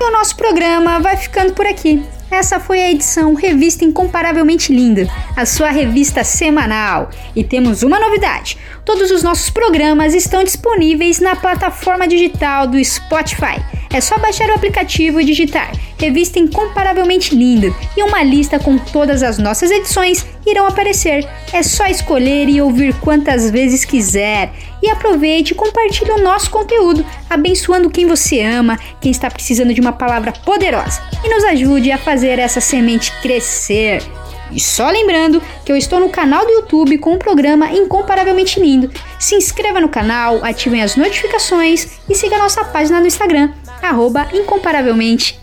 E 0.00 0.04
o 0.04 0.10
nosso 0.10 0.34
programa 0.34 0.98
vai 0.98 1.16
ficando 1.16 1.52
por 1.52 1.64
aqui. 1.64 2.04
Essa 2.28 2.58
foi 2.58 2.82
a 2.82 2.90
edição 2.90 3.34
Revista 3.34 3.84
Incomparavelmente 3.84 4.72
Linda, 4.72 5.08
a 5.36 5.46
sua 5.46 5.70
revista 5.70 6.24
semanal. 6.24 7.10
E 7.36 7.44
temos 7.44 7.84
uma 7.84 8.00
novidade: 8.00 8.58
todos 8.86 9.10
os 9.10 9.22
nossos 9.22 9.50
programas 9.50 10.14
estão 10.14 10.44
disponíveis 10.44 11.18
na 11.18 11.34
plataforma 11.34 12.06
digital 12.06 12.68
do 12.68 12.82
Spotify. 12.82 13.60
É 13.92 14.00
só 14.00 14.16
baixar 14.18 14.48
o 14.48 14.54
aplicativo 14.54 15.20
e 15.20 15.24
digitar 15.24 15.72
Revista 15.98 16.38
Incomparavelmente 16.38 17.34
Linda 17.34 17.74
e 17.96 18.02
uma 18.02 18.22
lista 18.22 18.58
com 18.58 18.78
todas 18.78 19.22
as 19.22 19.38
nossas 19.38 19.70
edições 19.70 20.24
irão 20.46 20.66
aparecer. 20.66 21.26
É 21.52 21.62
só 21.62 21.86
escolher 21.86 22.48
e 22.48 22.60
ouvir 22.60 22.94
quantas 23.00 23.50
vezes 23.50 23.84
quiser. 23.84 24.52
E 24.82 24.88
aproveite 24.88 25.52
e 25.52 25.56
compartilhe 25.56 26.12
o 26.12 26.22
nosso 26.22 26.50
conteúdo, 26.50 27.04
abençoando 27.28 27.90
quem 27.90 28.06
você 28.06 28.40
ama, 28.42 28.78
quem 29.00 29.10
está 29.10 29.28
precisando 29.28 29.74
de 29.74 29.80
uma 29.80 29.92
palavra 29.92 30.32
poderosa. 30.32 31.00
E 31.24 31.28
nos 31.28 31.42
ajude 31.44 31.90
a 31.90 31.98
fazer 31.98 32.38
essa 32.38 32.60
semente 32.60 33.10
crescer. 33.20 34.02
E 34.50 34.60
só 34.60 34.88
lembrando 34.90 35.42
que 35.64 35.72
eu 35.72 35.76
estou 35.76 36.00
no 36.00 36.08
canal 36.08 36.44
do 36.44 36.52
YouTube 36.52 36.98
com 36.98 37.14
um 37.14 37.18
programa 37.18 37.70
incomparavelmente 37.72 38.60
lindo. 38.60 38.90
Se 39.18 39.34
inscreva 39.34 39.80
no 39.80 39.88
canal, 39.88 40.40
ativem 40.42 40.82
as 40.82 40.96
notificações 40.96 41.98
e 42.08 42.14
siga 42.14 42.38
nossa 42.38 42.64
página 42.64 43.00
no 43.00 43.06
Instagram, 43.06 43.50
arroba 43.82 44.28
incomparavelmente 44.32 45.38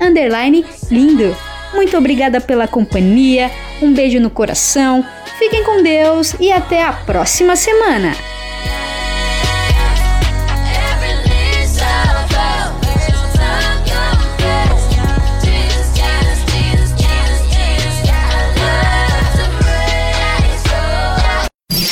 lindo. 0.89 1.35
Muito 1.73 1.97
obrigada 1.97 2.39
pela 2.39 2.67
companhia, 2.67 3.51
um 3.81 3.93
beijo 3.93 4.19
no 4.19 4.29
coração, 4.29 5.03
fiquem 5.39 5.63
com 5.63 5.81
Deus 5.81 6.35
e 6.39 6.51
até 6.51 6.83
a 6.83 6.93
próxima 6.93 7.55
semana! 7.55 8.32